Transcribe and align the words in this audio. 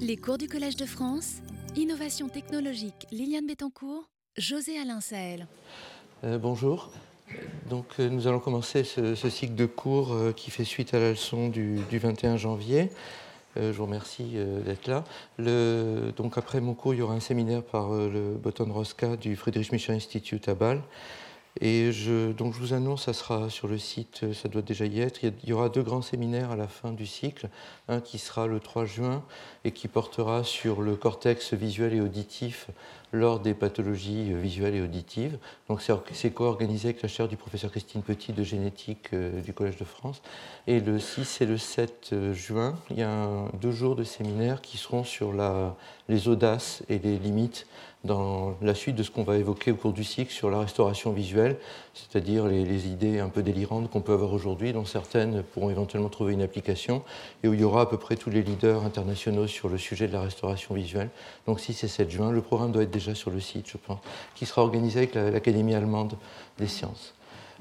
Les 0.00 0.16
cours 0.16 0.38
du 0.38 0.48
Collège 0.48 0.76
de 0.76 0.86
France, 0.86 1.42
Innovation 1.76 2.28
technologique 2.28 3.06
Liliane 3.12 3.46
Bettencourt, 3.46 4.08
José 4.36 4.78
Alain 4.78 5.00
Sahel. 5.00 5.46
Euh, 6.24 6.38
bonjour. 6.38 6.90
Donc, 7.68 7.86
euh, 8.00 8.08
nous 8.08 8.26
allons 8.26 8.40
commencer 8.40 8.82
ce, 8.82 9.14
cycle 9.14 9.54
de 9.54 9.66
cours 9.66 10.12
euh, 10.12 10.32
qui 10.32 10.50
fait 10.50 10.64
suite 10.64 10.94
à 10.94 10.98
la 10.98 11.10
leçon 11.10 11.48
du, 11.48 11.76
21 11.92 12.38
janvier. 12.38 12.90
je 13.56 13.70
vous 13.70 13.84
remercie 13.84 14.36
d'être 14.64 14.88
là. 14.88 15.04
donc, 16.16 16.38
après 16.38 16.60
mon 16.60 16.74
cours, 16.74 16.94
il 16.94 17.00
y 17.00 17.02
aura 17.02 17.14
un 17.14 17.20
séminaire 17.20 17.62
par 17.62 17.90
le 17.90 18.38
Boton 18.42 18.72
Rosca 18.72 19.16
du 19.16 19.36
Friedrich 19.36 19.70
Michel 19.72 19.96
Institute 19.96 20.48
à 20.48 20.54
Bâle. 20.54 20.82
Et 21.58 21.90
je, 21.90 22.30
donc 22.32 22.54
je 22.54 22.60
vous 22.60 22.72
annonce, 22.74 23.06
ça 23.06 23.12
sera 23.12 23.50
sur 23.50 23.66
le 23.66 23.76
site, 23.76 24.32
ça 24.32 24.48
doit 24.48 24.62
déjà 24.62 24.86
y 24.86 25.00
être. 25.00 25.24
Il 25.24 25.32
y 25.44 25.52
aura 25.52 25.68
deux 25.68 25.82
grands 25.82 26.02
séminaires 26.02 26.52
à 26.52 26.56
la 26.56 26.68
fin 26.68 26.92
du 26.92 27.06
cycle. 27.06 27.48
Un 27.88 28.00
qui 28.00 28.18
sera 28.18 28.46
le 28.46 28.60
3 28.60 28.84
juin 28.84 29.24
et 29.64 29.72
qui 29.72 29.88
portera 29.88 30.44
sur 30.44 30.80
le 30.80 30.94
cortex 30.94 31.54
visuel 31.54 31.92
et 31.94 32.00
auditif 32.00 32.68
lors 33.12 33.40
des 33.40 33.54
pathologies 33.54 34.32
visuelles 34.34 34.74
et 34.74 34.80
auditives. 34.80 35.38
Donc 35.68 35.82
c'est 36.12 36.30
co-organisé 36.30 36.88
avec 36.88 37.02
la 37.02 37.08
chaire 37.08 37.28
du 37.28 37.36
professeur 37.36 37.70
Christine 37.70 38.02
Petit 38.02 38.32
de 38.32 38.42
génétique 38.42 39.08
euh, 39.12 39.40
du 39.40 39.52
Collège 39.52 39.76
de 39.76 39.84
France. 39.84 40.22
Et 40.66 40.80
le 40.80 40.98
6 40.98 41.40
et 41.40 41.46
le 41.46 41.58
7 41.58 42.10
euh, 42.12 42.32
juin, 42.32 42.76
il 42.90 42.98
y 42.98 43.02
a 43.02 43.28
deux 43.60 43.72
jours 43.72 43.96
de 43.96 44.04
séminaires 44.04 44.60
qui 44.60 44.78
seront 44.78 45.04
sur 45.04 45.32
les 46.08 46.28
audaces 46.28 46.82
et 46.88 46.98
les 46.98 47.18
limites 47.18 47.66
dans 48.04 48.56
la 48.62 48.74
suite 48.74 48.96
de 48.96 49.02
ce 49.02 49.10
qu'on 49.10 49.24
va 49.24 49.36
évoquer 49.36 49.72
au 49.72 49.76
cours 49.76 49.92
du 49.92 50.04
cycle 50.04 50.32
sur 50.32 50.50
la 50.50 50.60
restauration 50.60 51.12
visuelle, 51.12 51.58
c'est-à-dire 51.92 52.46
les, 52.46 52.88
idées 52.88 53.20
un 53.20 53.28
peu 53.28 53.42
délirantes 53.42 53.90
qu'on 53.90 54.00
peut 54.00 54.14
avoir 54.14 54.32
aujourd'hui, 54.32 54.72
dont 54.72 54.86
certaines 54.86 55.42
pourront 55.42 55.68
éventuellement 55.68 56.08
trouver 56.08 56.32
une 56.32 56.40
application, 56.40 57.02
et 57.42 57.48
où 57.48 57.54
il 57.54 57.60
y 57.60 57.64
aura 57.64 57.82
à 57.82 57.86
peu 57.86 57.98
près 57.98 58.16
tous 58.16 58.30
les 58.30 58.42
leaders 58.42 58.84
internationaux 58.84 59.46
sur 59.46 59.68
le 59.68 59.76
sujet 59.76 60.08
de 60.08 60.14
la 60.14 60.22
restauration 60.22 60.74
visuelle. 60.74 61.10
Donc 61.46 61.60
6 61.60 61.84
et 61.84 61.88
7 61.88 62.10
juin, 62.10 62.32
le 62.32 62.40
programme 62.40 62.72
doit 62.72 62.84
être 62.84 62.90
déjà 63.00 63.14
sur 63.14 63.30
le 63.30 63.40
site, 63.40 63.66
je 63.68 63.76
pense, 63.76 63.98
qui 64.34 64.46
sera 64.46 64.62
organisé 64.62 64.98
avec 64.98 65.14
l'Académie 65.14 65.74
allemande 65.74 66.14
des 66.58 66.68
sciences. 66.68 67.14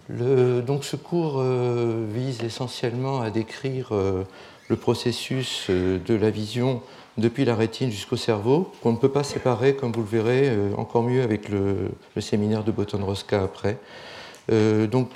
Donc 0.09 0.85
ce 0.85 0.95
cours 0.95 1.35
euh, 1.37 2.05
vise 2.11 2.43
essentiellement 2.43 3.21
à 3.21 3.29
décrire 3.29 3.89
euh, 3.91 4.23
le 4.67 4.75
processus 4.75 5.67
euh, 5.69 5.99
de 6.03 6.15
la 6.15 6.31
vision 6.31 6.81
depuis 7.17 7.45
la 7.45 7.55
rétine 7.55 7.91
jusqu'au 7.91 8.15
cerveau, 8.15 8.71
qu'on 8.81 8.91
ne 8.91 8.97
peut 8.97 9.11
pas 9.11 9.23
séparer, 9.23 9.75
comme 9.75 9.91
vous 9.91 10.01
le 10.01 10.07
verrez, 10.07 10.57
encore 10.77 11.03
mieux 11.03 11.21
avec 11.21 11.49
le, 11.49 11.91
séminaire 12.21 12.63
de 12.63 12.71
Boton-Rosca 12.71 13.43
après. 13.43 13.77
Donc, 14.49 15.09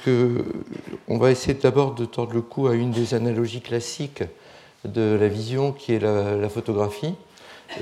on 1.07 1.17
va 1.17 1.31
essayer 1.31 1.53
d'abord 1.53 1.95
de 1.95 2.03
tordre 2.03 2.33
le 2.33 2.41
cou 2.41 2.67
à 2.67 2.75
une 2.75 2.91
des 2.91 3.13
analogies 3.13 3.61
classiques 3.61 4.23
de 4.83 5.17
la 5.17 5.29
vision, 5.29 5.71
qui 5.71 5.93
est 5.93 5.99
la, 5.99 6.49
photographie, 6.49 7.15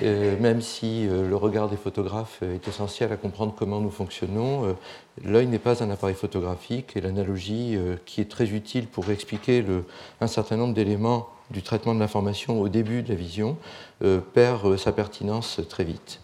même 0.01 0.61
si 0.61 1.07
le 1.07 1.35
regard 1.35 1.69
des 1.69 1.77
photographes 1.77 2.41
est 2.43 2.67
essentiel 2.67 3.11
à 3.11 3.17
comprendre 3.17 3.53
comment 3.57 3.79
nous 3.79 3.89
fonctionnons. 3.89 4.75
L'œil 5.23 5.47
n'est 5.47 5.59
pas 5.59 5.83
un 5.83 5.89
appareil 5.89 6.15
photographique, 6.15 6.95
et 6.95 7.01
l'analogie, 7.01 7.77
qui 8.05 8.21
est 8.21 8.29
très 8.29 8.49
utile 8.49 8.87
pour 8.87 9.09
expliquer 9.09 9.63
un 10.21 10.27
certain 10.27 10.57
nombre 10.57 10.73
d'éléments 10.73 11.29
du 11.51 11.61
traitement 11.61 11.93
de 11.93 11.99
l'information 11.99 12.59
au 12.59 12.69
début 12.69 13.03
de 13.03 13.09
la 13.09 13.15
vision 13.15 13.57
euh, 14.03 14.19
perd 14.19 14.65
euh, 14.65 14.77
sa 14.77 14.91
pertinence 14.91 15.61
très 15.69 15.83
vite. 15.83 16.21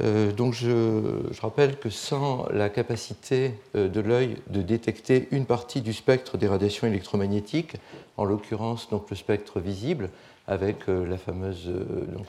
Euh, 0.00 0.32
donc 0.32 0.54
je, 0.54 1.12
rappelle 1.40 1.78
que 1.78 1.90
sans 1.90 2.46
la 2.52 2.68
capacité 2.68 3.54
de 3.74 4.00
l'œil 4.00 4.36
de 4.48 4.62
détecter 4.62 5.28
une 5.32 5.44
partie 5.44 5.80
du 5.80 5.92
spectre 5.92 6.38
des 6.38 6.46
radiations 6.46 6.86
électromagnétiques, 6.86 7.74
en 8.16 8.24
l'occurrence 8.24 8.88
donc 8.90 9.10
le 9.10 9.16
spectre 9.16 9.60
visible 9.60 10.10
avec 10.48 10.86
la 10.88 11.16
fameuse 11.16 11.70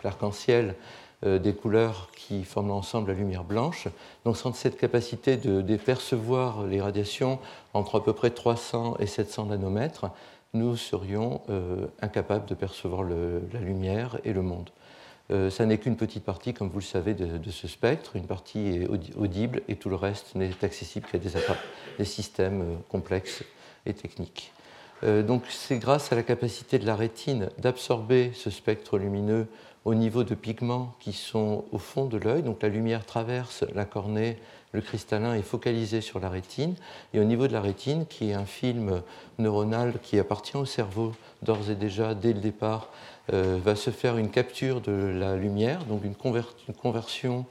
l'arc-en-ciel 0.03 0.75
des 1.25 1.53
couleurs 1.53 2.11
qui 2.15 2.43
forment 2.43 2.71
ensemble 2.71 3.11
la 3.11 3.17
lumière 3.17 3.43
blanche. 3.43 3.87
Donc 4.23 4.37
sans 4.37 4.53
cette 4.53 4.77
capacité 4.77 5.35
de, 5.37 5.75
percevoir 5.77 6.65
les 6.65 6.79
radiations 6.79 7.39
entre 7.73 7.99
à 7.99 8.03
peu 8.03 8.13
près 8.13 8.29
300 8.29 8.97
et 8.99 9.07
700 9.07 9.47
nanomètres, 9.47 10.11
nous 10.53 10.75
serions 10.75 11.41
euh, 11.49 11.87
incapables 12.01 12.45
de 12.45 12.55
percevoir 12.55 13.03
la 13.03 13.59
lumière 13.59 14.19
et 14.23 14.33
le 14.33 14.41
monde. 14.41 14.69
Euh, 15.31 15.49
ça 15.49 15.65
n'est 15.65 15.77
qu'une 15.77 15.95
petite 15.95 16.23
partie, 16.23 16.53
comme 16.53 16.69
vous 16.69 16.79
le 16.79 16.83
savez, 16.83 17.13
de, 17.13 17.51
ce 17.51 17.67
spectre. 17.67 18.15
Une 18.15 18.25
partie 18.25 18.67
est 18.67 18.87
audible 19.15 19.61
et 19.67 19.75
tout 19.75 19.89
le 19.89 19.95
reste 19.95 20.35
n'est 20.35 20.51
accessible 20.63 21.07
qu'à 21.11 21.19
des, 21.19 22.05
systèmes 22.05 22.61
euh, 22.61 22.75
complexes 22.89 23.43
et 23.85 23.93
techniques. 23.93 24.51
Donc 25.03 25.43
c'est 25.49 25.77
grâce 25.77 26.11
à 26.11 26.15
la 26.15 26.23
capacité 26.23 26.77
de 26.77 26.85
la 26.85 26.95
rétine 26.95 27.49
d'absorber 27.57 28.31
ce 28.33 28.49
spectre 28.49 28.97
lumineux 28.97 29.47
au 29.85 29.95
niveau 29.95 30.23
de 30.23 30.35
pigments 30.35 30.93
qui 30.99 31.13
sont 31.13 31.65
au 31.71 31.77
fond 31.77 32.05
de 32.05 32.17
l'œil. 32.17 32.43
Donc 32.43 32.61
la 32.61 32.69
lumière 32.69 33.05
traverse 33.05 33.63
la 33.73 33.85
cornée, 33.85 34.37
le 34.71 34.81
cristallin 34.81 35.33
est 35.33 35.41
focalisé 35.41 36.01
sur 36.01 36.19
la 36.19 36.29
rétine, 36.29 36.75
et 37.13 37.19
au 37.19 37.23
niveau 37.23 37.47
de 37.47 37.53
la 37.53 37.61
rétine, 37.61 38.05
qui 38.05 38.29
est 38.29 38.33
un 38.33 38.45
film 38.45 39.01
neuronal 39.39 39.95
qui 40.03 40.19
appartient 40.19 40.57
au 40.57 40.65
cerveau 40.65 41.13
d'ores 41.41 41.69
et 41.69 41.75
déjà 41.75 42.13
dès 42.13 42.33
le 42.33 42.39
départ, 42.39 42.89
euh, 43.33 43.57
va 43.63 43.75
se 43.75 43.89
faire 43.89 44.17
une 44.17 44.29
capture 44.29 44.81
de 44.81 44.91
la 44.91 45.37
lumière, 45.37 45.85
donc 45.85 46.03
une, 46.03 46.15
conversion 46.75 47.45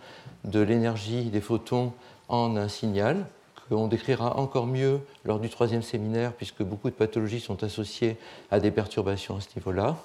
de 0.44 0.60
l'énergie 0.60 1.24
des 1.24 1.40
photons 1.40 1.92
en 2.28 2.56
un 2.56 2.68
signal 2.68 3.26
qu'on 3.68 3.88
décrira 3.88 4.36
encore 4.36 4.66
mieux 4.66 5.00
lors 5.24 5.40
du 5.40 5.48
troisième 5.48 5.82
séminaire, 5.82 6.32
puisque 6.32 6.62
beaucoup 6.62 6.90
de 6.90 6.94
pathologies 6.94 7.40
sont 7.40 7.62
associées 7.64 8.16
à 8.50 8.60
des 8.60 8.70
perturbations 8.70 9.36
à 9.36 9.40
ce 9.40 9.48
niveau-là, 9.56 9.96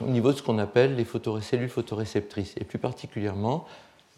au 0.00 0.08
niveau 0.08 0.32
de 0.32 0.36
ce 0.36 0.42
qu'on 0.42 0.58
appelle 0.58 0.96
les 0.96 1.06
cellules 1.40 1.68
photoréceptrices, 1.68 2.54
et 2.58 2.64
plus 2.64 2.78
particulièrement 2.78 3.66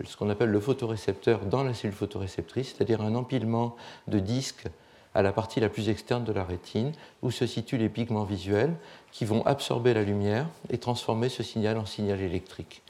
ce 0.04 0.16
qu'on 0.16 0.30
appelle 0.30 0.50
le 0.50 0.60
photorécepteur 0.60 1.40
dans 1.40 1.64
la 1.64 1.74
cellule 1.74 1.96
photoréceptrice, 1.96 2.74
c'est-à-dire 2.76 3.00
un 3.00 3.14
empilement 3.14 3.74
de 4.06 4.18
disques 4.18 4.66
à 5.14 5.22
la 5.22 5.32
partie 5.32 5.58
la 5.58 5.68
plus 5.68 5.88
externe 5.88 6.22
de 6.24 6.32
la 6.32 6.44
rétine, 6.44 6.92
où 7.22 7.30
se 7.30 7.46
situent 7.46 7.78
les 7.78 7.88
pigments 7.88 8.24
visuels 8.24 8.74
qui 9.10 9.24
vont 9.24 9.44
absorber 9.46 9.94
la 9.94 10.02
lumière 10.02 10.46
et 10.70 10.78
transformer 10.78 11.28
ce 11.28 11.42
signal 11.42 11.78
en 11.78 11.86
signal 11.86 12.20
électrique. 12.20 12.82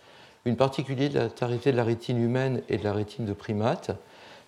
Une 0.44 0.56
particularité 0.56 1.72
de 1.72 1.76
la 1.76 1.84
rétine 1.84 2.22
humaine 2.22 2.62
et 2.68 2.76
de 2.76 2.84
la 2.84 2.92
rétine 2.92 3.24
de 3.24 3.32
primate, 3.32 3.92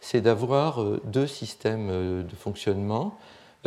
c'est 0.00 0.20
d'avoir 0.20 0.82
euh, 0.82 1.00
deux 1.04 1.26
systèmes 1.26 1.88
euh, 1.90 2.22
de 2.22 2.34
fonctionnement 2.34 3.16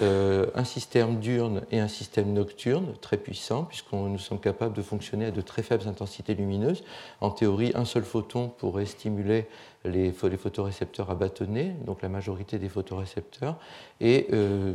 euh, 0.01 0.47
un 0.55 0.63
système 0.63 1.19
diurne 1.19 1.61
et 1.69 1.79
un 1.79 1.87
système 1.87 2.33
nocturne 2.33 2.95
très 2.99 3.15
puissant, 3.15 3.65
puisque 3.65 3.93
nous 3.93 4.17
sommes 4.17 4.39
capables 4.39 4.75
de 4.75 4.81
fonctionner 4.81 5.25
à 5.25 5.31
de 5.31 5.41
très 5.41 5.61
faibles 5.61 5.87
intensités 5.87 6.33
lumineuses. 6.33 6.83
En 7.21 7.29
théorie, 7.29 7.71
un 7.75 7.85
seul 7.85 8.03
photon 8.03 8.49
pourrait 8.49 8.87
stimuler 8.87 9.45
les, 9.85 10.11
photorécepteurs 10.11 11.11
à 11.11 11.15
bâtonner, 11.15 11.75
donc 11.85 12.01
la 12.01 12.09
majorité 12.09 12.57
des 12.57 12.69
photorécepteurs. 12.69 13.55
Et 14.01 14.29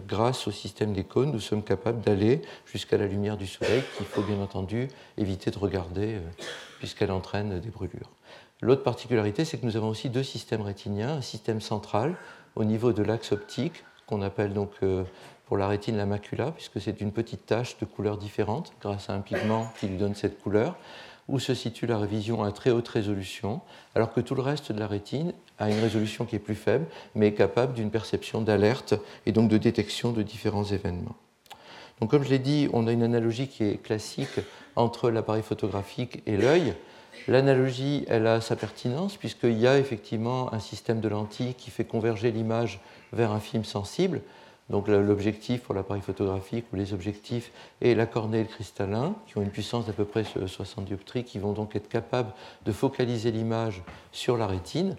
grâce 0.07 0.47
au 0.47 0.53
système 0.53 0.93
des 0.93 1.03
cônes, 1.03 1.33
nous 1.33 1.41
sommes 1.41 1.65
capables 1.65 2.01
d'aller 2.01 2.41
jusqu'à 2.65 2.97
la 2.97 3.07
lumière 3.09 3.37
du 3.37 3.49
soleil, 3.49 3.83
qu'il 3.97 4.07
faut 4.07 4.23
bien 4.23 4.41
entendu 4.41 4.87
éviter 5.17 5.51
de 5.51 5.59
regarder, 5.59 6.21
puisqu'elle 6.79 7.11
entraîne 7.11 7.59
des 7.59 7.71
brûlures. 7.71 8.13
L'autre 8.61 8.83
particularité, 8.83 9.45
c'est 9.45 9.59
que 9.59 9.67
nous 9.67 9.77
avons 9.77 9.89
aussi 9.89 10.11
deux 10.11 10.25
systèmes 10.25 10.63
rétiniens, 10.63 11.17
un 11.17 11.23
système 11.23 11.61
central 11.61 12.17
au 12.57 12.65
niveau 12.65 12.93
de 12.93 13.03
l'axe 13.03 13.33
optique, 13.33 13.85
qu'on 14.07 14.21
appelle 14.23 14.53
donc 14.53 14.71
euh, 14.83 15.05
pour 15.47 15.57
la 15.57 15.69
rétine 15.69 15.97
la 15.97 16.07
macula, 16.07 16.51
puisque 16.51 16.81
c'est 16.81 17.01
une 17.01 17.13
petite 17.13 17.47
tache 17.47 17.79
de 17.79 17.85
couleurs 17.85 18.19
différentes 18.19 18.73
grâce 18.81 19.11
à 19.11 19.15
un 19.15 19.21
pigment 19.21 19.71
qui 19.79 19.87
lui 19.87 19.97
donne 19.97 20.15
cette 20.15 20.43
couleur, 20.43 20.77
où 21.29 21.39
se 21.39 21.55
situe 21.55 21.87
la 21.87 22.05
vision 22.05 22.43
à 22.43 22.51
très 22.51 22.71
haute 22.71 22.89
résolution, 22.89 23.61
alors 23.95 24.13
que 24.13 24.21
tout 24.21 24.35
le 24.35 24.43
reste 24.43 24.73
de 24.73 24.81
la 24.81 24.87
rétine 24.87 25.35
a 25.59 25.71
une 25.71 25.79
résolution 25.79 26.25
qui 26.25 26.37
est 26.37 26.41
plus 26.41 26.55
faible, 26.55 26.87
mais 27.15 27.29
est 27.29 27.35
capable 27.35 27.75
d'une 27.75 27.91
perception 27.91 28.41
d'alerte 28.41 28.95
et 29.27 29.33
donc 29.33 29.49
de 29.49 29.59
détection 29.59 30.13
de 30.13 30.23
différents 30.23 30.65
événements. 30.65 31.17
Donc 32.01 32.11
comme 32.11 32.25
je 32.25 32.31
l'ai 32.31 32.39
dit, 32.39 32.69
on 32.73 32.87
a 32.87 32.93
une 32.93 33.03
analogie 33.03 33.49
qui 33.49 33.65
est 33.65 33.83
classique 33.83 34.41
entre 34.75 35.11
l'appareil 35.11 35.43
photographique 35.43 36.23
et 36.27 36.37
l'œil. 36.37 36.75
L'analogie, 37.27 38.05
elle 38.09 38.27
a 38.27 38.41
sa 38.41 38.57
pertinence 38.57 39.17
puisqu'il 39.17 39.59
y 39.59 39.67
a 39.67 39.79
effectivement 39.79 40.53
un 40.53 40.61
système 40.61 41.01
de 41.01 41.09
lentilles 41.09 41.55
qui 41.55 41.71
fait 41.71 41.85
converger 41.85 42.31
l'image 42.31 42.81
vers 43.13 43.33
un 43.33 43.41
film 43.41 43.65
sensible. 43.65 44.23
Donc 44.71 44.87
l'objectif 44.89 45.63
pour 45.63 45.75
l'appareil 45.75 46.03
photographique 46.03 46.67
ou 46.73 46.77
les 46.77 46.93
objectifs 46.93 47.51
est 47.81 47.95
la 47.95 48.05
cornée 48.05 48.41
et 48.41 48.43
le 48.43 48.49
cristallin, 48.49 49.15
qui 49.27 49.39
ont 49.39 49.43
une 49.43 49.51
puissance 49.51 49.87
d'à 49.87 49.95
peu 49.95 50.05
près 50.05 50.25
60 50.25 50.85
dioptries, 50.85 51.25
qui 51.25 51.39
vont 51.39 51.53
donc 51.53 51.75
être 51.75 51.89
capables 51.89 52.33
de 52.67 52.73
focaliser 52.73 53.31
l'image 53.31 53.83
sur 54.13 54.37
la 54.37 54.47
rétine 54.47 54.97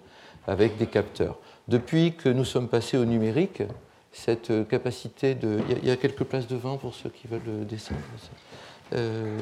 avec 0.47 0.77
des 0.77 0.87
capteurs. 0.87 1.37
Depuis 1.67 2.15
que 2.15 2.29
nous 2.29 2.45
sommes 2.45 2.67
passés 2.67 2.97
au 2.97 3.05
numérique, 3.05 3.61
cette 4.11 4.67
capacité 4.67 5.35
de... 5.35 5.59
Il 5.69 5.87
y 5.87 5.91
a 5.91 5.97
quelques 5.97 6.23
places 6.23 6.47
devant 6.47 6.77
pour 6.77 6.95
ceux 6.95 7.09
qui 7.09 7.27
veulent 7.27 7.67
descendre. 7.67 7.99
Euh, 8.93 9.37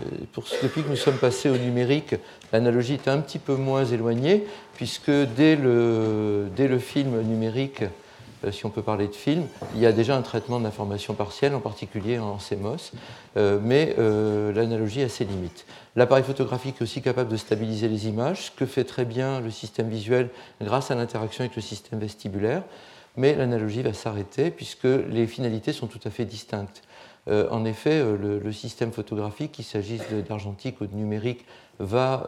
depuis 0.61 0.83
que 0.83 0.89
nous 0.89 0.95
sommes 0.95 1.17
passés 1.17 1.49
au 1.49 1.57
numérique, 1.57 2.15
l'analogie 2.51 2.93
est 2.93 3.07
un 3.07 3.19
petit 3.19 3.39
peu 3.39 3.55
moins 3.55 3.85
éloignée, 3.85 4.45
puisque 4.75 5.11
dès 5.11 5.55
le, 5.55 6.79
film 6.79 7.21
numérique, 7.21 7.83
euh, 8.43 8.51
si 8.51 8.65
on 8.65 8.69
peut 8.69 8.81
parler 8.81 9.07
de 9.07 9.15
film, 9.15 9.45
il 9.75 9.81
y 9.81 9.85
a 9.85 9.91
déjà 9.91 10.15
un 10.15 10.21
traitement 10.21 10.59
de 10.59 10.63
l'information 10.63 11.13
partielle, 11.13 11.55
en 11.55 11.59
particulier 11.59 12.19
en 12.19 12.37
CMOS, 12.37 12.91
euh, 13.37 13.59
mais 13.61 13.95
l'analogie 14.53 15.01
a 15.01 15.09
ses 15.09 15.25
limites. 15.25 15.65
L'appareil 15.95 16.23
photographique 16.23 16.75
est 16.79 16.83
aussi 16.83 17.01
capable 17.01 17.29
de 17.31 17.37
stabiliser 17.37 17.87
les 17.87 18.07
images, 18.07 18.47
ce 18.47 18.51
que 18.51 18.65
fait 18.65 18.83
très 18.83 19.05
bien 19.05 19.39
le 19.39 19.49
système 19.49 19.89
visuel 19.89 20.29
grâce 20.61 20.91
à 20.91 20.95
l'interaction 20.95 21.43
avec 21.43 21.55
le 21.55 21.61
système 21.61 21.99
vestibulaire, 21.99 22.63
mais 23.15 23.33
l'analogie 23.33 23.81
va 23.81 23.93
s'arrêter 23.93 24.51
puisque 24.51 24.83
les 24.83 25.25
finalités 25.25 25.73
sont 25.73 25.87
tout 25.87 25.99
à 26.05 26.11
fait 26.11 26.25
distinctes. 26.25 26.83
En 27.27 27.65
effet, 27.65 28.03
le, 28.03 28.51
système 28.51 28.91
photographique, 28.91 29.51
qu'il 29.53 29.65
s'agisse 29.65 30.01
d'argentique 30.27 30.79
ou 30.81 30.87
de 30.87 30.95
numérique, 30.95 31.45
va 31.79 32.27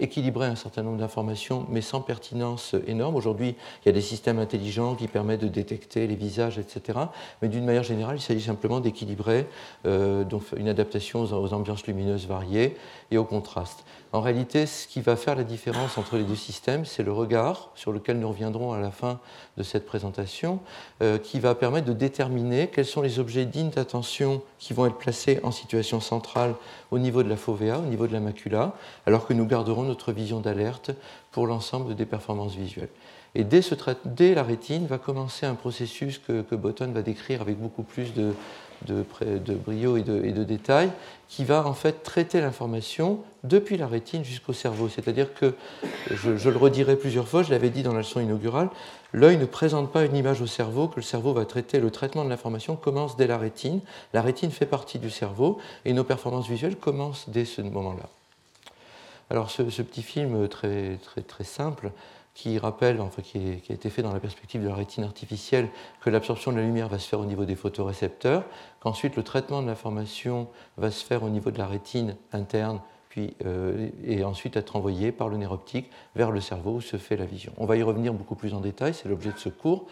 équilibrer 0.00 0.46
un 0.46 0.56
certain 0.56 0.82
nombre 0.82 0.98
d'informations, 0.98 1.66
mais 1.68 1.80
sans 1.80 2.00
pertinence 2.00 2.74
énorme. 2.86 3.16
Aujourd'hui, 3.16 3.54
il 3.82 3.86
y 3.86 3.88
a 3.88 3.92
des 3.92 4.00
systèmes 4.00 4.38
intelligents 4.38 4.94
qui 4.94 5.08
permettent 5.08 5.42
de 5.42 5.48
détecter 5.48 6.06
les 6.06 6.16
visages, 6.16 6.58
etc. 6.58 6.98
Mais 7.42 7.48
d'une 7.48 7.64
manière 7.64 7.82
générale, 7.82 8.16
il 8.16 8.20
s'agit 8.20 8.40
simplement 8.40 8.80
d'équilibrer 8.80 9.46
euh, 9.86 10.24
une 10.56 10.68
adaptation 10.68 11.22
aux, 11.22 11.52
ambiances 11.52 11.86
lumineuses 11.86 12.26
variées 12.26 12.76
et 13.10 13.18
au 13.18 13.24
contraste. 13.24 13.84
En 14.12 14.20
réalité, 14.20 14.66
ce 14.66 14.88
qui 14.88 15.00
va 15.00 15.14
faire 15.14 15.36
la 15.36 15.44
différence 15.44 15.96
entre 15.96 16.16
les 16.16 16.24
deux 16.24 16.34
systèmes, 16.34 16.84
c'est 16.84 17.04
le 17.04 17.12
regard, 17.12 17.70
sur 17.76 17.92
lequel 17.92 18.18
nous 18.18 18.28
reviendrons 18.28 18.72
à 18.72 18.80
la 18.80 18.90
fin 18.90 19.20
de 19.56 19.62
cette 19.62 19.86
présentation, 19.86 20.58
euh, 21.00 21.16
qui 21.16 21.38
va 21.38 21.54
permettre 21.54 21.86
de 21.86 21.92
déterminer 21.92 22.68
quels 22.68 22.86
sont 22.86 23.02
les 23.02 23.20
objets 23.20 23.44
dignes 23.44 23.70
d'attention 23.70 24.42
qui 24.58 24.74
vont 24.74 24.86
être 24.86 24.98
placés 24.98 25.38
en 25.44 25.52
situation 25.52 26.00
centrale 26.00 26.56
au 26.90 26.98
niveau 26.98 27.22
de 27.22 27.28
la 27.28 27.36
fovea, 27.36 27.78
au 27.78 27.86
niveau 27.86 28.08
de 28.08 28.12
la 28.12 28.18
macula, 28.18 28.74
alors 29.06 29.28
que 29.28 29.32
nous 29.32 29.46
garderons 29.46 29.84
notre 29.84 30.10
vision 30.10 30.40
d'alerte 30.40 30.90
pour 31.30 31.46
l'ensemble 31.46 31.94
des 31.94 32.06
performances 32.06 32.56
visuelles. 32.56 32.88
Et 33.36 33.44
dès, 33.44 34.34
la 34.34 34.42
rétine 34.42 34.86
va 34.88 34.98
commencer 34.98 35.46
un 35.46 35.54
processus 35.54 36.18
que, 36.18 36.42
que 36.42 36.56
Botton 36.56 36.90
va 36.90 37.02
décrire 37.02 37.42
avec 37.42 37.60
beaucoup 37.60 37.84
plus 37.84 38.12
de, 38.12 38.34
de, 38.86 39.04
brio 39.54 39.96
et 39.96 40.02
de, 40.02 40.24
et 40.24 40.32
de 40.32 40.44
détails, 40.44 40.90
qui 41.28 41.44
va 41.44 41.66
en 41.66 41.74
fait 41.74 42.02
traiter 42.02 42.40
l'information 42.40 43.20
depuis 43.44 43.76
la 43.76 43.86
rétine 43.86 44.24
jusqu'au 44.24 44.52
cerveau. 44.52 44.88
C'est-à-dire 44.88 45.32
que, 45.34 45.54
je, 46.10 46.48
le 46.48 46.56
redirai 46.56 46.96
plusieurs 46.96 47.28
fois, 47.28 47.42
je 47.42 47.50
l'avais 47.50 47.70
dit 47.70 47.82
dans 47.82 47.92
la 47.92 48.00
leçon 48.00 48.20
inaugurale, 48.20 48.68
l'œil 49.12 49.36
ne 49.36 49.46
présente 49.46 49.92
pas 49.92 50.04
une 50.04 50.16
image 50.16 50.40
au 50.40 50.46
cerveau, 50.46 50.88
que 50.88 50.96
le 50.96 51.02
cerveau 51.02 51.32
va 51.32 51.44
traiter. 51.44 51.78
Le 51.78 51.90
traitement 51.90 52.24
de 52.24 52.30
l'information 52.30 52.76
commence 52.76 53.16
dès 53.16 53.26
la 53.26 53.38
rétine. 53.38 53.80
La 54.12 54.22
rétine 54.22 54.50
fait 54.50 54.66
partie 54.66 54.98
du 54.98 55.10
cerveau 55.10 55.58
et 55.84 55.92
nos 55.92 56.04
performances 56.04 56.48
visuelles 56.48 56.76
commencent 56.76 57.28
dès 57.28 57.44
ce 57.44 57.62
moment-là. 57.62 58.08
Alors 59.30 59.50
ce, 59.50 59.62
petit 59.62 60.02
film 60.02 60.48
très, 60.48 60.98
très 61.28 61.44
simple 61.44 61.92
qui 62.40 62.58
rappelle, 62.58 63.02
enfin, 63.02 63.20
qui, 63.20 63.38
a 63.68 63.72
été 63.72 63.90
fait 63.90 64.00
dans 64.00 64.14
la 64.14 64.20
perspective 64.20 64.62
de 64.62 64.68
la 64.68 64.74
rétine 64.74 65.04
artificielle, 65.04 65.68
que 66.00 66.08
l'absorption 66.08 66.52
de 66.52 66.56
la 66.56 66.62
lumière 66.62 66.88
va 66.88 66.98
se 66.98 67.06
faire 67.06 67.20
au 67.20 67.26
niveau 67.26 67.44
des 67.44 67.54
photorécepteurs, 67.54 68.44
qu'ensuite 68.80 69.14
le 69.16 69.22
traitement 69.22 69.60
de 69.60 69.66
l'information 69.66 70.48
va 70.78 70.90
se 70.90 71.04
faire 71.04 71.22
au 71.22 71.28
niveau 71.28 71.50
de 71.50 71.58
la 71.58 71.66
rétine 71.66 72.16
interne, 72.32 72.80
puis, 73.10 73.36
euh, 73.44 73.90
et 74.04 74.24
ensuite 74.24 74.56
être 74.56 74.76
envoyé 74.76 75.12
par 75.12 75.28
le 75.28 75.36
nerf 75.36 75.52
optique 75.52 75.90
vers 76.16 76.30
le 76.30 76.40
cerveau 76.40 76.76
où 76.76 76.80
se 76.80 76.96
fait 76.96 77.16
la 77.16 77.26
vision. 77.26 77.52
On 77.58 77.66
va 77.66 77.76
y 77.76 77.82
revenir 77.82 78.14
beaucoup 78.14 78.36
plus 78.36 78.54
en 78.54 78.60
détail, 78.60 78.94
c'est 78.94 79.10
l'objet 79.10 79.32
de 79.32 79.38
ce 79.38 79.50
cours, 79.50 79.84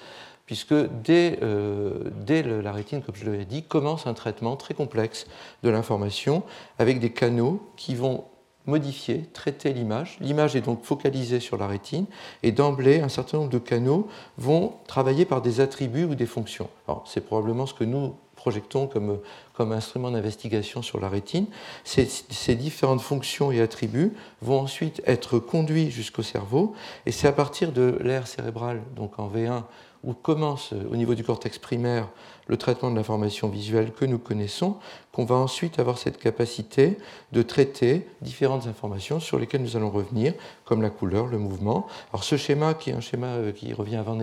puisque 0.46 0.74
dès, 1.02 1.38
euh, 1.42 2.10
dès 2.24 2.42
la 2.42 2.72
rétine, 2.72 3.02
comme 3.02 3.14
je 3.14 3.26
l'avais 3.26 3.44
dit, 3.44 3.62
commence 3.62 4.06
un 4.06 4.14
traitement 4.14 4.56
très 4.56 4.72
complexe 4.72 5.26
de 5.62 5.68
l'information 5.68 6.44
avec 6.78 6.98
des 6.98 7.12
canaux 7.12 7.60
qui 7.76 7.94
vont 7.94 8.24
modifier, 8.68 9.24
traiter 9.32 9.72
l'image. 9.72 10.18
L'image 10.20 10.54
est 10.54 10.60
donc 10.60 10.84
focalisée 10.84 11.40
sur 11.40 11.56
la 11.56 11.66
rétine 11.66 12.06
et 12.42 12.52
d'emblée, 12.52 13.00
un 13.00 13.08
certain 13.08 13.38
nombre 13.38 13.50
de 13.50 13.58
canaux 13.58 14.06
vont 14.36 14.74
travailler 14.86 15.24
par 15.24 15.42
des 15.42 15.60
attributs 15.60 16.04
ou 16.04 16.14
des 16.14 16.26
fonctions. 16.26 16.68
C'est 17.04 17.22
probablement 17.26 17.66
ce 17.66 17.74
que 17.74 17.84
nous 17.84 18.14
projectons 18.36 18.86
comme, 18.86 19.18
comme 19.52 19.72
instrument 19.72 20.12
d'investigation 20.12 20.80
sur 20.80 21.00
la 21.00 21.08
rétine. 21.08 21.46
Ces, 21.82 22.06
ces, 22.06 22.54
différentes 22.54 23.00
fonctions 23.00 23.50
et 23.50 23.60
attributs 23.60 24.12
vont 24.42 24.60
ensuite 24.60 25.02
être 25.06 25.38
conduits 25.40 25.90
jusqu'au 25.90 26.22
cerveau 26.22 26.74
et 27.04 27.10
c'est 27.10 27.26
à 27.26 27.32
partir 27.32 27.72
de 27.72 27.98
l'aire 28.00 28.28
cérébrale, 28.28 28.80
donc 28.94 29.18
en 29.18 29.28
V1, 29.28 29.64
où 30.04 30.14
commence 30.14 30.72
au 30.90 30.96
niveau 30.96 31.14
du 31.14 31.24
cortex 31.24 31.58
primaire 31.58 32.08
le 32.46 32.56
traitement 32.56 32.90
de 32.90 32.96
l'information 32.96 33.48
visuelle 33.48 33.92
que 33.92 34.04
nous 34.04 34.18
connaissons, 34.18 34.76
qu'on 35.12 35.24
va 35.24 35.36
ensuite 35.36 35.78
avoir 35.78 35.98
cette 35.98 36.18
capacité 36.18 36.96
de 37.32 37.42
traiter 37.42 38.08
différentes 38.22 38.66
informations 38.66 39.20
sur 39.20 39.38
lesquelles 39.38 39.62
nous 39.62 39.76
allons 39.76 39.90
revenir, 39.90 40.32
comme 40.64 40.80
la 40.80 40.90
couleur, 40.90 41.26
le 41.26 41.38
mouvement. 41.38 41.86
Alors 42.12 42.24
ce 42.24 42.36
schéma, 42.36 42.74
qui 42.74 42.90
est 42.90 42.94
un 42.94 43.00
schéma 43.00 43.26
euh, 43.26 43.52
qui 43.52 43.72
revient 43.72 43.96
à 43.96 44.02
Van 44.02 44.18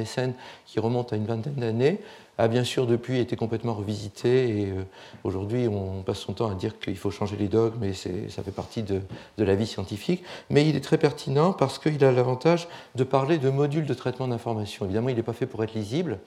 qui 0.66 0.80
remonte 0.80 1.14
à 1.14 1.16
une 1.16 1.26
vingtaine 1.26 1.56
d'années, 1.56 2.00
a 2.38 2.48
bien 2.48 2.64
sûr 2.64 2.86
depuis 2.86 3.20
été 3.20 3.36
complètement 3.36 3.74
revisité 3.74 4.62
et 4.62 4.66
euh, 4.72 4.84
aujourd'hui 5.24 5.68
on 5.68 6.04
passe 6.04 6.20
son 6.20 6.34
temps 6.34 6.50
à 6.50 6.56
dire 6.56 6.80
qu'il 6.80 6.98
faut 6.98 7.12
changer 7.12 7.38
les 7.38 7.48
dogmes 7.48 7.84
et 7.84 7.94
ça 7.94 8.44
fait 8.44 8.52
partie 8.52 8.84
de, 8.84 9.02
la 9.38 9.56
vie 9.56 9.68
scientifique. 9.68 10.24
Mais 10.50 10.68
il 10.68 10.76
est 10.76 10.82
très 10.82 10.98
pertinent 10.98 11.54
parce 11.54 11.80
qu'il 11.80 12.04
a 12.04 12.12
l'avantage 12.12 12.68
de 12.96 13.04
parler 13.04 13.38
de 13.38 13.50
modules 13.50 13.86
de 13.86 13.94
traitement 13.94 14.28
d'information. 14.28 14.86
Évidemment, 14.86 15.10
il 15.10 15.16
n'est 15.16 15.24
pas 15.24 15.34
fait 15.34 15.46
pour 15.46 15.64
être 15.64 15.74
lisible, 15.74 16.20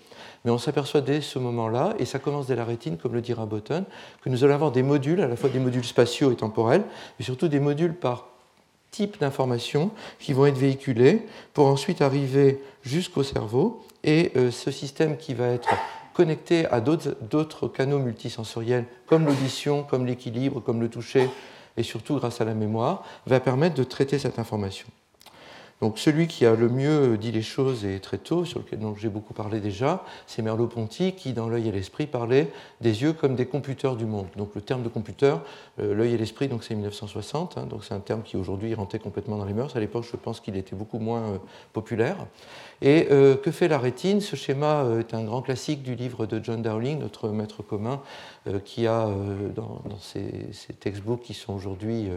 mais 0.45 0.51
on 0.51 0.59
s'aperçoit 0.59 1.01
dès 1.01 1.21
ce 1.21 1.39
moment-là, 1.39 1.95
et 1.99 2.05
ça 2.05 2.19
commence 2.19 2.47
dès 2.47 2.57
la 2.57 2.65
rétine, 2.65 2.97
comme 2.97 3.13
le 3.13 3.21
dira 3.21 3.47
Botton, 3.47 3.85
que 4.23 4.29
nous 4.29 4.45
allons 4.45 4.55
avoir 4.55 4.73
des 4.73 4.83
modules, 4.83 5.21
à 5.21 5.29
la 5.29 5.37
fois 5.37 5.51
des 5.51 5.59
modules 5.59 5.85
spatiaux 5.85 6.33
et 6.33 6.37
temporels, 6.37 6.85
mais 7.19 7.25
surtout 7.25 7.49
des 7.49 7.61
modules 7.61 7.95
par 7.95 8.29
type 8.91 9.21
d'information 9.21 9.91
qui 10.19 10.33
vont 10.33 10.47
être 10.47 10.57
véhiculés 10.57 11.27
pour 11.53 11.67
ensuite 11.67 12.01
arriver 12.01 12.63
jusqu'au 12.83 13.23
cerveau. 13.23 13.85
Et 14.05 14.33
euh, 14.37 14.51
ce 14.51 14.71
système 14.71 15.17
qui 15.17 15.35
va 15.35 15.49
être 15.49 15.69
connecté 16.19 16.67
à 16.67 16.81
d'autres 16.81 17.69
canaux 17.69 18.01
multisensoriels, 18.01 18.87
comme 19.07 19.25
l'audition, 19.25 19.85
comme 19.85 20.05
l'équilibre, 20.05 20.59
comme 20.59 20.81
le 20.81 20.89
toucher, 20.89 21.31
et 21.77 21.85
surtout 21.85 22.17
grâce 22.17 22.41
à 22.41 22.45
la 22.45 22.55
mémoire, 22.55 23.05
va 23.27 23.39
permettre 23.39 23.77
de 23.77 23.85
traiter 23.85 24.19
cette 24.19 24.41
information. 24.41 24.89
Donc 25.81 26.01
celui 26.01 26.27
qui 26.27 26.45
a 26.45 26.57
le 26.57 26.69
mieux 26.69 27.17
dit 27.17 27.31
les 27.31 27.43
choses 27.43 27.85
et 27.85 28.01
très 28.01 28.19
tôt, 28.19 28.45
sur 28.45 28.59
lequel 28.59 28.81
j'ai 28.97 29.09
beaucoup 29.09 29.33
parlé 29.33 29.61
déjà, 29.61 30.05
c'est 30.27 30.43
Merleau-Ponty 30.43 31.13
qui, 31.13 31.35
dans 31.35 31.49
L'œil 31.49 31.69
et 31.69 31.73
l'esprit, 31.73 32.09
parlait 32.09 32.51
des 32.81 33.03
yeux 33.03 33.13
comme 33.13 33.37
des 33.37 33.47
computeurs 33.47 33.95
du 33.95 34.05
monde. 34.05 34.27
Donc 34.37 34.57
le 34.57 34.61
terme 34.61 34.83
de 34.83 34.89
computer, 34.89 35.37
euh, 35.79 35.95
l'œil 35.95 36.15
et 36.15 36.19
l'esprit, 36.19 36.51
c'est 36.63 36.75
1960, 36.75 37.59
hein, 37.59 37.67
donc 37.67 37.85
c'est 37.85 37.95
un 37.95 38.01
terme 38.01 38.23
qui 38.23 38.37
aujourd'hui 38.37 38.75
rentrait 38.75 38.99
complètement 38.99 39.37
dans 39.37 39.45
les 39.45 39.55
mœurs. 39.55 39.77
À 39.77 39.81
l'époque, 39.81 40.05
je 40.11 40.17
pense 40.17 40.41
qu'il 40.41 40.57
était 40.57 40.75
beaucoup 40.75 40.99
moins 40.99 41.21
euh, 41.21 41.39
populaire. 41.73 42.17
Et 42.81 43.09
euh, 43.11 43.37
que 43.37 43.51
fait 43.51 43.69
la 43.69 43.79
rétine? 43.79 44.21
Ce 44.21 44.37
schéma 44.37 44.85
est 45.01 45.15
un 45.15 45.25
grand 45.25 45.43
classique 45.43 45.83
du 45.83 45.95
livre 45.95 46.27
de 46.27 46.43
John 46.43 46.63
Dowling, 46.63 47.01
notre 47.01 47.29
maître 47.29 47.63
commun, 47.63 48.01
qui 48.65 48.87
a 48.87 49.11
dans, 49.55 49.83
ses, 50.01 50.55
textbooks 50.81 51.21
qui 51.21 51.35
sont 51.35 51.53
aujourd'hui 51.53 52.09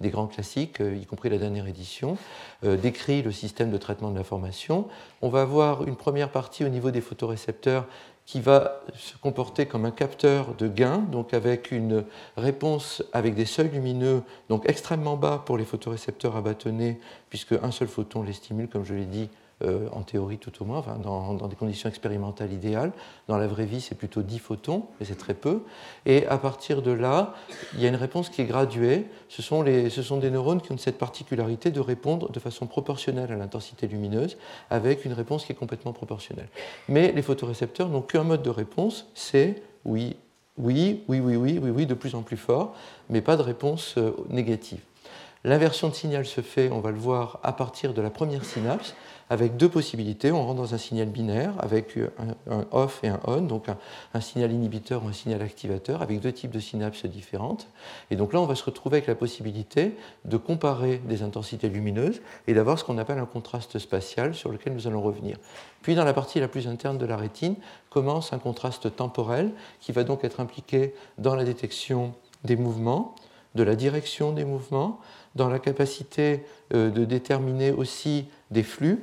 des 0.00 0.10
grands 0.10 0.28
classiques, 0.28 0.80
y 0.80 1.06
compris 1.06 1.28
la 1.28 1.38
dernière 1.38 1.66
édition, 1.66 2.16
décrit 2.62 3.22
le 3.22 3.32
système 3.32 3.70
de 3.70 3.78
traitement 3.78 4.10
de 4.10 4.16
l'information. 4.16 4.86
On 5.22 5.28
va 5.28 5.42
avoir 5.42 5.88
une 5.88 5.96
première 5.96 6.30
partie 6.30 6.64
au 6.64 6.68
niveau 6.68 6.92
des 6.92 7.00
photorécepteurs 7.00 7.86
qui 8.26 8.40
va 8.40 8.80
se 8.94 9.16
comporter 9.16 9.66
comme 9.66 9.84
un 9.84 9.90
capteur 9.90 10.54
de 10.54 10.68
gain, 10.68 10.98
donc 10.98 11.34
avec 11.34 11.72
une 11.72 12.04
réponse 12.36 13.02
avec 13.12 13.34
des 13.34 13.44
seuils 13.44 13.70
lumineux, 13.70 14.22
donc 14.48 14.68
extrêmement 14.68 15.16
bas 15.16 15.42
pour 15.44 15.58
les 15.58 15.64
photorécepteurs 15.64 16.36
à 16.36 16.40
bâtonnet, 16.40 17.00
puisque 17.30 17.52
un 17.52 17.70
seul 17.70 17.88
photon 17.88 18.22
les 18.22 18.32
stimule, 18.32 18.68
comme 18.68 18.84
je 18.84 18.94
l'ai 18.94 19.06
dit, 19.06 19.28
euh, 19.64 19.88
en 19.92 20.02
théorie 20.02 20.38
tout 20.38 20.62
au 20.62 20.64
moins, 20.64 20.84
dans, 21.02 21.34
des 21.34 21.56
conditions 21.56 21.88
expérimentales 21.88 22.52
idéales. 22.52 22.92
Dans 23.28 23.38
la 23.38 23.46
vraie 23.46 23.64
vie, 23.64 23.80
c'est 23.80 23.94
plutôt 23.94 24.22
10 24.22 24.38
photons, 24.38 24.86
mais 24.98 25.06
c'est 25.06 25.16
très 25.16 25.34
peu. 25.34 25.62
Et 26.06 26.26
à 26.26 26.38
partir 26.38 26.82
de 26.82 26.90
là, 26.90 27.34
il 27.74 27.80
y 27.80 27.86
a 27.86 27.88
une 27.88 27.96
réponse 27.96 28.28
qui 28.28 28.42
est 28.42 28.46
graduée. 28.46 29.06
Ce 29.28 29.42
sont, 29.42 29.64
ce 29.64 30.02
sont 30.02 30.18
des 30.18 30.30
neurones 30.30 30.60
qui 30.60 30.72
ont 30.72 30.78
cette 30.78 30.98
particularité 30.98 31.70
de 31.70 31.80
répondre 31.80 32.30
de 32.30 32.40
façon 32.40 32.66
proportionnelle 32.66 33.30
à 33.32 33.36
l'intensité 33.36 33.86
lumineuse, 33.86 34.36
avec 34.70 35.04
une 35.04 35.12
réponse 35.12 35.44
qui 35.44 35.52
est 35.52 35.56
complètement 35.56 35.92
proportionnelle. 35.92 36.48
Mais 36.88 37.12
les 37.12 37.22
photorécepteurs 37.22 37.88
n'ont 37.88 38.02
qu'un 38.02 38.24
mode 38.24 38.42
de 38.42 38.50
réponse, 38.50 39.06
c'est 39.14 39.62
oui, 39.84 40.16
oui, 40.58 41.02
oui, 41.08 41.20
oui, 41.20 41.36
oui, 41.36 41.58
oui, 41.62 41.70
oui, 41.70 41.86
de 41.86 41.94
plus 41.94 42.14
en 42.14 42.22
plus 42.22 42.36
fort, 42.36 42.74
mais 43.08 43.20
pas 43.20 43.36
de 43.36 43.42
réponse 43.42 43.94
euh, 43.98 44.12
négative. 44.28 44.80
L'inversion 45.44 45.88
de 45.88 45.94
signal 45.94 46.24
se 46.24 46.40
fait, 46.40 46.70
on 46.70 46.80
va 46.80 46.92
le 46.92 46.98
voir, 46.98 47.40
à 47.42 47.52
partir 47.52 47.94
de 47.94 48.02
la 48.02 48.10
première 48.10 48.44
synapse, 48.44 48.94
avec 49.32 49.56
deux 49.56 49.70
possibilités. 49.70 50.30
On 50.30 50.44
rentre 50.44 50.60
dans 50.60 50.74
un 50.74 50.78
signal 50.78 51.08
binaire 51.08 51.54
avec 51.58 51.96
un, 52.50 52.66
off 52.70 53.00
et 53.02 53.08
un 53.08 53.18
on, 53.24 53.40
donc 53.40 53.64
un, 54.12 54.20
signal 54.20 54.52
inhibiteur 54.52 55.02
ou 55.02 55.08
un 55.08 55.14
signal 55.14 55.40
activateur, 55.40 56.02
avec 56.02 56.20
deux 56.20 56.32
types 56.32 56.50
de 56.50 56.60
synapses 56.60 57.06
différentes. 57.06 57.66
Et 58.10 58.16
donc 58.16 58.34
là, 58.34 58.42
on 58.42 58.44
va 58.44 58.54
se 58.54 58.62
retrouver 58.62 58.98
avec 58.98 59.06
la 59.06 59.14
possibilité 59.14 59.96
de 60.26 60.36
comparer 60.36 60.98
des 60.98 61.22
intensités 61.22 61.70
lumineuses 61.70 62.20
et 62.46 62.52
d'avoir 62.52 62.78
ce 62.78 62.84
qu'on 62.84 62.98
appelle 62.98 63.18
un 63.18 63.24
contraste 63.24 63.78
spatial 63.78 64.34
sur 64.34 64.52
lequel 64.52 64.74
nous 64.74 64.86
allons 64.86 65.00
revenir. 65.00 65.38
Puis 65.80 65.94
dans 65.94 66.04
la 66.04 66.12
partie 66.12 66.38
la 66.38 66.48
plus 66.48 66.68
interne 66.68 66.98
de 66.98 67.06
la 67.06 67.16
rétine 67.16 67.56
commence 67.88 68.34
un 68.34 68.38
contraste 68.38 68.94
temporel 68.94 69.52
qui 69.80 69.92
va 69.92 70.04
donc 70.04 70.24
être 70.24 70.40
impliqué 70.40 70.92
dans 71.16 71.34
la 71.34 71.44
détection 71.44 72.12
des 72.44 72.56
mouvements, 72.56 73.14
de 73.54 73.62
la 73.62 73.76
direction 73.76 74.32
des 74.32 74.44
mouvements, 74.44 75.00
dans 75.36 75.48
la 75.48 75.58
capacité 75.58 76.44
euh, 76.74 76.90
de 76.90 77.06
déterminer 77.06 77.72
aussi 77.72 78.26
des 78.50 78.62
flux 78.62 79.02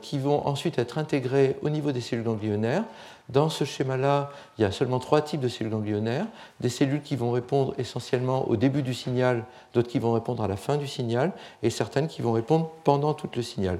qui 0.00 0.18
vont 0.18 0.46
ensuite 0.46 0.78
être 0.78 0.98
intégrées 0.98 1.56
au 1.62 1.70
niveau 1.70 1.92
des 1.92 2.00
cellules 2.00 2.24
ganglionnaires. 2.24 2.84
Dans 3.28 3.48
ce 3.48 3.64
schéma-là, 3.64 4.30
il 4.58 4.62
y 4.62 4.64
a 4.64 4.72
seulement 4.72 4.98
trois 4.98 5.22
types 5.22 5.40
de 5.40 5.48
cellules 5.48 5.72
ganglionnaires. 5.72 6.26
Des 6.60 6.68
cellules 6.68 7.02
qui 7.02 7.16
vont 7.16 7.30
répondre 7.30 7.72
essentiellement 7.78 8.48
au 8.48 8.56
début 8.56 8.82
du 8.82 8.92
signal, 8.94 9.44
d'autres 9.72 9.88
qui 9.88 9.98
vont 9.98 10.12
répondre 10.12 10.42
à 10.42 10.48
la 10.48 10.56
fin 10.56 10.76
du 10.76 10.86
signal, 10.86 11.32
et 11.62 11.70
certaines 11.70 12.08
qui 12.08 12.20
vont 12.20 12.32
répondre 12.32 12.70
pendant 12.84 13.14
tout 13.14 13.30
le 13.34 13.42
signal. 13.42 13.78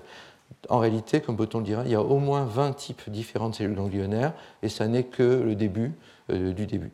En 0.68 0.78
réalité, 0.78 1.20
comme 1.20 1.36
Botton 1.36 1.58
le 1.58 1.64
dira, 1.64 1.82
il 1.84 1.90
y 1.90 1.94
a 1.94 2.00
au 2.00 2.18
moins 2.18 2.44
20 2.44 2.72
types 2.72 3.10
différents 3.10 3.50
de 3.50 3.54
cellules 3.54 3.74
ganglionnaires, 3.74 4.32
et 4.62 4.68
ça 4.68 4.86
n'est 4.86 5.04
que 5.04 5.22
le 5.22 5.54
début 5.54 5.92
du 6.28 6.66
début. 6.66 6.92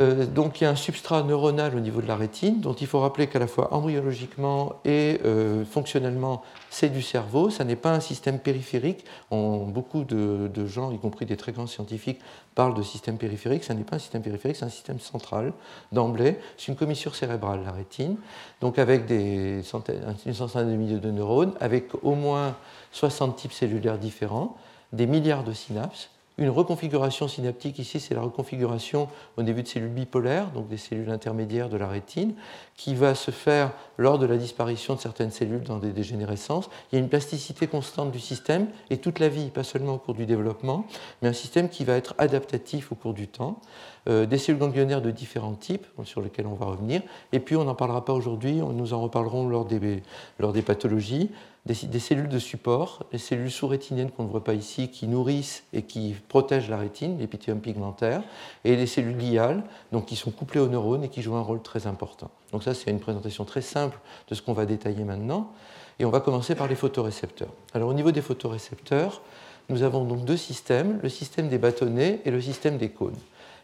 Euh, 0.00 0.26
donc 0.26 0.60
il 0.60 0.64
y 0.64 0.66
a 0.66 0.70
un 0.70 0.76
substrat 0.76 1.22
neuronal 1.24 1.74
au 1.74 1.80
niveau 1.80 2.00
de 2.00 2.06
la 2.06 2.14
rétine, 2.14 2.60
dont 2.60 2.74
il 2.74 2.86
faut 2.86 3.00
rappeler 3.00 3.26
qu'à 3.26 3.40
la 3.40 3.48
fois 3.48 3.74
embryologiquement 3.74 4.74
et 4.84 5.20
euh, 5.24 5.64
fonctionnellement, 5.64 6.42
c'est 6.70 6.88
du 6.88 7.02
cerveau, 7.02 7.50
ça 7.50 7.64
n'est 7.64 7.76
pas 7.76 7.92
un 7.92 8.00
système 8.00 8.38
périphérique. 8.38 9.04
beaucoup 9.30 10.04
de, 10.04 10.66
gens, 10.66 10.92
y 10.92 10.98
compris 10.98 11.26
des 11.26 11.36
très 11.36 11.52
grands 11.52 11.66
scientifiques, 11.66 12.20
parlent 12.54 12.74
de 12.74 12.82
système 12.82 13.18
périphérique. 13.18 13.64
Ça 13.64 13.74
n'est 13.74 13.84
pas 13.84 13.96
un 13.96 13.98
système 13.98 14.22
périphérique, 14.22 14.56
c'est 14.56 14.64
un 14.64 14.70
système 14.70 15.00
central 15.00 15.52
d'emblée. 15.92 16.38
C'est 16.56 16.68
une 16.68 16.76
commissure 16.76 17.14
cérébrale, 17.14 17.62
la 17.64 17.72
rétine, 17.72 18.16
donc 18.60 18.78
avec 18.78 19.06
des 19.06 19.62
centaines, 19.62 20.14
une 20.26 20.34
centaine 20.34 20.70
de 20.70 20.76
milliers 20.76 20.98
de 20.98 21.10
neurones, 21.10 21.54
avec 21.60 21.90
au 22.02 22.14
moins 22.14 22.54
60 22.92 23.36
types 23.36 23.52
cellulaires 23.52 23.98
différents, 23.98 24.56
des 24.92 25.06
milliards 25.06 25.44
de 25.44 25.52
synapses 25.52 26.10
une 26.38 26.50
reconfiguration 26.50 27.26
synaptique, 27.26 27.78
ici 27.78 27.98
c'est 28.00 28.14
la 28.14 28.22
reconfiguration 28.22 29.08
au 29.36 29.42
début 29.42 29.64
de 29.64 29.68
cellules 29.68 29.90
bipolaires, 29.90 30.50
donc 30.52 30.68
des 30.68 30.76
cellules 30.76 31.10
intermédiaires 31.10 31.68
de 31.68 31.76
la 31.76 31.88
rétine, 31.88 32.34
qui 32.76 32.94
va 32.94 33.16
se 33.16 33.32
faire 33.32 33.72
lors 33.98 34.20
de 34.20 34.26
la 34.26 34.36
disparition 34.36 34.94
de 34.94 35.00
certaines 35.00 35.32
cellules 35.32 35.62
dans 35.62 35.78
des 35.78 35.90
dégénérescences. 35.90 36.70
Il 36.90 36.96
y 36.96 36.98
a 36.98 37.02
une 37.02 37.08
plasticité 37.08 37.66
constante 37.66 38.12
du 38.12 38.20
système, 38.20 38.68
et 38.88 38.98
toute 38.98 39.18
la 39.18 39.28
vie, 39.28 39.50
pas 39.50 39.64
seulement 39.64 39.94
au 39.94 39.98
cours 39.98 40.14
du 40.14 40.26
développement, 40.26 40.86
mais 41.20 41.28
un 41.28 41.32
système 41.32 41.68
qui 41.68 41.84
va 41.84 41.94
être 41.94 42.14
adaptatif 42.18 42.92
au 42.92 42.94
cours 42.94 43.14
du 43.14 43.26
temps. 43.26 43.60
Euh, 44.08 44.24
des 44.24 44.38
cellules 44.38 44.60
ganglionnaires 44.60 45.02
de 45.02 45.10
différents 45.10 45.54
types, 45.54 45.86
sur 46.04 46.22
lesquelles 46.22 46.46
on 46.46 46.54
va 46.54 46.66
revenir, 46.66 47.02
et 47.32 47.40
puis 47.40 47.56
on 47.56 47.64
n'en 47.64 47.74
parlera 47.74 48.04
pas 48.04 48.12
aujourd'hui, 48.12 48.54
nous 48.54 48.94
en 48.94 49.00
reparlerons 49.02 49.48
lors 49.48 49.64
des, 49.64 50.02
lors 50.38 50.52
des 50.52 50.62
pathologies, 50.62 51.30
des, 51.68 51.98
cellules 52.00 52.28
de 52.28 52.38
support, 52.38 53.04
les 53.12 53.18
cellules 53.18 53.50
sous-rétiniennes 53.50 54.10
qu'on 54.10 54.24
ne 54.24 54.28
voit 54.28 54.42
pas 54.42 54.54
ici, 54.54 54.88
qui 54.88 55.06
nourrissent 55.06 55.64
et 55.72 55.82
qui 55.82 56.14
protègent 56.28 56.70
la 56.70 56.78
rétine, 56.78 57.18
l'épithélium 57.18 57.60
pigmentaire, 57.60 58.22
et 58.64 58.74
les 58.74 58.86
cellules 58.86 59.16
gliales, 59.16 59.62
donc 59.92 60.06
qui 60.06 60.16
sont 60.16 60.30
couplées 60.30 60.60
aux 60.60 60.68
neurones 60.68 61.04
et 61.04 61.08
qui 61.08 61.20
jouent 61.20 61.36
un 61.36 61.42
rôle 61.42 61.60
très 61.60 61.86
important. 61.86 62.30
Donc 62.52 62.62
ça, 62.62 62.72
c'est 62.72 62.90
une 62.90 63.00
présentation 63.00 63.44
très 63.44 63.60
simple 63.60 63.98
de 64.28 64.34
ce 64.34 64.40
qu'on 64.40 64.54
va 64.54 64.64
détailler 64.64 65.04
maintenant. 65.04 65.52
Et 65.98 66.04
on 66.04 66.10
va 66.10 66.20
commencer 66.20 66.54
par 66.54 66.68
les 66.68 66.76
photorécepteurs. 66.76 67.52
Alors 67.74 67.90
au 67.90 67.94
niveau 67.94 68.12
des 68.12 68.22
photorécepteurs, 68.22 69.20
nous 69.68 69.82
avons 69.82 70.04
donc 70.04 70.24
deux 70.24 70.36
systèmes, 70.36 70.98
le 71.02 71.08
système 71.10 71.48
des 71.48 71.58
bâtonnets 71.58 72.20
et 72.24 72.30
le 72.30 72.40
système 72.40 72.78
des 72.78 72.88
cônes. 72.88 73.16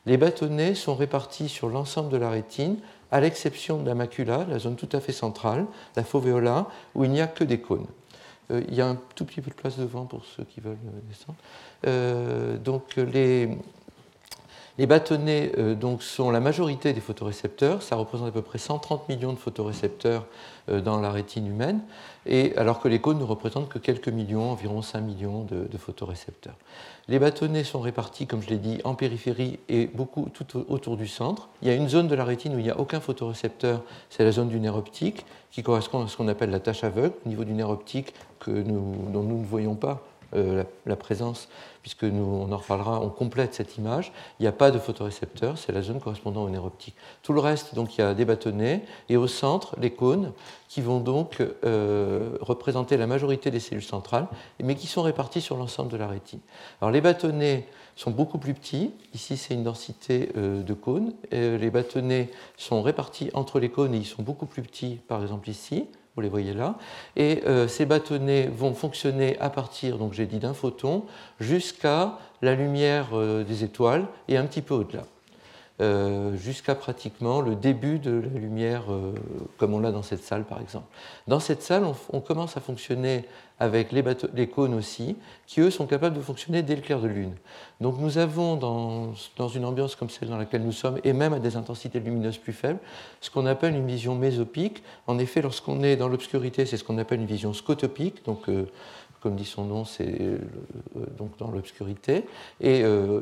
Les 0.04 0.18
bâtonnets 0.18 0.74
sont 0.74 0.94
répartis 0.94 1.48
sur 1.48 1.68
l'ensemble 1.68 2.10
de 2.10 2.18
la 2.18 2.28
rétine 2.28 2.76
à 3.14 3.20
l'exception 3.20 3.78
de 3.78 3.86
la 3.86 3.94
macula, 3.94 4.44
la 4.50 4.58
zone 4.58 4.74
tout 4.74 4.88
à 4.90 4.98
fait 4.98 5.12
centrale, 5.12 5.66
la 5.94 6.02
fovéola, 6.02 6.66
où 6.96 7.04
il 7.04 7.12
n'y 7.12 7.20
a 7.20 7.28
que 7.28 7.44
des 7.44 7.60
cônes. 7.60 7.86
Euh, 8.50 8.60
il 8.66 8.74
y 8.74 8.80
a 8.80 8.88
un 8.88 8.98
tout 9.14 9.24
petit 9.24 9.40
peu 9.40 9.50
de 9.50 9.54
place 9.54 9.78
devant 9.78 10.04
pour 10.04 10.24
ceux 10.24 10.42
qui 10.42 10.60
veulent 10.60 10.72
euh, 10.72 11.00
descendre. 11.08 11.38
Euh, 11.86 12.58
donc 12.58 12.96
les, 12.96 13.56
les 14.78 14.86
bâtonnets 14.88 15.52
sont 16.00 16.32
la 16.32 16.40
majorité 16.40 16.92
des 16.92 17.00
photorécepteurs, 17.00 17.84
ça 17.84 17.94
représente 17.94 18.26
à 18.26 18.32
peu 18.32 18.42
près 18.42 18.58
130 18.58 19.08
millions 19.08 19.32
de 19.32 19.38
photorécepteurs 19.38 20.26
dans 20.66 21.00
la 21.00 21.12
rétine 21.12 21.46
humaine, 21.46 21.82
et 22.26 22.56
alors 22.56 22.80
que 22.80 22.88
les 22.88 23.00
cônes 23.00 23.18
ne 23.18 23.24
représentent 23.24 23.68
que 23.68 23.78
quelques 23.78 24.08
millions, 24.08 24.50
environ 24.50 24.82
5 24.82 25.00
millions 25.00 25.44
de, 25.44 25.78
photorécepteurs. 25.78 26.56
Les 27.08 27.18
bâtonnets 27.18 27.64
sont 27.64 27.80
répartis, 27.80 28.26
comme 28.26 28.40
je 28.40 28.48
l'ai 28.48 28.58
dit, 28.58 28.80
en 28.84 28.94
périphérie 28.94 29.58
et 29.68 29.86
beaucoup 29.86 30.28
tout 30.32 30.64
autour 30.68 30.96
du 30.96 31.06
centre. 31.06 31.48
Il 31.60 31.68
y 31.68 31.70
a 31.70 31.74
une 31.74 31.88
zone 31.88 32.08
de 32.08 32.14
la 32.14 32.24
rétine 32.24 32.54
où 32.54 32.58
il 32.58 32.64
n'y 32.64 32.70
a 32.70 32.78
aucun 32.78 33.00
photorécepteur, 33.00 33.82
c'est 34.08 34.24
la 34.24 34.32
zone 34.32 34.48
du 34.48 34.58
nerf 34.60 34.76
optique, 34.76 35.26
qui 35.50 35.62
correspond 35.62 36.02
à 36.02 36.08
ce 36.08 36.16
qu'on 36.16 36.28
appelle 36.28 36.50
la 36.50 36.60
tâche 36.60 36.84
aveugle, 36.84 37.14
au 37.26 37.28
niveau 37.28 37.44
du 37.44 37.52
nerf 37.52 37.70
optique 37.70 38.14
que 38.40 38.50
dont 38.50 39.22
nous 39.22 39.38
ne 39.38 39.44
voyons 39.44 39.74
pas 39.74 40.02
euh, 40.34 40.64
la, 40.86 40.96
présence, 40.96 41.48
puisque 41.82 42.04
nous, 42.04 42.24
on 42.24 42.52
en 42.52 42.56
reparlera, 42.56 43.00
on 43.00 43.08
complète 43.08 43.54
cette 43.54 43.76
image. 43.76 44.12
Il 44.38 44.42
n'y 44.42 44.48
a 44.48 44.52
pas 44.52 44.70
de 44.70 44.78
photorécepteur, 44.78 45.58
c'est 45.58 45.72
la 45.72 45.82
zone 45.82 46.00
correspondant 46.00 46.44
au 46.44 46.50
nerf 46.50 46.64
optique. 46.64 46.94
Tout 47.22 47.32
le 47.32 47.40
reste, 47.40 47.74
donc, 47.74 47.96
il 47.96 48.00
y 48.00 48.04
a 48.04 48.14
des 48.14 48.24
bâtonnets, 48.24 48.84
et 49.08 49.16
au 49.16 49.26
centre, 49.26 49.76
les 49.80 49.90
cônes, 49.90 50.32
qui 50.68 50.80
vont 50.80 51.00
donc 51.00 51.42
euh, 51.64 52.36
représenter 52.40 52.96
la 52.96 53.06
majorité 53.06 53.50
des 53.50 53.60
cellules 53.60 53.82
centrales, 53.82 54.26
mais 54.62 54.74
qui 54.74 54.86
sont 54.86 55.02
répartis 55.02 55.40
sur 55.40 55.56
l'ensemble 55.56 55.90
de 55.90 55.96
la 55.96 56.08
rétine. 56.08 56.40
Alors, 56.80 56.90
les 56.90 57.00
bâtonnets 57.00 57.66
sont 57.96 58.10
beaucoup 58.10 58.38
plus 58.38 58.54
petits. 58.54 58.92
Ici, 59.14 59.36
c'est 59.36 59.54
une 59.54 59.64
densité 59.64 60.30
euh, 60.36 60.62
de 60.62 60.74
cônes. 60.74 61.12
les 61.30 61.70
bâtonnets 61.70 62.30
sont 62.56 62.82
répartis 62.82 63.30
entre 63.34 63.60
les 63.60 63.68
cônes 63.68 63.94
et 63.94 63.98
ils 63.98 64.06
sont 64.06 64.22
beaucoup 64.22 64.46
plus 64.46 64.62
petits, 64.62 65.00
par 65.08 65.22
exemple 65.22 65.48
ici 65.48 65.86
vous 66.14 66.22
les 66.22 66.28
voyez 66.28 66.54
là. 66.54 66.76
Et 67.16 67.42
euh, 67.46 67.66
ces 67.68 67.86
bâtonnets 67.86 68.46
vont 68.46 68.74
fonctionner 68.74 69.38
à 69.40 69.50
partir, 69.50 69.98
donc 69.98 70.12
j'ai 70.12 70.26
dit 70.26 70.38
d'un 70.38 70.54
photon, 70.54 71.04
jusqu'à 71.40 72.18
la 72.42 72.54
lumière 72.54 73.08
euh, 73.12 73.44
des 73.44 73.64
étoiles 73.64 74.06
et 74.28 74.36
un 74.36 74.44
petit 74.44 74.62
peu 74.62 74.74
au-delà. 74.74 75.04
Euh, 75.80 76.36
jusqu'à 76.36 76.76
pratiquement 76.76 77.40
le 77.40 77.56
début 77.56 77.98
de 77.98 78.12
la 78.12 78.38
lumière, 78.38 78.84
comme 79.58 79.74
on 79.74 79.80
l'a 79.80 79.90
dans 79.90 80.04
cette 80.04 80.22
salle 80.22 80.44
par 80.44 80.60
exemple. 80.60 80.86
Dans 81.26 81.40
cette 81.40 81.62
salle, 81.62 81.84
on 82.12 82.20
commence 82.20 82.56
à 82.56 82.60
fonctionner 82.60 83.24
avec 83.60 83.92
les, 83.92 84.48
cônes 84.48 84.74
aussi, 84.74 85.16
qui 85.46 85.60
eux 85.60 85.70
sont 85.70 85.86
capables 85.86 86.16
de 86.16 86.20
fonctionner 86.20 86.62
dès 86.62 86.74
le 86.74 86.82
clair 86.82 87.00
de 87.00 87.06
lune. 87.06 87.34
Donc 87.80 87.98
nous 87.98 88.18
avons 88.18 88.56
dans, 88.56 89.12
dans, 89.36 89.48
une 89.48 89.64
ambiance 89.64 89.94
comme 89.94 90.10
celle 90.10 90.28
dans 90.28 90.36
laquelle 90.36 90.64
nous 90.64 90.72
sommes, 90.72 90.98
et 91.04 91.12
même 91.12 91.32
à 91.32 91.38
des 91.38 91.56
intensités 91.56 92.00
lumineuses 92.00 92.38
plus 92.38 92.52
faibles, 92.52 92.80
ce 93.20 93.30
qu'on 93.30 93.46
appelle 93.46 93.76
une 93.76 93.86
vision 93.86 94.16
mésopique. 94.16 94.82
En 95.06 95.18
effet, 95.18 95.40
lorsqu'on 95.40 95.84
est 95.84 95.96
dans 95.96 96.08
l'obscurité, 96.08 96.66
c'est 96.66 96.76
ce 96.76 96.82
qu'on 96.82 96.98
appelle 96.98 97.20
une 97.20 97.26
vision 97.26 97.52
scotopique, 97.52 98.24
donc 98.24 98.48
euh, 98.48 98.66
comme 99.24 99.36
dit 99.36 99.46
son 99.46 99.64
nom, 99.64 99.86
c'est 99.86 100.20
euh, 100.20 100.36
donc 101.16 101.30
dans 101.38 101.50
l'obscurité, 101.50 102.26
et 102.60 102.84
euh, 102.84 103.20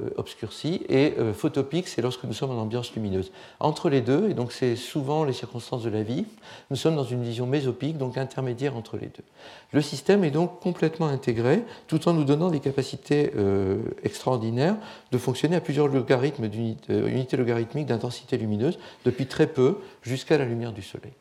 et 0.89 1.15
euh, 1.17 1.33
photopique, 1.33 1.87
c'est 1.87 2.03
lorsque 2.03 2.25
nous 2.25 2.33
sommes 2.33 2.51
en 2.51 2.61
ambiance 2.61 2.93
lumineuse. 2.97 3.31
Entre 3.61 3.89
les 3.89 4.01
deux, 4.01 4.29
et 4.29 4.35
donc 4.35 4.51
c'est 4.51 4.75
souvent 4.75 5.23
les 5.23 5.33
circonstances 5.33 5.85
de 5.85 5.91
la 5.91 6.03
vie, 6.03 6.27
nous 6.71 6.77
sommes 6.77 6.97
dans 6.97 7.05
une 7.05 7.23
vision 7.23 7.47
mésopique, 7.47 7.99
donc 7.99 8.19
intermédiaire 8.19 8.77
entre 8.77 8.97
les 8.97 9.07
deux. 9.07 9.23
Le 9.71 9.81
système 9.81 10.25
est 10.25 10.33
donc 10.33 10.59
complètement 10.59 11.07
intégré, 11.07 11.63
tout 11.87 12.09
en 12.09 12.15
nous 12.15 12.25
donnant 12.25 12.51
des 12.51 12.61
capacités 12.61 13.31
extraordinaires 14.03 14.77
de 15.13 15.19
fonctionner 15.19 15.55
à 15.55 15.61
plusieurs 15.61 15.87
logarithmes 15.87 16.49
d'unités 16.49 17.37
logarithmiques 17.37 17.87
d'intensité 17.87 18.37
lumineuse, 18.37 18.79
depuis 19.05 19.27
très 19.27 19.47
peu 19.47 19.79
jusqu'à 20.03 20.37
la 20.37 20.45
lumière 20.45 20.73
du 20.73 20.83
soleil. 20.83 21.13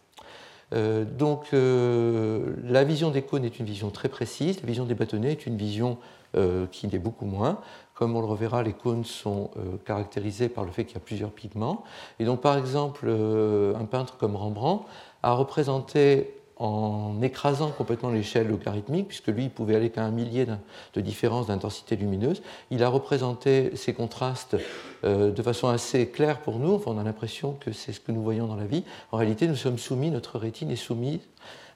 Euh, 0.74 1.04
donc 1.06 1.48
euh, 1.54 2.54
la 2.64 2.84
vision 2.84 3.12
des 3.12 3.22
cônes 3.22 3.44
est 3.44 3.60
une 3.60 3.66
vision 3.66 3.90
très 3.90 4.10
précise, 4.10 4.62
la 4.62 4.68
vision 4.68 4.86
des 4.86 4.96
bâtonnets 4.96 5.32
est 5.32 5.46
une 5.46 5.58
vision 5.58 5.98
euh, 6.36 6.66
qui 6.72 6.88
l'est 6.88 7.00
beaucoup 7.00 7.26
moins. 7.26 7.60
Comme 7.94 8.16
on 8.16 8.22
le 8.22 8.28
reverra, 8.28 8.64
les 8.64 8.74
cônes 8.74 9.06
sont 9.06 9.52
caractérisés 9.86 10.50
par 10.50 10.64
le 10.64 10.72
fait 10.72 10.86
qu'il 10.86 10.96
y 10.96 10.98
a 10.98 11.02
plusieurs 11.02 11.30
pigments. 11.30 11.84
Et 12.20 12.26
donc 12.26 12.42
par 12.42 12.58
exemple, 12.58 13.08
un 13.10 13.86
peintre 13.86 14.18
comme 14.18 14.36
Rembrandt 14.36 14.86
a 15.22 15.34
représenté 15.34 16.34
en 16.58 17.22
écrasant 17.22 17.70
complètement 17.70 18.10
l'échelle 18.10 18.48
logarithmique, 18.48 19.08
puisque 19.08 19.28
lui, 19.28 19.44
il 19.44 19.50
pouvait 19.52 19.76
aller 19.76 19.92
qu'à 19.92 20.04
un 20.04 20.10
millier 20.10 20.48
de 20.96 21.02
différence 21.02 21.48
d'intensité 21.48 21.96
lumineuse. 21.96 22.42
Il 22.72 22.84
a 22.84 22.90
représenté 22.90 23.76
ces 23.76 23.94
contrastes 23.94 24.58
de 25.04 25.42
façon 25.42 25.68
assez 25.68 26.08
claire 26.08 26.42
pour 26.42 26.60
nous. 26.60 26.82
on 26.86 26.98
a 26.98 27.04
l'impression 27.04 27.54
que 27.54 27.72
c'est 27.72 27.94
ce 27.94 28.00
que 28.00 28.12
nous 28.12 28.22
voyons 28.22 28.48
dans 28.48 28.56
la 28.56 28.66
vie. 28.66 28.84
En 29.12 29.18
réalité, 29.18 29.48
nous 29.48 29.56
sommes 29.56 29.78
soumis, 29.78 30.12
notre 30.12 30.38
rétine 30.38 30.70
est 30.72 30.76
soumise 30.76 31.20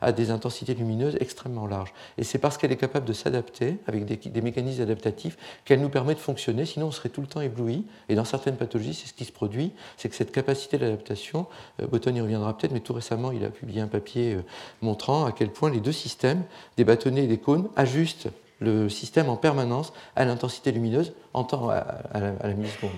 à 0.02 0.12
des 0.12 0.32
intensités 0.32 0.74
lumineuses 0.74 1.18
extrêmement 1.20 1.68
larges. 1.68 1.94
Et 2.18 2.24
c'est 2.24 2.38
parce 2.38 2.58
qu'elle 2.58 2.72
est 2.72 2.78
capable 2.78 3.06
de 3.06 3.14
s'adapter 3.14 3.78
avec 3.88 4.06
des, 4.06 4.42
mécanismes 4.42 4.84
adaptatifs 4.84 5.38
qu'elle 5.66 5.82
nous 5.82 5.90
permet 5.90 6.14
de 6.14 6.20
fonctionner, 6.20 6.66
sinon 6.66 6.88
on 6.88 6.92
serait 6.92 7.10
tout 7.10 7.22
le 7.22 7.28
temps 7.28 7.42
ébloui. 7.42 7.86
Et 8.10 8.16
dans 8.16 8.26
certaines 8.26 8.56
pathologies, 8.56 8.94
c'est 8.94 9.08
ce 9.08 9.14
qui 9.14 9.26
se 9.26 9.32
produit, 9.32 9.72
c'est 9.98 10.10
que 10.10 10.16
cette 10.16 10.32
capacité 10.32 10.78
d'adaptation, 10.78 11.48
euh, 11.82 11.88
y 11.92 12.22
reviendra 12.22 12.56
peut-être, 12.56 12.72
mais 12.72 12.80
tout 12.82 12.94
récemment, 12.94 13.32
il 13.32 13.44
a 13.44 13.50
publié 13.50 13.82
un 13.82 13.88
papier 13.88 14.36
euh, 14.36 14.44
montrant 14.82 15.26
à 15.26 15.32
quel 15.32 15.50
point 15.50 15.70
les 15.70 15.80
deux 15.80 15.92
systèmes, 15.92 16.44
des 16.78 16.84
bâtonnets 16.84 17.24
et 17.24 17.28
des 17.28 17.40
cônes, 17.40 17.68
ajustent 17.76 18.30
le 18.60 18.90
système 18.90 19.28
en 19.28 19.36
permanence 19.36 19.92
à 20.16 20.24
l'intensité 20.24 20.72
lumineuse 20.72 21.14
en 21.34 21.44
temps 21.44 21.70
à, 21.70 21.84
la, 22.14 22.54
milliseconde. 22.54 22.92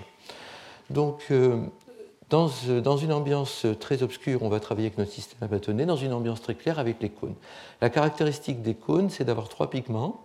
Donc, 0.89 1.25
euh, 1.31 1.61
euh, 2.33 2.81
dans, 2.81 2.97
une 2.97 3.13
ambiance 3.13 3.65
très 3.79 4.03
obscure, 4.03 4.43
on 4.43 4.49
va 4.49 4.59
travailler 4.59 4.87
avec 4.87 4.97
notre 4.97 5.11
système 5.11 5.39
à 5.41 5.47
bâtonnet, 5.47 5.85
dans 5.85 5.95
une 5.95 6.13
ambiance 6.13 6.41
très 6.41 6.55
claire 6.55 6.79
avec 6.79 6.97
les 7.01 7.09
cônes. 7.09 7.35
La 7.81 7.89
caractéristique 7.89 8.61
des 8.61 8.75
cônes, 8.75 9.09
c'est 9.09 9.23
d'avoir 9.23 9.49
trois 9.49 9.69
pigments. 9.69 10.21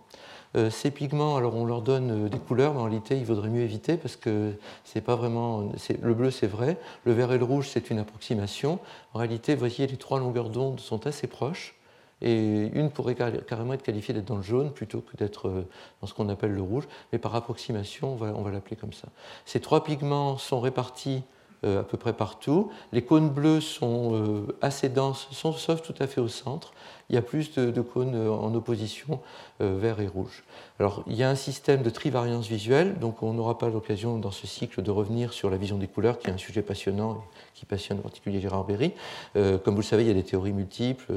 Euh, 0.55 0.69
ces 0.69 0.91
pigments, 0.91 1.35
alors 1.35 1.55
on 1.55 1.65
leur 1.65 1.81
donne 1.81 2.29
des 2.29 2.37
couleurs, 2.37 2.73
mais 2.73 2.79
en 2.79 2.83
réalité, 2.83 3.17
il 3.17 3.25
vaudrait 3.25 3.49
mieux 3.49 3.63
éviter 3.63 3.97
parce 3.97 4.15
que 4.15 4.53
c'est 4.83 5.01
pas 5.01 5.15
vraiment. 5.15 5.71
Le 6.01 6.13
bleu, 6.13 6.29
c'est 6.29 6.47
vrai. 6.47 6.77
Le 7.05 7.13
vert 7.13 7.31
et 7.31 7.37
le 7.37 7.43
rouge, 7.43 7.69
c'est 7.69 7.89
une 7.89 7.99
approximation. 7.99 8.79
En 9.13 9.19
réalité, 9.19 9.53
vous 9.53 9.59
voyez, 9.59 9.87
les 9.87 9.97
trois 9.97 10.19
longueurs 10.19 10.49
d'onde 10.49 10.79
sont 10.79 11.07
assez 11.07 11.27
proches 11.27 11.75
et 12.23 12.71
une 12.73 12.89
pourrait 12.89 13.15
carrément 13.15 13.73
être 13.73 13.83
qualifiée 13.83 14.13
d'être 14.13 14.25
dans 14.25 14.37
le 14.37 14.43
jaune 14.43 14.71
plutôt 14.71 15.01
que 15.01 15.17
d'être 15.17 15.65
dans 16.01 16.07
ce 16.07 16.13
qu'on 16.13 16.29
appelle 16.29 16.53
le 16.53 16.61
rouge, 16.61 16.87
mais 17.11 17.19
par 17.19 17.35
approximation, 17.35 18.13
on 18.13 18.41
va, 18.41 18.51
l'appeler 18.51 18.75
comme 18.75 18.93
ça. 18.93 19.09
Ces 19.45 19.59
trois 19.59 19.83
pigments 19.83 20.37
sont 20.37 20.59
répartis 20.59 21.23
euh, 21.65 21.79
à 21.79 21.83
peu 21.83 21.97
près 21.97 22.11
partout. 22.11 22.71
Les 22.91 23.03
cônes 23.03 23.29
bleus 23.29 23.61
sont 23.61 24.15
euh, 24.15 24.57
assez 24.61 24.89
denses, 24.89 25.29
sauf 25.31 25.81
tout 25.81 25.95
à 25.99 26.07
fait 26.07 26.19
au 26.19 26.27
centre. 26.27 26.73
Il 27.09 27.15
y 27.15 27.17
a 27.17 27.21
plus 27.21 27.53
de, 27.53 27.81
cônes 27.81 28.15
euh, 28.15 28.31
en 28.31 28.53
opposition 28.55 29.19
vert 29.59 30.01
et 30.01 30.07
rouge. 30.07 30.43
Alors, 30.77 31.05
il 31.07 31.15
y 31.15 31.23
a 31.23 31.29
un 31.29 31.35
système 31.35 31.83
de 31.83 31.89
trivariance 31.89 32.47
visuelle, 32.47 32.99
donc 32.99 33.23
on 33.23 33.31
n'aura 33.31 33.57
pas 33.57 33.69
l'occasion 33.69 34.17
dans 34.17 34.31
ce 34.31 34.45
cycle 34.45 34.81
de 34.81 34.91
revenir 34.91 35.31
sur 35.31 35.49
la 35.49 35.55
vision 35.55 35.77
des 35.77 35.87
couleurs, 35.87 36.19
qui 36.19 36.27
est 36.27 36.33
un 36.33 36.37
sujet 36.37 36.61
passionnant 36.61 37.23
qui 37.53 37.65
passionne 37.65 37.99
en 37.99 38.01
particulier 38.01 38.41
Gérard 38.41 38.65
Berry. 38.65 38.91
comme 39.33 39.75
vous 39.75 39.81
le 39.81 39.85
savez, 39.85 40.03
il 40.03 40.07
y 40.07 40.11
a 40.11 40.15
des 40.15 40.23
théories 40.23 40.51
multiples. 40.51 41.13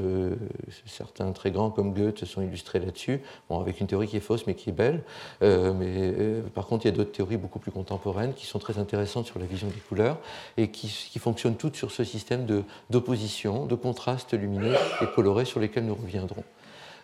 certains 0.85 1.29
très 1.33 1.51
grands, 1.51 1.71
comme 1.71 1.93
Goethe, 1.93 2.23
sont 2.23 2.41
illustrés 2.41 2.79
là-dessus, 2.79 3.21
bon, 3.49 3.59
avec 3.59 3.81
une 3.81 3.87
théorie 3.87 4.07
qui 4.07 4.15
est 4.15 4.21
fausse 4.21 4.47
mais 4.47 4.53
qui 4.53 4.69
est 4.69 4.73
belle. 4.73 5.03
mais 5.41 6.13
par 6.53 6.67
contre, 6.67 6.85
il 6.85 6.89
y 6.89 6.93
a 6.93 6.95
d'autres 6.95 7.11
théories 7.11 7.37
beaucoup 7.37 7.59
plus 7.59 7.71
contemporaines 7.71 8.33
qui 8.33 8.45
sont 8.45 8.59
très 8.59 8.79
intéressantes 8.79 9.25
sur 9.25 9.39
la 9.39 9.45
vision 9.45 9.67
des 9.67 9.81
couleurs 9.89 10.19
et 10.57 10.69
qui, 10.69 10.87
fonctionnent 11.19 11.55
toutes 11.55 11.75
sur 11.75 11.91
ce 11.91 12.03
système 12.03 12.45
d'opposition, 12.89 13.65
de, 13.65 13.75
contrastes 13.75 14.33
lumineux 14.33 14.75
et 15.01 15.05
colorés 15.15 15.45
sur 15.45 15.59
lesquels 15.59 15.76
nous 15.79 15.95
reviendrons. 15.95 16.43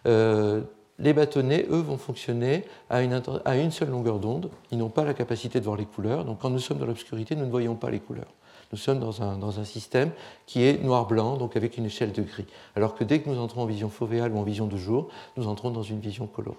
Euh, 0.06 0.62
les 1.00 1.14
bâtonnets, 1.14 1.66
eux, 1.70 1.82
vont 1.82 1.98
fonctionner 1.98 2.66
à 2.90 3.02
une, 3.02 3.72
seule 3.72 3.90
longueur 3.90 4.20
d'onde. 4.20 4.50
Ils 4.72 4.78
n'ont 4.78 4.90
pas 4.90 5.04
la 5.04 5.14
capacité 5.14 5.60
de 5.60 5.66
voir 5.66 5.76
les 5.76 5.86
couleurs. 5.86 6.24
Donc 6.24 6.40
quand 6.40 6.50
nous 6.50 6.60
sommes 6.60 6.78
dans 6.78 6.86
l'obscurité, 6.86 7.36
nous 7.36 7.46
ne 7.46 7.52
voyons 7.52 7.76
pas 7.76 7.90
les 7.90 8.00
couleurs. 8.00 8.32
Nous 8.72 8.78
sommes 8.78 9.00
dans 9.00 9.22
un, 9.22 9.38
dans 9.38 9.60
un 9.60 9.66
système 9.66 10.12
qui 10.46 10.64
est 10.64 10.84
noir-blanc, 10.84 11.38
donc 11.38 11.56
avec 11.56 11.78
une 11.78 11.86
échelle 11.86 12.12
de 12.12 12.22
gris. 12.22 12.46
Alors 12.76 12.96
que 12.96 13.04
dès 13.04 13.22
que 13.22 13.30
nous 13.30 13.40
entrons 13.40 13.62
en 13.62 13.66
vision 13.66 13.90
fovéale 13.90 14.32
ou 14.32 14.38
en 14.38 14.44
vision 14.44 14.68
de 14.68 14.78
jour, 14.78 15.10
nous 15.38 15.48
entrons 15.48 15.72
dans 15.72 15.84
une 15.84 16.00
vision 16.00 16.28
colorée. 16.28 16.58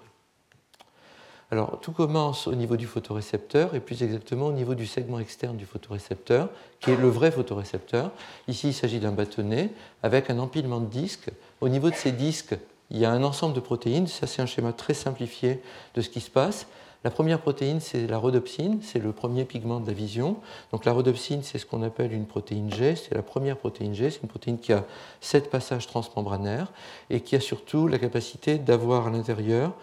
Alors, 1.51 1.79
tout 1.79 1.91
commence 1.91 2.47
au 2.47 2.55
niveau 2.55 2.75
du 2.75 2.87
photorécepteur 2.87 3.75
et 3.75 3.79
plus 3.79 4.01
exactement 4.01 4.47
au 4.47 4.51
niveau 4.51 4.73
du 4.73 4.87
segment 4.87 5.19
externe 5.19 5.57
du 5.57 5.65
photorécepteur, 5.65 6.49
qui 6.79 6.89
est 6.89 6.97
le 6.97 7.07
vrai 7.07 7.29
photorécepteur. 7.29 8.11
Ici, 8.47 8.69
il 8.69 8.73
s'agit 8.73 8.99
d'un 8.99 9.11
bâtonnet 9.11 9.69
avec 10.01 10.31
un 10.31 10.39
empilement 10.39 10.79
de 10.79 10.87
disques. 10.87 11.29
Au 11.61 11.69
niveau 11.69 11.91
de 11.91 11.95
ces 11.95 12.11
disques, 12.11 12.55
il 12.89 12.97
y 12.97 13.05
a 13.05 13.11
un 13.11 13.23
ensemble 13.23 13.53
de 13.53 13.59
protéines. 13.59 14.07
Ça, 14.07 14.25
c'est 14.25 14.41
un 14.41 14.47
schéma 14.47 14.73
très 14.73 14.95
simplifié 14.95 15.61
de 15.93 16.01
ce 16.01 16.09
qui 16.09 16.19
se 16.19 16.31
passe. 16.31 16.65
La 17.03 17.11
première 17.11 17.39
protéine, 17.39 17.79
c'est 17.79 18.07
la 18.07 18.17
rhodopsine, 18.17 18.79
c'est 18.81 18.97
le 18.97 19.11
premier 19.11 19.45
pigment 19.45 19.79
de 19.79 19.85
la 19.85 19.93
vision. 19.93 20.37
Donc 20.71 20.85
la 20.85 20.91
rhodopsine, 20.91 21.43
c'est 21.43 21.59
ce 21.59 21.65
qu'on 21.67 21.83
appelle 21.83 22.11
une 22.11 22.25
protéine 22.25 22.73
G, 22.73 22.95
c'est 22.95 23.13
la 23.13 23.21
première 23.21 23.57
protéine 23.57 23.93
G, 23.93 24.09
c'est 24.09 24.23
une 24.23 24.27
protéine 24.27 24.57
qui 24.57 24.73
a 24.73 24.83
sept 25.21 25.51
passages 25.51 25.85
transmembranaires 25.85 26.71
et 27.11 27.21
qui 27.21 27.35
a 27.35 27.39
surtout 27.39 27.87
la 27.87 27.99
capacité 27.99 28.57
d'avoir 28.57 29.05
à 29.05 29.11
l'intérieur 29.11 29.73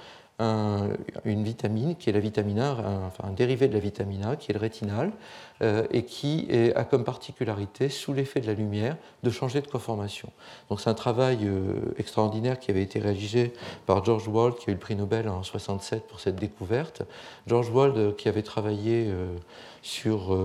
une 0.41 1.45
vitamine 1.45 1.95
qui 1.95 2.11
est 2.11 2.13
la 2.13 2.21
vitamine 2.21 2.59
A, 2.59 2.71
un, 2.71 3.07
enfin 3.07 3.29
un 3.29 3.33
dérivé 3.33 3.69
de 3.69 3.75
la 3.75 3.79
vitamine 3.79 4.25
A, 4.25 4.37
qui 4.37 4.51
est 4.51 4.55
le 4.55 4.61
rétinal, 4.61 5.13
euh, 5.63 5.87
et 5.93 6.05
qui 6.05 6.49
a 6.75 6.85
comme 6.85 7.05
particularité, 7.05 7.89
sous 7.89 8.13
l'effet 8.13 8.41
de 8.41 8.47
la 8.49 8.55
lumière, 8.55 8.97
de 9.23 9.31
changer 9.31 9.61
de 9.61 9.69
conformation. 9.69 10.31
Donc 10.69 10.81
c'est 10.81 10.91
un 10.91 10.95
travail 10.95 11.41
euh, 11.45 11.95
extraordinaire 11.99 12.59
qui 12.59 12.71
avait 12.73 12.83
été 12.83 12.99
réalisé 12.99 13.53
par 13.87 14.05
George 14.05 14.27
Wald, 14.27 14.57
qui 14.57 14.71
a 14.71 14.73
eu 14.73 14.75
le 14.75 14.81
prix 14.81 14.97
Nobel 14.97 15.29
en 15.29 15.43
1967 15.43 16.09
pour 16.09 16.19
cette 16.19 16.37
découverte. 16.37 17.03
George 17.47 17.71
Wald, 17.71 17.97
euh, 17.97 18.13
qui 18.13 18.29
avait 18.29 18.43
travaillé 18.43 19.13
sur 19.83 20.39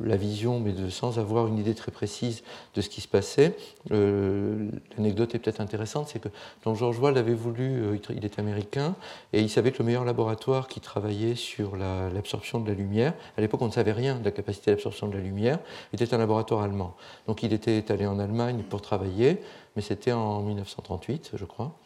la 0.00 0.16
vision, 0.16 0.60
mais 0.60 0.72
sans 0.88 1.18
avoir 1.18 1.48
une 1.48 1.58
idée 1.58 1.74
très 1.74 1.90
précise 1.90 2.42
de 2.74 2.80
ce 2.80 2.88
qui 2.88 3.00
se 3.00 3.08
passait. 3.08 3.56
L'anecdote 3.90 5.34
est 5.34 5.38
peut-être 5.40 5.60
intéressante, 5.60 6.08
c'est 6.08 6.20
que 6.20 6.28
donc 6.64 6.76
George 6.76 6.98
Wald 7.00 7.18
avait 7.18 7.34
voulu, 7.34 8.00
il 8.10 8.24
est 8.24 8.38
américain, 8.38 8.94
et 9.32 9.40
il 9.40 9.50
savait 9.50 9.72
que 9.72 9.78
le 9.80 9.86
meilleur 9.86 10.04
laboratoire 10.04 10.68
qui 10.68 10.80
travaillait 10.80 11.34
sur 11.34 11.76
l'absorption 11.76 12.60
de 12.60 12.68
la 12.68 12.74
lumière, 12.74 13.14
à 13.36 13.40
l'époque 13.40 13.60
on 13.62 13.66
ne 13.66 13.72
savait 13.72 13.92
rien 13.92 14.18
de 14.18 14.24
la 14.24 14.30
capacité 14.30 14.70
d'absorption 14.70 15.08
de 15.08 15.14
la 15.14 15.20
lumière, 15.20 15.58
était 15.92 16.14
un 16.14 16.18
laboratoire 16.18 16.62
allemand. 16.62 16.94
Donc 17.26 17.42
il 17.42 17.52
était 17.52 17.90
allé 17.90 18.06
en 18.06 18.18
Allemagne 18.20 18.62
pour 18.68 18.82
travailler, 18.82 19.40
mais 19.74 19.82
c'était 19.82 20.12
en 20.12 20.42
1938, 20.42 21.32
je 21.34 21.44
crois. 21.44 21.76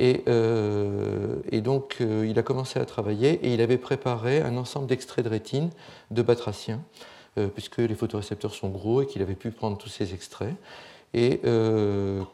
Et, 0.00 0.22
euh, 0.28 1.36
donc 1.60 1.98
euh, 2.00 2.26
il 2.26 2.38
a 2.38 2.42
commencé 2.42 2.78
à 2.80 2.86
travailler 2.86 3.32
et 3.46 3.52
il 3.52 3.60
avait 3.60 3.76
préparé 3.76 4.40
un 4.40 4.56
ensemble 4.56 4.86
d'extraits 4.86 5.22
de 5.22 5.28
rétine 5.28 5.68
de 6.10 6.22
batraciens, 6.22 6.80
euh, 7.36 7.48
puisque 7.48 7.76
les 7.76 7.94
photorécepteurs 7.94 8.54
sont 8.54 8.70
gros 8.70 9.02
et 9.02 9.06
qu'il 9.06 9.20
avait 9.20 9.34
pu 9.34 9.50
prendre 9.50 9.76
tous 9.76 9.90
ces 9.90 10.14
extraits. 10.14 10.54
Et 11.12 11.40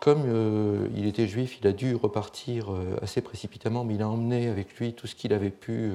comme 0.01 0.91
il 0.95 1.07
était 1.07 1.27
juif, 1.27 1.57
il 1.63 1.67
a 1.67 1.73
dû 1.73 1.95
repartir 1.95 2.69
assez 3.01 3.23
précipitamment, 3.23 3.85
mais 3.85 3.95
il 3.95 4.03
a 4.03 4.09
emmené 4.09 4.49
avec 4.49 4.77
lui 4.77 4.93
tout 4.93 5.07
ce 5.07 5.15
qu'il 5.15 5.33
avait 5.33 5.49
pu, 5.49 5.93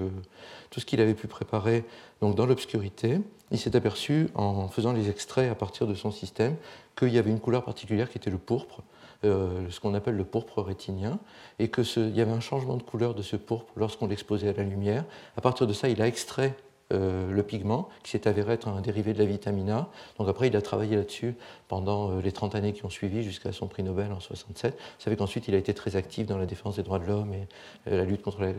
tout 0.72 0.80
ce 0.80 0.86
qu'il 0.88 1.00
avait 1.00 1.14
pu 1.14 1.28
préparer 1.28 1.84
donc 2.22 2.34
dans 2.34 2.48
l'obscurité. 2.48 3.20
Il 3.52 3.60
s'est 3.60 3.76
aperçu, 3.76 4.30
en 4.34 4.68
faisant 4.68 4.94
les 4.94 5.12
extraits 5.12 5.52
à 5.52 5.54
partir 5.54 5.86
de 5.86 5.94
son 5.94 6.10
système, 6.10 6.56
qu'il 6.98 7.10
y 7.10 7.20
avait 7.20 7.30
une 7.30 7.40
couleur 7.40 7.64
particulière 7.64 8.10
qui 8.10 8.18
était 8.18 8.32
le 8.32 8.40
pourpre, 8.40 8.82
ce 9.24 9.80
qu'on 9.80 9.94
appelle 9.94 10.16
le 10.16 10.26
pourpre 10.26 10.62
rétinien, 10.62 11.20
et 11.60 11.70
qu'il 11.70 12.16
y 12.16 12.22
avait 12.22 12.32
un 12.32 12.40
changement 12.40 12.78
de 12.78 12.84
couleur 12.84 13.14
de 13.14 13.22
ce 13.22 13.36
pourpre 13.36 13.72
lorsqu'on 13.76 14.08
l'exposait 14.08 14.50
à 14.50 14.54
la 14.54 14.64
lumière. 14.64 15.06
À 15.38 15.42
partir 15.42 15.68
de 15.68 15.74
ça, 15.74 15.90
il 15.90 16.02
a 16.02 16.08
extrait 16.08 16.56
euh, 16.92 17.32
le 17.32 17.44
pigment, 17.44 17.88
qui 18.04 18.12
s'est 18.12 18.28
avéré 18.28 18.54
être 18.54 18.68
un 18.68 18.82
dérivé 18.82 19.14
de 19.14 19.20
la 19.20 19.26
vitamine 19.26 19.70
A. 19.70 19.88
Donc 20.18 20.28
après, 20.28 20.48
il 20.48 20.56
a 20.56 20.62
travaillé 20.62 20.96
là-dessus 20.96 21.36
pendant 21.68 22.12
euh, 22.12 22.22
les 22.22 22.32
30 22.32 22.56
années 22.56 22.74
qui 22.74 22.86
ont 22.86 22.90
suivi 22.90 23.24
jusqu'à 23.24 23.52
son 23.52 23.68
prix 23.68 23.82
Nobel 23.84 24.12
en 24.12 24.20
67. 24.20 24.74
Vous 24.74 24.80
savez 25.00 25.16
qu'ensuite, 25.16 25.48
il 25.48 25.56
a 25.56 25.58
été 25.58 25.74
très 25.74 25.96
actif 25.96 26.28
dans 26.28 26.38
la 26.38 26.46
défense 26.46 26.76
des 26.76 26.84
droits 26.84 27.00
de 27.00 27.06
l'homme 27.06 27.34
et 27.34 27.48
euh, 27.88 27.98
la 27.98 28.04
lutte 28.04 28.22
contre, 28.22 28.42
la, 28.42 28.52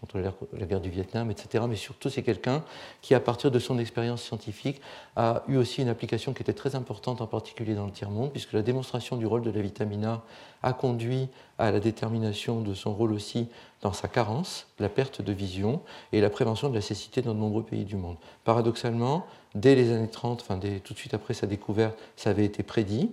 contre 0.00 0.18
la, 0.18 0.66
guerre 0.66 0.80
du 0.80 0.90
Vietnam, 0.90 1.30
etc. 1.30 1.64
Mais 1.68 1.76
surtout, 1.76 2.10
c'est 2.10 2.22
quelqu'un 2.22 2.64
qui, 3.02 3.14
à 3.14 3.20
partir 3.20 3.50
de 3.50 3.58
son 3.58 3.78
expérience 3.78 4.22
scientifique, 4.22 4.80
a 5.14 5.44
eu 5.46 5.56
aussi 5.56 5.82
une 5.82 5.88
application 5.88 6.32
qui 6.32 6.42
était 6.42 6.52
très 6.52 6.74
importante, 6.74 7.20
en 7.20 7.26
particulier 7.26 7.74
dans 7.74 7.86
le 7.86 7.92
tiers-monde, 7.92 8.32
puisque 8.32 8.52
la 8.52 8.62
démonstration 8.62 9.16
du 9.16 9.26
rôle 9.26 9.42
de 9.42 9.50
la 9.50 9.60
vitamine 9.60 10.04
A 10.04 10.22
a 10.62 10.72
conduit 10.72 11.28
à 11.58 11.70
la 11.70 11.80
détermination 11.80 12.60
de 12.60 12.74
son 12.74 12.92
rôle 12.92 13.12
aussi 13.12 13.48
dans 13.86 13.92
sa 13.92 14.08
carence, 14.08 14.66
la 14.80 14.88
perte 14.88 15.22
de 15.22 15.32
vision 15.32 15.80
et 16.10 16.20
la 16.20 16.28
prévention 16.28 16.68
de 16.68 16.74
la 16.74 16.80
cécité 16.80 17.22
dans 17.22 17.34
de 17.34 17.38
nombreux 17.38 17.62
pays 17.62 17.84
du 17.84 17.94
monde. 17.94 18.16
Paradoxalement, 18.42 19.24
dès 19.54 19.76
les 19.76 19.92
années 19.92 20.08
30, 20.08 20.40
enfin 20.40 20.58
tout 20.82 20.92
de 20.92 20.98
suite 20.98 21.14
après 21.14 21.34
sa 21.34 21.46
découverte, 21.46 21.96
ça 22.16 22.30
avait 22.30 22.44
été 22.44 22.64
prédit. 22.64 23.12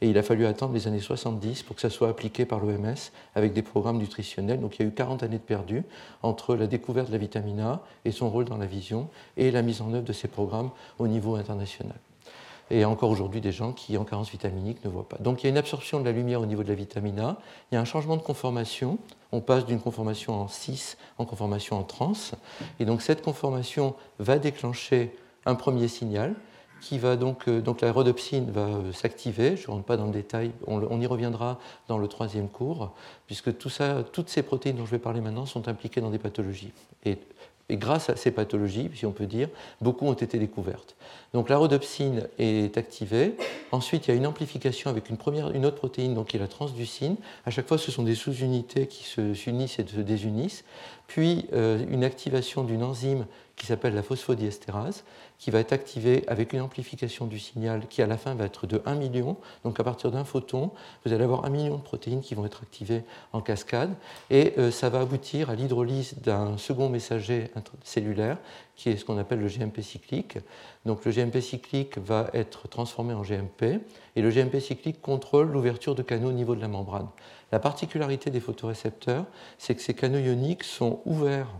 Et 0.00 0.08
il 0.08 0.16
a 0.16 0.22
fallu 0.22 0.46
attendre 0.46 0.72
les 0.72 0.86
années 0.86 1.00
70 1.00 1.62
pour 1.62 1.76
que 1.76 1.82
ça 1.82 1.90
soit 1.90 2.08
appliqué 2.08 2.46
par 2.46 2.58
l'OMS 2.58 2.94
avec 3.34 3.52
des 3.52 3.60
programmes 3.60 3.98
nutritionnels. 3.98 4.60
Donc 4.60 4.78
il 4.78 4.82
y 4.82 4.84
a 4.86 4.88
eu 4.88 4.94
40 4.94 5.22
années 5.22 5.36
de 5.36 5.42
perdu 5.42 5.82
entre 6.22 6.56
la 6.56 6.66
découverte 6.66 7.08
de 7.08 7.12
la 7.12 7.18
vitamine 7.18 7.60
A 7.60 7.82
et 8.06 8.10
son 8.10 8.30
rôle 8.30 8.46
dans 8.46 8.56
la 8.56 8.66
vision 8.66 9.10
et 9.36 9.50
la 9.50 9.60
mise 9.60 9.82
en 9.82 9.92
œuvre 9.92 10.04
de 10.04 10.14
ces 10.14 10.28
programmes 10.28 10.70
au 10.98 11.06
niveau 11.06 11.36
international 11.36 11.96
et 12.70 12.84
encore 12.84 13.10
aujourd'hui 13.10 13.40
des 13.40 13.52
gens 13.52 13.72
qui, 13.72 13.96
en 13.98 14.04
carence 14.04 14.30
vitaminique, 14.30 14.84
ne 14.84 14.90
voient 14.90 15.08
pas. 15.08 15.18
Donc 15.18 15.42
il 15.42 15.44
y 15.44 15.48
a 15.48 15.50
une 15.50 15.58
absorption 15.58 16.00
de 16.00 16.04
la 16.04 16.12
lumière 16.12 16.40
au 16.40 16.46
niveau 16.46 16.62
de 16.62 16.68
la 16.68 16.74
vitamine 16.74 17.20
A, 17.20 17.38
il 17.70 17.74
y 17.74 17.78
a 17.78 17.80
un 17.80 17.84
changement 17.84 18.16
de 18.16 18.22
conformation, 18.22 18.98
on 19.32 19.40
passe 19.40 19.66
d'une 19.66 19.80
conformation 19.80 20.34
en 20.40 20.48
6 20.48 20.96
en 21.18 21.24
conformation 21.24 21.78
en 21.78 21.82
trans, 21.82 22.12
et 22.80 22.84
donc 22.84 23.02
cette 23.02 23.22
conformation 23.22 23.94
va 24.18 24.38
déclencher 24.38 25.16
un 25.46 25.54
premier 25.54 25.88
signal, 25.88 26.34
qui 26.84 26.98
va 26.98 27.16
donc, 27.16 27.48
euh, 27.48 27.60
donc 27.62 27.80
la 27.80 27.90
rhodopsine 27.90 28.50
va 28.50 28.66
euh, 28.66 28.92
s'activer. 28.92 29.56
Je 29.56 29.66
ne 29.68 29.72
rentre 29.72 29.84
pas 29.84 29.96
dans 29.96 30.06
le 30.06 30.12
détail, 30.12 30.52
on, 30.66 31.00
y 31.00 31.06
reviendra 31.06 31.58
dans 31.88 31.96
le 31.96 32.06
troisième 32.08 32.48
cours, 32.48 32.92
puisque 33.26 33.56
tout 33.56 33.70
ça, 33.70 34.04
toutes 34.12 34.28
ces 34.28 34.42
protéines 34.42 34.76
dont 34.76 34.84
je 34.84 34.90
vais 34.90 34.98
parler 34.98 35.22
maintenant 35.22 35.46
sont 35.46 35.66
impliquées 35.68 36.02
dans 36.02 36.10
des 36.10 36.18
pathologies. 36.18 36.72
Et 37.68 37.76
grâce 37.76 38.10
à 38.10 38.16
ces 38.16 38.30
pathologies, 38.30 38.90
si 38.94 39.06
on 39.06 39.12
peut 39.12 39.26
dire, 39.26 39.48
beaucoup 39.80 40.06
ont 40.06 40.12
été 40.12 40.38
découvertes. 40.38 40.96
Donc 41.32 41.48
la 41.48 41.56
rhodopsine 41.56 42.28
est 42.38 42.76
activée. 42.76 43.36
Ensuite, 43.72 44.06
il 44.06 44.10
y 44.10 44.14
a 44.14 44.16
une 44.16 44.26
amplification 44.26 44.90
avec 44.90 45.08
une, 45.08 45.16
autre 45.66 45.76
protéine, 45.76 46.14
donc 46.14 46.28
qui 46.28 46.36
est 46.36 46.40
la 46.40 46.46
transducine. 46.46 47.16
À 47.46 47.50
chaque 47.50 47.66
fois, 47.66 47.78
ce 47.78 47.90
sont 47.90 48.02
des 48.02 48.14
sous-unités 48.14 48.86
qui 48.86 49.04
s'unissent 49.04 49.78
et 49.78 49.86
se 49.86 50.00
désunissent. 50.00 50.64
Puis 51.06 51.46
euh, 51.52 51.84
une 51.90 52.04
activation 52.04 52.64
d'une 52.64 52.82
enzyme 52.82 53.26
qui 53.56 53.66
s'appelle 53.66 53.94
la 53.94 54.02
phosphodiestérase, 54.02 55.04
qui 55.38 55.50
va 55.50 55.60
être 55.60 55.72
activée 55.72 56.24
avec 56.28 56.52
une 56.52 56.60
amplification 56.60 57.26
du 57.26 57.38
signal 57.38 57.86
qui 57.88 58.02
à 58.02 58.06
la 58.06 58.16
fin 58.16 58.34
va 58.34 58.44
être 58.44 58.66
de 58.66 58.80
1 58.86 58.94
million. 58.94 59.36
Donc 59.64 59.78
à 59.80 59.84
partir 59.84 60.10
d'un 60.10 60.24
photon, 60.24 60.70
vous 61.04 61.12
allez 61.12 61.24
avoir 61.24 61.44
1 61.44 61.50
million 61.50 61.76
de 61.76 61.82
protéines 61.82 62.22
qui 62.22 62.34
vont 62.34 62.46
être 62.46 62.62
activées 62.62 63.02
en 63.32 63.40
cascade 63.40 63.94
et 64.30 64.54
euh, 64.58 64.70
ça 64.70 64.88
va 64.88 65.00
aboutir 65.00 65.50
à 65.50 65.54
l'hydrolyse 65.54 66.14
d'un 66.22 66.56
second 66.56 66.88
messager 66.88 67.50
cellulaire 67.82 68.38
qui 68.76 68.90
est 68.90 68.96
ce 68.96 69.04
qu'on 69.04 69.18
appelle 69.18 69.40
le 69.40 69.48
GMP 69.48 69.80
cyclique. 69.82 70.38
Donc 70.84 71.04
le 71.04 71.12
GMP 71.12 71.40
cyclique 71.40 71.98
va 71.98 72.30
être 72.32 72.68
transformé 72.68 73.14
en 73.14 73.22
GMP 73.22 73.80
et 74.16 74.22
le 74.22 74.30
GMP 74.30 74.60
cyclique 74.60 75.00
contrôle 75.00 75.50
l'ouverture 75.50 75.94
de 75.94 76.02
canaux 76.02 76.28
au 76.28 76.32
niveau 76.32 76.54
de 76.54 76.60
la 76.60 76.68
membrane. 76.68 77.08
La 77.52 77.60
particularité 77.60 78.30
des 78.30 78.40
photorécepteurs, 78.40 79.26
c'est 79.58 79.74
que 79.74 79.82
ces 79.82 79.94
canaux 79.94 80.18
ioniques 80.18 80.64
sont 80.64 81.00
ouverts 81.04 81.50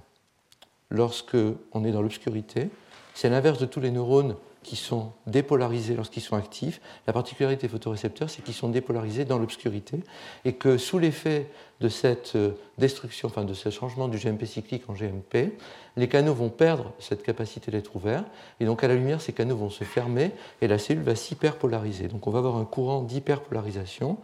lorsque 0.90 1.36
on 1.72 1.84
est 1.84 1.92
dans 1.92 2.02
l'obscurité. 2.02 2.70
C'est 3.14 3.28
l'inverse 3.28 3.58
de 3.58 3.66
tous 3.66 3.80
les 3.80 3.90
neurones 3.90 4.36
qui 4.64 4.76
sont 4.76 5.12
dépolarisés 5.26 5.94
lorsqu'ils 5.94 6.22
sont 6.22 6.36
actifs. 6.36 6.80
La 7.06 7.12
particularité 7.12 7.66
des 7.66 7.70
photorécepteurs, 7.70 8.28
c'est 8.28 8.42
qu'ils 8.42 8.54
sont 8.54 8.70
dépolarisés 8.70 9.24
dans 9.24 9.38
l'obscurité 9.38 10.00
et 10.44 10.54
que 10.54 10.78
sous 10.78 10.98
l'effet 10.98 11.46
de 11.80 11.88
cette 11.88 12.34
euh, 12.34 12.52
destruction, 12.78 13.28
enfin 13.28 13.44
de 13.44 13.54
ce 13.54 13.70
changement 13.70 14.08
du 14.08 14.18
GMP 14.18 14.46
cyclique 14.46 14.84
en 14.88 14.94
GMP, 14.94 15.52
les 15.96 16.08
canaux 16.08 16.34
vont 16.34 16.48
perdre 16.48 16.92
cette 16.98 17.22
capacité 17.22 17.70
d'être 17.70 17.94
ouverts 17.94 18.24
et 18.58 18.64
donc 18.64 18.82
à 18.82 18.88
la 18.88 18.94
lumière, 18.94 19.20
ces 19.20 19.32
canaux 19.32 19.56
vont 19.56 19.70
se 19.70 19.84
fermer 19.84 20.32
et 20.60 20.66
la 20.66 20.78
cellule 20.78 21.04
va 21.04 21.14
s'hyperpolariser. 21.14 22.08
Donc 22.08 22.26
on 22.26 22.30
va 22.30 22.38
avoir 22.38 22.56
un 22.56 22.64
courant 22.64 23.02
d'hyperpolarisation 23.02 24.18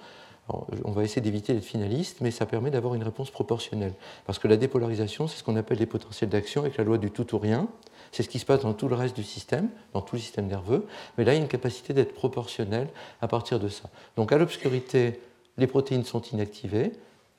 on 0.84 0.90
va 0.92 1.04
essayer 1.04 1.20
d'éviter 1.20 1.54
d'être 1.54 1.64
finaliste, 1.64 2.20
mais 2.20 2.30
ça 2.30 2.46
permet 2.46 2.70
d'avoir 2.70 2.94
une 2.94 3.02
réponse 3.02 3.30
proportionnelle. 3.30 3.92
Parce 4.26 4.38
que 4.38 4.48
la 4.48 4.56
dépolarisation, 4.56 5.28
c'est 5.28 5.38
ce 5.38 5.44
qu'on 5.44 5.56
appelle 5.56 5.78
les 5.78 5.86
potentiels 5.86 6.30
d'action 6.30 6.62
avec 6.62 6.76
la 6.76 6.84
loi 6.84 6.98
du 6.98 7.10
tout 7.10 7.34
ou 7.34 7.38
rien. 7.38 7.68
C'est 8.12 8.22
ce 8.22 8.28
qui 8.28 8.38
se 8.38 8.46
passe 8.46 8.62
dans 8.62 8.74
tout 8.74 8.88
le 8.88 8.94
reste 8.94 9.14
du 9.14 9.22
système, 9.22 9.68
dans 9.92 10.02
tout 10.02 10.16
le 10.16 10.20
système 10.20 10.46
nerveux. 10.46 10.86
Mais 11.16 11.24
là, 11.24 11.32
il 11.32 11.36
y 11.36 11.38
a 11.38 11.42
une 11.42 11.48
capacité 11.48 11.92
d'être 11.94 12.14
proportionnelle 12.14 12.88
à 13.20 13.28
partir 13.28 13.60
de 13.60 13.68
ça. 13.68 13.88
Donc 14.16 14.32
à 14.32 14.38
l'obscurité, 14.38 15.20
les 15.56 15.66
protéines 15.66 16.04
sont 16.04 16.22
inactivées 16.22 16.92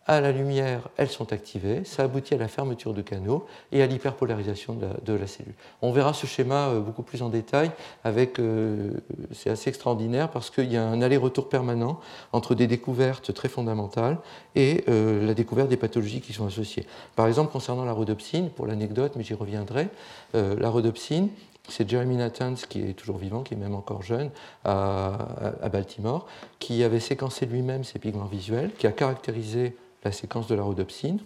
à 0.08 0.20
la 0.20 0.32
lumière, 0.32 0.90
elles 0.98 1.10
sont 1.10 1.32
activées, 1.32 1.84
ça 1.86 2.04
aboutit 2.04 2.34
à 2.34 2.38
la 2.38 2.48
fermeture 2.48 2.94
de 2.94 3.04
canaux 3.04 3.46
et 3.72 3.84
à 3.84 3.88
l'hyperpolarisation 3.88 4.76
de, 5.06 5.14
la 5.14 5.28
cellule. 5.28 5.54
On 5.84 5.92
verra 5.92 6.14
ce 6.14 6.26
schéma 6.26 6.70
euh, 6.70 6.80
beaucoup 6.80 7.04
plus 7.04 7.22
en 7.22 7.30
détail, 7.30 7.72
avec, 8.04 8.40
euh, 8.40 8.92
c'est 9.32 9.52
assez 9.52 9.70
extraordinaire 9.70 10.30
parce 10.30 10.50
qu'il 10.50 10.72
y 10.72 10.78
a 10.78 10.84
un 10.84 11.02
aller-retour 11.04 11.50
permanent 11.50 12.00
entre 12.34 12.56
des 12.56 12.66
découvertes 12.66 13.32
très 13.34 13.48
fondamentales 13.48 14.18
et 14.56 14.84
euh, 14.90 15.26
la 15.26 15.36
découverte 15.36 15.70
des 15.70 15.78
pathologies 15.78 16.22
qui 16.22 16.34
sont 16.34 16.48
associées. 16.48 16.88
Par 17.16 17.28
exemple, 17.28 17.52
concernant 17.52 17.86
la 17.86 17.94
rhodopsine, 17.94 18.50
pour 18.50 18.66
l'anecdote, 18.66 19.14
mais 19.16 19.24
j'y 19.24 19.36
reviendrai, 19.36 19.88
la 20.34 20.70
rhodopsine, 20.70 21.30
c'est 21.68 21.90
Jeremy 21.90 22.16
Nathans, 22.16 22.56
qui 22.68 22.82
est 22.82 22.94
toujours 22.94 23.18
vivant, 23.18 23.44
qui 23.44 23.54
est 23.54 23.58
même 23.58 23.76
encore 23.76 24.02
jeune, 24.02 24.30
à, 24.64 25.18
à 25.62 25.70
Baltimore, 25.70 26.26
qui 26.60 26.84
avait 26.84 27.00
séquencé 27.00 27.46
lui-même 27.46 27.84
ses 27.84 28.00
pigments 28.00 28.26
visuels, 28.26 28.72
qui 28.78 28.88
a 28.88 28.92
caractérisé 28.92 29.76
la 30.04 30.12
séquence 30.12 30.48
de 30.48 30.56
la 30.56 30.64
rhodopsine. 30.64 31.20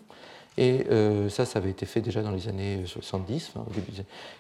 Et 0.58 0.86
euh, 0.90 1.28
ça, 1.28 1.46
ça 1.46 1.60
avait 1.60 1.70
été 1.70 1.86
fait 1.86 2.00
déjà 2.00 2.22
dans 2.22 2.32
les 2.32 2.48
années 2.48 2.84
70, 2.86 3.52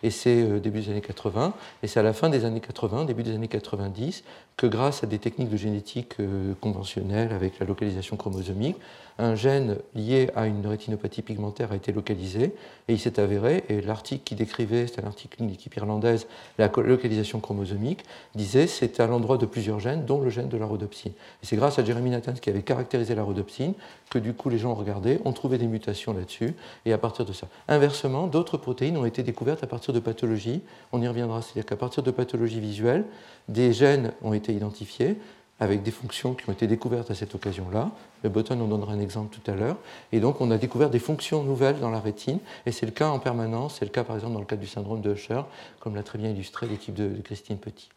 et 0.01 0.09
c'est 0.09 0.43
euh, 0.43 0.59
début 0.59 0.79
des 0.79 0.91
années 0.91 1.01
80. 1.01 1.53
Et 1.83 1.87
c'est 1.87 1.99
à 1.99 2.03
la 2.03 2.13
fin 2.13 2.29
des 2.29 2.45
années 2.45 2.61
80, 2.61 3.03
début 3.03 3.23
des 3.23 3.35
années 3.35 3.49
90, 3.49 4.23
que 4.55 4.65
grâce 4.65 5.03
à 5.03 5.07
des 5.07 5.19
techniques 5.19 5.49
de 5.49 5.57
génétique 5.57 6.13
euh, 6.21 6.53
conventionnelles 6.61 7.33
avec 7.33 7.59
la 7.59 7.65
localisation 7.65 8.15
chromosomique, 8.15 8.77
un 9.17 9.35
gène 9.35 9.77
lié 9.93 10.29
à 10.35 10.47
une 10.47 10.65
rétinopathie 10.67 11.21
pigmentaire 11.21 11.71
a 11.71 11.75
été 11.75 11.91
localisé 11.91 12.53
et 12.87 12.93
il 12.93 12.99
s'est 12.99 13.19
avéré, 13.19 13.63
et 13.69 13.81
l'article 13.81 14.23
qui 14.23 14.35
décrivait, 14.35 14.87
c'était 14.87 15.03
un 15.03 15.07
article 15.07 15.37
d'une 15.37 15.49
équipe 15.49 15.75
irlandaise, 15.75 16.27
la 16.57 16.69
localisation 16.75 17.39
chromosomique, 17.39 18.03
disait 18.35 18.67
c'est 18.67 18.99
à 18.99 19.07
l'endroit 19.07 19.37
de 19.37 19.45
plusieurs 19.45 19.79
gènes, 19.79 20.05
dont 20.05 20.21
le 20.21 20.29
gène 20.29 20.49
de 20.49 20.57
la 20.57 20.65
rhodopsine. 20.65 21.13
Et 21.41 21.45
c'est 21.45 21.55
grâce 21.55 21.79
à 21.79 21.85
Jeremy 21.85 22.09
Nathans 22.09 22.33
qui 22.33 22.49
avait 22.49 22.61
caractérisé 22.61 23.15
la 23.15 23.23
rhodopsine 23.23 23.73
que 24.09 24.19
du 24.19 24.33
coup 24.33 24.49
les 24.49 24.57
gens 24.57 24.71
ont 24.71 24.75
regardé, 24.75 25.19
ont 25.25 25.33
trouvé 25.33 25.57
des 25.57 25.67
mutations 25.67 26.13
là-dessus, 26.13 26.53
et 26.85 26.93
à 26.93 26.97
partir 26.97 27.25
de 27.25 27.33
ça. 27.33 27.47
Inversement, 27.67 28.27
d'autres 28.27 28.57
protéines 28.57 28.97
ont 28.97 29.05
été 29.05 29.23
découvertes 29.23 29.63
à 29.63 29.67
partir 29.67 29.93
de 29.93 29.99
pathologies, 29.99 30.61
on 30.91 31.01
y 31.01 31.07
reviendra, 31.07 31.41
c'est-à-dire 31.41 31.65
qu'à 31.65 31.77
partir 31.77 32.03
de 32.03 32.11
pathologies 32.11 32.59
visuelles, 32.59 33.05
des 33.47 33.73
gènes 33.73 34.11
ont 34.21 34.33
été 34.33 34.53
identifiés, 34.53 35.17
avec 35.59 35.83
des 35.83 35.91
fonctions 35.91 36.33
qui 36.33 36.49
ont 36.49 36.53
été 36.53 36.67
découvertes 36.67 37.11
à 37.11 37.15
cette 37.15 37.33
occasion-là. 37.33 37.91
Le 38.23 38.29
Button 38.29 38.59
en 38.59 38.67
donnera 38.67 38.93
un 38.93 38.99
exemple 38.99 39.37
tout 39.37 39.49
à 39.49 39.55
l'heure. 39.55 39.77
Et 40.11 40.19
donc, 40.19 40.41
on 40.41 40.51
a 40.51 40.57
découvert 40.57 40.89
des 40.89 40.99
fonctions 40.99 41.43
nouvelles 41.43 41.79
dans 41.79 41.91
la 41.91 41.99
rétine, 41.99 42.39
et 42.65 42.71
c'est 42.71 42.85
le 42.85 42.91
cas 42.91 43.07
en 43.07 43.19
permanence. 43.19 43.77
C'est 43.79 43.85
le 43.85 43.91
cas, 43.91 44.03
par 44.03 44.15
exemple, 44.15 44.33
dans 44.33 44.39
le 44.39 44.45
cas 44.45 44.57
du 44.57 44.67
syndrome 44.67 45.01
de 45.01 45.13
Usher, 45.13 45.41
comme 45.79 45.95
l'a 45.95 46.03
très 46.03 46.17
bien 46.17 46.29
illustré 46.29 46.67
l'équipe 46.67 46.93
de, 46.93 47.21
Christine 47.21 47.57
Petit. 47.57 47.89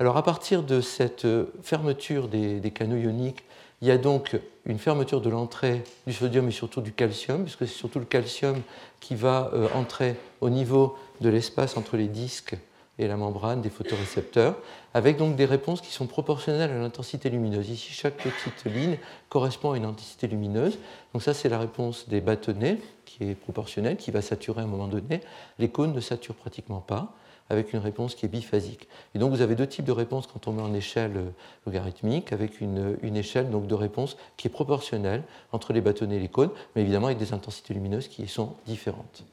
Alors, 0.00 0.16
à 0.16 0.24
partir 0.24 0.64
de 0.64 0.80
cette 0.80 1.24
euh, 1.24 1.52
fermeture 1.62 2.26
des, 2.26 2.72
canaux 2.74 2.96
ioniques, 2.96 3.44
il 3.80 3.88
y 3.88 3.92
a 3.92 3.98
donc 3.98 4.36
une 4.66 4.78
fermeture 4.78 5.20
de 5.20 5.30
l'entrée 5.30 5.84
du 6.06 6.12
sodium 6.12 6.48
et 6.48 6.52
surtout 6.52 6.80
du 6.80 6.92
calcium, 6.92 7.42
puisque 7.42 7.68
c'est 7.68 7.78
surtout 7.78 8.00
le 8.00 8.04
calcium 8.04 8.60
qui 8.98 9.14
va 9.14 9.50
euh, 9.52 9.68
entrer 9.74 10.16
au 10.40 10.50
niveau 10.50 10.96
de 11.20 11.28
l'espace 11.28 11.76
entre 11.76 11.96
les 11.96 12.08
disques 12.08 12.56
et 12.98 13.08
la 13.08 13.16
membrane 13.16 13.60
des 13.60 13.70
photorécepteurs, 13.70 14.56
avec 14.92 15.16
donc 15.16 15.36
des 15.36 15.44
réponses 15.44 15.80
qui 15.80 15.92
sont 15.92 16.06
proportionnelles 16.06 16.70
à 16.70 16.78
l'intensité 16.78 17.28
lumineuse. 17.28 17.68
Ici, 17.68 17.92
chaque 17.92 18.16
petite 18.16 18.64
ligne 18.64 18.98
correspond 19.28 19.72
à 19.72 19.76
une 19.76 19.84
intensité 19.84 20.26
lumineuse. 20.26 20.78
Donc 21.12 21.22
ça, 21.22 21.34
c'est 21.34 21.48
la 21.48 21.58
réponse 21.58 22.08
des 22.08 22.20
bâtonnets, 22.20 22.78
qui 23.04 23.24
est 23.24 23.34
proportionnelle, 23.34 23.96
qui 23.96 24.10
va 24.10 24.22
saturer 24.22 24.60
à 24.60 24.64
un 24.64 24.68
moment 24.68 24.86
donné. 24.86 25.20
Les 25.58 25.68
cônes 25.68 25.92
ne 25.92 26.00
saturent 26.00 26.36
pratiquement 26.36 26.80
pas, 26.80 27.14
avec 27.50 27.72
une 27.72 27.80
réponse 27.80 28.14
qui 28.14 28.26
est 28.26 28.28
biphasique. 28.28 28.88
Et 29.14 29.18
donc 29.18 29.30
vous 29.30 29.42
avez 29.42 29.54
deux 29.54 29.66
types 29.66 29.84
de 29.84 29.92
réponses 29.92 30.26
quand 30.26 30.48
on 30.48 30.52
met 30.52 30.62
en 30.62 30.72
échelle 30.72 31.16
euh, 31.16 31.30
logarithmique, 31.66 32.32
avec 32.32 32.60
une, 32.60 32.96
une 33.02 33.16
échelle 33.16 33.50
donc, 33.50 33.66
de 33.66 33.74
réponse 33.74 34.16
qui 34.36 34.48
est 34.48 34.50
proportionnelle 34.50 35.22
entre 35.52 35.72
les 35.72 35.80
bâtonnets 35.80 36.16
et 36.16 36.20
les 36.20 36.28
cônes, 36.28 36.50
mais 36.74 36.82
évidemment 36.82 37.06
avec 37.06 37.18
des 37.18 37.34
intensités 37.34 37.74
lumineuses 37.74 38.08
qui 38.08 38.26
sont 38.28 38.54
différentes. 38.66 39.24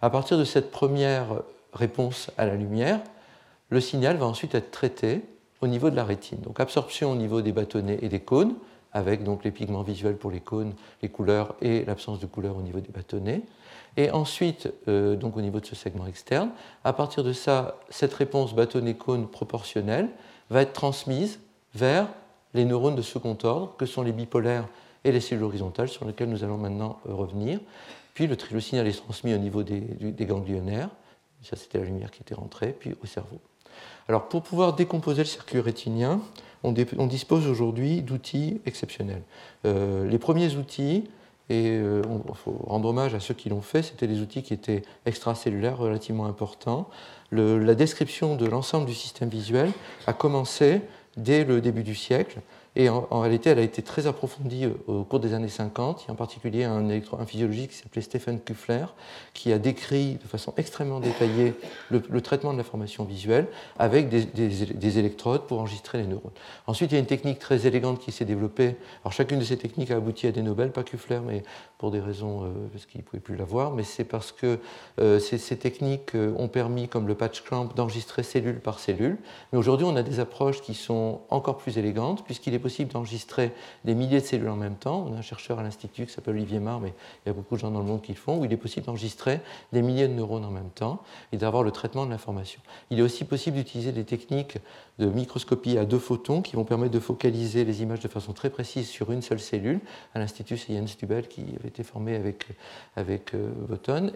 À 0.00 0.10
partir 0.10 0.38
de 0.38 0.44
cette 0.44 0.70
première 0.70 1.42
réponse 1.74 2.30
à 2.38 2.46
la 2.46 2.54
lumière, 2.54 3.00
le 3.70 3.80
signal 3.80 4.16
va 4.16 4.26
ensuite 4.26 4.54
être 4.54 4.70
traité 4.70 5.22
au 5.60 5.66
niveau 5.66 5.90
de 5.90 5.96
la 5.96 6.04
rétine. 6.04 6.38
Donc 6.40 6.60
absorption 6.60 7.12
au 7.12 7.16
niveau 7.16 7.40
des 7.40 7.52
bâtonnets 7.52 7.98
et 8.02 8.08
des 8.08 8.20
cônes, 8.20 8.54
avec 8.92 9.24
donc 9.24 9.44
les 9.44 9.50
pigments 9.50 9.82
visuels 9.82 10.16
pour 10.16 10.30
les 10.30 10.40
cônes, 10.40 10.74
les 11.02 11.08
couleurs 11.08 11.54
et 11.60 11.84
l'absence 11.84 12.20
de 12.20 12.26
couleurs 12.26 12.56
au 12.56 12.62
niveau 12.62 12.80
des 12.80 12.92
bâtonnets. 12.92 13.42
Et 13.96 14.10
ensuite, 14.10 14.72
euh, 14.88 15.16
donc 15.16 15.36
au 15.36 15.40
niveau 15.40 15.60
de 15.60 15.66
ce 15.66 15.74
segment 15.74 16.06
externe, 16.06 16.50
à 16.84 16.92
partir 16.92 17.24
de 17.24 17.32
ça, 17.32 17.78
cette 17.90 18.14
réponse 18.14 18.54
bâtonnet-cône 18.54 19.28
proportionnelle 19.28 20.08
va 20.50 20.62
être 20.62 20.72
transmise 20.72 21.40
vers 21.74 22.08
les 22.54 22.64
neurones 22.64 22.94
de 22.94 23.02
second 23.02 23.36
ordre, 23.42 23.74
que 23.76 23.86
sont 23.86 24.02
les 24.02 24.12
bipolaires 24.12 24.66
et 25.04 25.12
les 25.12 25.20
cellules 25.20 25.44
horizontales, 25.44 25.88
sur 25.88 26.04
lesquelles 26.04 26.28
nous 26.28 26.44
allons 26.44 26.58
maintenant 26.58 26.98
euh, 27.08 27.14
revenir. 27.14 27.60
Puis 28.14 28.26
le, 28.26 28.36
le, 28.52 28.60
signal 28.60 28.86
est 28.86 28.92
transmis 28.92 29.34
au 29.34 29.38
niveau 29.38 29.62
des, 29.64 29.80
des 29.80 30.26
ganglionnaires, 30.26 30.88
ça, 31.44 31.56
c'était 31.56 31.78
la 31.78 31.84
lumière 31.84 32.10
qui 32.10 32.22
était 32.22 32.34
rentrée, 32.34 32.74
puis 32.78 32.94
au 33.02 33.06
cerveau. 33.06 33.38
Alors, 34.08 34.28
pour 34.28 34.42
pouvoir 34.42 34.74
décomposer 34.74 35.22
le 35.22 35.28
circuit 35.28 35.60
rétinien, 35.60 36.20
on, 36.62 36.72
dispose 36.72 37.46
aujourd'hui 37.46 38.02
d'outils 38.02 38.60
exceptionnels. 38.64 39.22
Euh, 39.66 40.08
les 40.08 40.18
premiers 40.18 40.56
outils, 40.56 41.04
et 41.50 41.68
euh, 41.72 42.02
faut 42.34 42.58
rendre 42.66 42.88
hommage 42.88 43.14
à 43.14 43.20
ceux 43.20 43.34
qui 43.34 43.50
l'ont 43.50 43.60
fait, 43.60 43.82
c'était 43.82 44.06
des 44.06 44.20
outils 44.20 44.42
qui 44.42 44.54
étaient 44.54 44.82
extracellulaires 45.04 45.76
relativement 45.76 46.26
importants. 46.26 46.88
la 47.32 47.74
description 47.74 48.36
de 48.36 48.46
l'ensemble 48.46 48.86
du 48.86 48.94
système 48.94 49.28
visuel 49.28 49.70
a 50.06 50.14
commencé 50.14 50.80
dès 51.16 51.44
le 51.44 51.60
début 51.60 51.82
du 51.82 51.94
siècle 51.94 52.40
et 52.76 52.88
en, 52.88 53.20
réalité, 53.20 53.50
elle 53.50 53.60
a 53.60 53.62
été 53.62 53.82
très 53.82 54.08
approfondie 54.08 54.64
euh, 54.64 54.72
au 54.88 55.04
cours 55.04 55.20
des 55.20 55.32
années 55.32 55.48
50. 55.48 56.02
Il 56.02 56.08
y 56.08 56.10
a 56.10 56.12
en 56.12 56.16
particulier 56.16 56.64
un, 56.64 56.84
physiologiste 57.24 57.70
qui 57.70 57.76
s'appelait 57.76 58.02
Stephen 58.02 58.40
Kuffler, 58.40 58.86
qui 59.32 59.52
a 59.52 59.60
décrit 59.60 60.16
de 60.16 60.26
façon 60.26 60.52
extrêmement 60.56 60.98
détaillée 60.98 61.54
le, 61.90 62.20
traitement 62.20 62.52
de 62.52 62.58
l'information 62.58 63.04
visuelle 63.04 63.46
avec 63.78 64.08
des, 64.08 64.98
électrodes 64.98 65.46
pour 65.46 65.60
enregistrer 65.60 65.98
les 65.98 66.06
neurones. 66.06 66.32
Ensuite, 66.66 66.90
il 66.90 66.94
y 66.94 66.96
a 66.96 67.00
une 67.00 67.06
technique 67.06 67.38
très 67.38 67.66
élégante 67.66 68.00
qui 68.00 68.10
s'est 68.10 68.24
développée. 68.24 68.76
Alors, 69.04 69.12
chacune 69.12 69.38
de 69.38 69.44
ces 69.44 69.56
techniques 69.56 69.92
a 69.92 69.96
abouti 69.96 70.26
à 70.26 70.32
des 70.32 70.42
Nobel, 70.42 70.72
pas 70.72 70.82
Kuffler, 70.82 71.20
mais 71.24 71.44
pour 71.84 71.90
des 71.90 72.00
raisons, 72.00 72.44
euh, 72.44 72.48
parce 72.72 72.86
qu'il 72.86 73.02
ne 73.02 73.04
pouvait 73.04 73.20
plus 73.20 73.36
l'avoir, 73.36 73.72
mais 73.72 73.82
c'est 73.82 74.04
parce 74.04 74.32
que 74.32 74.58
euh, 75.00 75.18
ces, 75.18 75.58
techniques 75.58 76.12
ont 76.14 76.48
permis, 76.48 76.88
comme 76.88 77.06
le 77.06 77.14
patch 77.14 77.42
clamp, 77.42 77.66
d'enregistrer 77.76 78.22
cellule 78.22 78.58
par 78.60 78.78
cellule. 78.78 79.18
Mais 79.52 79.58
aujourd'hui, 79.58 79.86
on 79.86 79.94
a 79.94 80.02
des 80.02 80.18
approches 80.18 80.62
qui 80.62 80.72
sont 80.72 81.20
encore 81.28 81.58
plus 81.58 81.76
élégantes, 81.76 82.24
puisqu'il 82.24 82.54
est 82.54 82.58
possible 82.58 82.90
d'enregistrer 82.90 83.52
des 83.84 83.94
milliers 83.94 84.22
de 84.22 84.24
cellules 84.24 84.48
en 84.48 84.56
même 84.56 84.76
temps. 84.76 85.06
On 85.06 85.14
a 85.14 85.18
un 85.18 85.20
chercheur 85.20 85.58
à 85.58 85.62
l'Institut 85.62 86.06
qui 86.06 86.12
s'appelle 86.14 86.36
Olivier 86.36 86.58
Marr, 86.58 86.80
mais 86.80 86.94
il 87.26 87.28
y 87.28 87.30
a 87.30 87.34
beaucoup 87.34 87.56
de 87.56 87.60
gens 87.60 87.70
dans 87.70 87.80
le 87.80 87.84
monde 87.84 88.00
qui 88.00 88.12
le 88.12 88.18
font, 88.18 88.38
où 88.38 88.46
il 88.46 88.52
est 88.54 88.56
possible 88.56 88.86
d'enregistrer 88.86 89.40
des 89.74 89.82
milliers 89.82 90.08
de 90.08 90.14
neurones 90.14 90.46
en 90.46 90.50
même 90.50 90.70
temps 90.70 91.02
et 91.32 91.36
d'avoir 91.36 91.64
le 91.64 91.70
traitement 91.70 92.06
de 92.06 92.10
l'information. 92.10 92.62
Il 92.88 92.98
est 92.98 93.02
aussi 93.02 93.24
possible 93.24 93.58
d'utiliser 93.58 93.92
des 93.92 94.04
techniques 94.04 94.56
de 94.98 95.06
microscopie 95.06 95.76
à 95.76 95.84
deux 95.84 95.98
photons 95.98 96.40
qui 96.40 96.56
vont 96.56 96.64
permettre 96.64 96.92
de 96.92 97.00
focaliser 97.00 97.64
les 97.64 97.82
images 97.82 98.00
de 98.00 98.08
façon 98.08 98.32
très 98.32 98.48
précise 98.48 98.88
sur 98.88 99.10
une 99.10 99.22
seule 99.22 99.40
cellule. 99.40 99.80
À 100.14 100.20
l'Institut, 100.20 100.56
c'est 100.56 100.72
Jens 100.72 100.90
Stubel 100.90 101.26
qui 101.26 101.44
avait 101.58 101.70
été 101.74 101.82
formé 101.82 102.14
avec, 102.14 102.46
avec 102.94 103.34
euh, 103.34 103.50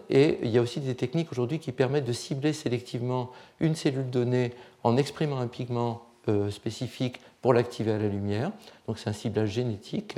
Et 0.09 0.39
il 0.43 0.49
y 0.49 0.57
a 0.57 0.61
aussi 0.61 0.79
des 0.79 0.95
techniques 0.95 1.31
aujourd'hui 1.31 1.59
qui 1.59 1.71
permettent 1.73 2.05
de 2.05 2.13
cibler 2.13 2.53
sélectivement 2.53 3.31
une 3.59 3.75
cellule 3.75 4.09
donnée 4.09 4.53
en 4.83 4.95
exprimant 4.95 5.39
un 5.39 5.47
pigment 5.47 6.01
euh, 6.29 6.49
spécifique 6.51 7.19
pour 7.41 7.53
l'activer 7.53 7.91
à 7.91 7.97
la 7.97 8.07
lumière. 8.07 8.51
Donc 8.87 8.97
c'est 8.97 9.09
un 9.09 9.13
ciblage 9.13 9.49
génétique. 9.49 10.15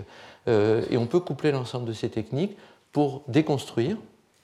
Euh, 0.47 0.83
et 0.91 0.97
on 0.97 1.07
peut 1.07 1.19
coupler 1.19 1.51
l'ensemble 1.51 1.85
de 1.85 1.93
ces 1.93 2.09
techniques 2.09 2.55
pour 2.91 3.23
déconstruire, 3.27 3.97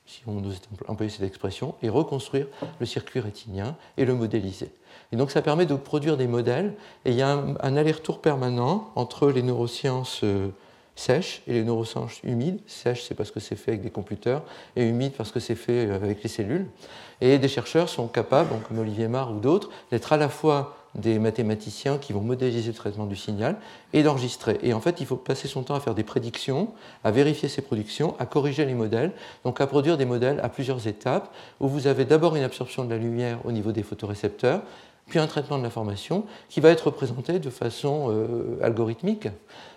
si 0.07 0.21
on 0.25 0.43
ose 0.43 0.59
employer 0.87 1.11
cette 1.11 1.27
expression, 1.27 1.75
et 1.83 1.89
reconstruire 1.89 2.47
le 2.79 2.85
circuit 2.85 3.19
rétinien 3.19 3.75
et 3.97 4.05
le 4.05 4.15
modéliser. 4.15 4.71
Et 5.11 5.17
donc 5.17 5.29
ça 5.29 5.41
permet 5.43 5.67
de 5.67 5.75
produire 5.75 6.17
des 6.17 6.27
modèles, 6.27 6.73
et 7.05 7.11
il 7.11 7.17
y 7.17 7.21
a 7.21 7.31
un, 7.31 7.75
aller-retour 7.75 8.21
permanent 8.21 8.91
entre 8.95 9.29
les 9.29 9.43
neurosciences 9.43 10.23
sèches 10.97 11.41
et 11.47 11.53
les 11.53 11.63
neurosens 11.63 12.07
humides. 12.23 12.59
Sèches, 12.67 13.03
c'est 13.03 13.15
parce 13.15 13.31
que 13.31 13.39
c'est 13.39 13.55
fait 13.55 13.71
avec 13.71 13.83
des 13.83 13.89
computers, 13.89 14.41
et 14.75 14.83
humides 14.83 15.13
parce 15.13 15.31
que 15.31 15.39
c'est 15.39 15.55
fait 15.55 15.89
avec 15.91 16.21
les 16.23 16.29
cellules. 16.29 16.67
Et 17.21 17.37
des 17.37 17.47
chercheurs 17.47 17.87
sont 17.87 18.07
capables, 18.07 18.49
comme 18.67 18.79
Olivier 18.79 19.07
Marr 19.07 19.31
ou 19.31 19.39
d'autres, 19.39 19.69
d'être 19.91 20.11
à 20.11 20.17
la 20.17 20.27
fois 20.27 20.75
des 20.95 21.19
mathématiciens 21.19 21.97
qui 21.97 22.11
vont 22.11 22.21
modéliser 22.21 22.69
le 22.69 22.73
traitement 22.73 23.05
du 23.05 23.15
signal 23.15 23.57
et 23.93 24.01
d'enregistrer. 24.01 24.57
Et 24.63 24.73
en 24.73 24.81
fait, 24.81 24.99
il 24.99 25.05
faut 25.05 25.15
passer 25.15 25.47
son 25.47 25.61
temps 25.61 25.75
à 25.75 25.79
faire 25.79 25.93
des 25.93 26.03
prédictions, 26.03 26.69
à 27.03 27.11
vérifier 27.11 27.49
ces 27.49 27.61
prédictions, 27.61 28.15
à 28.19 28.25
corriger 28.25 28.65
les 28.65 28.73
modèles, 28.73 29.11
donc 29.43 29.61
à 29.61 29.67
produire 29.67 29.97
des 29.97 30.05
modèles 30.05 30.39
à 30.41 30.49
plusieurs 30.49 30.87
étapes, 30.87 31.31
où 31.59 31.67
vous 31.67 31.85
avez 31.87 32.05
d'abord 32.05 32.35
une 32.35 32.43
absorption 32.43 32.83
de 32.83 32.89
la 32.89 32.97
lumière 32.97 33.39
au 33.45 33.51
niveau 33.51 33.71
des 33.71 33.83
photorécepteurs, 33.83 34.61
puis 35.07 35.19
un 35.19 35.27
traitement 35.27 35.57
de 35.57 35.63
l'information 35.63 36.25
qui 36.49 36.59
va 36.59 36.69
être 36.69 36.87
représenté 36.87 37.39
de 37.39 37.49
façon 37.49 38.07
euh, 38.09 38.59
algorithmique 38.61 39.29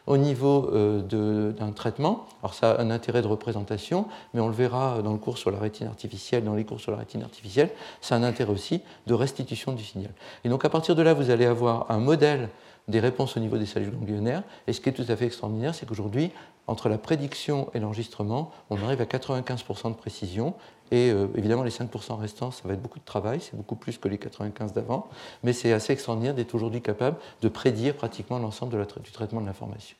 au 0.06 0.16
niveau 0.16 0.70
euh, 0.72 1.52
d'un 1.52 1.72
traitement. 1.72 2.26
Alors 2.42 2.54
ça 2.54 2.72
a 2.72 2.80
un 2.80 2.90
intérêt 2.90 3.22
de 3.22 3.26
représentation, 3.26 4.06
mais 4.34 4.40
on 4.40 4.48
le 4.48 4.54
verra 4.54 5.02
dans 5.02 5.12
le 5.12 5.18
cours 5.18 5.38
sur 5.38 5.50
la 5.50 5.58
rétine 5.58 5.86
artificielle, 5.86 6.44
dans 6.44 6.54
les 6.54 6.64
cours 6.64 6.80
sur 6.80 6.92
la 6.92 6.98
rétine 6.98 7.22
artificielle, 7.22 7.70
ça 8.00 8.14
a 8.14 8.18
un 8.18 8.22
intérêt 8.22 8.52
aussi 8.52 8.82
de 9.06 9.14
restitution 9.14 9.72
du 9.72 9.84
signal. 9.84 10.12
Et 10.44 10.48
donc 10.48 10.64
à 10.64 10.68
partir 10.68 10.94
de 10.94 11.02
là, 11.02 11.14
vous 11.14 11.30
allez 11.30 11.46
avoir 11.46 11.90
un 11.90 11.98
modèle 11.98 12.48
des 12.88 13.00
réponses 13.00 13.36
au 13.36 13.40
niveau 13.40 13.56
des 13.56 13.66
cellules 13.66 13.90
ganglionnaires. 13.90 14.42
Et 14.66 14.72
ce 14.72 14.80
qui 14.80 14.88
est 14.88 14.92
tout 14.92 15.04
à 15.08 15.16
fait 15.16 15.26
extraordinaire, 15.26 15.74
c'est 15.74 15.86
qu'aujourd'hui, 15.86 16.30
entre 16.66 16.88
la 16.88 16.98
prédiction 16.98 17.68
et 17.74 17.80
l'enregistrement, 17.80 18.52
on 18.68 18.82
arrive 18.82 19.00
à 19.00 19.04
95% 19.04 19.90
de 19.90 19.94
précision. 19.94 20.54
Et 20.90 21.10
euh, 21.10 21.28
évidemment, 21.36 21.62
les 21.62 21.70
5% 21.70 22.18
restants, 22.18 22.50
ça 22.50 22.62
va 22.66 22.74
être 22.74 22.82
beaucoup 22.82 22.98
de 22.98 23.04
travail, 23.04 23.40
c'est 23.40 23.56
beaucoup 23.56 23.76
plus 23.76 23.98
que 23.98 24.08
les 24.08 24.18
95 24.18 24.72
d'avant, 24.72 25.08
mais 25.42 25.52
c'est 25.52 25.72
assez 25.72 25.92
extraordinaire 25.92 26.34
d'être 26.34 26.54
aujourd'hui 26.54 26.82
capable 26.82 27.16
de 27.42 27.48
prédire 27.48 27.94
pratiquement 27.94 28.38
l'ensemble 28.38 28.76
du 29.02 29.10
traitement 29.12 29.40
de 29.40 29.46
l'information. 29.46 29.96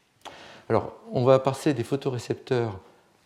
Alors, 0.68 0.92
on 1.12 1.24
va 1.24 1.38
passer 1.38 1.74
des 1.74 1.85
photorécepteurs 1.85 2.79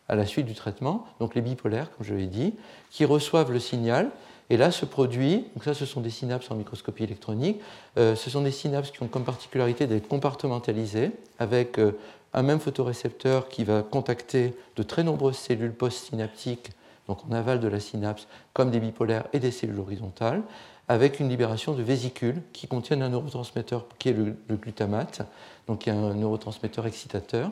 à 0.08 0.14
la 0.14 0.26
suite 0.26 0.46
du 0.46 0.54
traitement, 0.54 1.06
donc 1.20 1.34
les 1.34 1.40
bipolaires, 1.40 1.90
comme 1.96 2.06
je 2.06 2.14
l'ai 2.14 2.26
dit, 2.26 2.54
qui 2.90 3.04
reçoivent 3.04 3.52
le 3.52 3.60
signal. 3.60 4.10
Et 4.50 4.58
là 4.58 4.70
se 4.70 4.84
produit, 4.84 5.46
donc 5.54 5.64
ça 5.64 5.72
ce 5.72 5.86
sont 5.86 6.02
des 6.02 6.10
synapses 6.10 6.50
en 6.50 6.54
microscopie 6.54 7.04
électronique, 7.04 7.60
euh, 7.96 8.14
ce 8.14 8.28
sont 8.28 8.42
des 8.42 8.50
synapses 8.50 8.90
qui 8.90 9.02
ont 9.02 9.08
comme 9.08 9.24
particularité 9.24 9.86
d'être 9.86 10.06
compartimentalisées, 10.06 11.12
avec 11.38 11.78
euh, 11.78 11.92
un 12.34 12.42
même 12.42 12.60
photorécepteur 12.60 13.48
qui 13.48 13.64
va 13.64 13.82
contacter 13.82 14.54
de 14.76 14.82
très 14.82 15.02
nombreuses 15.02 15.38
cellules 15.38 15.72
postsynaptiques 15.72 16.70
donc 17.08 17.18
en 17.28 17.32
aval 17.32 17.60
de 17.60 17.68
la 17.68 17.80
synapse, 17.80 18.26
comme 18.52 18.70
des 18.70 18.80
bipolaires 18.80 19.26
et 19.32 19.38
des 19.38 19.50
cellules 19.50 19.78
horizontales, 19.78 20.42
avec 20.88 21.20
une 21.20 21.28
libération 21.28 21.72
de 21.74 21.82
vésicules 21.82 22.42
qui 22.52 22.66
contiennent 22.66 23.02
un 23.02 23.08
neurotransmetteur 23.08 23.86
qui 23.98 24.10
est 24.10 24.12
le, 24.12 24.36
glutamate, 24.56 25.22
donc 25.66 25.80
qui 25.80 25.90
est 25.90 25.92
un 25.92 26.14
neurotransmetteur 26.14 26.86
excitateur. 26.86 27.50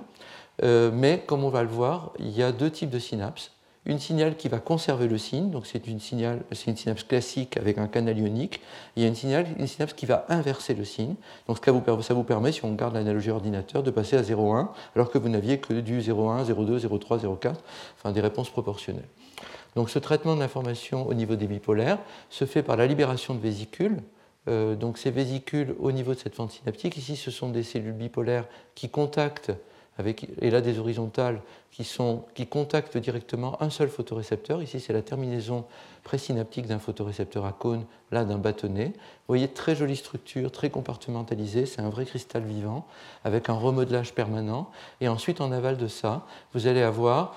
Euh, 0.62 0.90
mais 0.92 1.22
comme 1.26 1.44
on 1.44 1.48
va 1.48 1.62
le 1.62 1.68
voir, 1.68 2.12
il 2.18 2.30
y 2.30 2.42
a 2.42 2.52
deux 2.52 2.70
types 2.70 2.90
de 2.90 2.98
synapses. 2.98 3.52
Une 3.84 3.98
signal 3.98 4.36
qui 4.36 4.48
va 4.48 4.60
conserver 4.60 5.08
le 5.08 5.18
signe, 5.18 5.50
donc 5.50 5.66
c'est 5.66 5.88
une, 5.88 5.98
synapse 5.98 7.02
classique 7.02 7.56
avec 7.56 7.78
un 7.78 7.88
canal 7.88 8.16
ionique. 8.16 8.60
Il 8.94 9.02
y 9.02 9.06
a 9.06 9.08
une 9.08 9.16
synapse 9.66 9.94
qui 9.94 10.06
va 10.06 10.24
inverser 10.28 10.74
le 10.74 10.84
signe. 10.84 11.16
Donc 11.48 11.58
ça 11.64 11.72
vous 12.14 12.22
permet, 12.22 12.52
si 12.52 12.64
on 12.64 12.74
garde 12.74 12.94
l'analogie 12.94 13.30
ordinateur, 13.30 13.82
de 13.82 13.90
passer 13.90 14.16
à 14.16 14.22
0,1 14.22 14.68
alors 14.94 15.10
que 15.10 15.18
vous 15.18 15.28
n'aviez 15.28 15.58
que 15.58 15.74
du 15.74 16.00
0,1, 16.00 16.44
0,2, 16.46 16.78
0,3, 16.86 17.24
0,4, 17.24 17.54
enfin 17.98 18.12
des 18.12 18.20
réponses 18.20 18.50
proportionnelles. 18.50 19.08
Donc 19.74 19.90
ce 19.90 19.98
traitement 19.98 20.36
de 20.36 20.40
l'information 20.40 21.08
au 21.08 21.14
niveau 21.14 21.34
des 21.34 21.48
bipolaires 21.48 21.98
se 22.30 22.44
fait 22.44 22.62
par 22.62 22.76
la 22.76 22.86
libération 22.86 23.34
de 23.34 23.40
vésicules. 23.40 24.00
Euh, 24.48 24.76
donc 24.76 24.96
ces 24.98 25.10
vésicules 25.10 25.74
au 25.80 25.90
niveau 25.90 26.14
de 26.14 26.18
cette 26.18 26.36
fente 26.36 26.52
synaptique, 26.52 26.96
ici 26.96 27.16
ce 27.16 27.32
sont 27.32 27.48
des 27.48 27.64
cellules 27.64 27.92
bipolaires 27.92 28.46
qui 28.74 28.88
contactent 28.88 29.52
et 30.40 30.50
là 30.50 30.60
des 30.60 30.78
horizontales 30.78 31.40
qui, 31.70 31.88
qui 32.34 32.46
contactent 32.46 32.96
directement 32.96 33.60
un 33.62 33.70
seul 33.70 33.88
photorécepteur. 33.88 34.62
Ici, 34.62 34.80
c'est 34.80 34.92
la 34.92 35.02
terminaison 35.02 35.64
présynaptique 36.02 36.66
d'un 36.66 36.78
photorécepteur 36.78 37.44
à 37.44 37.52
cône, 37.52 37.84
là 38.10 38.24
d'un 38.24 38.38
bâtonnet. 38.38 38.86
Vous 38.86 39.28
voyez, 39.28 39.48
très 39.48 39.76
jolie 39.76 39.96
structure, 39.96 40.50
très 40.50 40.70
compartimentalisée, 40.70 41.66
c'est 41.66 41.82
un 41.82 41.90
vrai 41.90 42.04
cristal 42.04 42.42
vivant, 42.42 42.86
avec 43.24 43.48
un 43.48 43.54
remodelage 43.54 44.14
permanent. 44.14 44.70
Et 45.00 45.08
ensuite, 45.08 45.40
en 45.40 45.52
aval 45.52 45.76
de 45.76 45.88
ça, 45.88 46.26
vous 46.54 46.66
allez 46.66 46.82
avoir 46.82 47.36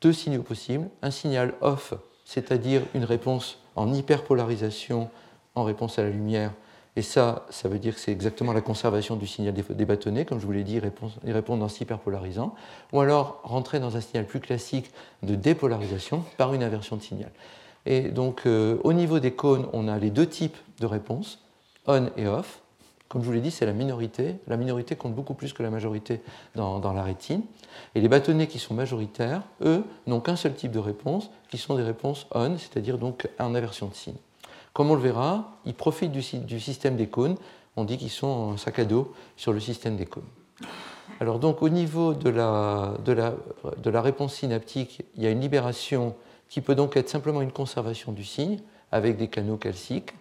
deux 0.00 0.12
signaux 0.12 0.42
possibles. 0.42 0.88
Un 1.02 1.10
signal 1.10 1.54
off, 1.60 1.94
c'est-à-dire 2.24 2.82
une 2.94 3.04
réponse 3.04 3.58
en 3.76 3.92
hyperpolarisation 3.92 5.08
en 5.54 5.64
réponse 5.64 5.98
à 5.98 6.02
la 6.02 6.10
lumière. 6.10 6.52
Et 7.00 7.02
ça, 7.02 7.46
ça 7.48 7.66
veut 7.70 7.78
dire 7.78 7.94
que 7.94 8.00
c'est 8.00 8.12
exactement 8.12 8.52
la 8.52 8.60
conservation 8.60 9.16
du 9.16 9.26
signal 9.26 9.54
des 9.54 9.84
bâtonnets, 9.86 10.26
comme 10.26 10.38
je 10.38 10.44
vous 10.44 10.52
l'ai 10.52 10.64
dit, 10.64 10.78
ils 11.24 11.32
répondent 11.32 11.62
en 11.62 11.68
s'hyperpolarisant. 11.68 12.54
Ou 12.92 13.00
alors 13.00 13.40
rentrer 13.42 13.80
dans 13.80 13.96
un 13.96 14.02
signal 14.02 14.26
plus 14.26 14.38
classique 14.38 14.90
de 15.22 15.34
dépolarisation 15.34 16.22
par 16.36 16.52
une 16.52 16.62
inversion 16.62 16.96
de 16.96 17.02
signal. 17.02 17.30
Et 17.86 18.10
donc, 18.10 18.42
euh, 18.44 18.76
au 18.84 18.92
niveau 18.92 19.18
des 19.18 19.30
cônes, 19.30 19.66
on 19.72 19.88
a 19.88 19.96
les 19.96 20.10
deux 20.10 20.26
types 20.26 20.58
de 20.78 20.84
réponses, 20.84 21.38
on 21.86 22.10
et 22.18 22.26
off. 22.26 22.60
Comme 23.08 23.22
je 23.22 23.26
vous 23.28 23.32
l'ai 23.32 23.40
dit, 23.40 23.50
c'est 23.50 23.64
la 23.64 23.72
minorité. 23.72 24.34
La 24.46 24.58
minorité 24.58 24.94
compte 24.94 25.14
beaucoup 25.14 25.32
plus 25.32 25.54
que 25.54 25.62
la 25.62 25.70
majorité 25.70 26.20
dans, 26.54 26.92
la 26.92 27.02
rétine. 27.02 27.40
Et 27.94 28.02
les 28.02 28.08
bâtonnets 28.10 28.46
qui 28.46 28.58
sont 28.58 28.74
majoritaires, 28.74 29.40
eux, 29.62 29.84
n'ont 30.06 30.20
qu'un 30.20 30.36
seul 30.36 30.52
type 30.52 30.72
de 30.72 30.78
réponse, 30.78 31.30
qui 31.48 31.56
sont 31.56 31.76
des 31.76 31.82
réponses 31.82 32.26
on, 32.32 32.58
c'est-à-dire 32.58 32.98
donc 32.98 33.26
en 33.38 33.54
aversion 33.54 33.86
de 33.86 33.94
signe. 33.94 34.16
Comme 34.72 34.90
on 34.90 34.94
le 34.94 35.00
verra, 35.00 35.56
ils 35.64 35.74
profitent 35.74 36.12
du, 36.12 36.60
système 36.60 36.96
des 36.96 37.08
cônes. 37.08 37.36
On 37.76 37.84
dit 37.84 37.98
qu'ils 37.98 38.10
sont 38.10 38.26
en 38.26 38.56
sac 38.56 38.78
à 38.78 38.84
dos 38.84 39.12
sur 39.36 39.52
le 39.52 39.60
système 39.60 39.96
des 39.96 40.06
cônes. 40.06 40.24
Alors 41.20 41.38
donc 41.38 41.62
au 41.62 41.68
niveau 41.68 42.14
de 42.14 42.30
la, 42.30 44.00
réponse 44.00 44.34
synaptique, 44.34 45.02
il 45.16 45.22
y 45.22 45.26
a 45.26 45.30
une 45.30 45.40
libération 45.40 46.14
qui 46.48 46.60
peut 46.60 46.74
donc 46.74 46.96
être 46.96 47.08
simplement 47.08 47.42
une 47.42 47.52
conservation 47.52 48.12
du 48.12 48.24
signe 48.24 48.58
avec 48.90 49.16
des 49.16 49.28
canaux 49.28 49.56
calciques 49.56 50.14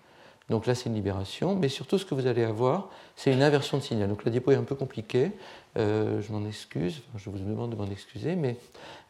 donc 0.49 0.65
là, 0.65 0.75
c'est 0.75 0.89
une 0.89 0.95
libération. 0.95 1.55
Mais 1.55 1.69
surtout, 1.69 1.97
ce 1.97 2.05
que 2.05 2.15
vous 2.15 2.27
allez 2.27 2.43
avoir, 2.43 2.89
c'est 3.15 3.31
une 3.31 3.43
inversion 3.43 3.77
de 3.77 3.83
signal. 3.83 4.09
Donc 4.09 4.25
la 4.25 4.31
diapo 4.31 4.51
est 4.51 4.55
un 4.55 4.63
peu 4.63 4.75
compliquée. 4.75 5.31
Euh, 5.77 6.21
je 6.21 6.31
m'en 6.31 6.45
excuse. 6.45 7.01
je 7.15 7.29
vous 7.29 7.37
demande 7.37 7.71
de 7.71 7.75
m'en 7.75 7.89
excuser. 7.89 8.35
Mais 8.35 8.57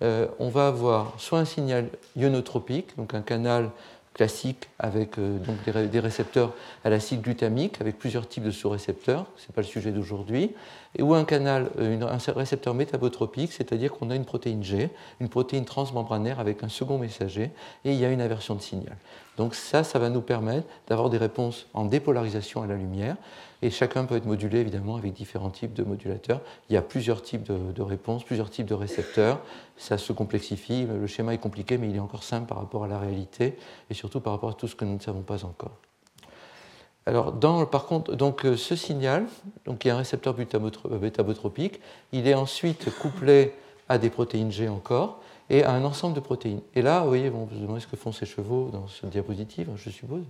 euh, 0.01 0.27
on 0.39 0.49
va 0.49 0.67
avoir 0.67 1.13
soit 1.17 1.39
un 1.39 1.45
signal 1.45 1.89
ionotropique, 2.17 2.95
donc 2.97 3.13
un 3.13 3.21
canal 3.21 3.71
classique 4.19 4.67
avec 4.79 5.17
euh, 5.17 5.37
donc 5.37 5.55
des, 5.63 5.99
récepteurs 6.01 6.53
à 6.83 6.89
l'acide 6.89 7.21
glutamique 7.21 7.79
avec 7.79 7.97
plusieurs 7.97 8.27
types 8.27 8.43
de 8.43 8.51
sous-récepteurs, 8.51 9.27
ce 9.37 9.43
n'est 9.43 9.53
pas 9.55 9.61
le 9.61 9.67
sujet 9.67 9.93
d'aujourd'hui, 9.93 10.51
ou 10.99 11.13
un 11.13 11.23
canal, 11.23 11.69
un 11.79 12.33
récepteur 12.33 12.73
métabotropique, 12.73 13.53
c'est-à-dire 13.53 13.93
qu'on 13.93 14.09
a 14.09 14.15
une 14.15 14.25
protéine 14.25 14.61
G, 14.61 14.89
une 15.21 15.29
protéine 15.29 15.63
transmembranaire 15.63 16.41
avec 16.41 16.63
un 16.63 16.67
second 16.67 16.97
messager, 16.97 17.51
et 17.85 17.93
il 17.93 17.95
y 17.95 18.03
a 18.03 18.11
une 18.11 18.19
inversion 18.19 18.55
de 18.55 18.61
signal. 18.61 18.97
Donc 19.37 19.55
ça, 19.55 19.85
ça 19.85 19.99
va 19.99 20.09
nous 20.09 20.19
permettre 20.19 20.67
d'avoir 20.89 21.09
des 21.09 21.17
réponses 21.17 21.67
en 21.73 21.85
dépolarisation 21.85 22.61
à 22.61 22.67
la 22.67 22.75
lumière. 22.75 23.15
Et 23.61 23.69
chacun 23.69 24.05
peut 24.05 24.15
être 24.15 24.25
modulé 24.25 24.59
évidemment 24.59 24.95
avec 24.95 25.13
différents 25.13 25.49
types 25.49 25.73
de 25.73 25.83
modulateurs. 25.83 26.41
Il 26.69 26.73
y 26.73 26.77
a 26.77 26.81
plusieurs 26.81 27.21
types 27.21 27.43
de, 27.43 27.81
réponses, 27.81 28.23
plusieurs 28.23 28.49
types 28.49 28.65
de 28.65 28.73
récepteurs. 28.73 29.41
Ça 29.75 29.97
se 29.97 30.13
complexifie. 30.13 30.85
Le 30.85 31.07
schéma 31.07 31.33
est 31.33 31.39
compliqué, 31.39 31.77
mais 31.77 31.89
il 31.89 31.95
est 31.95 31.99
encore 31.99 32.23
simple 32.23 32.47
par 32.47 32.59
rapport 32.59 32.85
à 32.85 32.87
la 32.87 32.99
réalité 32.99 33.57
et 33.89 33.93
surtout 33.93 34.21
par 34.21 34.33
rapport 34.33 34.51
à 34.51 34.53
tout 34.53 34.67
ce 34.67 34.75
que 34.75 34.85
nous 34.85 34.95
ne 34.95 35.01
savons 35.01 35.21
pas 35.21 35.43
encore. 35.43 35.77
Alors, 37.05 37.33
par 37.69 37.85
contre, 37.85 38.15
donc, 38.15 38.45
euh, 38.45 38.55
ce 38.55 38.75
signal, 38.75 39.25
donc, 39.65 39.79
qui 39.79 39.87
est 39.87 39.91
un 39.91 39.97
récepteur 39.97 40.35
bêta-botropique, 40.35 41.81
il 42.11 42.27
est 42.27 42.35
ensuite 42.35 42.95
couplé 42.99 43.53
à 43.87 43.97
des 43.97 44.11
protéines 44.11 44.51
G 44.51 44.69
encore 44.69 45.19
et 45.49 45.63
à 45.63 45.71
un 45.71 45.83
ensemble 45.83 46.13
de 46.13 46.19
protéines. 46.19 46.61
Et 46.75 46.81
là, 46.81 47.01
vous 47.01 47.07
voyez, 47.07 47.29
bon, 47.31 47.47
vous 47.51 47.59
demandez 47.59 47.81
ce 47.81 47.87
que 47.87 47.95
font 47.95 48.11
ces 48.11 48.27
chevaux 48.27 48.69
dans 48.71 48.87
cette 48.87 49.09
diapositive, 49.09 49.69
je 49.75 49.89
suppose. 49.89 50.23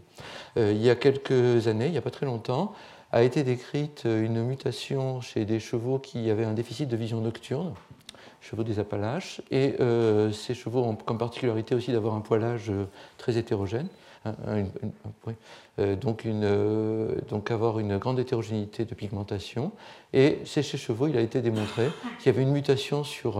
Euh, 0.58 0.72
il 0.72 0.82
y 0.82 0.90
a 0.90 0.96
quelques 0.96 1.68
années, 1.68 1.88
il 1.88 1.92
n'y 1.92 1.98
a 1.98 2.02
pas 2.02 2.12
très 2.12 2.26
longtemps, 2.26 2.74
a 3.12 3.24
été 3.24 3.44
décrite 3.44 4.04
une 4.06 4.44
mutation 4.44 5.22
chez 5.22 5.46
des 5.46 5.60
chevaux 5.60 6.00
qui 6.00 6.30
avaient 6.30 6.46
un 6.46 6.54
déficit 6.54 6.88
de 6.88 6.96
vision 6.96 7.22
nocturne, 7.22 7.74
chevaux 8.42 8.64
des 8.64 8.80
Appalaches, 8.80 9.42
et 9.52 9.76
euh, 9.80 10.32
ces 10.32 10.54
chevaux 10.54 10.84
ont 10.84 10.96
comme 10.96 11.18
particularité 11.18 11.76
aussi 11.76 11.92
d'avoir 11.92 12.14
un 12.14 12.22
poilage 12.22 12.72
très 13.18 13.38
hétérogène. 13.38 13.88
Euh, 15.80 15.96
donc, 15.96 16.26
une, 16.26 16.44
euh, 16.44 17.16
donc, 17.30 17.52
avoir 17.52 17.80
une 17.80 17.98
grande 17.98 18.20
hétérogénéité 18.20 18.86
de 18.86 18.94
pigmentation. 18.94 19.72
Et 20.14 20.40
chez 20.44 20.62
ces 20.62 20.78
chevaux, 20.78 21.08
il 21.08 21.18
a 21.18 21.22
été 21.22 21.42
démontré 21.42 21.88
qu'il 22.18 22.28
y 22.32 22.36
avait 22.36 22.44
une 22.44 22.52
mutation 22.52 23.04
sur 23.04 23.40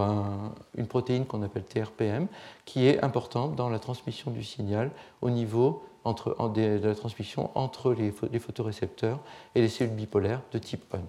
une 0.78 0.88
protéine 0.88 1.26
qu'on 1.26 1.44
appelle 1.44 1.64
TRPM, 1.64 2.28
qui 2.66 2.88
est 2.88 3.04
importante 3.04 3.56
dans 3.56 3.70
la 3.70 3.80
transmission 3.80 4.32
du 4.32 4.44
signal 4.44 4.92
au 5.22 5.30
niveau 5.30 5.84
de 6.06 6.88
la 6.88 6.96
transmission 6.96 7.52
entre 7.56 7.94
les, 7.94 8.14
les 8.32 8.40
photorécepteurs 8.40 9.20
et 9.56 9.62
les 9.62 9.70
cellules 9.70 9.96
bipolaires 9.96 10.42
de 10.52 10.58
type 10.58 10.84
1. 10.94 11.00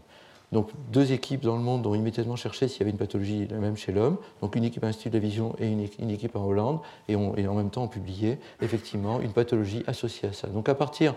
Donc 0.52 0.70
deux 0.90 1.12
équipes 1.12 1.42
dans 1.42 1.56
le 1.56 1.62
monde 1.62 1.86
ont 1.86 1.94
immédiatement 1.94 2.36
cherché 2.36 2.66
s'il 2.66 2.80
y 2.80 2.82
avait 2.82 2.90
une 2.90 2.98
pathologie 2.98 3.46
la 3.48 3.58
même 3.58 3.76
chez 3.76 3.92
l'homme. 3.92 4.16
Donc 4.40 4.56
une 4.56 4.64
équipe 4.64 4.82
à 4.82 4.86
l'Institut 4.86 5.10
de 5.10 5.14
la 5.14 5.20
Vision 5.20 5.54
et 5.58 5.68
une, 5.68 6.10
équipe 6.10 6.34
en 6.34 6.44
Hollande. 6.44 6.80
Et, 7.08 7.14
en 7.14 7.54
même 7.54 7.70
temps 7.70 7.84
ont 7.84 7.88
publié 7.88 8.38
effectivement 8.60 9.20
une 9.20 9.32
pathologie 9.32 9.84
associée 9.86 10.28
à 10.28 10.32
ça. 10.32 10.48
Donc 10.48 10.68
à 10.68 10.74
partir 10.74 11.14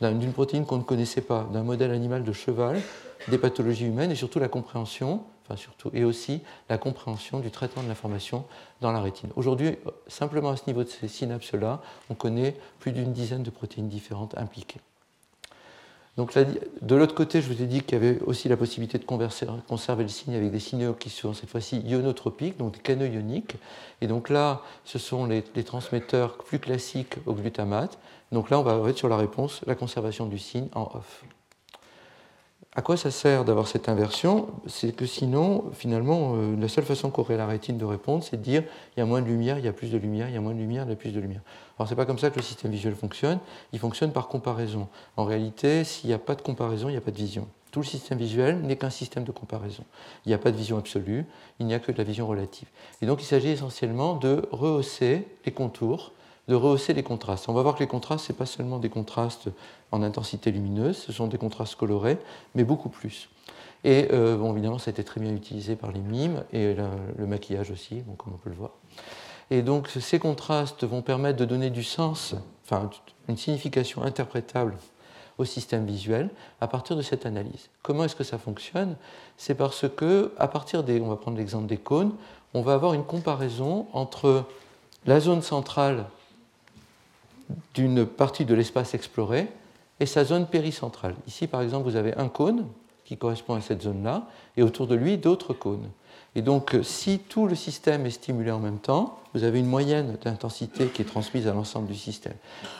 d'une 0.00 0.32
protéine 0.32 0.66
qu'on 0.66 0.76
ne 0.76 0.82
connaissait 0.82 1.20
pas, 1.22 1.48
d'un 1.52 1.62
modèle 1.62 1.90
animal 1.90 2.22
de 2.22 2.32
cheval, 2.32 2.80
des 3.28 3.38
pathologies 3.38 3.86
humaines 3.86 4.12
et 4.12 4.14
surtout 4.14 4.38
la 4.38 4.48
compréhension 4.48 5.22
et 5.92 6.04
aussi 6.04 6.40
la 6.68 6.78
compréhension 6.78 7.40
du 7.40 7.50
traitement 7.50 7.82
de 7.82 7.88
l'information 7.88 8.44
dans 8.80 8.92
la 8.92 9.00
rétine. 9.00 9.30
Aujourd'hui, 9.36 9.76
simplement 10.06 10.50
à 10.50 10.56
ce 10.56 10.64
niveau 10.66 10.84
de 10.84 10.88
ces 10.88 11.08
synapses-là, 11.08 11.80
on 12.10 12.14
connaît 12.14 12.56
plus 12.80 12.92
d'une 12.92 13.12
dizaine 13.12 13.42
de 13.42 13.50
protéines 13.50 13.88
différentes 13.88 14.36
impliquées. 14.36 14.80
Donc 16.16 16.32
de 16.34 16.96
l'autre 16.96 17.14
côté, 17.14 17.42
je 17.42 17.52
vous 17.52 17.60
ai 17.60 17.66
dit 17.66 17.82
qu'il 17.82 17.92
y 17.92 17.96
avait 17.96 18.20
aussi 18.22 18.48
la 18.48 18.56
possibilité 18.56 18.98
de 18.98 19.04
conserver 19.04 20.02
le 20.02 20.08
signe 20.08 20.34
avec 20.34 20.50
des 20.50 20.60
signaux 20.60 20.94
qui 20.94 21.10
sont 21.10 21.34
cette 21.34 21.50
fois-ci 21.50 21.80
ionotropiques, 21.80 22.56
donc 22.56 22.80
canaux 22.82 23.04
ioniques. 23.04 23.56
Et 24.00 24.06
donc 24.06 24.30
là, 24.30 24.62
ce 24.84 24.98
sont 24.98 25.26
les, 25.26 25.42
transmetteurs 25.42 26.38
plus 26.38 26.58
classiques 26.58 27.16
au 27.26 27.34
glutamate. 27.34 27.98
Donc 28.32 28.48
là, 28.48 28.58
on 28.58 28.62
va 28.62 28.88
être 28.88 28.96
sur 28.96 29.10
la 29.10 29.18
réponse, 29.18 29.60
la 29.66 29.74
conservation 29.74 30.24
du 30.24 30.38
signe 30.38 30.68
en 30.74 30.90
off. 30.94 31.22
À 32.78 32.82
quoi 32.82 32.98
ça 32.98 33.10
sert 33.10 33.46
d'avoir 33.46 33.68
cette 33.68 33.88
inversion? 33.88 34.48
C'est 34.66 34.94
que 34.94 35.06
sinon, 35.06 35.64
finalement, 35.72 36.34
euh, 36.34 36.56
la 36.60 36.68
seule 36.68 36.84
façon 36.84 37.10
qu'aurait 37.10 37.38
la 37.38 37.46
rétine 37.46 37.78
de 37.78 37.86
répondre, 37.86 38.22
c'est 38.22 38.36
de 38.36 38.42
dire 38.42 38.64
il 38.94 39.00
y 39.00 39.02
a 39.02 39.06
moins 39.06 39.22
de 39.22 39.26
lumière, 39.26 39.58
il 39.58 39.64
y 39.64 39.68
a 39.68 39.72
plus 39.72 39.90
de 39.90 39.96
lumière, 39.96 40.28
il 40.28 40.34
y 40.34 40.36
a 40.36 40.42
moins 40.42 40.52
de 40.52 40.58
lumière, 40.58 40.84
il 40.84 40.90
y 40.90 40.92
a 40.92 40.96
plus 40.96 41.12
de 41.12 41.18
lumière. 41.18 41.40
Alors, 41.78 41.88
ce 41.88 41.94
n'est 41.94 41.96
pas 41.96 42.04
comme 42.04 42.18
ça 42.18 42.28
que 42.28 42.36
le 42.36 42.42
système 42.42 42.70
visuel 42.70 42.94
fonctionne. 42.94 43.38
Il 43.72 43.78
fonctionne 43.78 44.12
par 44.12 44.28
comparaison. 44.28 44.88
En 45.16 45.24
réalité, 45.24 45.84
s'il 45.84 46.08
n'y 46.08 46.14
a 46.14 46.18
pas 46.18 46.34
de 46.34 46.42
comparaison, 46.42 46.90
il 46.90 46.92
n'y 46.92 46.98
a 46.98 47.00
pas 47.00 47.12
de 47.12 47.16
vision. 47.16 47.48
Tout 47.70 47.80
le 47.80 47.86
système 47.86 48.18
visuel 48.18 48.60
n'est 48.60 48.76
qu'un 48.76 48.90
système 48.90 49.24
de 49.24 49.32
comparaison. 49.32 49.84
Il 50.26 50.28
n'y 50.28 50.34
a 50.34 50.38
pas 50.38 50.50
de 50.50 50.56
vision 50.58 50.76
absolue, 50.76 51.24
il 51.60 51.64
n'y 51.64 51.72
a 51.72 51.78
que 51.78 51.92
de 51.92 51.96
la 51.96 52.04
vision 52.04 52.26
relative. 52.26 52.68
Et 53.00 53.06
donc, 53.06 53.22
il 53.22 53.26
s'agit 53.26 53.48
essentiellement 53.48 54.16
de 54.16 54.46
rehausser 54.52 55.26
les 55.46 55.52
contours 55.52 56.12
de 56.48 56.54
rehausser 56.54 56.92
les 56.94 57.02
contrastes. 57.02 57.48
On 57.48 57.52
va 57.52 57.62
voir 57.62 57.74
que 57.74 57.80
les 57.80 57.86
contrastes, 57.86 58.26
ce 58.26 58.32
n'est 58.32 58.38
pas 58.38 58.46
seulement 58.46 58.78
des 58.78 58.88
contrastes 58.88 59.48
en 59.90 60.02
intensité 60.02 60.50
lumineuse, 60.50 60.96
ce 60.96 61.12
sont 61.12 61.26
des 61.26 61.38
contrastes 61.38 61.76
colorés, 61.76 62.18
mais 62.54 62.64
beaucoup 62.64 62.88
plus. 62.88 63.28
Et 63.84 64.08
euh, 64.12 64.36
bon, 64.36 64.52
évidemment, 64.52 64.78
ça 64.78 64.90
a 64.90 64.92
été 64.92 65.04
très 65.04 65.20
bien 65.20 65.34
utilisé 65.34 65.76
par 65.76 65.92
les 65.92 66.00
mimes 66.00 66.44
et 66.52 66.74
le, 66.74 67.26
maquillage 67.26 67.70
aussi, 67.70 68.02
comme 68.18 68.34
on 68.34 68.38
peut 68.38 68.50
le 68.50 68.56
voir. 68.56 68.70
Et 69.50 69.62
donc, 69.62 69.88
ces 69.88 70.18
contrastes 70.18 70.84
vont 70.84 71.02
permettre 71.02 71.38
de 71.38 71.44
donner 71.44 71.70
du 71.70 71.84
sens, 71.84 72.34
enfin, 72.64 72.90
une 73.28 73.36
signification 73.36 74.02
interprétable 74.02 74.76
au 75.38 75.44
système 75.44 75.84
visuel 75.84 76.30
à 76.60 76.66
partir 76.66 76.96
de 76.96 77.02
cette 77.02 77.26
analyse. 77.26 77.68
Comment 77.82 78.04
est-ce 78.04 78.16
que 78.16 78.24
ça 78.24 78.38
fonctionne? 78.38 78.96
C'est 79.36 79.54
parce 79.54 79.86
que, 79.88 80.32
à 80.38 80.48
partir 80.48 80.82
des, 80.82 81.00
on 81.00 81.08
va 81.08 81.16
prendre 81.16 81.36
l'exemple 81.36 81.66
des 81.66 81.76
cônes, 81.76 82.12
on 82.54 82.62
va 82.62 82.74
avoir 82.74 82.94
une 82.94 83.04
comparaison 83.04 83.86
entre 83.92 84.44
la 85.04 85.20
zone 85.20 85.42
centrale 85.42 86.06
d'une 87.74 88.06
partie 88.06 88.44
de 88.44 88.54
l'espace 88.54 88.94
exploré 88.94 89.48
et 90.00 90.06
sa 90.06 90.24
zone 90.24 90.46
péricentrale. 90.46 91.14
Ici, 91.26 91.46
par 91.46 91.62
exemple, 91.62 91.88
vous 91.88 91.96
avez 91.96 92.14
un 92.16 92.28
cône 92.28 92.66
qui 93.06 93.16
correspond 93.16 93.54
à 93.54 93.60
cette 93.60 93.82
zone-là, 93.82 94.26
et 94.56 94.64
autour 94.64 94.88
de 94.88 94.96
lui, 94.96 95.16
d'autres 95.16 95.54
cônes. 95.54 95.88
Et 96.34 96.42
donc, 96.42 96.76
si 96.82 97.20
tout 97.20 97.46
le 97.46 97.54
système 97.54 98.04
est 98.04 98.10
stimulé 98.10 98.50
en 98.50 98.58
même 98.58 98.78
temps, 98.78 99.18
vous 99.32 99.44
avez 99.44 99.60
une 99.60 99.66
moyenne 99.66 100.18
d'intensité 100.22 100.86
qui 100.88 101.02
est 101.02 101.06
transmise 101.06 101.46
à 101.46 101.52
l'ensemble 101.52 101.86
du 101.86 101.94
système. 101.94 102.34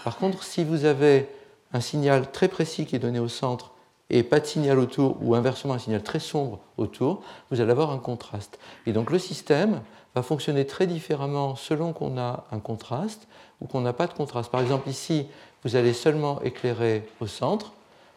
Par 0.05 0.17
contre, 0.19 0.43
si 0.43 0.65
vous 0.65 0.85
avez 0.85 1.29
un 1.73 1.81
signal 1.81 2.31
très 2.33 2.49
précis 2.49 2.87
qui 2.87 2.97
est 2.97 3.01
donné 3.01 3.21
au 3.21 3.29
centre 3.29 3.71
et 4.11 4.23
pas 4.23 4.41
de 4.41 4.47
signal 4.47 4.79
autour, 4.79 5.17
ou 5.21 5.35
inversement 5.35 5.75
un 5.75 5.79
signal 5.79 6.03
très 6.03 6.21
sombre 6.21 6.59
autour, 6.77 7.23
vous 7.51 7.61
allez 7.61 7.71
avoir 7.71 7.93
un 7.93 7.99
contraste. 7.99 8.59
Et 8.87 8.93
donc 8.93 9.11
le 9.11 9.19
système 9.19 9.81
va 10.15 10.23
fonctionner 10.23 10.65
très 10.65 10.87
différemment 10.87 11.57
selon 11.57 11.93
qu'on 11.93 12.19
a 12.19 12.45
un 12.51 12.59
contraste 12.59 13.27
ou 13.61 13.67
qu'on 13.67 13.81
n'a 13.81 13.93
pas 13.93 14.07
de 14.07 14.13
contraste. 14.13 14.51
Par 14.51 14.61
exemple, 14.61 14.89
ici, 14.89 15.27
vous 15.65 15.77
allez 15.77 15.93
seulement 15.93 16.41
éclairer 16.43 17.09
au 17.21 17.27
centre, 17.27 17.73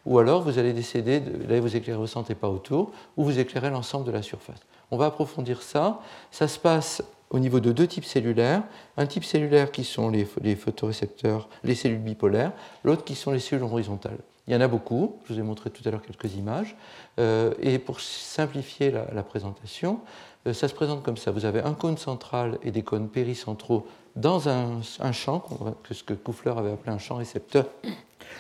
ou 0.05 0.19
alors 0.19 0.41
vous 0.41 0.59
allez 0.59 0.73
décider 0.73 1.19
de 1.19 1.59
vous 1.59 1.75
éclairer 1.75 1.99
au 1.99 2.07
centre 2.07 2.31
et 2.31 2.35
pas 2.35 2.49
autour, 2.49 2.91
ou 3.17 3.23
vous 3.23 3.39
éclairez 3.39 3.69
l'ensemble 3.69 4.05
de 4.05 4.11
la 4.11 4.21
surface. 4.21 4.59
On 4.91 4.97
va 4.97 5.05
approfondir 5.05 5.61
ça. 5.61 5.99
Ça 6.31 6.47
se 6.47 6.59
passe 6.59 7.03
au 7.29 7.39
niveau 7.39 7.59
de 7.59 7.71
deux 7.71 7.87
types 7.87 8.05
cellulaires. 8.05 8.63
Un 8.97 9.05
type 9.05 9.23
cellulaire 9.23 9.71
qui 9.71 9.83
sont 9.83 10.09
les, 10.09 10.55
photorécepteurs, 10.55 11.47
les 11.63 11.75
cellules 11.75 11.99
bipolaires, 11.99 12.51
l'autre 12.83 13.03
qui 13.03 13.15
sont 13.15 13.31
les 13.31 13.39
cellules 13.39 13.63
horizontales. 13.63 14.17
Il 14.47 14.53
y 14.53 14.55
en 14.55 14.61
a 14.61 14.67
beaucoup, 14.67 15.17
je 15.25 15.33
vous 15.33 15.39
ai 15.39 15.43
montré 15.43 15.69
tout 15.69 15.87
à 15.87 15.91
l'heure 15.91 16.01
quelques 16.01 16.33
images. 16.35 16.75
Euh, 17.19 17.53
et 17.61 17.77
pour 17.77 17.99
simplifier 17.99 18.89
la, 18.89 19.21
présentation, 19.21 19.99
euh, 20.47 20.53
ça 20.53 20.67
se 20.67 20.73
présente 20.73 21.03
comme 21.03 21.17
ça. 21.17 21.29
Vous 21.29 21.45
avez 21.45 21.61
un 21.61 21.75
cône 21.75 21.97
central 21.97 22.57
et 22.63 22.71
des 22.71 22.81
cônes 22.81 23.09
péricentraux 23.09 23.85
dans 24.15 24.49
un, 24.49 24.81
champ, 25.11 25.43
que 25.83 25.93
ce 25.93 26.03
que 26.03 26.13
Koufler 26.13 26.53
avait 26.57 26.71
appelé 26.71 26.91
un 26.91 26.97
champ 26.97 27.15
récepteur, 27.15 27.65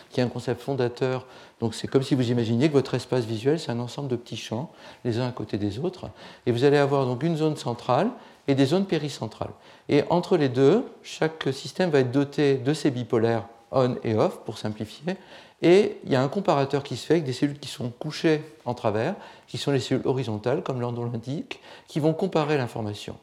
qui 0.09 0.19
est 0.19 0.23
un 0.23 0.27
concept 0.29 0.61
fondateur. 0.61 1.25
Donc 1.59 1.75
c'est 1.75 1.87
comme 1.87 2.03
si 2.03 2.15
vous 2.15 2.31
imaginiez 2.31 2.67
que 2.67 2.73
votre 2.73 2.93
espace 2.93 3.25
visuel, 3.25 3.59
c'est 3.59 3.71
un 3.71 3.79
ensemble 3.79 4.07
de 4.07 4.15
petits 4.15 4.37
champs, 4.37 4.71
les 5.05 5.19
uns 5.19 5.27
à 5.27 5.31
côté 5.31 5.57
des 5.57 5.79
autres. 5.79 6.09
Et 6.45 6.51
vous 6.51 6.63
allez 6.63 6.77
avoir 6.77 7.05
donc 7.05 7.23
une 7.23 7.37
zone 7.37 7.57
centrale 7.57 8.09
et 8.47 8.55
des 8.55 8.65
zones 8.65 8.85
péricentrales. 8.85 9.51
Et 9.89 10.03
entre 10.09 10.37
les 10.37 10.49
deux, 10.49 10.85
chaque 11.03 11.47
système 11.51 11.89
va 11.89 11.99
être 11.99 12.11
doté 12.11 12.55
de 12.55 12.73
ces 12.73 12.91
bipolaires 12.91 13.45
on 13.71 13.95
et 14.03 14.15
off, 14.15 14.39
pour 14.45 14.57
simplifier. 14.57 15.15
Et 15.61 15.97
il 16.05 16.11
y 16.11 16.15
a 16.15 16.21
un 16.21 16.27
comparateur 16.27 16.83
qui 16.83 16.95
se 16.95 17.05
fait 17.05 17.15
avec 17.15 17.25
des 17.25 17.33
cellules 17.33 17.59
qui 17.59 17.69
sont 17.69 17.89
couchées 17.89 18.41
en 18.65 18.73
travers, 18.73 19.15
qui 19.47 19.57
sont 19.57 19.71
les 19.71 19.79
cellules 19.79 20.07
horizontales, 20.07 20.63
comme 20.63 20.79
nom 20.79 20.91
l'indique, 20.91 21.59
qui 21.87 21.99
vont 21.99 22.13
comparer 22.13 22.57
l'information. 22.57 23.17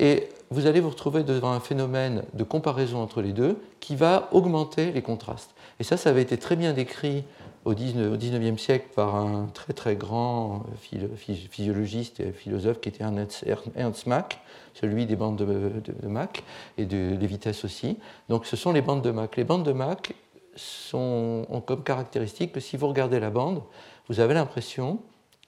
Et 0.00 0.30
vous 0.50 0.66
allez 0.66 0.80
vous 0.80 0.88
retrouver 0.88 1.22
devant 1.24 1.52
un 1.52 1.60
phénomène 1.60 2.24
de 2.32 2.42
comparaison 2.42 3.02
entre 3.02 3.20
les 3.20 3.34
deux 3.34 3.60
qui 3.80 3.96
va 3.96 4.30
augmenter 4.32 4.92
les 4.92 5.02
contrastes. 5.02 5.54
Et 5.78 5.84
ça, 5.84 5.98
ça 5.98 6.08
avait 6.08 6.22
été 6.22 6.38
très 6.38 6.56
bien 6.56 6.72
décrit 6.72 7.22
au 7.66 7.74
19e 7.74 8.56
siècle 8.56 8.88
par 8.96 9.14
un 9.14 9.46
très 9.52 9.74
très 9.74 9.96
grand 9.96 10.64
physiologiste 11.50 12.20
et 12.20 12.32
philosophe 12.32 12.80
qui 12.80 12.88
était 12.88 13.04
Ernst 13.04 14.06
Mach, 14.06 14.40
celui 14.72 15.04
des 15.04 15.16
bandes 15.16 15.36
de, 15.36 16.08
Mach 16.08 16.42
et 16.78 16.86
de, 16.86 17.16
des 17.16 17.26
vitesses 17.26 17.66
aussi. 17.66 17.98
Donc 18.30 18.46
ce 18.46 18.56
sont 18.56 18.72
les 18.72 18.80
bandes 18.80 19.02
de 19.02 19.10
Mach. 19.10 19.36
Les 19.36 19.44
bandes 19.44 19.64
de 19.64 19.72
Mach 19.72 20.14
sont, 20.56 21.44
ont 21.50 21.60
comme 21.60 21.84
caractéristique 21.84 22.52
que 22.52 22.60
si 22.60 22.78
vous 22.78 22.88
regardez 22.88 23.20
la 23.20 23.28
bande, 23.28 23.62
vous 24.08 24.20
avez 24.20 24.32
l'impression 24.32 24.98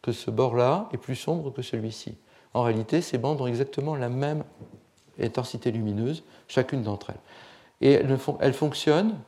que 0.02 0.12
ce 0.12 0.30
bord-là 0.30 0.90
est 0.92 0.98
plus 0.98 1.16
sombre 1.16 1.50
que 1.50 1.62
celui-ci. 1.62 2.16
En 2.54 2.62
réalité, 2.62 3.00
ces 3.00 3.18
bandes 3.18 3.40
ont 3.40 3.46
exactement 3.46 3.96
la 3.96 4.08
même 4.08 4.44
intensité 5.20 5.70
lumineuse, 5.70 6.22
chacune 6.48 6.82
d'entre 6.82 7.10
elles. 7.10 7.20
Et 7.80 7.92
elles, 8.40 8.54
fonctionnent 8.54 9.18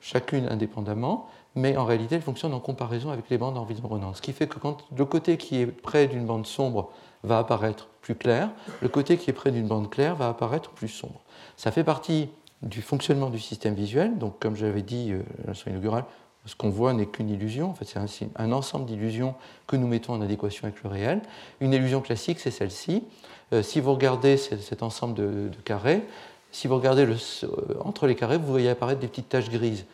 chacune 0.00 0.46
indépendamment, 0.48 1.28
mais 1.54 1.76
en 1.76 1.84
réalité, 1.84 2.16
elles 2.16 2.22
fonctionnent 2.22 2.54
en 2.54 2.60
comparaison 2.60 3.10
avec 3.10 3.30
les 3.30 3.38
bandes 3.38 3.56
environnantes. 3.56 4.16
Ce 4.16 4.22
qui 4.22 4.32
fait 4.32 4.46
que 4.46 4.58
quand 4.58 4.84
le 4.96 5.04
côté 5.04 5.36
qui 5.36 5.60
est 5.60 5.66
près 5.66 6.06
d'une 6.06 6.26
bande 6.26 6.46
sombre 6.46 6.90
va 7.22 7.38
apparaître 7.38 7.88
plus 8.00 8.14
clair, 8.14 8.50
le 8.82 8.88
côté 8.88 9.16
qui 9.16 9.30
est 9.30 9.34
près 9.34 9.50
d'une 9.50 9.66
bande 9.66 9.90
claire 9.90 10.14
va 10.14 10.28
apparaître 10.28 10.70
plus 10.70 10.88
sombre. 10.88 11.20
Ça 11.56 11.70
fait 11.70 11.84
partie 11.84 12.28
du 12.62 12.82
fonctionnement 12.82 13.30
du 13.30 13.38
système 13.38 13.74
visuel. 13.74 14.18
Donc, 14.18 14.38
comme 14.38 14.56
j'avais 14.56 14.82
dit 14.82 15.12
euh, 15.12 15.22
à 15.44 15.48
l'instant 15.48 15.70
inaugural, 15.70 16.04
ce 16.46 16.54
qu'on 16.54 16.70
voit 16.70 16.92
n'est 16.92 17.06
qu'une 17.06 17.28
illusion. 17.28 17.74
C'est 17.82 17.98
un, 18.36 18.52
ensemble 18.52 18.86
d'illusions 18.86 19.34
que 19.66 19.76
nous 19.76 19.86
mettons 19.86 20.14
en 20.14 20.20
adéquation 20.20 20.64
avec 20.66 20.82
le 20.82 20.88
réel. 20.88 21.20
Une 21.60 21.72
illusion 21.72 22.00
classique, 22.00 22.40
c'est 22.40 22.50
celle-ci. 22.50 23.04
Euh, 23.52 23.62
si 23.62 23.80
vous 23.80 23.92
regardez 23.92 24.36
cet 24.36 24.82
ensemble 24.82 25.14
de, 25.14 25.50
carrés, 25.64 26.02
si 26.50 26.66
vous 26.66 26.76
regardez 26.76 27.02
euh, 27.04 27.46
entre 27.80 28.06
les 28.06 28.14
carrés, 28.14 28.38
vous 28.38 28.50
voyez 28.50 28.70
apparaître 28.70 29.00
des 29.00 29.08
petites 29.08 29.28
taches 29.28 29.50
grises. 29.50 29.84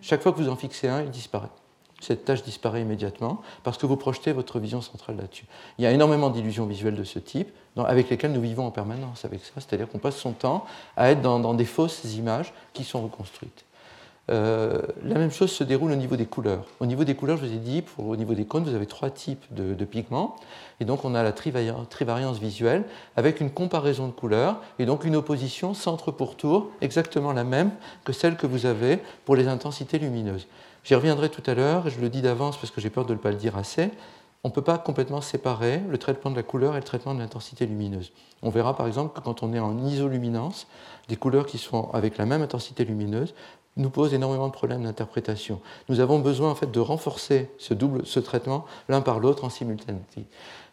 chaque 0.00 0.22
fois 0.22 0.32
que 0.32 0.38
vous 0.38 0.48
en 0.48 0.56
fixez 0.56 0.88
un, 0.88 1.02
il 1.02 1.10
disparaît. 1.10 1.50
Cette 2.00 2.24
tache 2.24 2.42
disparaît 2.42 2.82
immédiatement 2.82 3.40
parce 3.62 3.78
que 3.78 3.86
vous 3.86 3.96
projetez 3.96 4.32
votre 4.32 4.58
vision 4.58 4.80
centrale 4.80 5.16
là-dessus. 5.18 5.46
Il 5.78 5.84
y 5.84 5.86
a 5.86 5.92
énormément 5.92 6.30
d'illusions 6.30 6.66
visuelles 6.66 6.96
de 6.96 7.04
ce 7.04 7.20
type 7.20 7.48
avec 7.76 8.10
lesquelles 8.10 8.32
nous 8.32 8.40
vivons 8.40 8.66
en 8.66 8.72
permanence 8.72 9.24
avec 9.24 9.40
ça, 9.44 9.52
c'est-à-dire 9.54 9.88
qu'on 9.88 9.98
passe 9.98 10.16
son 10.16 10.32
temps 10.32 10.66
à 10.96 11.12
être 11.12 11.22
dans 11.22 11.54
des 11.54 11.64
fausses 11.64 12.02
images 12.16 12.52
qui 12.72 12.82
sont 12.82 13.02
reconstruites. 13.02 13.64
Euh, 14.30 14.80
la 15.02 15.18
même 15.18 15.32
chose 15.32 15.50
se 15.50 15.64
déroule 15.64 15.90
au 15.90 15.96
niveau 15.96 16.16
des 16.16 16.26
couleurs. 16.26 16.64
Au 16.78 16.86
niveau 16.86 17.02
des 17.04 17.16
couleurs, 17.16 17.38
je 17.38 17.46
vous 17.46 17.52
ai 17.52 17.58
dit, 17.58 17.82
pour, 17.82 18.06
au 18.06 18.16
niveau 18.16 18.34
des 18.34 18.44
cônes, 18.44 18.62
vous 18.64 18.74
avez 18.74 18.86
trois 18.86 19.10
types 19.10 19.44
de, 19.50 19.84
pigments. 19.84 20.36
Et 20.80 20.84
donc, 20.84 21.04
on 21.04 21.14
a 21.14 21.22
la 21.22 21.32
trivariance 21.32 22.38
visuelle 22.38 22.84
avec 23.16 23.40
une 23.40 23.50
comparaison 23.50 24.06
de 24.06 24.12
couleurs 24.12 24.60
et 24.78 24.86
donc 24.86 25.04
une 25.04 25.16
opposition 25.16 25.74
centre 25.74 26.12
pour 26.12 26.36
tour, 26.36 26.70
exactement 26.80 27.32
la 27.32 27.44
même 27.44 27.72
que 28.04 28.12
celle 28.12 28.36
que 28.36 28.46
vous 28.46 28.66
avez 28.66 29.00
pour 29.24 29.34
les 29.34 29.48
intensités 29.48 29.98
lumineuses. 29.98 30.46
J'y 30.84 30.94
reviendrai 30.94 31.28
tout 31.28 31.42
à 31.46 31.54
l'heure, 31.54 31.90
je 31.90 32.00
le 32.00 32.08
dis 32.08 32.22
d'avance 32.22 32.56
parce 32.56 32.70
que 32.70 32.80
j'ai 32.80 32.90
peur 32.90 33.06
de 33.06 33.14
ne 33.14 33.18
pas 33.18 33.30
le 33.30 33.36
dire 33.36 33.56
assez. 33.56 33.90
On 34.44 34.48
ne 34.48 34.52
peut 34.52 34.62
pas 34.62 34.78
complètement 34.78 35.20
séparer 35.20 35.80
le 35.88 35.98
traitement 35.98 36.32
de 36.32 36.36
la 36.36 36.42
couleur 36.42 36.74
et 36.74 36.78
le 36.78 36.84
traitement 36.84 37.14
de 37.14 37.20
l'intensité 37.20 37.64
lumineuse. 37.64 38.10
On 38.42 38.50
verra 38.50 38.76
par 38.76 38.88
exemple 38.88 39.16
que 39.16 39.24
quand 39.24 39.44
on 39.44 39.52
est 39.52 39.60
en 39.60 39.78
isoluminance, 39.86 40.66
des 41.08 41.14
couleurs 41.14 41.46
qui 41.46 41.58
sont 41.58 41.90
avec 41.92 42.18
la 42.18 42.26
même 42.26 42.42
intensité 42.42 42.84
lumineuse 42.84 43.34
nous 43.76 43.90
pose 43.90 44.12
énormément 44.12 44.48
de 44.48 44.52
problèmes 44.52 44.82
d'interprétation. 44.84 45.60
Nous 45.88 46.00
avons 46.00 46.18
besoin 46.18 46.50
en 46.50 46.54
fait 46.54 46.70
de 46.70 46.80
renforcer 46.80 47.50
ce 47.58 47.72
double, 47.74 48.02
traitement 48.04 48.66
l'un 48.88 49.00
par 49.00 49.18
l'autre 49.18 49.44
en 49.44 49.50
simultanéité. 49.50 50.24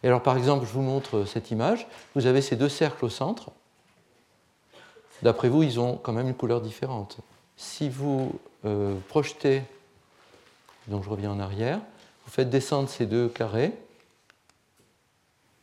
Et 0.02 0.06
alors 0.06 0.22
par 0.22 0.36
exemple, 0.36 0.66
je 0.66 0.72
vous 0.72 0.82
montre 0.82 1.24
cette 1.24 1.50
image. 1.50 1.86
Vous 2.14 2.26
avez 2.26 2.42
ces 2.42 2.56
deux 2.56 2.68
cercles 2.68 3.04
au 3.04 3.08
centre. 3.08 3.50
D'après 5.22 5.48
vous, 5.48 5.62
ils 5.62 5.80
ont 5.80 5.96
quand 5.96 6.12
même 6.12 6.28
une 6.28 6.34
couleur 6.34 6.60
différente. 6.60 7.18
Si 7.56 7.88
vous 7.88 8.32
euh, 8.64 8.94
projetez, 9.08 9.62
donc 10.88 11.04
je 11.04 11.10
reviens 11.10 11.30
en 11.30 11.40
arrière, 11.40 11.78
vous 12.24 12.32
faites 12.32 12.50
descendre 12.50 12.88
ces 12.88 13.06
deux 13.06 13.28
carrés, 13.28 13.72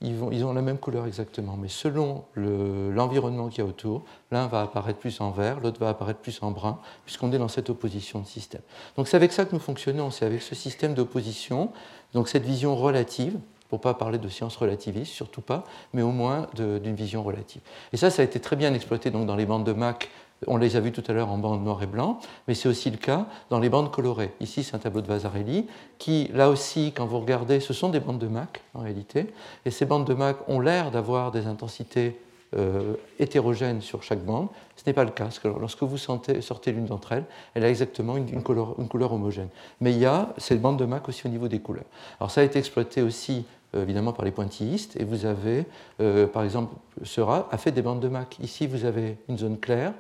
ils, 0.02 0.46
ont 0.46 0.54
la 0.54 0.62
même 0.62 0.78
couleur 0.78 1.08
exactement, 1.08 1.58
mais 1.58 1.70
selon 1.70 2.26
l'environnement 2.36 3.48
qu'il 3.48 3.64
y 3.64 3.68
a 3.68 3.70
autour, 3.70 4.04
l'un 4.32 4.48
va 4.48 4.62
apparaître 4.62 5.00
plus 5.00 5.22
en 5.22 5.32
vert, 5.32 5.60
l'autre 5.60 5.80
va 5.80 5.90
apparaître 5.90 6.20
plus 6.20 6.40
en 6.44 6.52
brun, 6.52 6.80
puisqu'on 7.04 7.32
est 7.32 7.40
dans 7.40 7.48
cette 7.48 7.70
opposition 7.72 8.20
de 8.20 8.28
système. 8.28 8.62
Donc 8.96 9.08
c'est 9.08 9.18
avec 9.18 9.32
ça 9.32 9.46
que 9.46 9.54
nous 9.54 9.60
fonctionnons, 9.60 10.12
c'est 10.12 10.26
avec 10.26 10.44
ce 10.44 10.54
système 10.54 10.94
d'opposition, 10.94 11.72
donc 12.14 12.30
cette 12.30 12.44
vision 12.44 12.76
relative, 12.76 13.40
pour 13.70 13.80
ne 13.80 13.84
pas 13.84 13.96
parler 13.96 14.18
de 14.18 14.30
science 14.30 14.56
relativiste, 14.56 15.12
surtout 15.12 15.42
pas, 15.42 15.64
mais 15.94 16.04
au 16.04 16.12
moins 16.12 16.48
d'une 16.54 16.96
vision 16.96 17.24
relative. 17.24 17.62
Et 17.92 17.98
ça, 17.98 18.10
ça 18.10 18.22
a 18.22 18.26
été 18.26 18.40
très 18.40 18.56
bien 18.56 18.74
exploité 18.74 19.10
dans 19.10 19.36
les 19.36 19.46
bandes 19.46 19.66
de 19.66 19.74
Mach 19.74 20.08
on 20.46 20.58
les 20.58 20.76
a 20.76 20.80
vus 20.80 20.92
tout 20.92 21.04
à 21.08 21.14
l'heure 21.14 21.30
en 21.30 21.38
bande 21.38 21.64
noir 21.64 21.82
et 21.82 21.88
blanc, 21.88 22.20
mais 22.48 22.54
c'est 22.54 22.70
aussi 22.70 22.92
le 22.92 22.98
cas 22.98 23.26
dans 23.50 23.60
les 23.60 23.70
bandes 23.70 23.92
colorées. 23.92 24.34
Ici, 24.40 24.64
c'est 24.64 24.76
un 24.76 24.80
tableau 24.80 25.02
de 25.02 25.08
Vasarely 25.08 25.66
qui, 25.98 26.30
là 26.34 26.50
aussi, 26.50 26.92
quand 26.96 27.06
vous 27.06 27.20
regardez, 27.20 27.60
ce 27.60 27.74
sont 27.74 27.90
des 27.90 28.00
bandes 28.00 28.20
de 28.20 28.28
Mach 28.28 28.50
en 28.74 28.82
réalité, 28.82 29.34
et 29.66 29.72
ces 29.72 29.86
bandes 29.86 30.06
de 30.06 30.14
Mach 30.14 30.36
ont 30.48 30.60
l'air 30.60 30.92
d'avoir 30.92 31.32
des 31.32 31.48
intensités 31.48 32.20
euh, 32.56 32.94
hétérogènes 33.20 33.82
sur 33.82 34.04
chaque 34.04 34.24
bande. 34.24 34.48
Ce 34.78 34.84
n'est 34.88 34.94
pas 34.94 35.04
le 35.04 35.10
cas, 35.10 35.26
parce 35.26 35.40
que 35.40 35.50
lorsque 35.50 35.84
vous 35.84 35.98
sortez 35.98 36.72
l'une 36.72 36.86
d'entre 36.86 37.12
elles, 37.12 37.26
elle 37.56 37.66
a 37.66 37.70
exactement 37.70 38.16
une, 38.16 38.42
couleur, 38.42 39.12
homogène. 39.12 39.50
Mais 39.82 39.92
il 39.92 39.98
y 39.98 40.06
a 40.06 40.34
cette 40.38 40.62
bande 40.62 40.80
de 40.80 40.86
Mach 40.86 41.10
aussi 41.10 41.26
au 41.26 41.30
niveau 41.30 41.50
des 41.50 41.60
couleurs. 41.60 41.84
Alors 42.22 42.32
ça 42.32 42.40
a 42.42 42.44
été 42.46 42.58
exploité 42.58 43.02
aussi 43.02 43.44
euh, 43.76 43.84
évidemment 43.84 44.14
par 44.14 44.24
les 44.24 44.32
pointillistes, 44.32 44.96
et 44.98 45.04
vous 45.04 45.26
avez, 45.26 45.66
euh, 46.00 46.26
par 46.26 46.44
exemple, 46.44 46.74
Seurat 47.04 47.50
a 47.52 47.58
fait 47.58 47.72
des 47.72 47.82
bandes 47.82 48.00
de 48.00 48.08
Mach. 48.08 48.40
Ici, 48.42 48.66
vous 48.66 48.86
avez 48.86 49.18
une 49.28 49.38
zone 49.38 49.58
claire, 49.58 49.94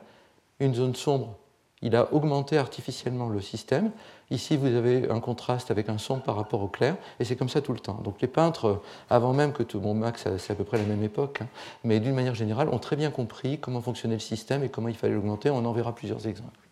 une 0.59 0.73
zone 0.73 0.95
sombre. 0.95 1.35
Il 1.83 1.95
a 1.95 2.11
augmenté 2.11 2.57
artificiellement 2.57 3.29
le 3.29 3.39
système. 3.39 3.91
Ici, 4.31 4.57
vous 4.57 4.65
avez 4.65 5.09
un 5.11 5.19
contraste 5.19 5.69
avec 5.69 5.89
un 5.89 5.99
sombre 5.99 6.23
par 6.23 6.35
rapport 6.35 6.61
au 6.61 6.67
clair, 6.67 6.95
et 7.19 7.23
c'est 7.23 7.35
comme 7.35 7.49
ça 7.49 7.61
tout 7.61 7.71
le 7.71 7.79
temps. 7.79 8.01
Donc 8.03 8.19
les 8.19 8.27
peintres, 8.27 8.81
avant 9.09 9.31
même 9.31 9.53
que 9.53 9.61
tout, 9.61 9.79
bon, 9.79 9.93
Max, 9.93 10.27
c'est 10.37 10.53
à 10.53 10.55
peu 10.55 10.63
près 10.63 10.77
la 10.77 10.85
même 10.85 11.03
époque, 11.03 11.41
hein, 11.41 11.47
mais 11.83 11.99
d'une 11.99 12.15
manière 12.15 12.35
générale, 12.35 12.69
ont 12.69 12.79
très 12.79 12.95
bien 12.95 13.11
compris 13.11 13.59
comment 13.59 13.81
fonctionnait 13.81 14.15
le 14.15 14.19
système 14.19 14.63
et 14.63 14.69
comment 14.69 14.87
il 14.87 14.95
fallait 14.95 15.13
l'augmenter. 15.13 15.51
On 15.51 15.63
en 15.65 15.71
verra 15.71 15.93
plusieurs 15.93 16.27
exemples. 16.27 16.66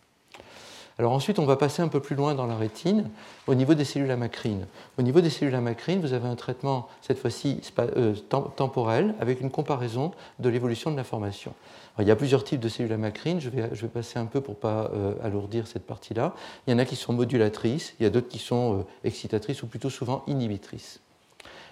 Alors 0.97 1.11
ensuite, 1.11 1.39
on 1.39 1.45
va 1.45 1.57
passer 1.57 1.81
un 1.81 1.89
peu 1.89 1.99
plus 1.99 2.15
loin 2.15 2.35
dans 2.35 2.45
la 2.45 2.55
rétine, 2.55 3.09
au 3.47 3.55
niveau 3.55 3.73
des 3.73 3.83
cellules 3.83 4.11
à 4.11 4.15
macrine. 4.15 4.65
Au 4.97 5.01
niveau 5.01 5.19
des 5.19 5.29
cellules 5.29 5.55
à 5.55 5.59
macrine, 5.59 5.99
vous 5.99 6.13
avez 6.13 6.27
un 6.27 6.35
traitement, 6.35 6.87
cette 7.01 7.19
fois-ci 7.19 7.59
euh, 7.79 8.15
temporel, 8.55 9.13
avec 9.19 9.41
une 9.41 9.51
comparaison 9.51 10.11
de 10.39 10.47
l'évolution 10.47 10.91
de 10.91 10.95
l'information. 10.95 11.53
Il 11.99 12.07
y 12.07 12.11
a 12.11 12.15
plusieurs 12.15 12.45
types 12.45 12.61
de 12.61 12.69
cellules 12.69 12.93
à 12.93 12.97
macrine, 12.97 13.41
je 13.41 13.49
vais, 13.49 13.87
passer 13.87 14.19
un 14.19 14.25
peu 14.25 14.39
pour 14.39 14.55
ne 14.55 14.59
pas 14.59 14.89
euh, 14.93 15.13
alourdir 15.21 15.67
cette 15.67 15.85
partie-là. 15.85 16.33
Il 16.65 16.71
y 16.71 16.73
en 16.73 16.79
a 16.79 16.85
qui 16.85 16.95
sont 16.95 17.11
modulatrices, 17.11 17.93
il 17.99 18.03
y 18.03 18.05
a 18.05 18.09
d'autres 18.09 18.29
qui 18.29 18.39
sont 18.39 18.79
euh, 18.79 18.83
excitatrices 19.03 19.63
ou 19.63 19.67
plutôt 19.67 19.89
souvent 19.89 20.23
inhibitrices. 20.27 21.01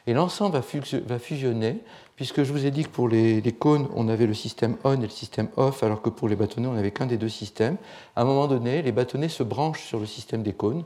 Et 0.05 0.13
l'ensemble 0.13 0.57
va, 0.57 1.19
fusionner, 1.19 1.79
puisque 2.15 2.43
je 2.43 2.51
vous 2.51 2.65
ai 2.65 2.71
dit 2.71 2.83
que 2.83 2.89
pour 2.89 3.07
les, 3.07 3.41
cônes, 3.57 3.87
on 3.95 4.09
avait 4.09 4.25
le 4.25 4.33
système 4.33 4.75
on 4.83 4.99
et 4.99 5.03
le 5.03 5.09
système 5.09 5.47
off, 5.55 5.83
alors 5.83 6.01
que 6.01 6.09
pour 6.09 6.27
les 6.27 6.35
bâtonnets, 6.35 6.67
on 6.67 6.73
n'avait 6.73 6.91
qu'un 6.91 7.05
des 7.05 7.17
deux 7.17 7.29
systèmes. 7.29 7.77
À 8.15 8.21
un 8.21 8.25
moment 8.25 8.47
donné, 8.47 8.81
les 8.81 8.91
bâtonnets 8.91 9.29
se 9.29 9.43
branchent 9.43 9.85
sur 9.85 9.99
le 9.99 10.05
système 10.05 10.43
des 10.43 10.53
cônes 10.53 10.83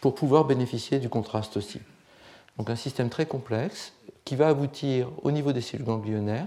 pour 0.00 0.14
pouvoir 0.14 0.44
bénéficier 0.44 0.98
du 0.98 1.08
contraste 1.08 1.56
aussi. 1.56 1.80
Donc 2.58 2.68
un 2.68 2.76
système 2.76 3.08
très 3.08 3.24
complexe 3.24 3.94
qui 4.24 4.36
va 4.36 4.48
aboutir 4.48 5.08
au 5.22 5.30
niveau 5.30 5.52
des 5.52 5.62
cellules 5.62 5.86
ganglionnaires, 5.86 6.46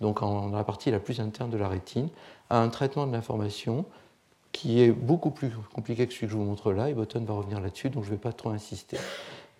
donc 0.00 0.22
en, 0.22 0.48
dans 0.48 0.56
la 0.56 0.64
partie 0.64 0.90
la 0.90 1.00
plus 1.00 1.20
interne 1.20 1.50
de 1.50 1.56
la 1.56 1.68
rétine, 1.68 2.08
à 2.50 2.60
un 2.60 2.68
traitement 2.68 3.06
de 3.06 3.12
l'information 3.12 3.86
qui 4.52 4.82
est 4.82 4.90
beaucoup 4.90 5.30
plus 5.30 5.50
compliqué 5.72 6.06
que 6.06 6.12
celui 6.12 6.26
que 6.26 6.32
je 6.32 6.36
vous 6.36 6.44
montre 6.44 6.72
là, 6.72 6.90
et 6.90 6.94
Botton 6.94 7.24
va 7.24 7.34
revenir 7.34 7.60
là-dessus, 7.60 7.90
donc 7.90 8.04
je 8.04 8.10
ne 8.10 8.14
vais 8.14 8.20
pas 8.20 8.32
trop 8.32 8.50
insister. 8.50 8.98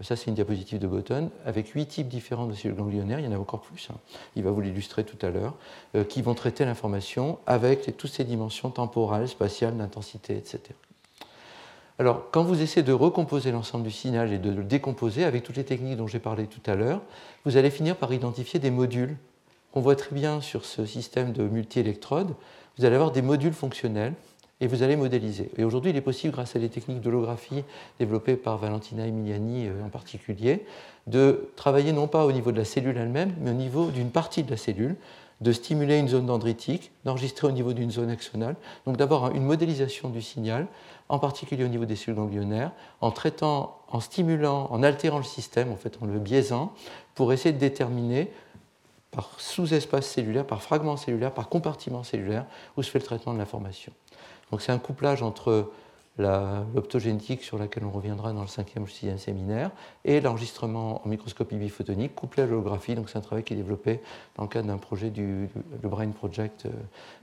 Ça, 0.00 0.14
c'est 0.14 0.26
une 0.26 0.34
diapositive 0.34 0.78
de 0.78 0.86
Botton 0.86 1.30
avec 1.44 1.68
huit 1.70 1.86
types 1.86 2.08
différents 2.08 2.46
de 2.46 2.54
cellules 2.54 2.76
ganglionnaires. 2.76 3.18
Il 3.18 3.24
y 3.24 3.28
en 3.28 3.32
a 3.32 3.38
encore 3.38 3.60
plus. 3.60 3.88
Hein. 3.90 3.96
Il 4.36 4.44
va 4.44 4.52
vous 4.52 4.60
l'illustrer 4.60 5.04
tout 5.04 5.26
à 5.26 5.30
l'heure, 5.30 5.54
euh, 5.96 6.04
qui 6.04 6.22
vont 6.22 6.34
traiter 6.34 6.64
l'information 6.64 7.38
avec 7.46 7.96
toutes 7.96 8.10
ces 8.10 8.22
dimensions 8.22 8.70
temporales, 8.70 9.26
spatiales, 9.26 9.76
d'intensité, 9.76 10.36
etc. 10.36 10.60
Alors, 11.98 12.30
quand 12.30 12.44
vous 12.44 12.62
essayez 12.62 12.84
de 12.84 12.92
recomposer 12.92 13.50
l'ensemble 13.50 13.82
du 13.82 13.90
signal 13.90 14.32
et 14.32 14.38
de 14.38 14.50
le 14.50 14.62
décomposer 14.62 15.24
avec 15.24 15.42
toutes 15.42 15.56
les 15.56 15.64
techniques 15.64 15.96
dont 15.96 16.06
j'ai 16.06 16.20
parlé 16.20 16.46
tout 16.46 16.70
à 16.70 16.76
l'heure, 16.76 17.02
vous 17.44 17.56
allez 17.56 17.70
finir 17.70 17.96
par 17.96 18.12
identifier 18.12 18.60
des 18.60 18.70
modules 18.70 19.16
qu'on 19.72 19.80
voit 19.80 19.96
très 19.96 20.14
bien 20.14 20.40
sur 20.40 20.64
ce 20.64 20.86
système 20.86 21.32
de 21.32 21.42
multi-électrodes. 21.42 22.34
Vous 22.78 22.84
allez 22.84 22.94
avoir 22.94 23.10
des 23.10 23.22
modules 23.22 23.52
fonctionnels 23.52 24.14
et 24.60 24.66
vous 24.66 24.82
allez 24.82 24.96
modéliser. 24.96 25.50
Et 25.56 25.64
aujourd'hui, 25.64 25.90
il 25.90 25.96
est 25.96 26.02
possible, 26.02 26.32
grâce 26.32 26.56
à 26.56 26.58
des 26.58 26.68
techniques 26.68 27.00
d'holographie 27.00 27.62
développées 27.98 28.36
par 28.36 28.58
Valentina 28.58 29.06
Emiliani 29.06 29.68
euh, 29.68 29.84
en 29.84 29.88
particulier, 29.88 30.64
de 31.06 31.50
travailler 31.56 31.92
non 31.92 32.08
pas 32.08 32.24
au 32.24 32.32
niveau 32.32 32.52
de 32.52 32.58
la 32.58 32.64
cellule 32.64 32.96
elle-même, 32.96 33.34
mais 33.40 33.50
au 33.50 33.54
niveau 33.54 33.90
d'une 33.90 34.10
partie 34.10 34.42
de 34.42 34.50
la 34.50 34.56
cellule, 34.56 34.96
de 35.40 35.52
stimuler 35.52 35.98
une 35.98 36.08
zone 36.08 36.26
dendritique, 36.26 36.90
d'enregistrer 37.04 37.46
au 37.46 37.52
niveau 37.52 37.72
d'une 37.72 37.92
zone 37.92 38.10
axonale, 38.10 38.56
donc 38.86 38.96
d'avoir 38.96 39.32
une 39.34 39.44
modélisation 39.44 40.08
du 40.08 40.20
signal, 40.20 40.66
en 41.08 41.20
particulier 41.20 41.64
au 41.64 41.68
niveau 41.68 41.84
des 41.84 41.94
cellules 41.94 42.16
ganglionnaires, 42.16 42.72
en 43.00 43.12
traitant, 43.12 43.78
en 43.88 44.00
stimulant, 44.00 44.66
en 44.72 44.82
altérant 44.82 45.18
le 45.18 45.24
système, 45.24 45.70
en 45.70 45.76
fait, 45.76 45.98
en 46.02 46.06
le 46.06 46.18
biaisant, 46.18 46.72
pour 47.14 47.32
essayer 47.32 47.52
de 47.52 47.58
déterminer 47.58 48.32
par 49.12 49.30
sous-espace 49.38 50.06
cellulaire, 50.06 50.44
par 50.44 50.60
fragment 50.60 50.96
cellulaire, 50.96 51.32
par 51.32 51.48
compartiment 51.48 52.02
cellulaire, 52.02 52.44
où 52.76 52.82
se 52.82 52.90
fait 52.90 52.98
le 52.98 53.04
traitement 53.04 53.32
de 53.32 53.38
l'information. 53.38 53.92
Donc 54.50 54.62
c'est 54.62 54.72
un 54.72 54.78
couplage 54.78 55.22
entre 55.22 55.70
l'optogénétique 56.18 57.44
sur 57.44 57.58
laquelle 57.58 57.84
on 57.84 57.90
reviendra 57.90 58.32
dans 58.32 58.40
le 58.40 58.48
cinquième 58.48 58.82
ou 58.82 58.88
sixième 58.88 59.18
séminaire, 59.18 59.70
et 60.04 60.20
l'enregistrement 60.20 61.00
en 61.04 61.08
microscopie 61.08 61.56
biphotonique 61.56 62.14
couplé 62.14 62.42
à 62.42 62.46
l'holographie. 62.46 62.96
Donc 62.96 63.08
c'est 63.08 63.18
un 63.18 63.22
travail 63.22 63.44
qui 63.44 63.54
est 63.54 63.56
développé 63.56 64.00
dans 64.36 64.42
le 64.42 64.48
cadre 64.48 64.66
d'un 64.66 64.78
projet 64.78 65.10
du 65.10 65.48
Brain 65.82 66.10
Project 66.10 66.66
euh, 66.66 66.70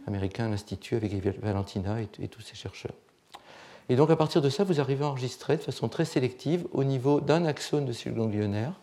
américain, 0.08 0.50
l'Institut, 0.50 0.96
avec 0.96 1.14
Valentina 1.42 2.02
et, 2.02 2.08
et 2.22 2.28
tous 2.30 2.42
ses 2.42 2.56
chercheurs. 2.56 2.94
Et 3.90 3.98
donc 3.98 4.10
à 4.10 4.16
partir 4.16 4.42
de 4.42 4.50
ça, 4.50 4.64
vous 4.64 4.80
arrivez 4.80 5.04
à 5.04 5.10
enregistrer 5.10 5.58
de 5.58 5.62
façon 5.62 5.90
très 5.90 6.06
sélective 6.06 6.66
au 6.72 6.86
niveau 6.86 7.20
d'un 7.20 7.46
axone 7.46 7.86
de 7.86 7.92
cellules 7.92 8.18
ganglionnaires, 8.18 8.74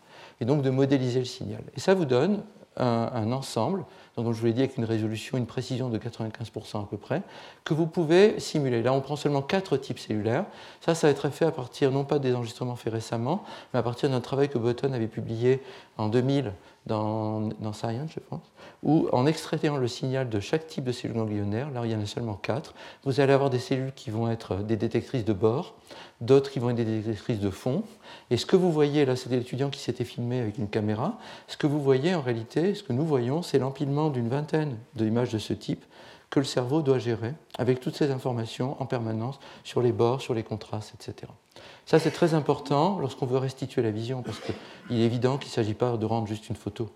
et 0.41 0.45
donc 0.45 0.63
de 0.63 0.71
modéliser 0.71 1.21
le 1.21 1.25
signal. 1.25 1.63
Et 1.75 1.81
ça 1.81 1.95
vous 1.95 2.05
donne 2.05 2.43
un, 2.77 3.33
ensemble, 3.33 3.85
donc 4.17 4.35
je 4.35 4.41
vous 4.41 4.47
l'ai 4.47 4.53
dit, 4.53 4.61
avec 4.61 4.77
une 4.77 4.85
résolution, 4.85 5.39
une 5.39 5.47
précision 5.47 5.89
de 5.89 5.99
95% 5.99 6.83
à 6.83 6.87
peu 6.89 6.99
près, 6.99 7.23
que 7.65 7.73
vous 7.73 7.87
pouvez 7.87 8.39
simuler. 8.41 8.83
Là, 8.83 8.93
on 8.93 9.01
prend 9.01 9.17
seulement 9.17 9.43
quatre 9.43 9.77
types 9.77 9.99
cellulaires. 9.99 10.45
Ça, 10.81 10.95
ça 10.95 11.07
va 11.07 11.11
être 11.13 11.31
fait 11.31 11.47
à 11.47 11.51
partir, 11.51 11.91
non 11.91 12.05
pas 12.05 12.19
des 12.19 12.35
enregistrements 12.35 12.77
faits 12.77 12.93
récemment, 12.93 13.45
mais 13.73 13.81
à 13.81 13.83
partir 13.83 14.11
d'un 14.11 14.21
travail 14.21 14.49
que 14.49 14.59
Button 14.59 14.93
avait 14.93 15.09
publié 15.09 15.63
en 15.97 16.09
2000 16.09 16.53
dans, 16.87 17.49
dans, 17.61 17.73
Science, 17.73 18.11
je 18.13 18.21
pense, 18.21 18.43
où 18.83 19.09
en 19.13 19.27
extrayant 19.27 19.77
le 19.77 19.87
signal 19.87 20.29
de 20.29 20.41
chaque 20.41 20.67
type 20.67 20.85
de 20.85 20.93
cellule 20.93 21.17
ganglionnaire, 21.17 21.71
là 21.71 21.83
il 21.85 21.93
y 21.93 21.95
en 21.95 22.01
a 22.01 22.07
seulement 22.07 22.35
quatre, 22.35 22.75
vous 23.05 23.21
allez 23.21 23.33
avoir 23.33 23.51
des 23.51 23.61
cellules 23.61 23.93
qui 23.93 24.11
vont 24.11 24.29
être 24.29 24.57
des 24.57 24.77
détectrices 24.77 25.25
de 25.25 25.33
bord, 25.33 25.75
d'autres 26.21 26.51
qui 26.51 26.59
vont 26.59 26.71
être 26.71 26.77
des 26.77 26.85
détectrices 26.85 27.39
de 27.39 27.51
fond. 27.51 27.85
Et 28.31 28.37
ce 28.37 28.47
que 28.47 28.57
vous 28.57 28.73
voyez, 28.73 29.05
là 29.05 29.15
c'était 29.15 29.37
l'étudiant 29.37 29.71
qui 29.71 29.79
s'était 29.79 30.05
filmé 30.05 30.41
avec 30.41 30.59
une 30.59 30.69
caméra, 30.69 31.19
ce 31.47 31.57
que 31.57 31.69
vous 31.69 31.81
voyez 31.81 32.15
en 32.15 32.21
réalité, 32.21 32.75
ce 32.75 32.83
que 32.83 32.93
nous 32.93 33.07
voyons, 33.07 33.43
c'est 33.43 33.59
l'empilement 33.59 34.02
d'une 34.11 34.29
vingtaine 34.29 34.77
d'images 34.95 35.31
de 35.31 35.39
ce 35.39 35.53
type 35.53 35.85
que 36.31 36.41
le 36.41 36.47
cerveau 36.47 36.81
doit 36.81 36.99
gérer 36.99 37.35
avec 37.59 37.81
toutes 37.81 37.95
ces 37.95 38.11
informations 38.11 38.81
en 38.81 38.87
permanence 38.87 39.39
sur 39.65 39.83
les 39.83 39.93
bords, 39.93 40.23
sur 40.23 40.33
les 40.33 40.43
contrastes, 40.43 40.95
etc. 40.95 41.31
Ça, 41.85 41.99
c'est 41.99 42.11
très 42.11 42.33
important 42.33 42.99
lorsqu'on 42.99 43.27
veut 43.27 43.39
restituer 43.39 43.83
la 43.83 43.91
vision, 43.91 44.23
parce 44.23 44.41
qu'il 44.41 45.01
est 45.01 45.05
évident 45.05 45.37
qu'il 45.37 45.49
ne 45.49 45.55
s'agit 45.55 45.75
pas 45.75 45.97
de 45.99 46.07
rendre 46.07 46.27
juste 46.27 46.49
une 46.49 46.57
photo. 46.57 46.89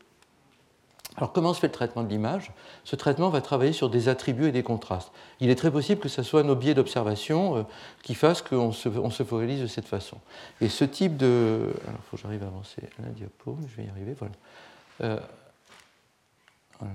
Alors 1.17 1.33
comment 1.33 1.55
se 1.55 1.61
fait 1.61 1.69
le 1.69 1.73
traitement 1.73 2.03
de 2.03 2.09
l'image? 2.09 2.53
Ce 2.85 2.95
traitement 2.95 3.31
va 3.31 3.41
travailler 3.41 3.73
sur 3.73 3.89
des 3.89 4.09
attributs 4.09 4.49
et 4.49 4.53
des 4.53 4.63
contrastes. 4.63 5.13
Il 5.41 5.49
est 5.49 5.55
très 5.55 5.71
possible 5.71 6.01
que 6.01 6.11
ce 6.11 6.23
soit 6.23 6.43
nos 6.43 6.55
biais 6.55 6.75
d'observation 6.75 7.57
euh, 7.57 7.63
qui 8.03 8.15
fassent 8.15 8.43
qu'on 8.43 8.73
se, 8.73 8.89
focalise 9.25 9.63
de 9.63 9.67
cette 9.67 9.87
façon. 9.87 10.19
Et 10.61 10.69
ce 10.69 10.85
type 10.85 11.17
de... 11.17 11.73
Alors 11.87 12.01
il 12.01 12.11
faut 12.11 12.17
que 12.17 12.23
j'arrive 12.23 12.43
à 12.43 12.49
avancer 12.49 12.83
la 12.99 13.09
diapo, 13.11 13.57
je 13.67 13.77
vais 13.77 13.89
y 13.89 13.91
arriver, 13.91 14.15
voilà. 14.19 14.35
Euh, 15.03 15.19
voilà, 16.79 16.95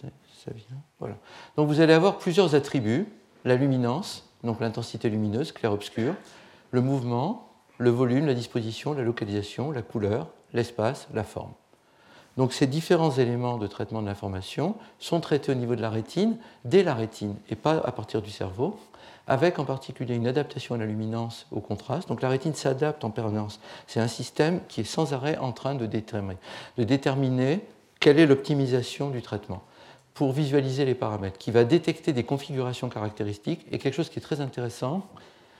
ça 0.00 0.50
vient. 0.52 0.76
Voilà. 0.98 1.16
Donc 1.56 1.68
vous 1.68 1.80
allez 1.80 1.92
avoir 1.92 2.18
plusieurs 2.18 2.54
attributs, 2.54 3.06
la 3.44 3.56
luminance, 3.56 4.28
donc 4.44 4.60
l'intensité 4.60 5.08
lumineuse, 5.08 5.52
clair-obscur, 5.52 6.14
le 6.70 6.80
mouvement, 6.80 7.48
le 7.78 7.90
volume, 7.90 8.26
la 8.26 8.34
disposition, 8.34 8.92
la 8.92 9.02
localisation, 9.02 9.70
la 9.70 9.82
couleur, 9.82 10.28
l'espace, 10.52 11.08
la 11.14 11.24
forme. 11.24 11.52
Donc 12.36 12.52
ces 12.52 12.68
différents 12.68 13.10
éléments 13.10 13.58
de 13.58 13.66
traitement 13.66 14.00
de 14.00 14.06
l'information 14.06 14.76
sont 15.00 15.20
traités 15.20 15.50
au 15.50 15.56
niveau 15.56 15.74
de 15.74 15.82
la 15.82 15.90
rétine, 15.90 16.36
dès 16.64 16.84
la 16.84 16.94
rétine, 16.94 17.34
et 17.50 17.56
pas 17.56 17.78
à 17.78 17.90
partir 17.90 18.22
du 18.22 18.30
cerveau, 18.30 18.78
avec 19.26 19.58
en 19.58 19.64
particulier 19.64 20.14
une 20.14 20.26
adaptation 20.26 20.74
à 20.74 20.78
la 20.78 20.86
luminance, 20.86 21.46
au 21.50 21.60
contraste. 21.60 22.08
Donc 22.08 22.22
la 22.22 22.28
rétine 22.28 22.54
s'adapte 22.54 23.04
en 23.04 23.10
permanence. 23.10 23.60
C'est 23.86 24.00
un 24.00 24.08
système 24.08 24.60
qui 24.68 24.82
est 24.82 24.84
sans 24.84 25.12
arrêt 25.12 25.36
en 25.36 25.52
train 25.52 25.74
de 25.74 25.84
déterminer, 25.84 26.38
de 26.78 26.84
déterminer 26.84 27.66
quelle 28.00 28.18
est 28.18 28.26
l'optimisation 28.26 29.10
du 29.10 29.22
traitement 29.22 29.62
pour 30.14 30.32
visualiser 30.32 30.84
les 30.84 30.96
paramètres, 30.96 31.38
qui 31.38 31.52
va 31.52 31.62
détecter 31.62 32.12
des 32.12 32.24
configurations 32.24 32.88
caractéristiques. 32.88 33.64
Et 33.70 33.78
quelque 33.78 33.94
chose 33.94 34.08
qui 34.08 34.18
est 34.18 34.22
très 34.22 34.40
intéressant, 34.40 35.06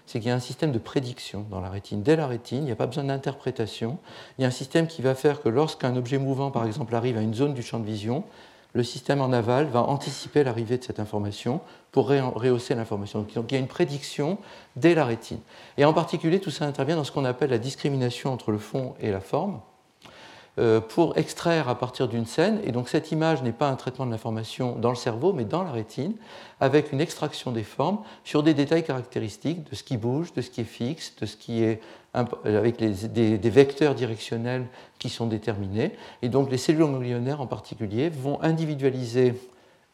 c'est 0.05 0.19
qu'il 0.19 0.31
y 0.31 0.33
a 0.33 0.35
un 0.35 0.41
système 0.41 0.73
de 0.73 0.79
prédiction 0.79 1.47
dans 1.49 1.61
la 1.61 1.71
rétine. 1.71 2.03
Dès 2.03 2.17
la 2.17 2.27
rétine, 2.27 2.59
il 2.59 2.65
n'y 2.65 2.73
a 2.73 2.77
pas 2.77 2.89
besoin 2.89 3.05
d'interprétation. 3.05 3.99
Il 4.37 4.43
y 4.43 4.45
a 4.45 4.49
un 4.49 4.51
système 4.51 4.89
qui 4.89 5.01
va 5.01 5.15
faire 5.15 5.43
que 5.43 5.49
lorsqu'un 5.49 5.95
objet 5.95 6.19
mouvant, 6.19 6.51
par 6.51 6.67
exemple, 6.67 6.95
arrive 6.97 7.17
à 7.17 7.21
une 7.21 7.35
zone 7.35 7.55
du 7.55 7.63
champ 7.63 7.79
de 7.79 7.85
vision, 7.85 8.25
le 8.73 8.83
système 8.83 9.21
en 9.21 9.33
aval 9.33 9.67
va 9.67 9.83
anticiper 9.83 10.43
l'arrivée 10.43 10.79
de 10.79 10.83
cette 10.83 10.99
information 10.99 11.61
pour 11.93 12.09
rehausser 12.09 12.75
l'information. 12.75 13.21
Donc 13.21 13.31
il 13.53 13.55
y 13.55 13.59
a 13.59 13.61
une 13.61 13.69
prédiction 13.69 14.39
dès 14.75 14.97
la 14.97 15.05
rétine. 15.05 15.39
Et 15.77 15.85
en 15.85 15.93
particulier, 15.93 16.41
tout 16.41 16.51
ça 16.51 16.65
intervient 16.65 16.97
dans 16.97 17.05
ce 17.05 17.13
qu'on 17.13 17.25
appelle 17.25 17.51
la 17.51 17.59
discrimination 17.59 18.33
entre 18.33 18.51
le 18.51 18.59
fond 18.59 18.95
et 19.01 19.11
la 19.11 19.21
forme. 19.21 19.61
Euh, 20.59 20.81
pour 20.81 21.17
extraire 21.17 21.69
à 21.69 21.79
partir 21.79 22.09
d'une 22.09 22.27
scène. 22.27 22.61
Et 22.65 22.73
donc 22.73 22.89
cette 22.89 23.13
image 23.13 23.45
n'est 23.45 23.53
pas 23.53 23.69
un 23.69 23.77
traitement 23.77 24.07
de 24.07 24.11
l'information 24.11 24.75
dans 24.75 24.89
le 24.89 24.97
cerveau, 24.97 25.33
mais 25.33 25.45
dans 25.45 25.63
la 25.63 25.71
rétine, 25.71 26.15
avec 26.59 26.91
une 26.91 27.01
extraction 27.01 27.53
des 27.53 27.63
formes 27.63 27.99
sur 28.25 28.43
des 28.43 28.55
détails 28.55 28.83
caractéristiques 28.83 29.71
de 29.71 29.77
ce 29.77 29.85
qui 29.85 29.97
bouge, 29.97 30.33
de 30.33 30.41
ce 30.41 30.51
qui 30.51 30.63
est 30.63 30.65
fixe, 30.65 31.15
de 31.21 31.27
ce 31.27 31.37
qui 31.37 31.63
est 31.63 31.81
avec 32.13 32.77
des, 32.79 33.51
vecteurs 33.51 33.95
directionnels 33.95 34.67
qui 34.99 35.11
sont 35.11 35.27
déterminés. 35.27 35.93
Et 36.23 36.29
donc 36.29 36.51
les 36.51 36.59
cellules 36.59 36.81
ganglionnaires 36.81 37.41
en 37.41 37.47
particulier 37.47 38.09
vont 38.09 38.43
individualiser 38.43 39.35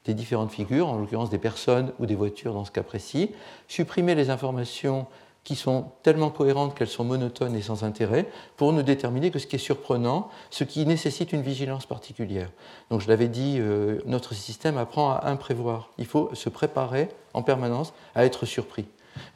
des 0.06 0.14
différentes 0.14 0.52
figures, 0.52 0.88
en 0.88 0.98
l'occurrence 0.98 1.28
des 1.28 1.38
personnes 1.38 1.92
ou 1.98 2.06
des 2.06 2.14
voitures 2.14 2.54
dans 2.54 2.64
ce 2.64 2.70
cas 2.70 2.82
précis, 2.82 3.32
supprimer 3.68 4.14
les 4.14 4.30
informations 4.30 5.06
qui 5.44 5.56
sont 5.56 5.92
tellement 6.02 6.30
cohérentes 6.30 6.74
qu'elles 6.74 6.88
sont 6.88 7.04
monotones 7.04 7.54
et 7.54 7.62
sans 7.62 7.84
intérêt, 7.84 8.28
pour 8.56 8.72
ne 8.72 8.82
déterminer 8.82 9.30
que 9.30 9.38
ce 9.38 9.46
qui 9.46 9.56
est 9.56 9.58
surprenant, 9.58 10.28
ce 10.50 10.64
qui 10.64 10.86
nécessite 10.86 11.32
une 11.32 11.42
vigilance 11.42 11.86
particulière. 11.86 12.50
Donc 12.90 13.02
je 13.02 13.08
l'avais 13.08 13.28
dit, 13.28 13.56
euh, 13.58 14.00
notre 14.06 14.34
système 14.34 14.78
apprend 14.78 15.12
à 15.12 15.28
imprévoir. 15.28 15.90
Il 15.98 16.06
faut 16.06 16.30
se 16.34 16.48
préparer 16.48 17.08
en 17.34 17.42
permanence 17.42 17.92
à 18.14 18.24
être 18.24 18.46
surpris. 18.46 18.86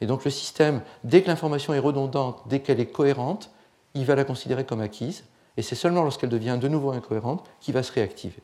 Et 0.01 0.07
donc 0.07 0.25
le 0.25 0.31
système, 0.31 0.81
dès 1.03 1.21
que 1.21 1.27
l'information 1.27 1.73
est 1.73 1.79
redondante, 1.79 2.41
dès 2.47 2.59
qu'elle 2.59 2.79
est 2.79 2.87
cohérente, 2.87 3.51
il 3.93 4.05
va 4.05 4.15
la 4.15 4.23
considérer 4.23 4.65
comme 4.65 4.81
acquise, 4.81 5.23
et 5.57 5.61
c'est 5.61 5.75
seulement 5.75 6.03
lorsqu'elle 6.03 6.29
devient 6.29 6.57
de 6.59 6.67
nouveau 6.67 6.91
incohérente 6.91 7.43
qu'il 7.59 7.73
va 7.73 7.83
se 7.83 7.91
réactiver. 7.91 8.41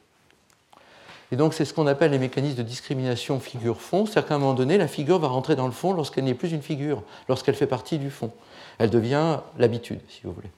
Et 1.32 1.36
donc 1.36 1.54
c'est 1.54 1.66
ce 1.66 1.74
qu'on 1.74 1.88
appelle 1.88 2.12
les 2.12 2.20
mécanismes 2.20 2.58
de 2.58 2.64
discrimination 2.64 3.40
figure-fond, 3.40 4.06
c'est-à-dire 4.06 4.28
qu'à 4.28 4.36
un 4.36 4.40
moment 4.40 4.54
donné, 4.54 4.78
la 4.78 4.88
figure 4.88 5.20
va 5.20 5.28
rentrer 5.28 5.56
dans 5.56 5.66
le 5.66 5.72
fond 5.72 5.94
lorsqu'elle 5.94 6.26
n'est 6.26 6.36
plus 6.36 6.52
une 6.52 6.62
figure, 6.62 7.04
lorsqu'elle 7.28 7.56
fait 7.56 7.68
partie 7.68 7.98
du 7.98 8.10
fond. 8.10 8.32
Elle 8.78 8.90
devient 8.90 9.40
l'habitude, 9.58 10.02
si 10.08 10.22
vous 10.24 10.34
voulez. 10.34 10.52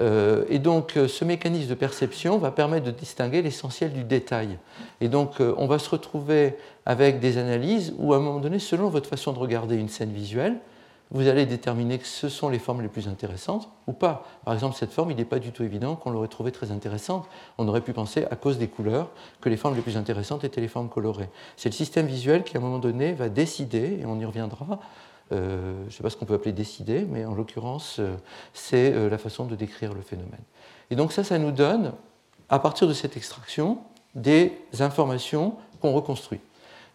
Euh, 0.00 0.44
et 0.48 0.58
donc 0.58 0.96
euh, 0.96 1.06
ce 1.06 1.24
mécanisme 1.24 1.68
de 1.68 1.74
perception 1.74 2.38
va 2.38 2.50
permettre 2.50 2.84
de 2.84 2.90
distinguer 2.90 3.42
l'essentiel 3.42 3.92
du 3.92 4.02
détail. 4.02 4.58
Et 5.00 5.08
donc 5.08 5.40
euh, 5.40 5.54
on 5.56 5.66
va 5.66 5.78
se 5.78 5.88
retrouver 5.88 6.56
avec 6.84 7.20
des 7.20 7.38
analyses 7.38 7.94
où 7.98 8.12
à 8.12 8.16
un 8.16 8.20
moment 8.20 8.40
donné, 8.40 8.58
selon 8.58 8.88
votre 8.88 9.08
façon 9.08 9.32
de 9.32 9.38
regarder 9.38 9.76
une 9.76 9.88
scène 9.88 10.12
visuelle, 10.12 10.56
vous 11.10 11.28
allez 11.28 11.46
déterminer 11.46 11.98
que 11.98 12.06
ce 12.06 12.28
sont 12.28 12.48
les 12.48 12.58
formes 12.58 12.82
les 12.82 12.88
plus 12.88 13.08
intéressantes 13.08 13.68
ou 13.86 13.92
pas. 13.92 14.24
Par 14.44 14.54
exemple, 14.54 14.76
cette 14.76 14.90
forme, 14.90 15.10
il 15.10 15.16
n'est 15.16 15.24
pas 15.24 15.38
du 15.38 15.52
tout 15.52 15.62
évident 15.62 15.96
qu'on 15.96 16.10
l'aurait 16.10 16.28
trouvée 16.28 16.50
très 16.50 16.72
intéressante. 16.72 17.28
On 17.58 17.68
aurait 17.68 17.82
pu 17.82 17.92
penser, 17.92 18.24
à 18.30 18.36
cause 18.36 18.58
des 18.58 18.68
couleurs, 18.68 19.10
que 19.40 19.48
les 19.48 19.56
formes 19.56 19.76
les 19.76 19.82
plus 19.82 19.96
intéressantes 19.96 20.44
étaient 20.44 20.60
les 20.60 20.68
formes 20.68 20.88
colorées. 20.88 21.28
C'est 21.56 21.68
le 21.68 21.74
système 21.74 22.06
visuel 22.06 22.42
qui, 22.42 22.56
à 22.56 22.60
un 22.60 22.62
moment 22.62 22.78
donné, 22.78 23.12
va 23.12 23.28
décider, 23.28 23.98
et 24.00 24.06
on 24.06 24.18
y 24.18 24.24
reviendra, 24.24 24.80
euh, 25.32 25.74
je 25.82 25.86
ne 25.86 25.90
sais 25.90 26.02
pas 26.02 26.10
ce 26.10 26.16
qu'on 26.16 26.26
peut 26.26 26.34
appeler 26.34 26.52
décider, 26.52 27.06
mais 27.08 27.24
en 27.24 27.34
l'occurrence, 27.34 27.96
euh, 27.98 28.16
c'est 28.52 28.92
euh, 28.92 29.08
la 29.08 29.18
façon 29.18 29.46
de 29.46 29.56
décrire 29.56 29.94
le 29.94 30.02
phénomène. 30.02 30.42
Et 30.90 30.96
donc 30.96 31.12
ça, 31.12 31.24
ça 31.24 31.38
nous 31.38 31.52
donne, 31.52 31.92
à 32.48 32.58
partir 32.58 32.86
de 32.86 32.92
cette 32.92 33.16
extraction, 33.16 33.78
des 34.14 34.52
informations 34.80 35.56
qu'on 35.80 35.92
reconstruit. 35.92 36.40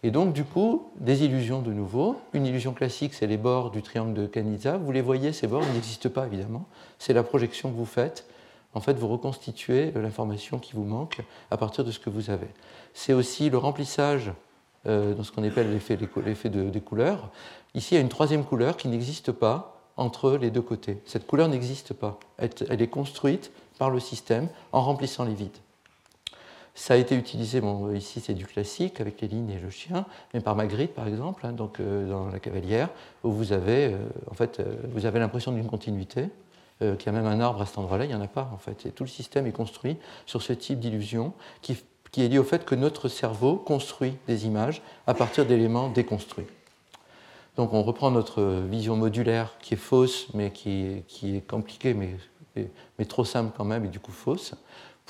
Et 0.02 0.10
donc, 0.10 0.32
du 0.32 0.44
coup, 0.44 0.88
des 0.98 1.24
illusions 1.24 1.60
de 1.60 1.72
nouveau. 1.72 2.16
Une 2.32 2.46
illusion 2.46 2.72
classique, 2.72 3.12
c'est 3.12 3.26
les 3.26 3.36
bords 3.36 3.70
du 3.70 3.82
triangle 3.82 4.14
de 4.14 4.26
Canizza. 4.26 4.78
Vous 4.78 4.92
les 4.92 5.02
voyez, 5.02 5.32
ces 5.32 5.46
bords, 5.46 5.64
n'existent 5.74 6.08
pas, 6.08 6.26
évidemment. 6.26 6.66
C'est 6.98 7.12
la 7.12 7.22
projection 7.22 7.70
que 7.70 7.76
vous 7.76 7.84
faites. 7.84 8.26
En 8.72 8.80
fait, 8.80 8.94
vous 8.94 9.08
reconstituez 9.08 9.90
l'information 9.92 10.58
qui 10.58 10.74
vous 10.74 10.84
manque 10.84 11.18
à 11.50 11.56
partir 11.56 11.84
de 11.84 11.90
ce 11.90 11.98
que 11.98 12.08
vous 12.08 12.30
avez. 12.30 12.48
C'est 12.94 13.12
aussi 13.12 13.50
le 13.50 13.58
remplissage 13.58 14.32
euh, 14.86 15.14
dans 15.14 15.22
ce 15.22 15.32
qu'on 15.32 15.44
appelle 15.44 15.70
l'effet, 15.72 15.96
des 15.96 16.80
couleurs. 16.80 17.30
Ici, 17.74 17.94
il 17.94 17.96
y 17.96 17.98
a 17.98 18.00
une 18.00 18.08
troisième 18.08 18.44
couleur 18.44 18.76
qui 18.76 18.88
n'existe 18.88 19.32
pas 19.32 19.80
entre 19.96 20.36
les 20.36 20.50
deux 20.50 20.62
côtés. 20.62 21.02
Cette 21.04 21.26
couleur 21.26 21.48
n'existe 21.48 21.92
pas. 21.92 22.18
elle 22.38 22.80
est 22.80 22.88
construite 22.88 23.52
par 23.78 23.90
le 23.90 24.00
système 24.00 24.48
en 24.72 24.80
remplissant 24.80 25.24
les 25.24 25.34
vides. 25.34 25.58
Ça 26.74 26.94
a 26.94 26.96
été 26.96 27.16
utilisé, 27.16 27.60
bon, 27.60 27.92
ici 27.92 28.20
c'est 28.20 28.34
du 28.34 28.46
classique 28.46 29.00
avec 29.00 29.20
les 29.20 29.28
lignes 29.28 29.50
et 29.50 29.58
le 29.58 29.70
chien, 29.70 30.06
mais 30.32 30.40
par 30.40 30.54
Magritte 30.54 30.94
par 30.94 31.08
exemple, 31.08 31.44
hein, 31.44 31.52
donc, 31.52 31.80
euh, 31.80 32.08
dans 32.08 32.28
la 32.28 32.38
cavalière, 32.38 32.88
où 33.24 33.32
vous 33.32 33.52
avez, 33.52 33.92
euh, 33.92 33.98
en 34.30 34.34
fait, 34.34 34.60
euh, 34.60 35.06
avez 35.06 35.18
l'impression 35.18 35.52
d'une 35.52 35.66
continuité, 35.66 36.28
qu'il 36.80 37.06
y 37.06 37.08
a 37.10 37.12
même 37.12 37.26
un 37.26 37.40
arbre 37.40 37.60
à 37.60 37.66
cet 37.66 37.76
endroit-là, 37.76 38.06
il 38.06 38.08
n'y 38.08 38.14
en 38.14 38.22
a 38.22 38.26
pas 38.26 38.50
en 38.54 38.56
fait. 38.56 38.94
Tout 38.94 39.04
le 39.04 39.08
système 39.10 39.46
est 39.46 39.52
construit 39.52 39.98
sur 40.24 40.40
ce 40.40 40.54
type 40.54 40.80
d'illusion 40.80 41.34
qui, 41.60 41.76
est 42.16 42.28
lié 42.28 42.38
au 42.38 42.42
fait 42.42 42.64
que 42.64 42.74
notre 42.74 43.08
cerveau 43.08 43.56
construit 43.56 44.14
des 44.26 44.46
images 44.46 44.80
à 45.06 45.12
partir 45.12 45.44
d'éléments 45.44 45.90
déconstruits. 45.90 46.46
Donc 47.56 47.74
on 47.74 47.82
reprend 47.82 48.10
notre 48.10 48.42
vision 48.42 48.96
modulaire 48.96 49.58
qui 49.60 49.74
est 49.74 49.76
fausse, 49.76 50.28
mais 50.32 50.52
qui 50.52 51.02
qui 51.06 51.36
est 51.36 51.46
compliquée, 51.46 51.92
mais, 51.92 52.16
mais, 52.56 53.04
trop 53.04 53.26
simple 53.26 53.52
quand 53.54 53.66
même, 53.66 53.84
et 53.84 53.88
du 53.88 54.00
coup 54.00 54.12
fausse 54.12 54.54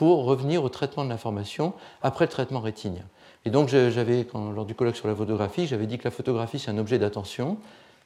pour 0.00 0.24
revenir 0.24 0.64
au 0.64 0.70
traitement 0.70 1.04
de 1.04 1.10
l'information 1.10 1.74
après 2.02 2.24
le 2.24 2.30
traitement 2.30 2.60
rétinien. 2.60 3.02
Et 3.44 3.50
donc, 3.50 3.68
j'avais, 3.68 4.26
lors 4.32 4.64
du 4.64 4.74
colloque 4.74 4.96
sur 4.96 5.08
la 5.08 5.14
photographie, 5.14 5.66
j'avais 5.66 5.84
dit 5.84 5.98
que 5.98 6.04
la 6.04 6.10
photographie, 6.10 6.58
c'est 6.58 6.70
un 6.70 6.78
objet 6.78 6.98
d'attention. 6.98 7.58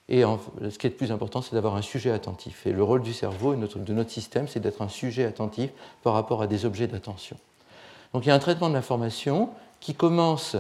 Et 0.09 0.23
ce 0.23 0.77
qui 0.77 0.89
est 0.89 0.91
le 0.91 0.97
plus 0.97 1.13
important, 1.13 1.41
c'est 1.41 1.55
d'avoir 1.55 1.77
un 1.77 1.83
sujet 1.83 2.11
attentif. 2.11 2.67
Et 2.67 2.73
le 2.73 2.83
rôle 2.83 3.03
du 3.03 3.13
cerveau 3.13 3.55
et 3.55 3.57
de 3.57 3.93
notre 3.93 4.11
système, 4.11 4.49
c'est 4.49 4.59
d'être 4.59 4.83
un 4.83 4.89
sujet 4.89 5.25
attentif 5.25 5.71
par 6.03 6.15
rapport 6.15 6.43
à 6.43 6.49
des 6.49 6.65
objets 6.65 6.89
d'attention. 6.89 7.37
Donc, 8.13 8.27
il 8.27 8.29
y 8.31 8.33
a 8.33 8.35
un 8.35 8.41
traitement 8.41 8.69
de 8.69 8.75
l'information 8.75 9.51
qui 9.79 9.95
commence 9.95 10.57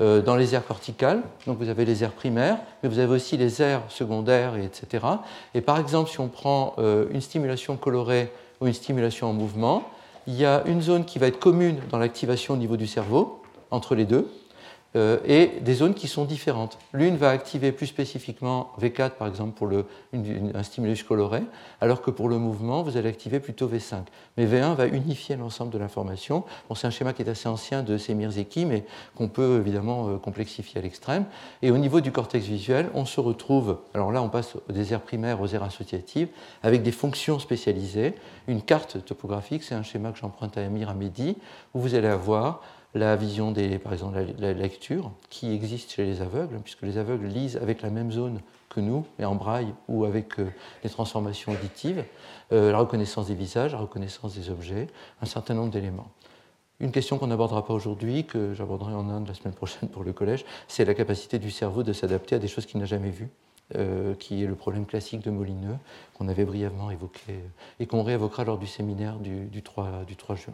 euh, 0.00 0.22
dans 0.22 0.34
les 0.34 0.56
aires 0.56 0.66
corticales. 0.66 1.22
Donc, 1.46 1.58
vous 1.58 1.68
avez 1.68 1.84
les 1.84 2.02
aires 2.02 2.14
primaires, 2.14 2.58
mais 2.82 2.88
vous 2.88 2.98
avez 2.98 3.14
aussi 3.14 3.36
les 3.36 3.62
aires 3.62 3.82
secondaires, 3.90 4.56
etc. 4.56 5.06
Et 5.54 5.60
par 5.60 5.78
exemple, 5.78 6.10
si 6.10 6.18
on 6.18 6.26
prend 6.26 6.74
euh, 6.78 7.06
une 7.12 7.20
stimulation 7.20 7.76
colorée 7.76 8.32
ou 8.60 8.66
une 8.66 8.74
stimulation 8.74 9.28
en 9.28 9.32
mouvement, 9.32 9.88
il 10.26 10.34
y 10.34 10.44
a 10.44 10.62
une 10.66 10.80
zone 10.80 11.04
qui 11.04 11.18
va 11.18 11.26
être 11.26 11.38
commune 11.38 11.80
dans 11.90 11.98
l'activation 11.98 12.54
au 12.54 12.56
niveau 12.56 12.76
du 12.76 12.86
cerveau, 12.86 13.42
entre 13.70 13.94
les 13.94 14.04
deux, 14.04 14.30
euh, 14.96 15.18
et 15.26 15.60
des 15.60 15.74
zones 15.74 15.94
qui 15.94 16.08
sont 16.08 16.24
différentes. 16.24 16.78
L'une 16.92 17.16
va 17.16 17.30
activer 17.30 17.72
plus 17.72 17.86
spécifiquement 17.86 18.70
V4 18.80 19.10
par 19.10 19.28
exemple 19.28 19.54
pour 19.54 19.68
un 19.72 20.62
stimulus 20.62 21.02
coloré, 21.02 21.42
alors 21.80 22.00
que 22.02 22.10
pour 22.10 22.28
le 22.28 22.38
mouvement, 22.38 22.82
vous 22.82 22.96
allez 22.96 23.08
activer 23.08 23.40
plutôt 23.40 23.68
V5. 23.68 24.02
Mais 24.36 24.46
V1 24.46 24.74
va 24.74 24.86
unifier 24.86 25.36
l'ensemble 25.36 25.72
de 25.72 25.78
l'information. 25.78 26.44
C'est 26.74 26.86
un 26.86 26.90
schéma 26.90 27.12
qui 27.12 27.22
est 27.22 27.28
assez 27.28 27.48
ancien 27.48 27.82
de 27.82 27.98
Semirzeki, 27.98 28.66
mais 28.66 28.84
qu'on 29.14 29.28
peut 29.28 29.58
évidemment 29.58 30.08
euh, 30.08 30.16
complexifier 30.16 30.78
à 30.78 30.82
l'extrême. 30.82 31.24
Et 31.62 31.70
au 31.70 31.78
niveau 31.78 32.00
du 32.00 32.12
cortex 32.12 32.46
visuel, 32.46 32.90
on 32.94 33.04
se 33.04 33.20
retrouve, 33.20 33.78
alors 33.94 34.12
là 34.12 34.22
on 34.22 34.28
passe 34.28 34.56
des 34.68 34.92
aires 34.92 35.00
primaires 35.00 35.40
aux 35.40 35.48
aires 35.48 35.62
associatives, 35.62 36.28
avec 36.62 36.82
des 36.82 36.92
fonctions 36.92 37.38
spécialisées. 37.38 38.14
Une 38.46 38.62
carte 38.62 39.04
topographique, 39.04 39.62
c'est 39.62 39.74
un 39.74 39.82
schéma 39.82 40.12
que 40.12 40.18
j'emprunte 40.18 40.56
à 40.58 40.64
Amir 40.64 40.88
Hamedi, 40.88 41.36
où 41.74 41.80
vous 41.80 41.94
allez 41.94 42.08
avoir 42.08 42.60
la 42.94 43.16
vision 43.16 43.50
des, 43.50 43.78
par 43.78 43.92
exemple, 43.92 44.24
la, 44.38 44.52
lecture 44.52 45.10
qui 45.28 45.52
existe 45.52 45.92
chez 45.92 46.04
les 46.04 46.22
aveugles, 46.22 46.60
puisque 46.60 46.82
les 46.82 46.96
aveugles 46.96 47.26
lisent 47.26 47.56
avec 47.56 47.82
la 47.82 47.90
même 47.90 48.12
zone 48.12 48.40
que 48.68 48.80
nous, 48.80 49.04
et 49.18 49.24
en 49.24 49.34
braille 49.34 49.74
ou 49.88 50.04
avec 50.04 50.38
euh, 50.38 50.48
les 50.82 50.90
transformations 50.90 51.52
auditives, 51.52 52.04
euh, 52.52 52.72
la 52.72 52.78
reconnaissance 52.78 53.26
des 53.26 53.34
visages, 53.34 53.72
la 53.72 53.78
reconnaissance 53.78 54.34
des 54.34 54.50
objets, 54.50 54.86
un 55.22 55.26
certain 55.26 55.54
nombre 55.54 55.70
d'éléments. 55.70 56.08
Une 56.80 56.92
question 56.92 57.18
qu'on 57.18 57.28
n'abordera 57.28 57.64
pas 57.64 57.74
aujourd'hui, 57.74 58.24
que 58.24 58.54
j'aborderai 58.54 58.94
en 58.94 59.08
Inde 59.08 59.28
la 59.28 59.34
semaine 59.34 59.54
prochaine 59.54 59.88
pour 59.88 60.04
le 60.04 60.12
collège, 60.12 60.44
c'est 60.68 60.84
la 60.84 60.94
capacité 60.94 61.38
du 61.38 61.50
cerveau 61.50 61.82
de 61.82 61.92
s'adapter 61.92 62.36
à 62.36 62.38
des 62.38 62.48
choses 62.48 62.66
qu'il 62.66 62.80
n'a 62.80 62.86
jamais 62.86 63.10
vues. 63.10 63.30
Euh, 63.76 64.14
qui 64.16 64.44
est 64.44 64.46
le 64.46 64.56
problème 64.56 64.84
classique 64.84 65.22
de 65.22 65.30
Molineux, 65.30 65.78
qu'on 66.12 66.28
avait 66.28 66.44
brièvement 66.44 66.90
évoqué 66.90 67.40
et 67.80 67.86
qu'on 67.86 68.02
réévoquera 68.02 68.44
lors 68.44 68.58
du 68.58 68.66
séminaire 68.66 69.18
du, 69.18 69.46
du, 69.46 69.62
3, 69.62 70.04
du 70.06 70.16
3 70.16 70.36
juin. 70.36 70.52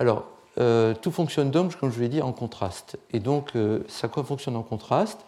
Alors, 0.00 0.26
euh, 0.58 0.94
tout 1.00 1.10
fonctionne 1.10 1.50
donc, 1.50 1.76
comme 1.76 1.92
je 1.92 2.00
l'ai 2.00 2.08
dit, 2.08 2.22
en 2.22 2.32
contraste. 2.32 2.96
Et 3.12 3.20
donc, 3.20 3.50
euh, 3.56 3.80
ça 3.88 4.08
fonctionne 4.08 4.56
en 4.56 4.62
contraste. 4.62 5.24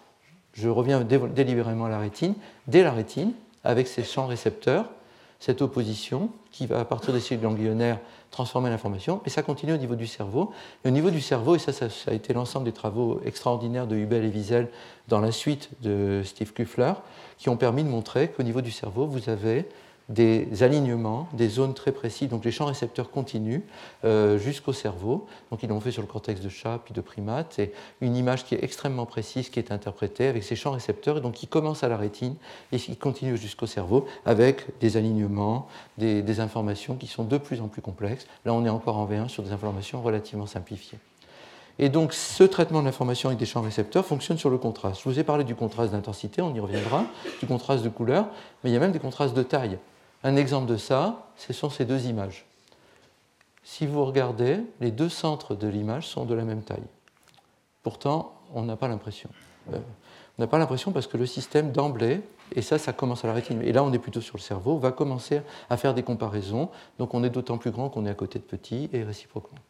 Je 0.53 0.69
reviens 0.69 1.01
délibérément 1.01 1.87
à 1.87 1.91
la 1.91 1.99
rétine. 1.99 2.35
Dès 2.67 2.83
la 2.83 2.93
rétine, 2.93 3.33
avec 3.65 3.89
ses 3.89 4.05
champs 4.05 4.27
récepteurs, 4.27 4.87
cette 5.39 5.61
opposition 5.61 6.31
qui 6.51 6.67
va, 6.67 6.81
à 6.81 6.85
partir 6.85 7.13
des 7.13 7.21
cellules 7.21 7.43
ganglionnaires, 7.43 7.99
transformer 8.31 8.71
l'information, 8.71 9.21
et 9.27 9.31
ça 9.31 9.43
continue 9.43 9.75
au 9.75 9.77
niveau 9.77 9.95
du 9.95 10.07
cerveau. 10.07 10.53
Et 10.85 10.89
au 10.89 10.91
niveau 10.91 11.11
du 11.11 11.21
cerveau, 11.21 11.57
et 11.57 11.59
ça, 11.59 11.73
ça, 11.73 11.87
a 12.07 12.13
été 12.13 12.33
l'ensemble 12.33 12.65
des 12.65 12.73
travaux 12.73 13.21
extraordinaires 13.25 13.87
de 13.87 13.97
Hubel 13.97 14.25
et 14.25 14.29
Wiesel 14.29 14.69
dans 15.09 15.21
la 15.21 15.33
suite 15.33 15.71
de 15.83 16.23
Steve 16.25 16.53
Kuffler, 16.53 16.93
qui 17.39 17.49
ont 17.49 17.57
permis 17.57 17.85
de 17.85 17.89
montrer 17.89 18.29
qu'au 18.29 18.43
niveau 18.43 18.63
du 18.63 18.71
cerveau, 18.71 19.07
vous 19.07 19.29
avez 19.29 19.69
des 20.09 20.63
alignements, 20.63 21.29
des 21.33 21.49
zones 21.49 21.75
très 21.75 21.91
précises, 21.91 22.29
donc 22.29 22.45
les 22.45 22.53
champs 22.53 22.67
récepteurs 22.67 23.11
continuent 23.11 23.63
euh, 24.05 24.39
jusqu'au 24.39 24.73
cerveau. 24.73 25.27
Donc 25.51 25.63
ils 25.63 25.69
l'ont 25.69 25.81
fait 25.81 25.91
sur 25.91 26.03
le 26.03 26.07
cortex 26.07 26.41
de 26.41 26.49
chat 26.49 26.81
puis 26.85 26.95
de 26.95 27.01
primate. 27.01 27.55
C'est 27.57 27.73
une 28.01 28.15
image 28.15 28.45
qui 28.45 28.55
est 28.55 28.63
extrêmement 28.63 29.07
précise 29.07 29.51
qui 29.51 29.59
est 29.59 29.73
interprétée 29.73 30.29
avec 30.29 30.45
ces 30.45 30.55
champs 30.55 30.71
récepteurs, 30.71 31.19
et 31.19 31.21
donc 31.21 31.35
qui 31.35 31.49
commence 31.49 31.83
à 31.83 31.89
la 31.89 31.97
rétine 31.97 32.37
et 32.71 32.79
qui 32.79 32.97
continue 32.97 33.37
jusqu'au 33.37 33.67
cerveau 33.67 34.07
avec 34.25 34.79
des 34.79 34.97
alignements, 34.97 35.67
des, 35.99 36.37
informations 36.37 36.97
qui 36.97 37.07
sont 37.07 37.25
de 37.25 37.39
plus 37.39 37.63
en 37.63 37.69
plus 37.69 37.81
complexes. 37.81 38.27
Là, 38.45 38.53
on 38.53 38.65
est 38.67 38.69
encore 38.69 38.99
en 38.99 39.07
V1 39.07 39.29
sur 39.29 39.43
des 39.43 39.53
informations 39.53 40.03
relativement 40.03 40.45
simplifiées. 40.45 40.99
Et 41.79 41.89
donc 41.89 42.13
ce 42.13 42.45
traitement 42.45 42.81
de 42.81 42.85
l'information 42.85 43.31
avec 43.31 43.39
des 43.39 43.47
champs 43.47 43.63
récepteurs 43.63 44.05
fonctionne 44.05 44.39
sur 44.39 44.51
le 44.51 44.59
contraste. 44.59 45.01
Je 45.03 45.09
vous 45.09 45.19
ai 45.19 45.25
parlé 45.25 45.45
du 45.45 45.55
contraste 45.55 45.93
d'intensité, 45.93 46.43
on 46.43 46.55
y 46.55 46.61
reviendra, 46.61 47.07
du 47.41 47.47
contraste 47.47 47.85
de 47.85 47.89
couleur, 47.89 48.29
mais 48.63 48.71
il 48.71 48.73
y 48.73 48.77
a 48.77 48.81
même 48.81 48.93
des 48.93 48.99
contrastes 48.99 49.35
de 49.35 49.43
taille. 49.43 49.79
Un 50.27 50.35
exemple 50.35 50.67
de 50.67 50.77
ça, 50.77 51.29
ce 51.37 51.53
sont 51.53 51.71
ces 51.71 51.85
deux 51.85 52.07
images. 52.07 52.47
Si 53.63 53.87
vous 53.87 54.05
regardez, 54.05 54.59
les 54.81 54.91
deux 54.91 55.09
centres 55.09 55.55
de 55.55 55.69
l'image 55.69 56.09
sont 56.09 56.25
de 56.25 56.35
la 56.35 56.43
même 56.43 56.65
taille. 56.65 56.83
Pourtant, 57.85 58.33
on 58.53 58.63
n'a 58.63 58.75
pas 58.75 58.89
l'impression. 58.89 59.31
Euh, 59.73 59.79
on 60.37 60.43
n'a 60.43 60.49
pas 60.49 60.59
l'impression 60.59 60.91
parce 60.91 61.07
que 61.07 61.17
le 61.17 61.27
système 61.27 61.71
d'emblée, 61.71 62.23
et 62.57 62.63
ça, 62.63 62.77
ça 62.77 62.93
commence 62.93 63.25
à 63.25 63.29
la 63.29 63.35
rétine, 63.35 63.63
et 63.63 63.71
là 63.71 63.85
on 63.85 63.93
est 63.93 64.01
plutôt 64.01 64.21
sur 64.21 64.37
le 64.37 64.43
cerveau, 64.43 64.79
va 64.79 64.91
commencer 64.91 65.43
à 65.71 65.77
faire 65.77 65.95
des 65.95 66.03
comparaisons. 66.03 66.71
Donc 66.99 67.15
on 67.15 67.23
est 67.23 67.31
d'autant 67.31 67.57
plus 67.57 67.71
grand 67.71 67.89
qu'on 67.89 68.05
est 68.05 68.11
à 68.11 68.15
côté 68.15 68.41
de 68.41 68.45
petit 68.45 68.91
et 68.93 69.05
réciproquement. 69.05 69.61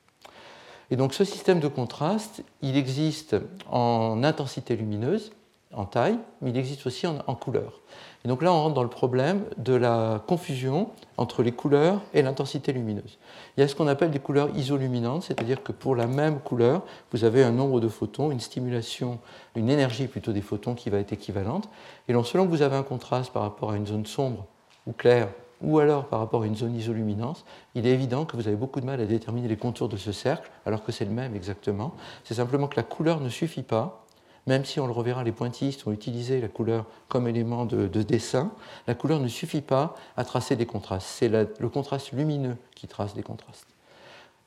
Et 0.91 0.97
donc 0.97 1.13
ce 1.13 1.25
système 1.25 1.61
de 1.61 1.69
contraste, 1.69 2.43
il 2.63 2.79
existe 2.79 3.37
en 3.71 4.25
intensité 4.25 4.75
lumineuse, 4.75 5.33
en 5.77 5.85
taille, 5.85 6.19
mais 6.41 6.51
il 6.51 6.57
existe 6.57 6.87
aussi 6.87 7.07
en, 7.07 7.35
couleur. 7.35 7.81
Et 8.27 8.29
donc 8.29 8.43
là, 8.43 8.53
on 8.53 8.61
rentre 8.61 8.75
dans 8.75 8.83
le 8.83 8.89
problème 8.89 9.45
de 9.57 9.73
la 9.73 10.21
confusion 10.27 10.91
entre 11.17 11.45
les 11.45 11.53
couleurs 11.53 12.01
et 12.13 12.23
l'intensité 12.23 12.73
lumineuse. 12.73 13.19
Il 13.57 13.61
y 13.61 13.63
a 13.63 13.69
ce 13.69 13.77
qu'on 13.77 13.87
appelle 13.87 14.11
des 14.11 14.19
couleurs 14.19 14.49
isoluminantes, 14.57 15.23
c'est-à-dire 15.23 15.63
que 15.63 15.71
pour 15.71 15.95
la 15.95 16.09
même 16.09 16.41
couleur, 16.41 16.83
vous 17.13 17.23
avez 17.23 17.45
un 17.45 17.53
nombre 17.53 17.79
de 17.79 17.87
photons, 17.87 18.33
une 18.33 18.41
stimulation, 18.41 19.21
une 19.55 19.71
énergie 19.71 20.09
plutôt 20.09 20.33
des 20.33 20.41
photons 20.41 20.75
qui 20.75 20.91
va 20.91 20.99
être 20.99 21.13
équivalente. 21.13 21.69
Et 22.09 22.15
donc 22.15 22.27
selon 22.27 22.47
que 22.47 22.51
vous 22.51 22.63
avez 22.63 22.75
un 22.75 22.83
contraste 22.83 23.33
par 23.33 23.43
rapport 23.43 23.71
à 23.71 23.77
une 23.77 23.87
zone 23.87 24.07
sombre 24.07 24.47
ou 24.89 24.93
claire 24.93 25.29
ou 25.63 25.79
alors 25.79 26.07
par 26.07 26.19
rapport 26.19 26.43
à 26.43 26.47
une 26.47 26.57
zone 26.57 26.75
isoluminance, 26.75 27.45
il 27.77 27.87
est 27.87 27.93
évident 27.93 28.25
que 28.25 28.37
vous 28.37 28.49
avez 28.49 28.57
beaucoup 28.57 28.81
de 28.81 28.87
mal 28.87 29.01
à 29.01 29.07
déterminer 29.07 29.47
les 29.47 29.57
contours 29.57 29.89
de 29.89 29.97
ce 29.97 30.11
cercle, 30.11 30.51
alors 30.67 30.83
que 30.83 30.91
c'est 30.91 31.05
le 31.05 31.13
même 31.13 31.37
exactement. 31.37 31.95
C'est 32.25 32.35
simplement 32.35 32.67
que 32.67 32.77
la 32.77 32.83
couleur 32.83 33.21
ne 33.21 33.29
suffit 33.29 33.63
pas, 33.63 34.05
même 34.47 34.65
si 34.65 34.81
on 34.81 34.87
le 34.87 34.93
reverra, 34.93 35.25
les 35.25 35.33
pointillistes 35.33 35.87
ont 35.87 35.93
utilisé 35.93 36.41
la 36.41 36.49
couleur 36.49 36.87
comme 37.09 37.27
élément 37.27 37.65
de, 37.65 38.03
dessin, 38.03 38.53
la 38.87 38.95
couleur 38.95 39.21
ne 39.21 39.29
suffit 39.29 39.61
pas 39.61 39.95
à 40.17 40.25
tracer 40.25 40.57
des 40.57 40.67
contrastes. 40.67 41.09
C'est 41.09 41.29
le 41.29 41.69
contraste 41.69 42.13
lumineux 42.13 42.57
qui 42.75 42.87
trace 42.87 43.15
des 43.15 43.23
contrastes. 43.23 43.67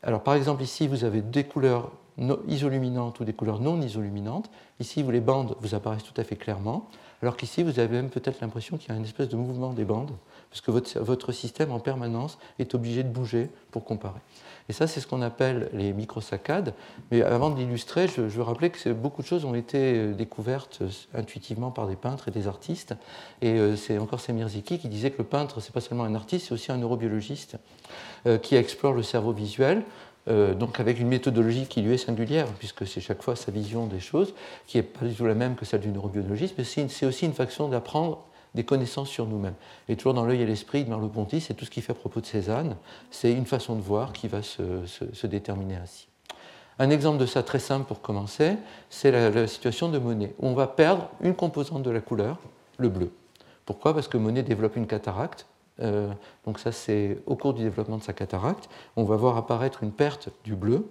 Alors 0.03 0.23
par 0.23 0.35
exemple 0.35 0.63
ici, 0.63 0.87
vous 0.87 1.03
avez 1.03 1.21
des 1.21 1.43
couleurs 1.43 1.91
isoluminantes 2.47 3.19
ou 3.19 3.25
des 3.25 3.33
couleurs 3.33 3.59
non 3.59 3.81
isoluminantes. 3.81 4.49
Ici, 4.79 5.03
les 5.03 5.19
bandes 5.19 5.55
vous 5.59 5.75
apparaissent 5.75 6.03
tout 6.03 6.19
à 6.19 6.23
fait 6.23 6.35
clairement, 6.35 6.89
alors 7.21 7.35
qu'ici, 7.35 7.63
vous 7.63 7.79
avez 7.79 7.97
même 7.97 8.09
peut-être 8.09 8.39
l'impression 8.39 8.77
qu'il 8.77 8.89
y 8.89 8.91
a 8.93 8.95
une 8.95 9.03
espèce 9.03 9.27
de 9.27 9.35
mouvement 9.35 9.73
des 9.73 9.83
bandes 9.83 10.11
parce 10.49 10.61
que 10.61 10.71
votre, 10.71 11.31
système 11.31 11.71
en 11.71 11.79
permanence 11.79 12.39
est 12.59 12.73
obligé 12.73 13.03
de 13.03 13.09
bouger 13.09 13.49
pour 13.71 13.83
comparer. 13.83 14.19
Et 14.69 14.73
ça, 14.73 14.85
c'est 14.85 14.99
ce 14.99 15.07
qu'on 15.07 15.23
appelle 15.23 15.69
les 15.73 15.93
microsaccades. 15.93 16.73
Mais 17.09 17.23
avant 17.23 17.49
de 17.49 17.59
l'illustrer, 17.59 18.07
je, 18.07 18.21
veux 18.21 18.43
rappeler 18.43 18.69
que 18.69 18.89
beaucoup 18.93 19.23
de 19.23 19.27
choses 19.27 19.43
ont 19.43 19.55
été 19.55 19.95
euh, 19.95 20.13
découvertes 20.13 20.79
euh, 20.83 20.89
intuitivement 21.15 21.71
par 21.71 21.87
des 21.87 21.95
peintres 21.95 22.27
et 22.27 22.31
des 22.31 22.47
artistes. 22.47 22.95
Et 23.41 23.53
euh, 23.53 23.75
c'est 23.75 23.97
encore 23.97 24.19
Semir 24.19 24.47
Ziki 24.47 24.77
qui 24.77 24.87
disait 24.87 25.09
que 25.09 25.17
le 25.17 25.23
peintre, 25.23 25.59
c'est 25.59 25.73
pas 25.73 25.81
seulement 25.81 26.03
un 26.03 26.13
artiste, 26.13 26.47
c'est 26.47 26.53
aussi 26.53 26.71
un 26.71 26.77
neurobiologiste 26.77 27.57
qui 28.43 28.57
explore 28.57 28.93
le 28.93 29.01
cerveau 29.01 29.31
visuel. 29.31 29.81
donc 30.27 30.81
avec 30.81 30.99
une 30.99 31.07
méthodologie 31.07 31.67
qui 31.67 31.81
lui 31.81 31.93
est 31.93 31.97
singulière, 31.97 32.47
puisque 32.59 32.85
c'est 32.85 32.99
chaque 32.99 33.23
fois 33.23 33.37
sa 33.37 33.49
vision 33.49 33.87
des 33.87 34.01
choses, 34.01 34.33
qui 34.67 34.77
n'est 34.77 34.83
pas 34.83 35.05
du 35.05 35.15
tout 35.15 35.25
la 35.25 35.33
même 35.33 35.55
que 35.55 35.63
celle 35.63 35.79
du 35.79 35.87
neurobiologiste, 35.87 36.55
mais 36.57 36.65
c'est 36.65 37.05
aussi 37.05 37.25
une 37.25 37.33
façon 37.33 37.69
d'apprendre 37.69 38.25
des 38.55 38.63
connaissances 38.63 39.09
sur 39.09 39.25
nous-mêmes. 39.25 39.55
Et 39.87 39.95
toujours 39.95 40.13
dans 40.13 40.25
l'œil 40.25 40.41
et 40.41 40.45
l'esprit 40.45 40.83
de 40.83 40.89
Merleau-Ponty, 40.89 41.41
c'est 41.41 41.53
tout 41.53 41.65
ce 41.65 41.69
qu'il 41.69 41.83
fait 41.83 41.91
à 41.91 41.95
propos 41.95 42.21
de 42.21 42.25
Cézanne, 42.25 42.75
c'est 43.11 43.31
une 43.31 43.45
façon 43.45 43.75
de 43.75 43.81
voir 43.81 44.13
qui 44.13 44.27
va 44.27 44.41
se, 44.41 45.25
déterminer 45.25 45.75
ainsi. 45.75 46.07
Un 46.79 46.89
exemple 46.89 47.17
de 47.17 47.25
ça 47.25 47.43
très 47.43 47.59
simple 47.59 47.85
pour 47.85 48.01
commencer, 48.01 48.55
c'est 48.89 49.11
la, 49.11 49.47
situation 49.47 49.89
de 49.89 49.99
Monet, 49.99 50.33
on 50.39 50.53
va 50.53 50.67
perdre 50.67 51.09
une 51.21 51.35
composante 51.35 51.83
de 51.83 51.91
la 51.91 51.99
couleur, 51.99 52.37
le 52.77 52.89
bleu. 52.89 53.11
Pourquoi? 53.65 53.93
Parce 53.93 54.07
que 54.07 54.17
Monet 54.17 54.43
développe 54.43 54.77
une 54.77 54.87
cataracte. 54.87 55.45
Euh, 55.81 56.09
donc 56.45 56.59
ça, 56.59 56.71
c'est 56.71 57.19
au 57.25 57.35
cours 57.35 57.53
du 57.53 57.63
développement 57.63 57.97
de 57.97 58.03
sa 58.03 58.13
cataracte. 58.13 58.69
On 58.95 59.03
va 59.03 59.15
voir 59.15 59.37
apparaître 59.37 59.83
une 59.83 59.91
perte 59.91 60.29
du 60.43 60.55
bleu, 60.55 60.89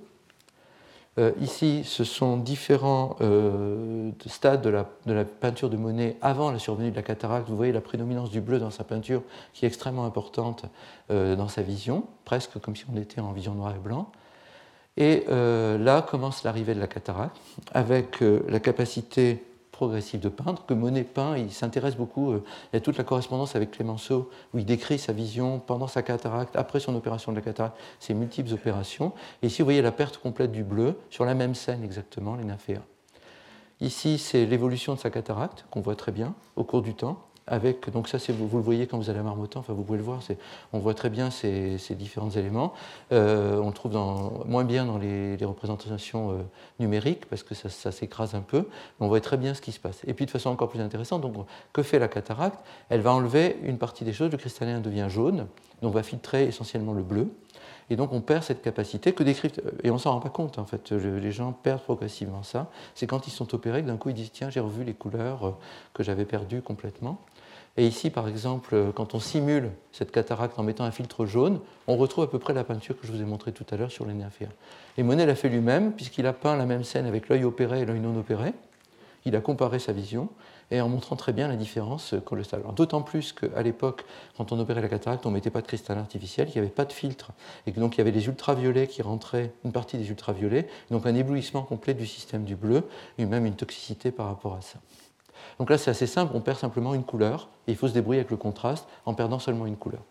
euh, 1.18 1.32
ici, 1.40 1.82
ce 1.84 2.04
sont 2.04 2.36
différents 2.36 3.16
euh, 3.20 4.10
stades 4.26 4.62
de 4.62 4.70
la, 4.70 5.24
peinture 5.24 5.68
de 5.68 5.76
Monet 5.76 6.16
avant 6.22 6.52
la 6.52 6.60
survenue 6.60 6.90
de 6.90 6.96
la 6.96 7.02
cataracte. 7.02 7.48
Vous 7.48 7.56
voyez 7.56 7.72
la 7.72 7.80
prédominance 7.80 8.30
du 8.30 8.40
bleu 8.40 8.60
dans 8.60 8.70
sa 8.70 8.84
peinture 8.84 9.22
qui 9.52 9.64
est 9.64 9.68
extrêmement 9.68 10.04
importante 10.04 10.64
euh, 11.10 11.34
dans 11.34 11.48
sa 11.48 11.62
vision, 11.62 12.04
presque 12.24 12.60
comme 12.60 12.76
si 12.76 12.84
on 12.92 12.96
était 12.96 13.20
en 13.20 13.32
vision 13.32 13.54
noir 13.54 13.74
et 13.74 13.78
blanc. 13.78 14.12
Et 14.96 15.26
là 15.28 16.02
commence 16.02 16.42
l'arrivée 16.42 16.74
de 16.74 16.80
la 16.80 16.88
cataracte 16.88 17.36
avec 17.72 18.20
la 18.20 18.58
capacité 18.58 19.44
progressive 19.78 20.18
de 20.18 20.28
peindre, 20.28 20.66
que 20.66 20.74
Monet 20.74 21.04
peint, 21.04 21.36
il 21.36 21.52
s'intéresse 21.52 21.94
beaucoup, 21.94 22.34
il 22.34 22.40
y 22.72 22.76
a 22.76 22.80
toute 22.80 22.98
la 22.98 23.04
correspondance 23.04 23.54
avec 23.54 23.70
Clémenceau, 23.70 24.28
où 24.52 24.58
il 24.58 24.64
décrit 24.64 24.98
sa 24.98 25.12
vision 25.12 25.60
pendant 25.60 25.86
sa 25.86 26.02
cataracte, 26.02 26.56
après 26.56 26.80
son 26.80 26.96
opération 26.96 27.30
de 27.30 27.36
la 27.36 27.42
cataracte, 27.42 27.76
ses 28.00 28.12
multiples 28.12 28.52
opérations. 28.52 29.12
Et 29.40 29.46
ici, 29.46 29.62
vous 29.62 29.66
voyez 29.66 29.80
la 29.80 29.92
perte 29.92 30.18
complète 30.18 30.50
du 30.50 30.64
bleu, 30.64 30.98
sur 31.10 31.24
la 31.24 31.34
même 31.34 31.54
scène 31.54 31.84
exactement, 31.84 32.34
les 32.34 32.42
nymphéas. 32.42 32.82
Ici, 33.80 34.18
c'est 34.18 34.46
l'évolution 34.46 34.94
de 34.94 34.98
sa 34.98 35.10
cataracte, 35.10 35.64
qu'on 35.70 35.80
voit 35.80 35.94
très 35.94 36.10
bien 36.10 36.34
au 36.56 36.64
cours 36.64 36.82
du 36.82 36.94
temps 36.94 37.27
donc 37.92 38.08
ça 38.08 38.18
vous, 38.32 38.46
vous, 38.46 38.56
le 38.58 38.62
voyez 38.62 38.86
quand 38.86 38.98
vous 38.98 39.10
allez 39.10 39.18
à 39.18 39.22
Marmottan, 39.22 39.60
enfin 39.60 39.72
vous 39.72 39.82
pouvez 39.82 39.98
le 39.98 40.04
voir, 40.04 40.20
on 40.72 40.78
voit 40.78 40.94
très 40.94 41.10
bien 41.10 41.30
ces, 41.30 41.78
différents 41.90 42.30
éléments. 42.30 42.72
Euh, 43.12 43.56
on 43.58 43.68
le 43.68 43.72
trouve 43.72 43.92
moins 44.46 44.64
bien 44.64 44.84
dans 44.84 44.98
les, 44.98 45.36
représentations 45.44 46.32
euh, 46.32 46.34
numériques 46.78 47.26
parce 47.26 47.42
que 47.42 47.54
ça, 47.54 47.92
s'écrase 47.92 48.34
un 48.34 48.42
peu, 48.42 48.68
mais 49.00 49.06
on 49.06 49.08
voit 49.08 49.20
très 49.20 49.36
bien 49.36 49.54
ce 49.54 49.60
qui 49.60 49.72
se 49.72 49.80
passe. 49.80 50.02
Et 50.06 50.14
puis 50.14 50.26
de 50.26 50.30
façon 50.30 50.50
encore 50.50 50.68
plus 50.68 50.80
intéressante, 50.80 51.24
que 51.72 51.82
fait 51.82 51.98
la 51.98 52.08
cataracte? 52.08 52.58
Elle 52.88 53.00
va 53.00 53.12
enlever 53.12 53.56
une 53.62 53.78
partie 53.78 54.04
des 54.04 54.12
choses, 54.12 54.30
le 54.30 54.38
cristallin 54.38 54.80
devient 54.80 55.06
jaune, 55.08 55.46
donc 55.82 55.94
va 55.94 56.02
filtrer 56.02 56.46
essentiellement 56.46 56.92
le 56.92 57.02
bleu. 57.02 57.28
Et 57.90 57.96
donc 57.96 58.12
on 58.12 58.20
perd 58.20 58.42
cette 58.42 58.62
capacité 58.62 59.12
que 59.12 59.22
décrivent, 59.22 59.52
et 59.82 59.90
on 59.90 59.98
s'en 59.98 60.12
rend 60.12 60.20
pas 60.20 60.28
compte 60.28 60.58
en 60.58 60.66
fait, 60.66 60.90
les 60.92 61.32
gens 61.32 61.52
perdent 61.52 61.82
progressivement 61.82 62.42
ça. 62.42 62.70
C'est 62.94 63.06
quand 63.06 63.26
ils 63.26 63.30
sont 63.30 63.54
opérés 63.54 63.82
que 63.82 63.86
d'un 63.86 63.96
coup 63.96 64.10
ils 64.10 64.14
disent 64.14 64.32
tiens 64.32 64.50
j'ai 64.50 64.60
revu 64.60 64.84
les 64.84 64.94
couleurs 64.94 65.46
euh, 65.46 65.52
que 65.94 66.02
j'avais 66.02 66.26
perdues 66.26 66.60
complètement. 66.60 67.18
Et 67.78 67.86
ici, 67.86 68.10
par 68.10 68.26
exemple, 68.26 68.92
quand 68.96 69.14
on 69.14 69.20
simule 69.20 69.70
cette 69.92 70.10
cataracte 70.10 70.58
en 70.58 70.64
mettant 70.64 70.82
un 70.82 70.90
filtre 70.90 71.26
jaune, 71.26 71.60
on 71.86 71.96
retrouve 71.96 72.24
à 72.24 72.26
peu 72.26 72.40
près 72.40 72.52
la 72.52 72.64
peinture 72.64 73.00
que 73.00 73.06
je 73.06 73.12
vous 73.12 73.22
ai 73.22 73.24
montrée 73.24 73.52
tout 73.52 73.64
à 73.70 73.76
l'heure 73.76 73.92
sur 73.92 74.04
les 74.04 74.14
nymphéas. 74.14 74.48
Et 74.96 75.04
Monet 75.04 75.24
l'a 75.26 75.36
fait 75.36 75.48
lui-même, 75.48 75.92
puisqu'il 75.92 76.26
a 76.26 76.32
peint 76.32 76.56
la 76.56 76.66
même 76.66 76.82
scène 76.82 77.06
avec 77.06 77.28
l'œil 77.28 77.44
opéré 77.44 77.82
et 77.82 77.86
l'œil 77.86 78.00
non 78.00 78.18
opéré. 78.18 78.52
Il 79.26 79.36
a 79.36 79.40
comparé 79.40 79.78
sa 79.78 79.92
vision 79.92 80.28
et 80.72 80.80
en 80.80 80.88
montrant 80.88 81.14
très 81.14 81.32
bien 81.32 81.46
la 81.46 81.54
différence 81.54 82.16
colossale. 82.24 82.62
D'autant 82.74 83.02
plus 83.02 83.32
qu'à 83.32 83.62
l'époque, 83.62 84.04
quand 84.36 84.50
on 84.50 84.58
opérait 84.58 84.82
la 84.82 84.88
cataracte, 84.88 85.24
on 85.24 85.28
ne 85.28 85.34
mettait 85.34 85.50
pas 85.50 85.62
de 85.62 85.66
cristal 85.68 85.98
artificiel, 85.98 86.48
il 86.48 86.54
n'y 86.54 86.58
avait 86.58 86.68
pas 86.68 86.84
de 86.84 86.92
filtre, 86.92 87.30
et 87.66 87.70
donc 87.70 87.94
il 87.94 87.98
y 87.98 88.00
avait 88.00 88.10
les 88.10 88.26
ultraviolets 88.26 88.88
qui 88.88 89.02
rentraient, 89.02 89.52
une 89.64 89.72
partie 89.72 89.98
des 89.98 90.10
ultraviolets, 90.10 90.68
donc 90.90 91.06
un 91.06 91.14
éblouissement 91.14 91.62
complet 91.62 91.94
du 91.94 92.06
système 92.06 92.44
du 92.44 92.56
bleu, 92.56 92.88
et 93.18 93.24
même 93.24 93.46
une 93.46 93.56
toxicité 93.56 94.10
par 94.10 94.26
rapport 94.26 94.54
à 94.54 94.62
ça. 94.62 94.78
Donc 95.58 95.70
là, 95.70 95.78
c'est 95.78 95.90
assez 95.90 96.06
simple, 96.06 96.32
on 96.34 96.40
perd 96.40 96.58
simplement 96.58 96.94
une 96.94 97.04
couleur, 97.04 97.48
et 97.66 97.72
il 97.72 97.76
faut 97.76 97.88
se 97.88 97.94
débrouiller 97.94 98.20
avec 98.20 98.30
le 98.30 98.36
contraste 98.36 98.86
en 99.06 99.14
perdant 99.14 99.38
seulement 99.38 99.66
une 99.66 99.76
couleur. 99.76 100.02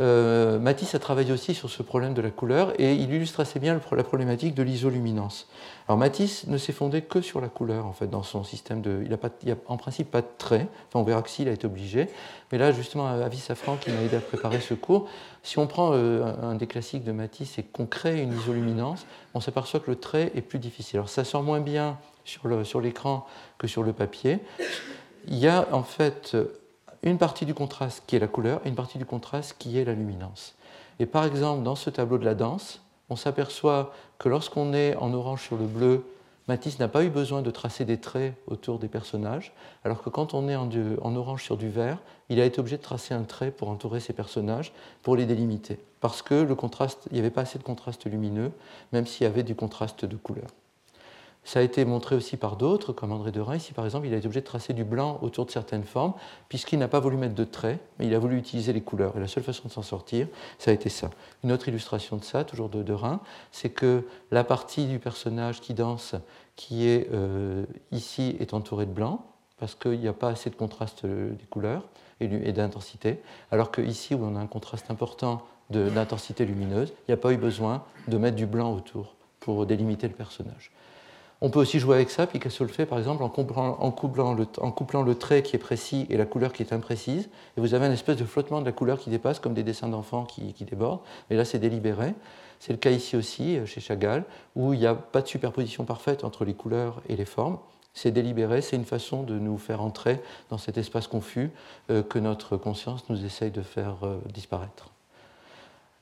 Euh, 0.00 0.58
Matisse 0.58 0.94
a 0.94 0.98
travaillé 0.98 1.30
aussi 1.30 1.52
sur 1.52 1.68
ce 1.68 1.82
problème 1.82 2.14
de 2.14 2.22
la 2.22 2.30
couleur 2.30 2.72
et 2.80 2.94
il 2.94 3.12
illustre 3.12 3.40
assez 3.40 3.58
bien 3.58 3.78
la 3.92 4.02
problématique 4.02 4.54
de 4.54 4.62
l'isoluminance. 4.62 5.46
Alors 5.88 5.98
Matisse 5.98 6.46
ne 6.46 6.56
s'est 6.56 6.72
fondé 6.72 7.02
que 7.02 7.20
sur 7.20 7.42
la 7.42 7.48
couleur 7.48 7.84
en 7.84 7.92
fait 7.92 8.06
dans 8.06 8.22
son 8.22 8.42
système 8.42 8.80
de. 8.80 9.02
Il 9.04 9.10
n'a 9.10 9.18
en 9.66 9.76
principe 9.76 10.10
pas 10.10 10.22
de 10.22 10.26
traits. 10.38 10.68
Enfin, 10.88 11.00
on 11.00 11.02
verra 11.02 11.20
que 11.20 11.28
s'il 11.28 11.48
a 11.48 11.52
été 11.52 11.66
obligé. 11.66 12.08
Mais 12.50 12.56
là 12.56 12.72
justement, 12.72 13.08
Avis 13.08 13.38
Safran 13.40 13.76
qui 13.76 13.90
m'a 13.90 14.00
aidé 14.00 14.16
à 14.16 14.20
préparer 14.20 14.60
ce 14.60 14.72
cours, 14.72 15.06
si 15.42 15.58
on 15.58 15.66
prend 15.66 15.90
euh, 15.92 16.32
un 16.42 16.54
des 16.54 16.66
classiques 16.66 17.04
de 17.04 17.12
Matisse 17.12 17.58
et 17.58 17.62
qu'on 17.62 17.84
crée 17.84 18.22
une 18.22 18.32
isoluminance, 18.32 19.04
on 19.34 19.40
s'aperçoit 19.40 19.80
que 19.80 19.90
le 19.90 19.96
trait 19.96 20.32
est 20.34 20.40
plus 20.40 20.58
difficile. 20.58 20.96
Alors 20.98 21.10
ça 21.10 21.24
sort 21.24 21.42
moins 21.42 21.60
bien 21.60 21.98
sur 22.24 22.80
l'écran 22.80 23.26
que 23.58 23.66
sur 23.66 23.82
le 23.82 23.92
papier. 23.92 24.38
Il 25.28 25.38
y 25.38 25.48
a 25.48 25.68
en 25.72 25.82
fait 25.82 26.36
une 27.02 27.18
partie 27.18 27.46
du 27.46 27.54
contraste 27.54 28.02
qui 28.06 28.16
est 28.16 28.18
la 28.18 28.26
couleur 28.26 28.60
et 28.64 28.68
une 28.68 28.74
partie 28.74 28.98
du 28.98 29.06
contraste 29.06 29.56
qui 29.58 29.78
est 29.78 29.84
la 29.84 29.94
luminance. 29.94 30.54
Et 30.98 31.06
par 31.06 31.24
exemple, 31.24 31.62
dans 31.62 31.76
ce 31.76 31.88
tableau 31.90 32.18
de 32.18 32.24
la 32.24 32.34
danse, 32.34 32.82
on 33.08 33.16
s'aperçoit 33.16 33.92
que 34.18 34.28
lorsqu'on 34.28 34.72
est 34.74 34.96
en 34.96 35.12
orange 35.14 35.42
sur 35.42 35.56
le 35.56 35.64
bleu, 35.64 36.04
Matisse 36.46 36.78
n'a 36.78 36.88
pas 36.88 37.04
eu 37.04 37.10
besoin 37.10 37.42
de 37.42 37.50
tracer 37.50 37.84
des 37.84 37.98
traits 37.98 38.34
autour 38.46 38.78
des 38.78 38.88
personnages, 38.88 39.52
alors 39.84 40.02
que 40.02 40.10
quand 40.10 40.34
on 40.34 40.48
est 40.48 40.56
en, 40.56 41.16
orange 41.16 41.44
sur 41.44 41.56
du 41.56 41.68
vert, 41.68 41.98
il 42.28 42.40
a 42.40 42.44
été 42.44 42.58
obligé 42.60 42.76
de 42.76 42.82
tracer 42.82 43.14
un 43.14 43.22
trait 43.22 43.50
pour 43.50 43.68
entourer 43.68 44.00
ses 44.00 44.12
personnages, 44.12 44.72
pour 45.02 45.16
les 45.16 45.26
délimiter, 45.26 45.78
parce 46.00 46.22
que 46.22 46.34
le 46.34 46.54
contraste, 46.54 47.06
il 47.10 47.14
n'y 47.14 47.20
avait 47.20 47.30
pas 47.30 47.42
assez 47.42 47.58
de 47.58 47.62
contraste 47.62 48.04
lumineux, 48.06 48.52
même 48.92 49.06
s'il 49.06 49.24
y 49.24 49.26
avait 49.26 49.44
du 49.44 49.54
contraste 49.54 50.04
de 50.04 50.16
couleur. 50.16 50.48
Ça 51.44 51.60
a 51.60 51.62
été 51.62 51.84
montré 51.84 52.14
aussi 52.14 52.36
par 52.36 52.56
d'autres, 52.56 52.92
comme 52.92 53.12
André 53.12 53.32
Derain. 53.32 53.56
Ici, 53.56 53.72
par 53.72 53.84
exemple, 53.84 54.06
il 54.06 54.14
a 54.14 54.18
été 54.18 54.26
obligé 54.26 54.40
de 54.40 54.46
tracer 54.46 54.72
du 54.72 54.84
blanc 54.84 55.18
autour 55.22 55.46
de 55.46 55.50
certaines 55.50 55.84
formes, 55.84 56.12
puisqu'il 56.48 56.78
n'a 56.78 56.88
pas 56.88 57.00
voulu 57.00 57.16
mettre 57.16 57.34
de 57.34 57.44
traits, 57.44 57.80
mais 57.98 58.06
il 58.06 58.14
a 58.14 58.18
voulu 58.18 58.36
utiliser 58.36 58.72
les 58.72 58.82
couleurs. 58.82 59.16
Et 59.16 59.20
la 59.20 59.26
seule 59.26 59.42
façon 59.42 59.68
de 59.68 59.72
s'en 59.72 59.82
sortir, 59.82 60.28
ça 60.58 60.70
a 60.70 60.74
été 60.74 60.88
ça. 60.88 61.10
Une 61.42 61.50
autre 61.50 61.68
illustration 61.68 62.16
de 62.18 62.24
ça, 62.24 62.44
toujours 62.44 62.68
de 62.68 62.82
Derain, 62.82 63.20
c'est 63.52 63.70
que 63.70 64.04
la 64.30 64.44
partie 64.44 64.86
du 64.86 64.98
personnage 64.98 65.60
qui 65.60 65.74
danse, 65.74 66.14
qui 66.56 66.86
est 66.86 67.08
euh, 67.12 67.64
ici, 67.90 68.36
est 68.38 68.52
entourée 68.52 68.86
de 68.86 68.92
blanc, 68.92 69.24
parce 69.58 69.74
qu'il 69.74 69.98
n'y 69.98 70.08
a 70.08 70.12
pas 70.12 70.28
assez 70.28 70.50
de 70.50 70.56
contraste 70.56 71.04
euh, 71.04 71.30
des 71.30 71.46
couleurs 71.46 71.84
et 72.20 72.52
d'intensité, 72.52 73.22
alors 73.50 73.72
qu'ici, 73.72 74.14
où 74.14 74.22
on 74.22 74.36
a 74.36 74.40
un 74.40 74.46
contraste 74.46 74.90
important 74.90 75.42
d'intensité 75.70 76.44
lumineuse, 76.44 76.92
il 77.08 77.10
n'y 77.10 77.14
a 77.14 77.16
pas 77.16 77.32
eu 77.32 77.38
besoin 77.38 77.82
de 78.08 78.18
mettre 78.18 78.36
du 78.36 78.44
blanc 78.44 78.74
autour 78.74 79.14
pour 79.38 79.64
délimiter 79.64 80.06
le 80.06 80.12
personnage. 80.12 80.70
On 81.42 81.48
peut 81.48 81.60
aussi 81.60 81.78
jouer 81.78 81.94
avec 81.94 82.10
ça. 82.10 82.26
Picasso 82.26 82.64
le 82.64 82.70
fait 82.70 82.84
par 82.84 82.98
exemple 82.98 83.22
en 83.22 83.30
couplant, 83.30 84.34
le, 84.34 85.14
trait 85.14 85.42
qui 85.42 85.56
est 85.56 85.58
précis 85.58 86.06
et 86.10 86.18
la 86.18 86.26
couleur 86.26 86.52
qui 86.52 86.62
est 86.62 86.72
imprécise. 86.72 87.30
Et 87.56 87.60
vous 87.60 87.72
avez 87.72 87.86
un 87.86 87.92
espèce 87.92 88.18
de 88.18 88.24
flottement 88.24 88.60
de 88.60 88.66
la 88.66 88.72
couleur 88.72 88.98
qui 88.98 89.08
dépasse, 89.08 89.38
comme 89.38 89.54
des 89.54 89.62
dessins 89.62 89.88
d'enfants 89.88 90.24
qui, 90.24 90.52
débordent. 90.64 91.00
Mais 91.30 91.36
là, 91.36 91.46
c'est 91.46 91.58
délibéré. 91.58 92.14
C'est 92.58 92.74
le 92.74 92.78
cas 92.78 92.90
ici 92.90 93.16
aussi, 93.16 93.56
euh, 93.56 93.64
chez 93.64 93.80
Chagall, 93.80 94.24
où 94.54 94.74
il 94.74 94.80
n'y 94.80 94.86
a 94.86 94.94
pas 94.94 95.22
de 95.22 95.26
superposition 95.26 95.84
parfaite 95.84 96.24
entre 96.24 96.44
les 96.44 96.52
couleurs 96.52 97.00
et 97.08 97.16
les 97.16 97.24
formes. 97.24 97.56
C'est 97.94 98.10
délibéré, 98.10 98.60
c'est 98.60 98.76
une 98.76 98.84
façon 98.84 99.22
de 99.22 99.38
nous 99.38 99.56
faire 99.56 99.80
entrer 99.80 100.20
dans 100.50 100.58
cet 100.58 100.76
espace 100.76 101.06
confus 101.06 101.50
euh, 101.88 102.02
que 102.02 102.18
notre 102.18 102.58
conscience 102.58 103.08
nous 103.08 103.24
essaye 103.24 103.50
de 103.50 103.62
faire 103.62 103.96
euh, 104.02 104.18
disparaître. 104.32 104.90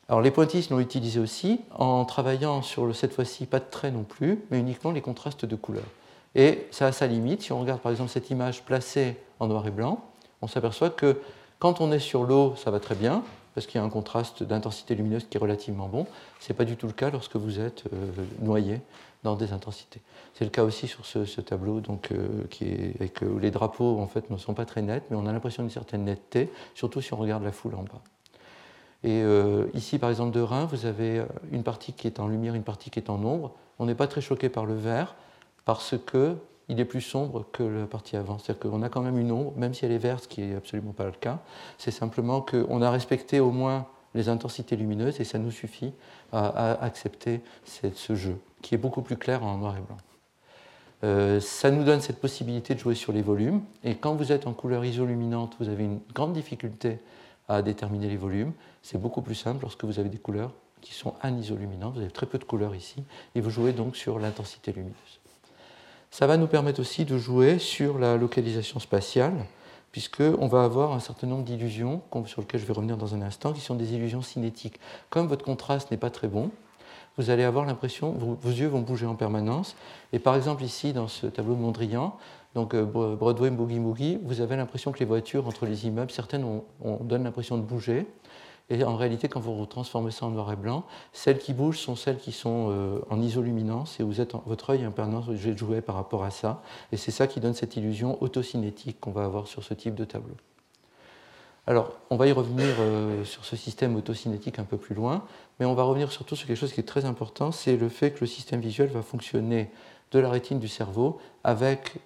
Alors 0.09 0.23
les 0.23 0.31
pointillistes 0.31 0.71
l'ont 0.71 0.81
utilisé 0.81 1.21
aussi 1.21 1.61
en 1.75 2.05
travaillant 2.07 2.63
sur 2.63 2.97
cette 2.97 3.13
fois-ci 3.13 3.45
pas 3.45 3.59
de 3.59 3.67
traits 3.71 3.93
non 3.93 4.05
plus, 4.05 4.43
mais 4.51 4.59
uniquement 4.59 4.91
les 4.91 5.03
contrastes 5.03 5.45
de 5.45 5.55
couleurs. 5.55 5.85
Et 6.35 6.67
ça 6.71 6.87
a 6.87 6.93
sa 6.93 7.07
limite. 7.07 7.43
Si 7.43 7.53
on 7.53 7.61
regarde 7.61 7.81
par 7.81 7.93
exemple 7.93 8.11
cette 8.11 8.31
image 8.31 8.63
placée 8.63 9.17
en 9.39 9.49
noir 9.49 9.67
et 9.67 9.71
blanc, 9.71 10.03
on 10.41 10.47
s'aperçoit 10.47 10.89
que 10.89 11.21
quand 11.59 11.83
on 11.83 11.93
est 11.93 11.99
sur 11.99 12.25
l'eau, 12.25 12.55
ça 12.57 12.71
va 12.71 12.81
très 12.81 12.95
bien, 12.95 13.23
parce 13.55 13.67
qu'il 13.67 13.79
y 13.79 13.83
a 13.83 13.85
un 13.85 13.91
contraste 13.91 14.43
d'intensité 14.43 14.95
lumineuse 14.95 15.27
qui 15.29 15.37
est 15.37 15.41
relativement 15.41 15.89
bon. 15.89 16.07
Ce 16.41 16.51
n'est 16.51 16.57
pas 16.57 16.65
du 16.65 16.77
tout 16.77 16.87
le 16.87 16.93
cas 16.93 17.11
lorsque 17.11 17.37
vous 17.37 17.61
êtes 17.61 17.85
euh, 17.93 18.11
noyé 18.41 18.81
dans 19.25 19.35
des 19.35 19.53
intensités. 19.53 20.01
C'est 20.35 20.45
le 20.45 20.51
cas 20.51 20.63
aussi 20.63 20.87
sur 20.87 21.05
ce, 21.05 21.41
tableau 21.41 21.81
donc, 21.81 22.13
euh, 22.13 22.47
où 23.23 23.39
les 23.39 23.51
drapeaux 23.51 23.99
en 23.99 24.07
fait, 24.07 24.31
ne 24.31 24.39
sont 24.39 24.55
pas 24.55 24.65
très 24.65 24.81
nets, 24.81 25.03
mais 25.11 25.17
on 25.17 25.27
a 25.27 25.33
l'impression 25.33 25.65
d'une 25.65 25.73
certaine 25.73 26.05
netteté, 26.05 26.51
surtout 26.75 27.03
si 27.03 27.13
on 27.13 27.17
regarde 27.17 27.43
la 27.43 27.53
foule 27.53 27.75
en 27.75 27.83
bas. 27.83 28.01
Et 29.05 29.23
euh, 29.23 29.67
ici, 29.75 29.99
par 29.99 30.11
exemple, 30.11 30.33
de 30.33 30.41
Rhin, 30.41 30.67
vous 30.67 30.87
avez 30.87 31.23
une 31.53 31.63
partie 31.63 31.93
qui 31.93 32.07
est 32.07 32.19
en 32.19 32.27
lumière, 32.27 32.55
une 32.55 32.65
partie 32.65 32.91
qui 32.91 32.99
est 32.99 33.11
en 33.11 33.23
ombre. 33.23 33.53
On 33.79 33.87
n'est 33.87 33.95
pas 33.95 34.09
très 34.09 34.21
choqué 34.21 34.49
par 34.49 34.67
le 34.67 34.75
vert 34.75 35.15
parce 35.65 35.95
qu'il 36.11 36.81
est 36.81 36.85
plus 36.85 37.01
sombre 37.01 37.47
que 37.53 37.63
la 37.63 37.87
partie 37.87 38.17
avant. 38.17 38.39
C'est-à-dire 38.39 38.71
qu'on 38.71 38.83
a 38.83 38.89
quand 38.89 39.03
même 39.03 39.19
une 39.19 39.31
ombre, 39.31 39.53
même 39.57 39.75
si 39.75 39.85
elle 39.85 39.93
est 39.93 39.99
verte, 39.99 40.25
ce 40.25 40.29
qui 40.29 40.41
n'est 40.41 40.57
absolument 40.57 40.93
pas 40.93 41.05
le 41.05 41.13
cas. 41.13 41.39
C'est 41.77 41.91
simplement 41.91 42.41
qu'on 42.41 42.83
a 42.83 42.91
respecté 42.91 43.39
au 43.39 43.51
moins 43.51 43.87
les 44.15 44.29
intensités 44.29 44.75
lumineuses 44.75 45.21
et 45.21 45.25
ça 45.25 45.39
nous 45.39 45.51
suffit 45.51 45.93
à, 46.33 46.83
accepter 46.83 47.41
ce 47.65 48.15
jeu, 48.15 48.37
qui 48.63 48.75
est 48.75 48.79
beaucoup 48.79 49.03
plus 49.03 49.17
clair 49.17 49.45
en 49.45 49.59
noir 49.59 49.77
et 49.77 49.81
blanc. 49.81 49.99
Euh, 51.05 51.39
ça 51.39 51.71
nous 51.71 51.85
donne 51.85 52.01
cette 52.01 52.21
possibilité 52.21 52.75
de 52.75 52.81
jouer 52.81 52.95
sur 52.95 53.13
les 53.13 53.23
volumes. 53.23 53.61
Et 53.85 53.95
quand 53.95 54.15
vous 54.15 54.33
êtes 54.33 54.47
en 54.47 54.53
couleur 54.53 54.85
isoluminante, 54.85 55.55
vous 55.61 55.69
avez 55.69 55.85
une 55.85 56.01
grande 56.13 56.33
difficulté 56.33 56.99
à 57.49 57.63
déterminer 57.63 58.09
les 58.09 58.17
volumes. 58.17 58.53
C'est 58.83 59.01
beaucoup 59.01 59.23
plus 59.23 59.35
simple 59.35 59.63
lorsque 59.63 59.85
vous 59.85 59.99
avez 59.99 60.09
des 60.09 60.19
couleurs 60.19 60.53
qui 60.81 60.95
sont 60.95 61.15
anisoluminantes. 61.23 61.95
Vous 61.95 62.01
avez 62.01 62.11
très 62.11 62.27
peu 62.27 62.39
de 62.39 62.45
couleurs 62.45 62.75
ici 62.75 63.03
et 63.35 63.41
vous 63.41 63.51
jouez 63.51 63.73
donc 63.73 63.97
sur 63.97 64.19
l'intensité 64.19 64.73
lumineuse. 64.73 65.21
Ça 66.11 66.27
va 66.27 66.37
nous 66.37 66.47
permettre 66.47 66.81
aussi 66.81 67.05
de 67.05 67.19
jouer 67.19 67.59
sur 67.59 67.99
la 67.99 68.17
localisation 68.17 68.81
spatiale, 68.81 69.35
puisqu'on 69.93 70.49
va 70.49 70.65
avoir 70.65 70.93
un 70.93 71.01
certain 71.01 71.27
nombre 71.27 71.45
d'illusions, 71.45 72.03
sur 72.27 72.41
lesquelles 72.41 72.61
je 72.61 72.67
vais 72.67 72.73
revenir 72.73 72.97
dans 72.97 73.15
un 73.15 73.23
instant, 73.23 73.53
qui 73.53 73.61
sont 73.61 73.75
des 73.75 73.93
illusions 73.95 74.23
cinétiques. 74.23 74.81
Comme 75.11 75.27
votre 75.27 75.45
contraste 75.45 75.91
n'est 75.91 75.99
pas 75.99 76.11
très 76.11 76.29
bon, 76.29 76.51
vous 77.19 77.31
allez 77.31 77.43
avoir 77.43 77.67
l'impression, 77.67 78.13
vos, 78.13 78.51
yeux 78.51 78.69
vont 78.69 78.81
bouger 78.81 79.05
en 79.05 79.17
permanence. 79.17 79.75
Et 80.13 80.21
par 80.21 80.37
exemple 80.37 80.63
ici, 80.63 80.93
dans 80.93 81.09
ce 81.09 81.27
tableau 81.27 81.55
de 81.55 81.61
Mondrian, 81.61 82.17
donc 82.59 82.75
euh, 82.75 82.85
Broadway 82.85 83.51
Boogie 83.51 83.79
Boogie, 83.79 84.19
vous 84.25 84.41
avez 84.41 84.57
l'impression 84.57 84.91
que 84.91 84.99
les 84.99 85.05
voitures 85.05 85.47
entre 85.47 85.65
les 85.65 85.87
immeubles, 85.87 86.11
certaines 86.11 86.45
on, 86.83 86.97
donne 87.05 87.23
l'impression 87.23 87.57
de 87.57 87.63
bouger. 87.63 88.05
Et 88.69 88.83
en 88.83 88.97
réalité, 88.97 89.29
quand 89.29 89.39
vous 89.39 89.65
transformez 89.65 90.11
ça 90.11 90.27
en 90.27 90.31
noir 90.31 90.53
et 90.53 90.57
blanc, 90.57 90.85
celles 91.13 91.39
qui 91.39 91.55
bougent 91.55 91.79
sont 91.79 91.95
celles 91.95 92.19
qui 92.19 92.33
sont 92.33 92.67
euh, 92.71 92.99
en 93.11 93.23
isoluminance 93.23 94.01
et 94.01 94.03
vous 94.03 94.21
êtes 94.21 94.33
votre 94.45 94.71
œil 94.71 94.83
est 94.83 94.87
en 94.87 94.91
permanence 94.91 95.29
obligé 95.29 95.53
de 95.53 95.57
jouer 95.57 95.81
par 95.81 95.95
rapport 95.95 96.25
à 96.25 96.31
ça. 96.31 96.61
Et 96.91 96.97
c'est 96.97 97.13
ça 97.13 97.29
qui 97.29 97.39
donne 97.39 97.55
cette 97.55 97.77
illusion 97.77 98.21
autocinétique 98.21 98.99
qu'on 98.99 99.13
va 99.13 99.25
avoir 99.25 99.47
sur 99.47 99.63
ce 99.63 99.73
type 99.73 99.95
de 99.95 100.05
tableau. 100.05 100.35
Alors, 101.69 101.93
on 102.11 102.17
va 102.17 102.27
y 102.27 102.33
revenir 102.33 102.75
euh, 102.81 103.25
sur 103.25 103.45
ce 103.45 103.55
système 103.55 103.95
autocinétique 103.95 104.59
un 104.59 104.65
peu 104.65 104.79
plus 104.79 104.97
loin, 104.97 105.23
mais 105.61 105.67
on 105.67 105.75
va 105.75 105.85
revenir 105.85 106.11
surtout 106.11 106.35
sur 106.35 106.49
quelque 106.49 106.57
chose 106.57 106.73
qui 106.73 106.81
est 106.81 106.91
très 106.95 107.05
important, 107.05 107.53
c'est 107.53 107.77
le 107.77 107.89
fait 107.89 108.11
que 108.11 108.21
le 108.23 108.27
système 108.27 108.61
visuel 108.61 108.89
va 108.89 109.03
fonctionner 109.03 109.71
de 110.11 110.19
la 110.19 110.29
rétine 110.29 110.59
du 110.59 110.69
cerveau 110.69 111.21
avec 111.45 112.01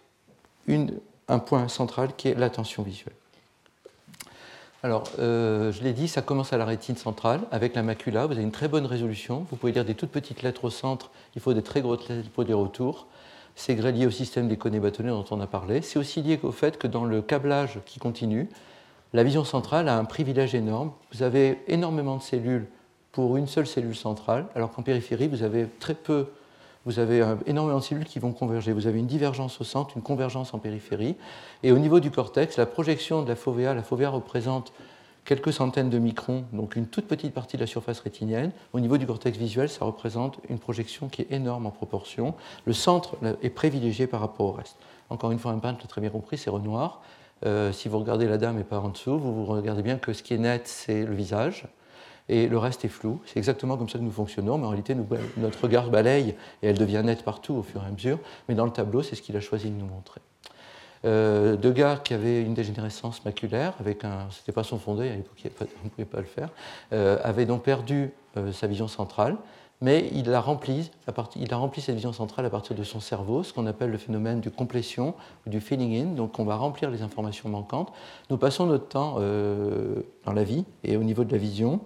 un 1.29 1.39
point 1.39 1.69
central 1.69 2.15
qui 2.17 2.29
est 2.29 2.35
l'attention 2.35 2.83
visuelle. 2.83 3.15
Alors, 4.85 5.05
euh, 5.21 5.71
je 5.71 5.83
l'ai 5.85 5.93
dit, 5.93 6.09
ça 6.09 6.23
commence 6.23 6.53
à 6.53 6.57
la 6.57 6.65
rétine 6.65 6.97
centrale 6.97 7.43
avec 7.53 7.77
la 7.77 7.85
macula. 7.85 8.27
Vous 8.27 8.33
avez 8.33 8.43
une 8.43 8.51
très 8.51 8.67
bonne 8.67 8.87
résolution. 8.87 9.47
Vous 9.49 9.57
pouvez 9.57 9.71
lire 9.71 9.85
des 9.85 9.95
toutes 9.95 10.11
petites 10.11 10.43
lettres 10.43 10.65
au 10.65 10.71
centre. 10.71 11.13
Il 11.37 11.41
faut 11.41 11.55
des 11.55 11.63
très 11.63 11.83
grosses 11.83 12.09
lettres 12.09 12.31
pour 12.31 12.43
lire 12.43 12.59
autour. 12.59 13.07
C'est 13.55 13.75
lié 13.75 14.07
au 14.07 14.11
système 14.11 14.49
des 14.49 14.57
connées 14.57 14.81
bâtonnets 14.81 15.11
dont 15.11 15.25
on 15.31 15.41
a 15.41 15.47
parlé. 15.47 15.83
C'est 15.83 16.01
aussi 16.01 16.21
lié 16.21 16.41
au 16.43 16.51
fait 16.51 16.79
que 16.79 16.89
dans 16.89 17.05
le 17.05 17.23
câblage 17.23 17.79
qui 17.87 18.01
continue, 18.01 18.49
la 19.13 19.23
vision 19.23 19.45
centrale 19.45 19.89
a 19.89 19.97
un 19.97 20.05
privilège 20.05 20.55
énorme. 20.55 20.91
Vous 21.13 21.23
avez 21.23 21.63
énormément 21.69 22.17
de 22.17 22.23
cellules 22.23 22.67
pour 23.13 23.37
une 23.37 23.47
seule 23.47 23.67
cellule 23.67 23.95
centrale, 23.95 24.47
alors 24.55 24.73
qu'en 24.73 24.83
périphérie, 24.83 25.29
vous 25.29 25.43
avez 25.43 25.69
très 25.79 25.95
peu 25.95 26.29
vous 26.85 26.99
avez 26.99 27.25
énormément 27.47 27.79
de 27.79 27.85
cellules 27.85 28.05
qui 28.05 28.19
vont 28.19 28.33
converger. 28.33 28.73
Vous 28.73 28.87
avez 28.87 28.99
une 28.99 29.07
divergence 29.07 29.61
au 29.61 29.65
centre, 29.65 29.97
une 29.97 30.03
convergence 30.03 30.53
en 30.55 30.59
périphérie. 30.59 31.17
Et 31.63 31.73
au 31.73 31.79
niveau 31.79 32.01
du 32.01 32.11
cortex, 32.11 32.57
la 32.57 32.67
projection 32.67 33.23
de 33.23 33.29
la 33.29 33.37
fovea, 33.37 33.75
la 33.75 33.83
fovea 33.83 34.11
représente 34.11 34.73
quelques 35.25 35.53
centaines 35.53 35.91
de 35.91 35.99
microns, 35.99 36.45
donc 36.53 36.77
une 36.77 36.87
toute 36.87 37.07
petite 37.07 37.33
partie 37.33 37.57
de 37.57 37.63
la 37.63 37.67
surface 37.67 38.01
rétinienne. 38.01 38.51
Au 38.73 38.81
niveau 38.81 38.99
du 38.99 39.07
cortex 39.07 39.39
visuel, 39.39 39.69
ça 39.69 39.85
représente 39.85 40.39
une 40.49 40.59
projection 40.59 41.09
qui 41.09 41.23
est 41.23 41.33
énorme 41.33 41.67
en 41.67 41.71
proportion. 41.71 42.35
Le 42.65 42.73
centre 42.73 43.17
est 43.43 43.51
privilégié 43.51 44.07
par 44.07 44.21
rapport 44.21 44.47
au 44.47 44.53
reste. 44.53 44.77
Encore 45.11 45.31
une 45.31 45.39
fois, 45.39 45.53
un 45.53 45.59
peintre 45.59 45.87
très 45.87 46.01
bien 46.01 46.11
compris, 46.11 46.39
c'est 46.39 46.51
Renoir. 46.51 47.03
Euh, 47.45 47.73
si 47.73 47.89
vous 47.89 47.99
regardez 47.99 48.27
la 48.27 48.39
dame 48.39 48.59
et 48.59 48.65
pas 48.65 48.79
en 48.79 48.89
dessous, 48.89 49.19
vous 49.19 49.45
regardez 49.45 49.83
bien 49.83 49.97
que 49.97 50.13
ce 50.13 50.23
qui 50.23 50.35
est 50.35 50.39
net, 50.39 50.67
c'est 50.67 51.05
le 51.05 51.15
visage 51.15 51.67
et 52.29 52.49
le 52.49 52.59
reste 52.59 52.85
est 52.85 52.89
flou. 52.89 53.21
C'est 53.27 53.39
exactement 53.39 53.77
comme 53.77 53.89
ça 53.89 53.99
que 53.99 54.05
nous 54.05 54.13
fonctionnons, 54.13 54.59
mais 54.59 54.67
en 54.67 54.71
réalité, 54.71 54.97
notre 55.37 55.63
regard 55.63 55.91
balaye 55.91 56.35
et 56.63 56.69
elle 56.69 56.79
devient 56.79 57.03
nette 57.05 57.25
partout 57.25 57.55
au 57.55 57.63
fur 57.63 57.83
et 57.83 57.87
à 57.87 57.91
mesure. 57.91 58.19
Mais 58.49 58.55
dans 58.55 58.65
le 58.65 58.73
tableau, 58.73 59.03
c'est 59.03 59.17
ce 59.17 59.23
qu'il 59.23 59.37
a 59.37 59.41
choisi 59.41 59.71
de 59.71 59.77
nous 59.77 59.87
montrer. 59.87 60.21
Euh, 61.05 61.57
Degas, 61.57 61.97
qui 61.97 62.15
avait 62.15 62.43
une 62.43 62.55
dégénérescence 62.55 63.25
maculaire, 63.25 63.75
avec 63.81 64.05
un, 64.05 64.29
c'était 64.31 64.53
pas 64.53 64.63
son 64.63 64.79
fondé, 64.79 65.09
à 65.09 65.17
l'époque 65.17 65.51
on 65.61 65.85
ne 65.85 65.91
pouvait 65.91 66.05
pas 66.05 66.19
le 66.19 66.27
faire, 66.27 66.51
euh, 66.93 67.19
avait 67.25 67.47
donc 67.47 67.63
perdu 67.63 68.13
euh, 68.37 68.53
sa 68.53 68.67
vision 68.69 68.87
centrale, 68.87 69.37
mais 69.81 70.09
il 70.15 70.33
a, 70.33 70.41
rempli, 70.41 70.93
il 71.35 71.83
cette 71.83 71.95
vision 71.97 72.13
centrale 72.13 72.47
à 72.47 72.51
partir 72.51 72.77
de 72.77 72.85
son 72.85 73.01
cerveau, 73.01 73.43
ce 73.43 73.53
qu'on 73.53 73.67
appelle 73.67 73.91
le 73.91 73.99
phénomène 73.99 74.41
de 74.41 74.49
complétion 74.49 75.15
ou 75.45 75.51
du 75.51 75.61
filling 75.61 76.01
in. 76.01 76.15
Donc 76.15 76.39
on 76.39 76.45
va 76.45 76.55
remplir 76.55 76.89
les 76.89 77.03
informations 77.03 77.49
manquantes. 77.49 77.93
Nous 78.31 78.37
passons 78.37 78.67
notre 78.67 78.87
temps 78.87 79.17
dans 79.17 80.33
la 80.33 80.45
vie 80.45 80.65
et 80.85 80.97
au 80.97 81.03
niveau 81.03 81.25
de 81.25 81.33
la 81.33 81.39
vision 81.39 81.81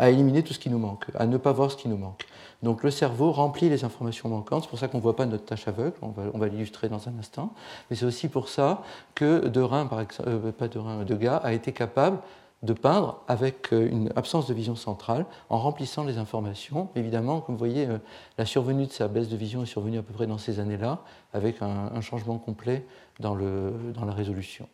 à 0.00 0.08
éliminer 0.08 0.42
tout 0.42 0.54
ce 0.54 0.58
qui 0.58 0.70
nous 0.70 0.78
manque, 0.78 1.04
à 1.14 1.26
ne 1.26 1.36
pas 1.36 1.52
voir 1.52 1.70
ce 1.70 1.76
qui 1.76 1.86
nous 1.86 1.98
manque. 1.98 2.24
Donc 2.62 2.82
le 2.82 2.90
cerveau 2.90 3.32
remplit 3.32 3.68
les 3.68 3.84
informations 3.84 4.30
manquantes, 4.30 4.64
c'est 4.64 4.70
pour 4.70 4.78
ça 4.78 4.88
qu'on 4.88 4.96
ne 4.96 5.02
voit 5.02 5.14
pas 5.14 5.26
notre 5.26 5.44
tâche 5.44 5.68
aveugle, 5.68 5.94
on 6.00 6.38
va, 6.38 6.48
l'illustrer 6.48 6.88
dans 6.88 7.06
un 7.06 7.18
instant, 7.18 7.52
mais 7.88 7.96
c'est 7.96 8.06
aussi 8.06 8.28
pour 8.28 8.48
ça 8.48 8.82
que 9.14 9.46
par 9.48 10.00
exemple, 10.00 10.28
euh, 10.28 10.52
pas 10.52 10.68
Derain, 10.68 11.04
Degas, 11.04 11.36
a 11.36 11.52
été 11.52 11.72
capable 11.72 12.18
de 12.62 12.72
peindre 12.72 13.20
avec 13.28 13.72
euh, 13.74 13.88
une 13.90 14.10
absence 14.16 14.46
de 14.46 14.54
vision 14.54 14.74
centrale 14.74 15.26
en 15.50 15.58
remplissant 15.58 16.04
les 16.04 16.16
informations. 16.16 16.88
Évidemment, 16.96 17.42
comme 17.42 17.54
vous 17.54 17.58
voyez, 17.58 17.86
euh, 17.86 17.98
la 18.38 18.46
survenue 18.46 18.86
de 18.86 18.92
sa 18.92 19.06
baisse 19.06 19.28
de 19.28 19.36
vision 19.36 19.62
est 19.62 19.66
survenue 19.66 19.98
à 19.98 20.02
peu 20.02 20.14
près 20.14 20.26
dans 20.26 20.38
ces 20.38 20.60
années-là, 20.60 21.00
avec 21.34 21.60
un, 21.60 22.00
changement 22.00 22.38
complet 22.38 22.86
dans, 23.18 23.34
le, 23.34 23.74
dans, 23.94 24.06
la 24.06 24.12
résolution. 24.12 24.66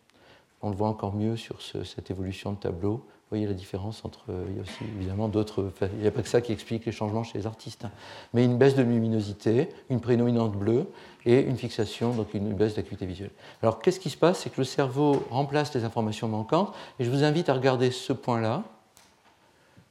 On 0.62 0.70
le 0.70 0.76
voit 0.76 0.88
encore 0.88 1.14
mieux 1.14 1.36
sur 1.36 1.60
cette 1.62 2.10
évolution 2.10 2.52
de 2.52 2.58
tableau 2.58 3.04
voyez 3.30 3.46
la 3.46 3.54
différence 3.54 4.04
entre. 4.04 4.24
Il 4.48 4.56
y 4.56 4.58
a 4.58 4.62
aussi 4.62 4.84
évidemment 4.96 5.28
d'autres. 5.28 5.72
il 5.94 5.98
n'y 5.98 6.06
a 6.06 6.10
pas 6.10 6.22
que 6.22 6.28
ça 6.28 6.40
qui 6.40 6.52
explique 6.52 6.86
les 6.86 6.92
changements 6.92 7.24
chez 7.24 7.38
les 7.38 7.46
artistes. 7.46 7.84
Hein. 7.84 7.90
Mais 8.34 8.44
une 8.44 8.56
baisse 8.58 8.74
de 8.74 8.82
luminosité, 8.82 9.68
une 9.90 10.00
prédominante 10.00 10.52
bleue 10.52 10.86
et 11.24 11.40
une 11.40 11.56
fixation, 11.56 12.12
donc 12.12 12.34
une 12.34 12.54
baisse 12.54 12.74
d'acuité 12.74 13.06
visuelle. 13.06 13.32
Alors 13.62 13.80
qu'est-ce 13.80 14.00
qui 14.00 14.10
se 14.10 14.16
passe? 14.16 14.40
C'est 14.40 14.50
que 14.50 14.60
le 14.60 14.64
cerveau 14.64 15.24
remplace 15.30 15.74
les 15.74 15.84
informations 15.84 16.28
manquantes. 16.28 16.74
Et 16.98 17.04
je 17.04 17.10
vous 17.10 17.24
invite 17.24 17.48
à 17.48 17.54
regarder 17.54 17.90
ce 17.90 18.12
point-là 18.12 18.64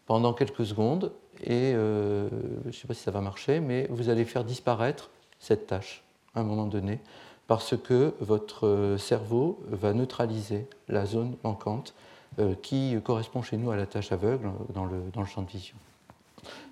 pendant 0.05 0.33
quelques 0.33 0.65
secondes. 0.65 1.11
Et 1.43 1.73
je 1.73 2.67
ne 2.67 2.71
sais 2.71 2.87
pas 2.87 2.93
si 2.93 3.03
ça 3.03 3.11
va 3.11 3.19
marcher, 3.19 3.59
mais 3.59 3.87
vous 3.89 4.09
allez 4.09 4.23
faire 4.23 4.45
disparaître 4.45 5.09
cette 5.39 5.67
tâche 5.67 6.03
à 6.33 6.39
un 6.39 6.43
moment 6.43 6.65
donné 6.65 6.99
parce 7.47 7.77
que 7.77 8.13
votre 8.19 8.95
cerveau 8.97 9.59
va 9.67 9.93
neutraliser 9.93 10.67
la 10.87 11.05
zone 11.05 11.35
manquante 11.43 11.93
euh, 11.93 12.14
qui 12.61 12.97
correspond 13.03 13.41
chez 13.41 13.57
nous 13.57 13.71
à 13.71 13.75
la 13.75 13.85
tâche 13.85 14.11
aveugle 14.11 14.51
dans 14.73 14.85
le, 14.85 15.03
dans 15.13 15.21
le 15.21 15.27
champ 15.27 15.41
de 15.41 15.49
vision. 15.49 15.75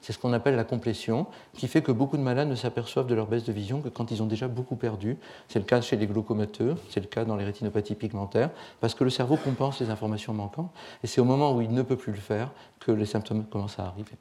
C'est 0.01 0.13
ce 0.13 0.19
qu'on 0.19 0.33
appelle 0.33 0.55
la 0.55 0.63
complétion, 0.63 1.25
qui 1.53 1.67
fait 1.67 1.81
que 1.81 1.91
beaucoup 1.91 2.17
de 2.17 2.21
malades 2.21 2.47
ne 2.47 2.55
s'aperçoivent 2.55 3.07
de 3.07 3.15
leur 3.15 3.27
baisse 3.27 3.43
de 3.43 3.51
vision 3.51 3.81
que 3.81 3.89
quand 3.89 4.11
ils 4.11 4.21
ont 4.21 4.25
déjà 4.25 4.47
beaucoup 4.47 4.75
perdu. 4.75 5.17
C'est 5.47 5.59
le 5.59 5.65
cas 5.65 5.81
chez 5.81 5.95
les 5.95 6.07
glaucomateux, 6.07 6.75
c'est 6.89 6.99
le 6.99 7.07
cas 7.07 7.25
dans 7.25 7.35
les 7.35 7.45
rétinopathies 7.45 7.95
pigmentaires, 7.95 8.49
parce 8.81 8.93
que 8.93 9.03
le 9.03 9.09
cerveau 9.09 9.37
compense 9.37 9.79
les 9.79 9.89
informations 9.89 10.33
manquantes, 10.33 10.71
et 11.03 11.07
c'est 11.07 11.21
au 11.21 11.25
moment 11.25 11.55
où 11.55 11.61
il 11.61 11.71
ne 11.71 11.81
peut 11.81 11.95
plus 11.95 12.11
le 12.11 12.19
faire 12.19 12.51
que 12.79 12.91
les 12.91 13.05
symptômes 13.05 13.45
commencent 13.45 13.79
à 13.79 13.85
arriver. 13.85 14.15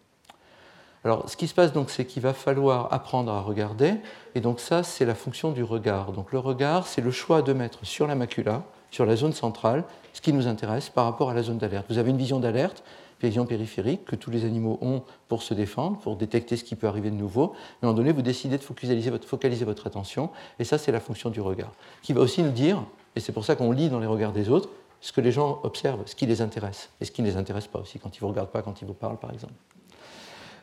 Alors, 1.05 1.29
ce 1.29 1.37
qui 1.37 1.49
se 1.49 1.55
passe 1.55 1.73
donc, 1.73 1.91
c'est 1.91 2.07
qu'il 2.07 2.23
va 2.23 2.33
falloir 2.33 2.93
apprendre 2.93 3.33
à 3.33 3.41
regarder, 3.41 3.95
et 4.37 4.41
donc 4.41 4.61
ça, 4.61 4.85
c'est 4.85 5.05
la 5.05 5.17
fonction 5.17 5.51
du 5.51 5.65
regard. 5.65 6.13
Donc, 6.13 6.31
le 6.31 6.39
regard, 6.39 6.87
c'est 6.87 7.01
le 7.01 7.11
choix 7.11 7.43
de 7.43 7.53
mettre 7.53 7.85
sur 7.85 8.07
la 8.07 8.15
macula, 8.15 8.63
sur 8.93 9.05
la 9.05 9.17
zone 9.17 9.33
centrale, 9.33 9.85
ce 10.13 10.21
qui 10.21 10.33
nous 10.33 10.47
intéresse 10.47 10.89
par 10.91 11.05
rapport 11.05 11.31
à 11.31 11.35
la 11.35 11.43
zone 11.43 11.59
d'alerte. 11.59 11.87
Vous 11.89 11.99
avez 11.99 12.11
une 12.11 12.17
vision 12.17 12.41
d'alerte, 12.41 12.83
vision 13.23 13.47
périphérique 13.47 14.05
que 14.05 14.17
tous 14.17 14.31
les 14.31 14.45
animaux 14.45 14.79
ont 14.81 15.03
pour 15.29 15.43
se 15.43 15.55
défendre, 15.55 15.99
pour 15.99 16.17
détecter 16.17 16.57
ce 16.57 16.65
qui 16.65 16.75
peut 16.75 16.87
arriver 16.87 17.11
de 17.11 17.17
nouveau. 17.17 17.53
Mais 17.81 17.87
à 17.87 17.91
un 17.91 17.93
moment 17.93 17.97
donné, 17.99 18.13
vous 18.13 18.23
décidez 18.23 18.59
de 18.59 18.63
focaliser 18.63 19.11
votre, 19.11 19.27
focaliser 19.27 19.65
votre 19.65 19.87
attention, 19.87 20.31
et 20.59 20.65
ça, 20.65 20.79
c'est 20.79 20.93
la 20.93 21.01
fonction 21.01 21.31
du 21.31 21.41
regard, 21.41 21.73
qui 22.03 22.13
va 22.13 22.21
aussi 22.21 22.43
nous 22.43 22.51
dire, 22.51 22.83
et 23.17 23.21
c'est 23.21 23.33
pour 23.33 23.45
ça 23.45 23.57
qu'on 23.57 23.73
lit 23.73 23.89
dans 23.89 24.01
les 24.01 24.07
regards 24.07 24.33
des 24.33 24.49
autres, 24.49 24.69
ce 25.01 25.13
que 25.13 25.21
les 25.21 25.33
gens 25.33 25.61
observent, 25.65 26.03
ce 26.07 26.15
qui 26.15 26.27
les 26.27 26.43
intéresse, 26.43 26.91
et 27.01 27.05
ce 27.05 27.11
qui 27.11 27.23
ne 27.23 27.27
les 27.27 27.37
intéresse 27.37 27.67
pas 27.67 27.81
aussi, 27.81 27.99
quand 27.99 28.11
ils 28.11 28.19
ne 28.19 28.21
vous 28.21 28.29
regardent 28.29 28.51
pas, 28.51 28.63
quand 28.63 28.81
ils 28.83 28.87
vous 28.87 28.95
parlent, 28.95 29.19
par 29.19 29.33
exemple. 29.33 29.55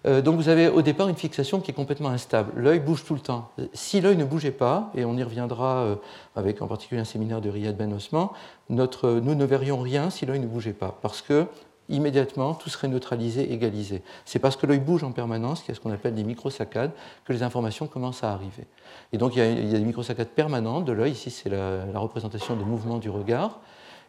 Euh, 0.05 0.21
donc 0.21 0.35
vous 0.37 0.49
avez 0.49 0.67
au 0.67 0.81
départ 0.81 1.07
une 1.07 1.15
fixation 1.15 1.59
qui 1.59 1.71
est 1.71 1.73
complètement 1.73 2.09
instable. 2.09 2.51
L'œil 2.55 2.79
bouge 2.79 3.03
tout 3.03 3.13
le 3.13 3.19
temps. 3.19 3.49
Si 3.73 4.01
l'œil 4.01 4.17
ne 4.17 4.25
bougeait 4.25 4.51
pas, 4.51 4.91
et 4.95 5.05
on 5.05 5.15
y 5.17 5.23
reviendra 5.23 5.77
euh, 5.79 5.95
avec 6.35 6.61
en 6.61 6.67
particulier 6.67 7.01
un 7.01 7.05
séminaire 7.05 7.41
de 7.41 7.49
Riyad 7.49 7.75
Ben 7.75 7.91
Osman, 7.93 8.29
notre, 8.69 9.09
nous 9.09 9.35
ne 9.35 9.45
verrions 9.45 9.79
rien 9.79 10.09
si 10.09 10.25
l'œil 10.25 10.39
ne 10.39 10.47
bougeait 10.47 10.73
pas, 10.73 10.97
parce 11.01 11.21
que 11.21 11.45
immédiatement 11.89 12.53
tout 12.53 12.69
serait 12.69 12.87
neutralisé, 12.87 13.51
égalisé. 13.51 14.03
C'est 14.23 14.39
parce 14.39 14.55
que 14.55 14.67
l'œil 14.67 14.79
bouge 14.79 15.03
en 15.03 15.11
permanence, 15.11 15.61
qu'il 15.61 15.69
y 15.69 15.71
a 15.71 15.75
ce 15.75 15.79
qu'on 15.79 15.91
appelle 15.91 16.13
des 16.13 16.23
microsaccades, 16.23 16.91
que 17.25 17.33
les 17.33 17.41
informations 17.41 17.87
commencent 17.87 18.23
à 18.23 18.31
arriver. 18.31 18.67
Et 19.11 19.17
donc 19.17 19.35
il 19.35 19.39
y 19.39 19.41
a, 19.41 19.49
il 19.49 19.71
y 19.71 19.75
a 19.75 19.79
des 19.79 19.85
microsaccades 19.85 20.29
permanentes 20.29 20.85
de 20.85 20.91
l'œil, 20.91 21.11
ici 21.11 21.31
c'est 21.31 21.49
la, 21.49 21.85
la 21.85 21.99
représentation 21.99 22.55
des 22.55 22.63
mouvements 22.63 22.99
du 22.99 23.09
regard, 23.09 23.59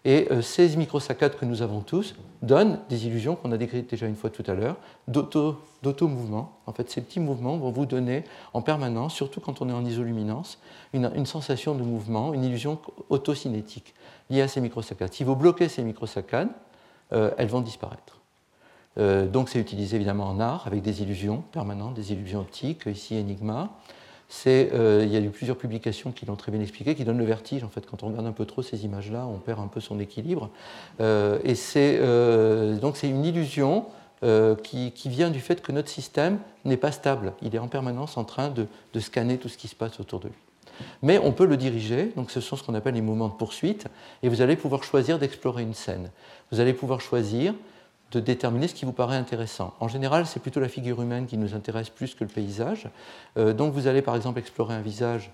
et 0.04 0.28
euh, 0.30 0.40
ces 0.42 0.76
microsaccades 0.76 1.36
que 1.36 1.44
nous 1.44 1.62
avons 1.62 1.80
tous 1.80 2.14
donnent 2.42 2.78
des 2.88 3.06
illusions 3.06 3.36
qu'on 3.36 3.52
a 3.52 3.58
décrites 3.58 3.90
déjà 3.90 4.06
une 4.06 4.16
fois 4.16 4.30
tout 4.30 4.44
à 4.46 4.54
l'heure, 4.54 4.76
d'auto-mouvement. 5.08 6.58
En 6.66 6.72
fait, 6.72 6.90
ces 6.90 7.02
petits 7.02 7.20
mouvements 7.20 7.58
vont 7.58 7.70
vous 7.70 7.84
donner 7.84 8.24
en 8.54 8.62
permanence, 8.62 9.14
surtout 9.14 9.40
quand 9.40 9.60
on 9.60 9.68
est 9.68 9.72
en 9.72 9.84
isoluminance, 9.84 10.58
une, 10.94 11.10
une 11.14 11.26
sensation 11.26 11.74
de 11.74 11.82
mouvement, 11.82 12.32
une 12.32 12.44
illusion 12.44 12.78
autocinétique 13.10 13.94
liée 14.30 14.42
à 14.42 14.48
ces 14.48 14.60
microsaccades. 14.60 15.12
Si 15.12 15.24
vous 15.24 15.36
bloquez 15.36 15.68
ces 15.68 15.82
microsaccades, 15.82 16.50
euh, 17.12 17.30
elles 17.36 17.48
vont 17.48 17.60
disparaître. 17.60 18.20
Euh, 18.98 19.26
donc 19.26 19.48
c'est 19.48 19.58
utilisé 19.60 19.96
évidemment 19.96 20.28
en 20.28 20.40
art 20.40 20.66
avec 20.66 20.82
des 20.82 21.02
illusions 21.02 21.42
permanentes, 21.52 21.94
des 21.94 22.12
illusions 22.12 22.40
optiques, 22.40 22.86
ici 22.86 23.18
Enigma. 23.18 23.70
Euh, 24.46 25.02
il 25.04 25.12
y 25.12 25.16
a 25.16 25.20
eu 25.20 25.30
plusieurs 25.30 25.56
publications 25.56 26.12
qui 26.12 26.26
l'ont 26.26 26.36
très 26.36 26.52
bien 26.52 26.60
expliqué, 26.60 26.94
qui 26.94 27.04
donnent 27.04 27.18
le 27.18 27.24
vertige. 27.24 27.64
En 27.64 27.68
fait, 27.68 27.86
quand 27.86 28.02
on 28.02 28.08
regarde 28.08 28.26
un 28.26 28.32
peu 28.32 28.44
trop 28.44 28.62
ces 28.62 28.84
images-là, 28.84 29.26
on 29.26 29.38
perd 29.38 29.60
un 29.60 29.66
peu 29.66 29.80
son 29.80 29.98
équilibre. 29.98 30.50
Euh, 31.00 31.38
et 31.44 31.54
c'est 31.54 31.98
euh, 32.00 32.76
donc 32.76 32.96
c'est 32.96 33.08
une 33.08 33.24
illusion 33.24 33.86
qui, 34.62 34.92
vient 35.06 35.30
du 35.30 35.40
fait 35.40 35.62
que 35.62 35.72
notre 35.72 35.88
système 35.88 36.40
n'est 36.66 36.76
pas 36.76 36.92
stable. 36.92 37.32
Il 37.40 37.54
est 37.54 37.58
en 37.58 37.68
permanence 37.68 38.18
en 38.18 38.24
train 38.24 38.50
de, 38.50 38.66
de, 38.92 39.00
scanner 39.00 39.38
tout 39.38 39.48
ce 39.48 39.56
qui 39.56 39.66
se 39.66 39.74
passe 39.74 39.98
autour 39.98 40.20
de 40.20 40.28
lui. 40.28 40.34
Mais 41.00 41.16
on 41.16 41.32
peut 41.32 41.46
le 41.46 41.56
diriger, 41.56 42.12
donc 42.16 42.30
ce 42.30 42.42
sont 42.42 42.54
ce 42.56 42.62
qu'on 42.62 42.74
appelle 42.74 42.92
les 42.92 43.00
mouvements 43.00 43.28
de 43.28 43.34
poursuite, 43.34 43.86
et 44.22 44.28
vous 44.28 44.42
allez 44.42 44.56
pouvoir 44.56 44.84
choisir 44.84 45.18
d'explorer 45.18 45.62
une 45.62 45.72
scène. 45.72 46.10
Vous 46.52 46.60
allez 46.60 46.74
pouvoir 46.74 47.00
choisir 47.00 47.54
de 48.10 48.20
déterminer 48.20 48.68
ce 48.68 48.74
qui 48.74 48.84
vous 48.84 48.92
paraît 48.92 49.16
intéressant. 49.16 49.74
En 49.80 49.88
général, 49.88 50.26
c'est 50.26 50.40
plutôt 50.40 50.60
la 50.60 50.68
figure 50.68 51.00
humaine 51.00 51.26
qui 51.26 51.36
nous 51.36 51.54
intéresse 51.54 51.90
plus 51.90 52.14
que 52.14 52.24
le 52.24 52.30
paysage. 52.30 52.88
Euh, 53.36 53.52
donc 53.52 53.72
vous 53.72 53.86
allez 53.86 54.02
par 54.02 54.16
exemple 54.16 54.38
explorer 54.38 54.74
un 54.74 54.80
visage 54.80 55.30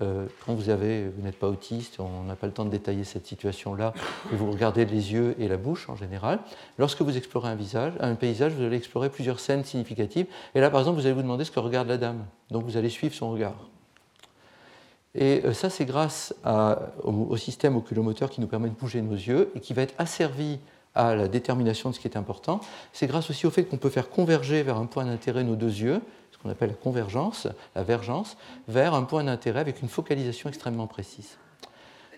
euh, 0.00 0.26
quand 0.46 0.54
vous 0.54 0.68
avez, 0.70 1.08
vous 1.08 1.22
n'êtes 1.22 1.38
pas 1.38 1.48
autiste, 1.48 2.00
on 2.00 2.24
n'a 2.24 2.34
pas 2.34 2.46
le 2.46 2.52
temps 2.52 2.64
de 2.64 2.70
détailler 2.70 3.04
cette 3.04 3.26
situation-là, 3.26 3.92
et 4.32 4.36
vous 4.36 4.50
regardez 4.50 4.84
les 4.84 5.12
yeux 5.12 5.34
et 5.38 5.48
la 5.48 5.56
bouche 5.56 5.88
en 5.88 5.96
général. 5.96 6.38
Lorsque 6.78 7.02
vous 7.02 7.16
explorez 7.16 7.50
un 7.50 7.54
visage, 7.54 7.92
un 8.00 8.14
paysage, 8.14 8.52
vous 8.52 8.64
allez 8.64 8.76
explorer 8.76 9.10
plusieurs 9.10 9.38
scènes 9.38 9.64
significatives. 9.64 10.26
Et 10.54 10.60
là, 10.60 10.70
par 10.70 10.80
exemple, 10.80 10.98
vous 10.98 11.06
allez 11.06 11.14
vous 11.14 11.22
demander 11.22 11.44
ce 11.44 11.50
que 11.50 11.60
regarde 11.60 11.88
la 11.88 11.98
dame. 11.98 12.24
Donc 12.50 12.64
vous 12.64 12.76
allez 12.76 12.88
suivre 12.88 13.14
son 13.14 13.30
regard. 13.30 13.54
Et 15.14 15.42
euh, 15.44 15.52
ça, 15.52 15.68
c'est 15.68 15.84
grâce 15.84 16.34
au, 17.04 17.10
au, 17.10 17.36
système 17.36 17.76
oculomoteur 17.76 18.30
qui 18.30 18.40
nous 18.40 18.46
permet 18.46 18.70
de 18.70 18.74
bouger 18.74 19.02
nos 19.02 19.14
yeux 19.14 19.52
et 19.54 19.60
qui 19.60 19.74
va 19.74 19.82
être 19.82 19.94
asservi 19.98 20.58
à 20.94 21.14
la 21.14 21.28
détermination 21.28 21.90
de 21.90 21.94
ce 21.94 22.00
qui 22.00 22.08
est 22.08 22.16
important, 22.16 22.60
c'est 22.92 23.06
grâce 23.06 23.30
aussi 23.30 23.46
au 23.46 23.50
fait 23.50 23.64
qu'on 23.64 23.78
peut 23.78 23.90
faire 23.90 24.10
converger 24.10 24.62
vers 24.62 24.76
un 24.76 24.86
point 24.86 25.04
d'intérêt 25.04 25.44
nos 25.44 25.56
deux 25.56 25.80
yeux, 25.80 26.00
ce 26.30 26.38
qu'on 26.38 26.50
appelle 26.50 26.70
la 26.70 26.74
convergence, 26.74 27.48
la 27.74 27.82
vergence, 27.82 28.36
vers 28.68 28.94
un 28.94 29.04
point 29.04 29.24
d'intérêt 29.24 29.60
avec 29.60 29.82
une 29.82 29.88
focalisation 29.88 30.48
extrêmement 30.48 30.86
précise. 30.86 31.38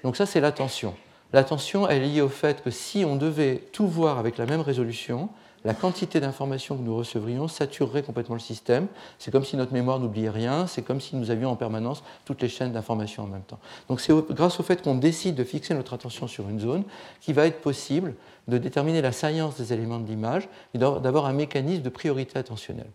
Donc 0.03 0.17
ça, 0.17 0.27
c'est 0.27 0.41
l'attention. 0.41 0.95
L'attention 1.33 1.89
est 1.89 2.01
liée 2.01 2.21
au 2.21 2.29
fait 2.29 2.63
que 2.63 2.71
si 2.71 3.05
on 3.05 3.17
devait 3.17 3.65
tout 3.73 3.89
voir 3.89 4.19
avec 4.19 4.39
la 4.39 4.47
même 4.47 4.61
résolution, 4.61 5.29
la 5.65 5.73
quantité 5.73 6.21
d'informations 6.21 6.77
que 6.77 6.83
nous 6.83 6.95
recevrions 6.95 7.49
saturerait 7.49 8.03
complètement 8.03 8.35
le 8.35 8.41
système. 8.41 8.87
C'est 9.19 9.31
comme 9.31 9.45
si 9.45 9.57
notre 9.57 9.73
mémoire 9.73 9.99
n'oubliait 9.99 10.31
rien, 10.31 10.67
c'est 10.67 10.83
comme 10.83 11.01
si 11.01 11.17
nous 11.17 11.31
avions 11.31 11.51
en 11.51 11.57
permanence 11.57 12.03
toutes 12.27 12.43
les 12.43 12.49
chaînes 12.49 12.73
d'informations 12.73 13.23
en 13.23 13.27
même 13.27 13.43
temps. 13.43 13.59
Donc 13.89 14.01
c'est 14.01 14.13
grâce 14.31 14.61
au 14.61 14.63
fait 14.63 14.83
qu'on 14.83 14.95
décide 14.95 15.35
de 15.35 15.45
fixer 15.45 15.75
notre 15.75 15.95
attention 15.95 16.27
sur 16.27 16.49
une 16.49 16.61
zone 16.61 16.85
qu'il 17.21 17.35
va 17.35 17.47
être 17.47 17.61
possible 17.61 18.15
de 18.47 18.59
déterminer 18.59 19.01
la 19.01 19.13
science 19.13 19.57
des 19.57 19.73
éléments 19.73 19.99
de 19.99 20.07
l'image 20.07 20.49
et 20.75 20.79
d'avoir 20.79 21.25
un 21.25 21.33
mécanisme 21.33 21.83
de 21.83 21.89
priorité 21.89 22.39
attentionnelle. 22.39 22.91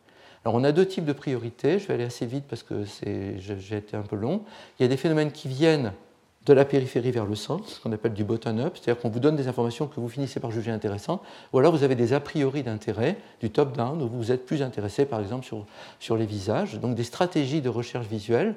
Alors 0.45 0.55
on 0.55 0.63
a 0.63 0.72
deux 0.72 0.86
types 0.86 1.05
de 1.05 1.13
priorités, 1.13 1.80
je 1.80 1.88
vais 1.88 1.95
aller 1.95 2.05
assez 2.05 2.26
vite 2.26 2.45
parce 2.47 2.63
que 2.63 2.86
j'ai 3.03 3.76
été 3.76 3.97
un 3.97 4.03
peu 4.03 4.15
long. 4.15 4.43
Il 4.80 4.84
y 4.84 4.86
a 4.86 4.88
des 4.88 4.95
phénomènes 4.95 5.32
qui 5.32 5.47
viennent 5.47 5.91
de 6.45 6.53
la 6.53 6.65
périphérie 6.65 7.11
vers 7.11 7.25
le 7.25 7.35
centre, 7.35 7.67
ce 7.67 7.79
qu'on 7.79 7.91
appelle 7.91 8.13
du 8.13 8.23
bottom-up, 8.23 8.75
c'est-à-dire 8.75 9.01
qu'on 9.01 9.09
vous 9.09 9.19
donne 9.19 9.35
des 9.35 9.47
informations 9.47 9.87
que 9.87 9.99
vous 9.99 10.09
finissez 10.09 10.39
par 10.39 10.51
juger 10.51 10.71
intéressantes, 10.71 11.21
ou 11.51 11.59
alors 11.59 11.75
vous 11.75 11.83
avez 11.83 11.95
des 11.95 12.13
a 12.13 12.19
priori 12.19 12.63
d'intérêt, 12.63 13.17
du 13.41 13.49
top-down, 13.49 14.01
où 14.01 14.07
vous 14.07 14.31
êtes 14.31 14.45
plus 14.45 14.61
intéressé 14.61 15.05
par 15.05 15.19
exemple 15.19 15.45
sur, 15.99 16.17
les 16.17 16.25
visages, 16.25 16.79
donc 16.79 16.95
des 16.95 17.03
stratégies 17.03 17.61
de 17.61 17.69
recherche 17.69 18.07
visuelle 18.07 18.55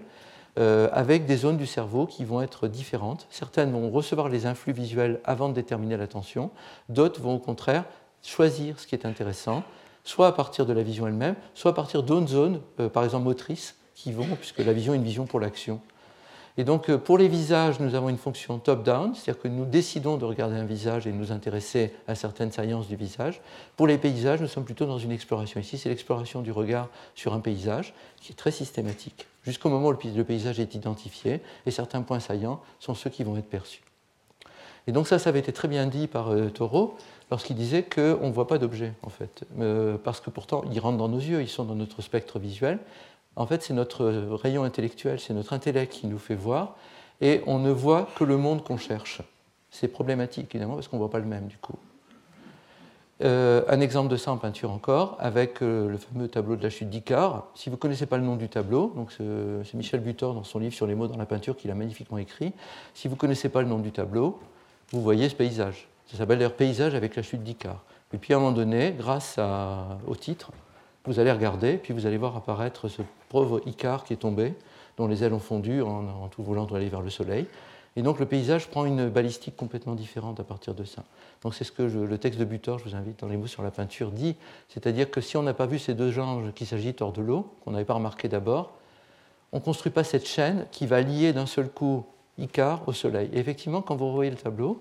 euh, 0.58 0.88
avec 0.92 1.26
des 1.26 1.36
zones 1.36 1.56
du 1.56 1.66
cerveau 1.66 2.06
qui 2.06 2.24
vont 2.24 2.40
être 2.40 2.68
différentes. 2.68 3.26
Certaines 3.30 3.72
vont 3.72 3.90
recevoir 3.90 4.28
les 4.28 4.46
influx 4.46 4.72
visuels 4.72 5.20
avant 5.24 5.48
de 5.48 5.54
déterminer 5.54 5.96
l'attention, 5.96 6.50
d'autres 6.88 7.20
vont 7.20 7.34
au 7.34 7.38
contraire 7.38 7.84
choisir 8.22 8.78
ce 8.78 8.86
qui 8.86 8.94
est 8.94 9.06
intéressant, 9.06 9.64
soit 10.04 10.28
à 10.28 10.32
partir 10.32 10.66
de 10.66 10.72
la 10.72 10.82
vision 10.82 11.06
elle-même, 11.06 11.34
soit 11.54 11.72
à 11.72 11.74
partir 11.74 12.02
d'autres 12.02 12.28
zones, 12.28 12.60
euh, 12.80 12.88
par 12.88 13.04
exemple 13.04 13.24
motrices, 13.24 13.76
qui 13.94 14.12
vont, 14.12 14.26
puisque 14.36 14.58
la 14.60 14.72
vision 14.72 14.94
est 14.94 14.96
une 14.96 15.04
vision 15.04 15.26
pour 15.26 15.40
l'action. 15.40 15.80
Et 16.58 16.64
donc 16.64 16.90
euh, 16.90 16.98
pour 16.98 17.18
les 17.18 17.28
visages, 17.28 17.80
nous 17.80 17.94
avons 17.94 18.08
une 18.08 18.18
fonction 18.18 18.58
top-down, 18.58 19.14
c'est-à-dire 19.14 19.42
que 19.42 19.48
nous 19.48 19.64
décidons 19.64 20.16
de 20.16 20.24
regarder 20.24 20.56
un 20.56 20.64
visage 20.64 21.06
et 21.06 21.12
nous 21.12 21.32
intéresser 21.32 21.94
à 22.06 22.14
certaines 22.14 22.52
saillances 22.52 22.88
du 22.88 22.96
visage. 22.96 23.40
Pour 23.76 23.86
les 23.86 23.98
paysages, 23.98 24.40
nous 24.40 24.48
sommes 24.48 24.64
plutôt 24.64 24.86
dans 24.86 24.98
une 24.98 25.12
exploration. 25.12 25.60
Ici, 25.60 25.78
c'est 25.78 25.88
l'exploration 25.88 26.42
du 26.42 26.52
regard 26.52 26.88
sur 27.14 27.32
un 27.32 27.40
paysage 27.40 27.94
qui 28.20 28.32
est 28.32 28.36
très 28.36 28.50
systématique, 28.50 29.26
jusqu'au 29.44 29.70
moment 29.70 29.88
où 29.88 29.92
le 29.92 30.24
paysage 30.24 30.60
est 30.60 30.74
identifié 30.74 31.40
et 31.64 31.70
certains 31.70 32.02
points 32.02 32.20
saillants 32.20 32.60
sont 32.80 32.94
ceux 32.94 33.10
qui 33.10 33.24
vont 33.24 33.36
être 33.36 33.48
perçus. 33.48 33.82
Et 34.86 34.92
donc 34.92 35.06
ça, 35.06 35.18
ça 35.18 35.30
avait 35.30 35.38
été 35.38 35.52
très 35.52 35.68
bien 35.68 35.86
dit 35.86 36.08
par 36.08 36.30
euh, 36.30 36.48
Taureau 36.48 36.96
lorsqu'il 37.30 37.56
disait 37.56 37.84
qu'on 37.84 38.26
ne 38.26 38.32
voit 38.32 38.46
pas 38.46 38.58
d'objets, 38.58 38.92
en 39.02 39.10
fait, 39.10 39.44
euh, 39.60 39.96
parce 39.96 40.20
que 40.20 40.28
pourtant, 40.28 40.64
ils 40.72 40.80
rentrent 40.80 40.98
dans 40.98 41.08
nos 41.08 41.20
yeux, 41.20 41.40
ils 41.40 41.48
sont 41.48 41.64
dans 41.64 41.74
notre 41.74 42.02
spectre 42.02 42.38
visuel, 42.38 42.78
en 43.36 43.46
fait, 43.46 43.62
c'est 43.62 43.74
notre 43.74 44.06
rayon 44.34 44.64
intellectuel, 44.64 45.18
c'est 45.18 45.34
notre 45.34 45.52
intellect 45.52 45.92
qui 45.92 46.06
nous 46.06 46.18
fait 46.18 46.34
voir, 46.34 46.76
et 47.20 47.42
on 47.46 47.58
ne 47.58 47.70
voit 47.70 48.08
que 48.16 48.24
le 48.24 48.36
monde 48.36 48.62
qu'on 48.62 48.76
cherche. 48.76 49.22
C'est 49.70 49.88
problématique, 49.88 50.54
évidemment, 50.54 50.74
parce 50.74 50.88
qu'on 50.88 50.96
ne 50.96 51.02
voit 51.02 51.10
pas 51.10 51.18
le 51.18 51.24
même, 51.24 51.46
du 51.46 51.56
coup. 51.56 51.78
Euh, 53.22 53.62
un 53.68 53.80
exemple 53.80 54.10
de 54.10 54.16
ça 54.16 54.32
en 54.32 54.36
peinture 54.36 54.72
encore, 54.72 55.16
avec 55.20 55.62
euh, 55.62 55.88
le 55.88 55.96
fameux 55.96 56.26
tableau 56.26 56.56
de 56.56 56.62
la 56.62 56.70
chute 56.70 56.90
d'Icare. 56.90 57.46
Si 57.54 57.70
vous 57.70 57.76
ne 57.76 57.80
connaissez 57.80 58.06
pas 58.06 58.16
le 58.16 58.24
nom 58.24 58.34
du 58.34 58.48
tableau, 58.48 58.94
c'est 59.16 59.74
Michel 59.74 60.00
Butor 60.00 60.34
dans 60.34 60.44
son 60.44 60.58
livre 60.58 60.74
sur 60.74 60.86
les 60.86 60.96
mots 60.96 61.06
dans 61.06 61.16
la 61.16 61.26
peinture 61.26 61.56
qu'il 61.56 61.70
a 61.70 61.74
magnifiquement 61.74 62.18
écrit. 62.18 62.52
Si 62.94 63.06
vous 63.06 63.14
ne 63.14 63.20
connaissez 63.20 63.48
pas 63.48 63.62
le 63.62 63.68
nom 63.68 63.78
du 63.78 63.92
tableau, 63.92 64.40
vous 64.90 65.00
voyez 65.00 65.28
ce 65.28 65.36
paysage. 65.36 65.88
Ça 66.06 66.18
s'appelle 66.18 66.38
d'ailleurs 66.38 66.56
paysage 66.56 66.94
avec 66.94 67.14
la 67.14 67.22
chute 67.22 67.44
d'Icare. 67.44 67.84
Et 68.12 68.18
puis 68.18 68.34
à 68.34 68.36
un 68.36 68.40
moment 68.40 68.52
donné, 68.52 68.92
grâce 68.98 69.38
au 70.06 70.16
titre, 70.16 70.50
vous 71.04 71.18
allez 71.18 71.32
regarder, 71.32 71.76
puis 71.76 71.92
vous 71.92 72.06
allez 72.06 72.16
voir 72.16 72.36
apparaître 72.36 72.88
ce 72.88 73.02
pauvre 73.28 73.60
Icare 73.66 74.04
qui 74.04 74.12
est 74.12 74.16
tombé, 74.16 74.54
dont 74.96 75.06
les 75.06 75.24
ailes 75.24 75.32
ont 75.32 75.40
fondu 75.40 75.82
en, 75.82 76.28
tout 76.28 76.42
voulant 76.42 76.66
aller 76.66 76.88
vers 76.88 77.02
le 77.02 77.10
soleil. 77.10 77.46
Et 77.96 78.02
donc 78.02 78.18
le 78.18 78.26
paysage 78.26 78.68
prend 78.68 78.86
une 78.86 79.08
balistique 79.08 79.56
complètement 79.56 79.94
différente 79.94 80.40
à 80.40 80.44
partir 80.44 80.74
de 80.74 80.84
ça. 80.84 81.04
Donc 81.42 81.54
c'est 81.54 81.64
ce 81.64 81.72
que 81.72 81.82
le 81.82 82.18
texte 82.18 82.40
de 82.40 82.44
Butor, 82.44 82.78
je 82.78 82.84
vous 82.84 82.94
invite 82.94 83.20
dans 83.20 83.28
les 83.28 83.36
mots 83.36 83.46
sur 83.46 83.62
la 83.62 83.70
peinture, 83.70 84.10
dit. 84.12 84.36
C'est-à-dire 84.68 85.10
que 85.10 85.20
si 85.20 85.36
on 85.36 85.42
n'a 85.42 85.52
pas 85.52 85.66
vu 85.66 85.78
ces 85.78 85.94
deux 85.94 86.18
anges 86.18 86.52
qui 86.54 86.64
s'agitent 86.64 87.02
hors 87.02 87.12
de 87.12 87.20
l'eau, 87.20 87.52
qu'on 87.64 87.72
n'avait 87.72 87.84
pas 87.84 87.94
remarqué 87.94 88.28
d'abord, 88.28 88.72
on 89.52 89.58
ne 89.58 89.62
construit 89.62 89.92
pas 89.92 90.04
cette 90.04 90.26
chaîne 90.26 90.66
qui 90.70 90.86
va 90.86 91.02
lier 91.02 91.34
d'un 91.34 91.44
seul 91.44 91.68
coup 91.68 92.06
Icare 92.38 92.82
au 92.86 92.92
Soleil. 92.92 93.28
Et 93.34 93.38
effectivement, 93.38 93.82
quand 93.82 93.96
vous 93.96 94.08
revoyez 94.08 94.30
le 94.30 94.38
tableau, 94.38 94.80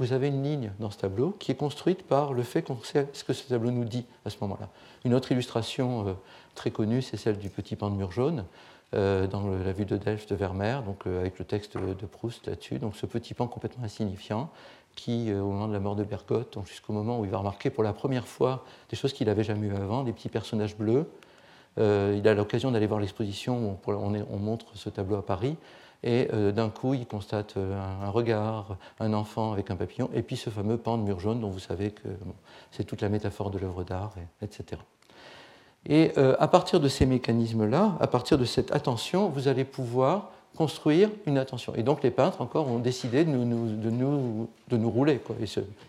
vous 0.00 0.14
avez 0.14 0.28
une 0.28 0.42
ligne 0.42 0.72
dans 0.80 0.90
ce 0.90 0.96
tableau 0.96 1.36
qui 1.38 1.52
est 1.52 1.56
construite 1.56 2.04
par 2.04 2.32
le 2.32 2.42
fait 2.42 2.62
qu'on 2.62 2.78
sait 2.82 3.06
ce 3.12 3.22
que 3.22 3.34
ce 3.34 3.46
tableau 3.46 3.70
nous 3.70 3.84
dit 3.84 4.06
à 4.24 4.30
ce 4.30 4.38
moment-là. 4.40 4.70
Une 5.04 5.12
autre 5.12 5.30
illustration 5.30 6.08
euh, 6.08 6.12
très 6.54 6.70
connue, 6.70 7.02
c'est 7.02 7.18
celle 7.18 7.36
du 7.36 7.50
petit 7.50 7.76
pan 7.76 7.90
de 7.90 7.96
mur 7.96 8.10
jaune, 8.10 8.46
euh, 8.94 9.26
dans 9.26 9.46
la 9.46 9.72
vue 9.72 9.84
de 9.84 9.98
Delft 9.98 10.30
de 10.30 10.34
Vermeer, 10.34 10.82
donc, 10.82 11.06
euh, 11.06 11.20
avec 11.20 11.38
le 11.38 11.44
texte 11.44 11.76
de 11.76 12.06
Proust 12.06 12.46
là-dessus. 12.46 12.78
Donc 12.78 12.96
ce 12.96 13.04
petit 13.04 13.34
pan 13.34 13.46
complètement 13.46 13.84
insignifiant 13.84 14.48
qui, 14.96 15.32
au 15.34 15.50
moment 15.50 15.68
de 15.68 15.74
la 15.74 15.80
mort 15.80 15.96
de 15.96 16.04
Bergotte, 16.04 16.56
jusqu'au 16.64 16.94
moment 16.94 17.20
où 17.20 17.26
il 17.26 17.30
va 17.30 17.38
remarquer 17.38 17.68
pour 17.68 17.84
la 17.84 17.92
première 17.92 18.26
fois 18.26 18.64
des 18.88 18.96
choses 18.96 19.12
qu'il 19.12 19.26
n'avait 19.26 19.44
jamais 19.44 19.68
vues 19.68 19.76
avant, 19.76 20.02
des 20.02 20.14
petits 20.14 20.30
personnages 20.30 20.76
bleus. 20.76 21.06
il 21.76 22.26
a 22.26 22.34
l'occasion 22.34 22.72
d'aller 22.72 22.88
voir 22.88 23.00
l'exposition 23.00 23.78
où 23.86 23.92
on, 23.92 24.38
montre 24.38 24.66
ce 24.74 24.88
tableau 24.88 25.16
à 25.16 25.24
Paris. 25.24 25.56
Et 26.02 26.28
d'un 26.52 26.70
coup, 26.70 26.94
il 26.94 27.06
constate 27.06 27.56
un, 27.58 28.08
regard, 28.08 28.78
un 29.00 29.12
enfant 29.12 29.52
avec 29.52 29.70
un 29.70 29.76
papillon, 29.76 30.08
et 30.14 30.22
puis 30.22 30.36
ce 30.36 30.48
fameux 30.48 30.78
pan 30.78 30.96
de 30.96 31.02
mur 31.02 31.20
jaune 31.20 31.40
dont 31.40 31.50
vous 31.50 31.58
savez 31.58 31.90
que 31.90 32.08
c'est 32.70 32.84
toute 32.84 33.02
la 33.02 33.10
métaphore 33.10 33.50
de 33.50 33.58
l'œuvre 33.58 33.84
d'art, 33.84 34.14
etc. 34.40 34.80
Et 35.86 36.12
euh, 36.18 36.36
à 36.38 36.48
partir 36.48 36.80
de 36.80 36.88
ces 36.88 37.06
mécanismes-là, 37.06 37.96
à 38.00 38.06
partir 38.06 38.38
de 38.38 38.44
cette 38.44 38.72
attention, 38.72 39.28
vous 39.28 39.48
allez 39.48 39.64
pouvoir 39.64 40.30
construire 40.56 41.08
une 41.26 41.38
attention. 41.38 41.74
Et 41.74 41.82
donc 41.82 42.02
les 42.02 42.10
peintres 42.10 42.42
encore 42.42 42.68
ont 42.68 42.80
décidé 42.80 43.24
de 43.24 43.30
nous, 43.30 44.90
rouler. 44.90 45.20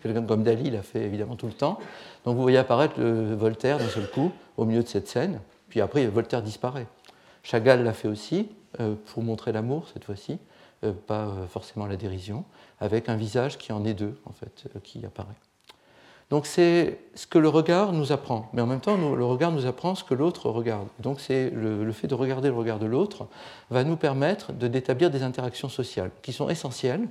Quelqu'un 0.02 0.22
comme 0.22 0.44
Dali 0.44 0.70
l'a 0.70 0.82
fait 0.82 1.02
évidemment 1.02 1.36
tout 1.36 1.46
le 1.46 1.52
temps. 1.52 1.78
Donc 2.24 2.36
vous 2.36 2.42
voyez 2.42 2.58
apparaître 2.58 3.00
Voltaire 3.02 3.78
d'un 3.78 3.88
seul 3.88 4.08
coup 4.08 4.30
au 4.56 4.64
milieu 4.64 4.82
de 4.82 4.88
cette 4.88 5.08
scène, 5.08 5.40
puis 5.68 5.80
après 5.80 6.06
Voltaire 6.06 6.42
disparaît. 6.42 6.86
Chagall 7.42 7.82
l'a 7.82 7.92
fait 7.92 8.08
aussi, 8.08 8.38
euh, 8.38 8.61
pour 9.06 9.22
montrer 9.22 9.52
l'amour 9.52 9.88
cette 9.92 10.04
fois-ci, 10.04 10.38
euh, 10.84 10.92
pas 10.92 11.32
forcément 11.48 11.86
la 11.86 11.96
dérision, 11.96 12.44
avec 12.80 13.08
un 13.08 13.16
visage 13.16 13.56
qui 13.56 13.72
en 13.72 13.84
est 13.84 13.94
deux, 13.94 14.18
en 14.24 14.32
fait, 14.32 14.68
qui 14.82 15.04
apparaît. 15.06 15.36
Donc 16.28 16.46
c'est 16.46 16.98
ce 17.14 17.26
que 17.26 17.38
le 17.38 17.48
regard 17.48 17.92
nous 17.92 18.10
apprend, 18.10 18.48
mais 18.54 18.62
en 18.62 18.66
même 18.66 18.80
temps 18.80 18.96
le 18.96 19.24
regard 19.24 19.52
nous 19.52 19.66
apprend 19.66 19.94
ce 19.94 20.02
que 20.02 20.14
l'autre 20.14 20.48
regarde. 20.48 20.88
Donc 20.98 21.20
c'est 21.20 21.50
le, 21.50 21.92
fait 21.92 22.06
de 22.06 22.14
regarder 22.14 22.48
le 22.48 22.54
regard 22.54 22.78
de 22.78 22.86
l'autre 22.86 23.26
va 23.68 23.84
nous 23.84 23.96
permettre 23.96 24.50
d'établir 24.52 25.10
des 25.10 25.24
interactions 25.24 25.68
sociales 25.68 26.10
qui 26.22 26.32
sont 26.32 26.48
essentielles 26.48 27.06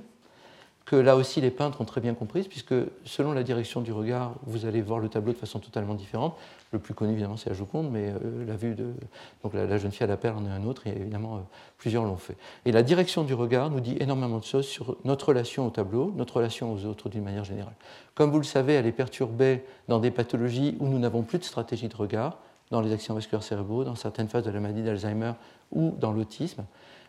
que 0.84 0.96
là 0.96 1.16
aussi 1.16 1.40
les 1.40 1.50
peintres 1.50 1.80
ont 1.80 1.84
très 1.84 2.00
bien 2.00 2.14
comprise, 2.14 2.48
puisque 2.48 2.74
selon 3.04 3.32
la 3.32 3.42
direction 3.42 3.80
du 3.80 3.92
regard, 3.92 4.34
vous 4.46 4.66
allez 4.66 4.82
voir 4.82 4.98
le 4.98 5.08
tableau 5.08 5.32
de 5.32 5.38
façon 5.38 5.58
totalement 5.58 5.94
différente. 5.94 6.36
Le 6.72 6.78
plus 6.78 6.94
connu, 6.94 7.12
évidemment, 7.12 7.36
c'est 7.36 7.50
la 7.50 7.54
Joconde, 7.54 7.90
mais 7.90 8.08
euh, 8.08 8.44
la 8.46 8.56
vue 8.56 8.74
de 8.74 8.94
donc 9.42 9.54
la, 9.54 9.78
jeune 9.78 9.92
fille 9.92 10.04
à 10.04 10.06
la 10.06 10.16
perle 10.16 10.38
en 10.38 10.46
est 10.46 10.50
un 10.50 10.64
autre, 10.64 10.86
et 10.86 10.90
évidemment, 10.90 11.36
euh, 11.36 11.40
plusieurs 11.78 12.04
l'ont 12.04 12.16
fait. 12.16 12.36
Et 12.64 12.72
la 12.72 12.82
direction 12.82 13.24
du 13.24 13.34
regard 13.34 13.70
nous 13.70 13.80
dit 13.80 13.96
énormément 14.00 14.38
de 14.38 14.44
choses 14.44 14.66
sur 14.66 14.96
notre 15.04 15.28
relation 15.28 15.66
au 15.66 15.70
tableau, 15.70 16.12
notre 16.16 16.36
relation 16.36 16.72
aux 16.72 16.84
autres 16.86 17.08
d'une 17.08 17.24
manière 17.24 17.44
générale. 17.44 17.74
Comme 18.14 18.30
vous 18.30 18.38
le 18.38 18.44
savez, 18.44 18.74
elle 18.74 18.86
est 18.86 18.92
perturbée 18.92 19.64
dans 19.88 19.98
des 19.98 20.10
pathologies 20.10 20.76
où 20.80 20.88
nous 20.88 20.98
n'avons 20.98 21.22
plus 21.22 21.38
de 21.38 21.44
stratégie 21.44 21.88
de 21.88 21.96
regard, 21.96 22.38
dans 22.70 22.80
les 22.80 22.92
accidents 22.92 23.14
vasculaires 23.14 23.42
cérébraux, 23.42 23.84
dans 23.84 23.94
certaines 23.94 24.28
phases 24.28 24.44
de 24.44 24.50
la 24.50 24.58
maladie 24.58 24.82
d'Alzheimer 24.82 25.32
ou 25.70 25.94
dans 26.00 26.10
l'autisme 26.10 26.64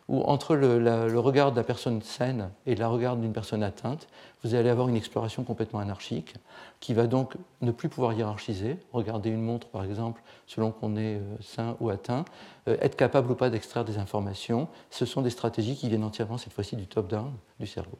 où 0.09 0.21
entre 0.23 0.55
le, 0.55 1.19
regard 1.19 1.51
de 1.51 1.57
la 1.57 1.63
personne 1.63 2.01
saine 2.01 2.49
et 2.65 2.75
le 2.75 2.85
regard 2.85 3.15
d'une 3.15 3.31
personne 3.31 3.63
atteinte, 3.63 4.07
vous 4.43 4.55
allez 4.55 4.69
avoir 4.69 4.89
une 4.89 4.95
exploration 4.95 5.43
complètement 5.43 5.79
anarchique 5.79 6.35
qui 6.79 6.93
va 6.93 7.07
donc 7.07 7.35
ne 7.61 7.71
plus 7.71 7.89
pouvoir 7.89 8.13
hiérarchiser, 8.13 8.77
regarder 8.91 9.29
une 9.29 9.41
montre 9.41 9.67
par 9.67 9.83
exemple 9.83 10.21
selon 10.45 10.71
qu'on 10.71 10.97
est 10.97 11.15
euh, 11.15 11.21
sain 11.41 11.77
ou 11.79 11.89
atteint, 11.89 12.25
euh, 12.67 12.75
être 12.81 12.97
capable 12.97 13.31
ou 13.31 13.35
pas 13.35 13.49
d'extraire 13.49 13.85
des 13.85 13.97
informations, 13.97 14.67
ce 14.89 15.05
sont 15.05 15.21
des 15.21 15.29
stratégies 15.29 15.75
qui 15.75 15.87
viennent 15.87 16.03
entièrement 16.03 16.37
cette 16.37 16.53
fois-ci 16.53 16.75
du 16.75 16.87
top-down 16.87 17.31
du 17.59 17.67
cerveau. 17.67 17.97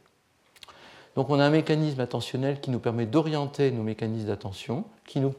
Donc 1.16 1.30
on 1.30 1.40
a 1.40 1.46
un 1.46 1.50
mécanisme 1.50 2.00
attentionnel 2.00 2.60
qui 2.60 2.72
nous 2.72 2.80
permet 2.80 3.06
d'orienter 3.06 3.72
nos 3.72 3.84
mécanismes 3.84 4.28
d'attention, 4.28 4.86
qui 5.06 5.20
nous 5.20 5.34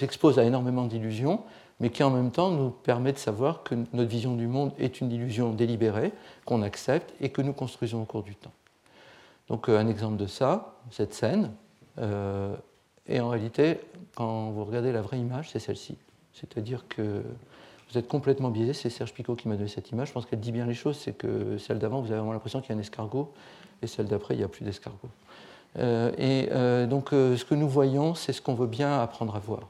expose 0.00 0.38
à 0.38 0.44
énormément 0.44 0.86
d'illusions, 0.86 1.42
mais 1.80 1.90
qui 1.90 2.02
en 2.02 2.10
même 2.10 2.30
temps 2.30 2.50
nous 2.50 2.70
permet 2.70 3.12
de 3.12 3.18
savoir 3.18 3.62
que 3.62 3.74
notre 3.92 4.08
vision 4.08 4.36
du 4.36 4.46
monde 4.46 4.72
est 4.78 5.00
une 5.00 5.10
illusion 5.10 5.52
délibérée, 5.52 6.12
qu'on 6.44 6.62
accepte 6.62 7.12
et 7.20 7.30
que 7.30 7.42
nous 7.42 7.52
construisons 7.52 8.02
au 8.02 8.04
cours 8.04 8.22
du 8.22 8.34
temps. 8.34 8.52
Donc 9.48 9.68
euh, 9.68 9.78
un 9.78 9.88
exemple 9.88 10.16
de 10.16 10.26
ça, 10.26 10.76
cette 10.90 11.14
scène, 11.14 11.52
euh, 11.98 12.54
et 13.06 13.20
en 13.20 13.28
réalité, 13.28 13.80
quand 14.14 14.50
vous 14.50 14.64
regardez 14.64 14.92
la 14.92 15.02
vraie 15.02 15.18
image, 15.18 15.50
c'est 15.50 15.58
celle-ci. 15.58 15.96
C'est-à-dire 16.32 16.86
que 16.88 17.22
vous 17.90 17.98
êtes 17.98 18.08
complètement 18.08 18.50
biaisé, 18.50 18.72
c'est 18.72 18.90
Serge 18.90 19.12
Picot 19.12 19.34
qui 19.34 19.48
m'a 19.48 19.56
donné 19.56 19.68
cette 19.68 19.90
image, 19.90 20.08
je 20.08 20.12
pense 20.14 20.26
qu'elle 20.26 20.40
dit 20.40 20.52
bien 20.52 20.66
les 20.66 20.74
choses, 20.74 20.96
c'est 20.96 21.12
que 21.12 21.58
celle 21.58 21.78
d'avant, 21.78 22.00
vous 22.00 22.06
avez 22.06 22.18
vraiment 22.18 22.32
l'impression 22.32 22.60
qu'il 22.60 22.70
y 22.70 22.72
a 22.72 22.76
un 22.76 22.80
escargot, 22.80 23.32
et 23.82 23.86
celle 23.86 24.06
d'après, 24.06 24.34
il 24.34 24.38
n'y 24.38 24.44
a 24.44 24.48
plus 24.48 24.64
d'escargot. 24.64 25.10
Euh, 25.78 26.12
et 26.16 26.86
donc 26.86 27.10
ce 27.10 27.44
que 27.44 27.54
nous 27.54 27.68
voyons, 27.68 28.14
c'est 28.14 28.32
ce 28.32 28.40
qu'on 28.40 28.54
veut 28.54 28.66
bien 28.66 29.00
apprendre 29.00 29.36
à 29.36 29.40
voir. 29.40 29.68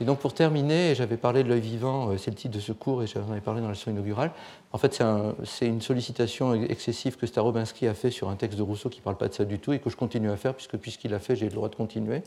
Et 0.00 0.04
donc 0.04 0.18
pour 0.18 0.34
terminer, 0.34 0.94
j'avais 0.94 1.16
parlé 1.16 1.42
de 1.42 1.48
l'œil 1.48 1.60
vivant, 1.60 2.10
euh, 2.10 2.18
c'est 2.18 2.30
le 2.30 2.36
titre 2.36 2.54
de 2.54 2.60
ce 2.60 2.72
cours 2.72 3.02
et 3.02 3.06
j'en 3.06 3.30
avais 3.30 3.40
parlé 3.40 3.60
dans 3.60 3.68
la 3.68 3.72
leçon 3.72 3.90
inaugurale. 3.90 4.30
En 4.72 4.78
fait, 4.78 5.02
c'est 5.44 5.66
une 5.66 5.80
sollicitation 5.80 6.52
excessive 6.52 7.16
que 7.16 7.26
Starobinski 7.26 7.86
a 7.86 7.94
fait 7.94 8.10
sur 8.10 8.28
un 8.28 8.36
texte 8.36 8.58
de 8.58 8.62
Rousseau 8.62 8.90
qui 8.90 8.98
ne 8.98 9.04
parle 9.04 9.16
pas 9.16 9.28
de 9.28 9.32
ça 9.32 9.46
du 9.46 9.58
tout 9.58 9.72
et 9.72 9.78
que 9.78 9.88
je 9.88 9.96
continue 9.96 10.30
à 10.30 10.36
faire 10.36 10.52
puisque 10.52 10.76
puisqu'il 10.76 11.12
l'a 11.12 11.18
fait, 11.18 11.34
j'ai 11.34 11.46
le 11.46 11.54
droit 11.54 11.70
de 11.70 11.74
continuer. 11.76 12.22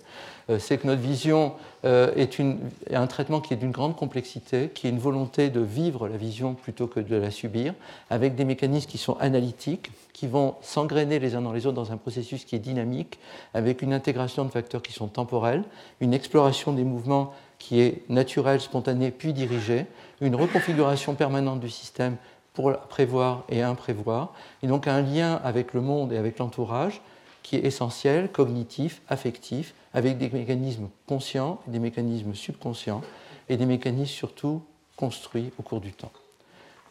Euh, 0.50 0.58
c'est 0.58 0.80
que 0.80 0.88
notre 0.88 1.02
vision 1.02 1.54
euh, 1.86 2.12
est, 2.16 2.40
une, 2.40 2.58
un 2.92 3.06
traitement 3.06 3.40
qui 3.40 3.54
est 3.54 3.58
d'une 3.58 3.70
grande 3.70 3.96
complexité, 3.96 4.72
qui 4.74 4.88
est 4.88 4.90
une 4.90 4.98
volonté 4.98 5.52
de 5.52 5.60
vivre 5.60 6.08
la 6.08 6.18
vision 6.18 6.56
plutôt 6.56 6.88
que 6.88 7.00
de 7.00 7.16
la 7.16 7.30
subir, 7.30 7.76
avec 8.10 8.34
des 8.34 8.46
mécanismes 8.46 8.90
qui 8.90 8.98
sont 8.98 9.18
analytiques, 9.20 9.92
qui 10.14 10.26
vont 10.26 10.56
s'engrainer 10.62 11.20
les 11.20 11.36
uns 11.36 11.42
dans 11.42 11.54
les 11.54 11.68
autres 11.68 11.76
dans 11.76 11.92
un 11.92 11.98
processus 11.98 12.46
qui 12.46 12.56
est 12.56 12.60
dynamique, 12.60 13.20
avec 13.54 13.84
une 13.84 13.94
intégration 13.94 14.44
de 14.44 14.50
facteurs 14.50 14.82
qui 14.82 14.92
sont 14.92 15.08
temporels, 15.08 15.64
une 16.02 16.16
exploration 16.16 16.74
des 16.74 16.84
mouvements 16.84 17.32
qui 17.60 17.82
est 17.82 18.04
naturelle, 18.10 18.62
spontanée, 18.62 19.12
puis 19.12 19.34
dirigée, 19.34 19.86
une 20.22 20.36
reconfiguration 20.36 21.14
permanente 21.14 21.60
du 21.60 21.70
système 21.70 22.16
pour 22.54 22.76
prévoir 22.90 23.44
et 23.50 23.62
imprévoir, 23.62 24.34
et 24.64 24.68
donc 24.68 24.88
un 24.88 25.02
lien 25.02 25.40
avec 25.44 25.74
le 25.74 25.82
monde 25.82 26.12
et 26.12 26.18
avec 26.18 26.40
l'entourage 26.40 27.02
qui 27.44 27.56
est 27.56 27.66
essentiel, 27.66 28.32
cognitif, 28.32 29.02
affectif, 29.08 29.74
avec 29.94 30.18
des 30.18 30.30
mécanismes 30.30 30.90
conscients, 31.08 31.60
des 31.68 31.80
mécanismes 31.80 32.34
subconscients, 32.34 33.02
et 33.50 33.58
des 33.58 33.66
mécanismes 33.66 34.14
surtout 34.14 34.62
construits 34.96 35.52
au 35.58 35.64
cours 35.64 35.82
du 35.82 35.92
temps. 35.92 36.12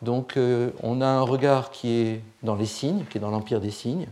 Donc 0.03 0.37
euh, 0.37 0.71
on 0.83 1.01
a 1.01 1.07
un 1.07 1.23
regard 1.23 1.71
qui 1.71 1.91
est 1.91 2.23
dans 2.43 2.57
les 2.57 2.67
signes, 2.67 3.05
qui 3.11 3.19
est 3.19 3.21
dans 3.21 3.31
l'empire 3.31 3.61
des 3.61 3.71
signes, 3.71 4.07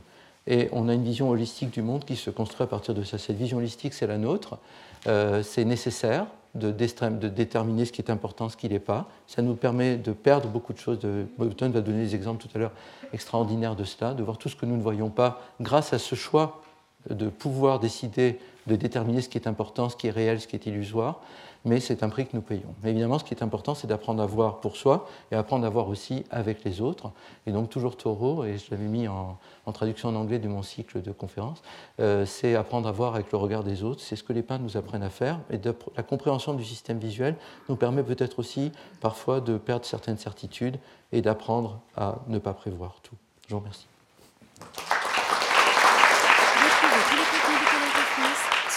et 0.47 0.69
on 0.73 0.89
a 0.89 0.95
une 0.95 1.03
vision 1.03 1.31
holistique 1.31 1.71
du 1.71 1.83
monde 1.83 2.05
qui 2.05 2.17
se 2.17 2.31
construit 2.31 2.65
à 2.65 2.69
partir 2.69 2.95
de 2.95 3.03
ça. 3.03 3.19
Cette 3.19 3.37
vision 3.37 3.59
holistique, 3.59 3.95
c'est 3.95 4.07
la 4.07 4.19
nôtre, 4.19 4.59
euh, 5.07 5.43
c'est 5.43 5.65
nécessaire, 5.65 6.27
de, 6.57 6.71
déterminer 6.71 7.85
ce 7.85 7.93
qui 7.93 8.01
est 8.01 8.11
important, 8.11 8.49
ce 8.49 8.57
qui 8.57 8.69
n'est 8.69 8.79
pas. 8.79 9.09
Ça 9.27 9.43
nous 9.43 9.55
permet 9.55 9.97
de 9.97 10.13
perdre 10.13 10.49
beaucoup 10.49 10.73
de 10.73 10.79
choses. 10.79 10.99
De, 10.99 11.27
va 11.39 11.81
donner 11.81 12.05
des 12.05 12.15
exemples 12.15 12.43
tout 12.43 12.51
à 12.55 12.59
l'heure 12.59 12.73
extraordinaires 13.13 13.77
de 13.77 13.85
cela, 13.85 14.15
de 14.15 14.23
voir 14.23 14.39
tout 14.39 14.49
ce 14.49 14.57
que 14.57 14.67
nous 14.67 14.77
ne 14.77 14.83
voyons 14.83 15.11
pas 15.11 15.41
grâce 15.61 15.93
à 15.93 15.99
ce 15.99 16.15
choix 16.15 16.63
de 17.09 17.29
pouvoir 17.29 17.79
décider 17.79 18.39
de 18.67 18.75
déterminer 18.75 19.21
ce 19.23 19.29
qui 19.29 19.39
est 19.39 19.47
important, 19.47 19.89
ce 19.89 19.97
qui 19.97 20.09
est 20.09 20.11
réel, 20.11 20.41
ce 20.41 20.49
qui 20.49 20.57
est 20.57 20.67
illusoire 20.67 21.21
mais 21.67 21.81
c'est 21.81 22.05
un 22.05 22.09
prix 22.09 22.27
que 22.27 22.35
nous 22.35 22.43
payons. 22.43 22.75
Mais 22.83 22.91
évidemment, 22.91 23.19
ce 23.19 23.25
qui 23.25 23.35
est 23.35 23.43
important, 23.43 23.75
c'est 23.75 23.89
d'apprendre 23.89 24.23
à 24.23 24.27
voir 24.27 24.61
pour 24.61 24.77
soi 24.77 25.09
et 25.33 25.35
apprendre 25.35 25.67
à 25.67 25.69
voir 25.69 25.89
aussi 25.89 26.25
avec 26.31 26.63
les 26.65 26.81
autres. 26.81 27.11
Et 27.47 27.53
donc, 27.53 27.69
toujours 27.69 27.97
Taureau, 27.97 28.45
et 28.45 28.57
je 28.57 28.71
l'avais 28.71 28.87
mis 28.87 29.09
en, 29.09 29.37
traduction 29.75 30.09
en 30.09 30.15
anglais 30.15 30.39
de 30.39 30.47
mon 30.47 30.63
cycle 30.63 31.03
de 31.03 31.11
conférences, 31.11 31.61
euh, 32.01 32.25
c'est 32.25 32.55
apprendre 32.55 32.89
à 32.89 32.93
voir 32.93 33.17
avec 33.17 33.33
le 33.33 33.39
regard 33.39 33.65
des 33.65 33.83
autres. 33.83 34.01
C'est 34.01 34.15
ce 34.15 34.23
que 34.23 34.33
les 34.33 34.43
peintres 34.43 34.63
nous 34.63 34.77
apprennent 34.77 35.03
à 35.03 35.11
faire. 35.11 35.41
Et 35.51 35.59
la 35.97 36.03
compréhension 36.05 36.55
du 36.55 36.65
système 36.65 36.99
visuel 36.99 37.35
nous 37.69 37.77
permet 37.77 38.05
peut-être 38.05 38.39
aussi 38.39 38.71
parfois 39.01 39.41
de 39.41 39.59
perdre 39.59 39.85
certaines 39.85 40.19
certitudes 40.19 40.79
et 41.11 41.21
d'apprendre 41.21 41.81
à 41.97 42.21
ne 42.29 42.39
pas 42.39 42.55
prévoir 42.55 43.01
tout. 43.03 43.17
Je 43.49 43.55
vous 43.55 43.61
remercie. 43.61 43.89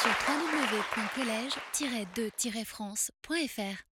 sur 0.01 0.09
www.colège-2-france.fr. 1.00 3.88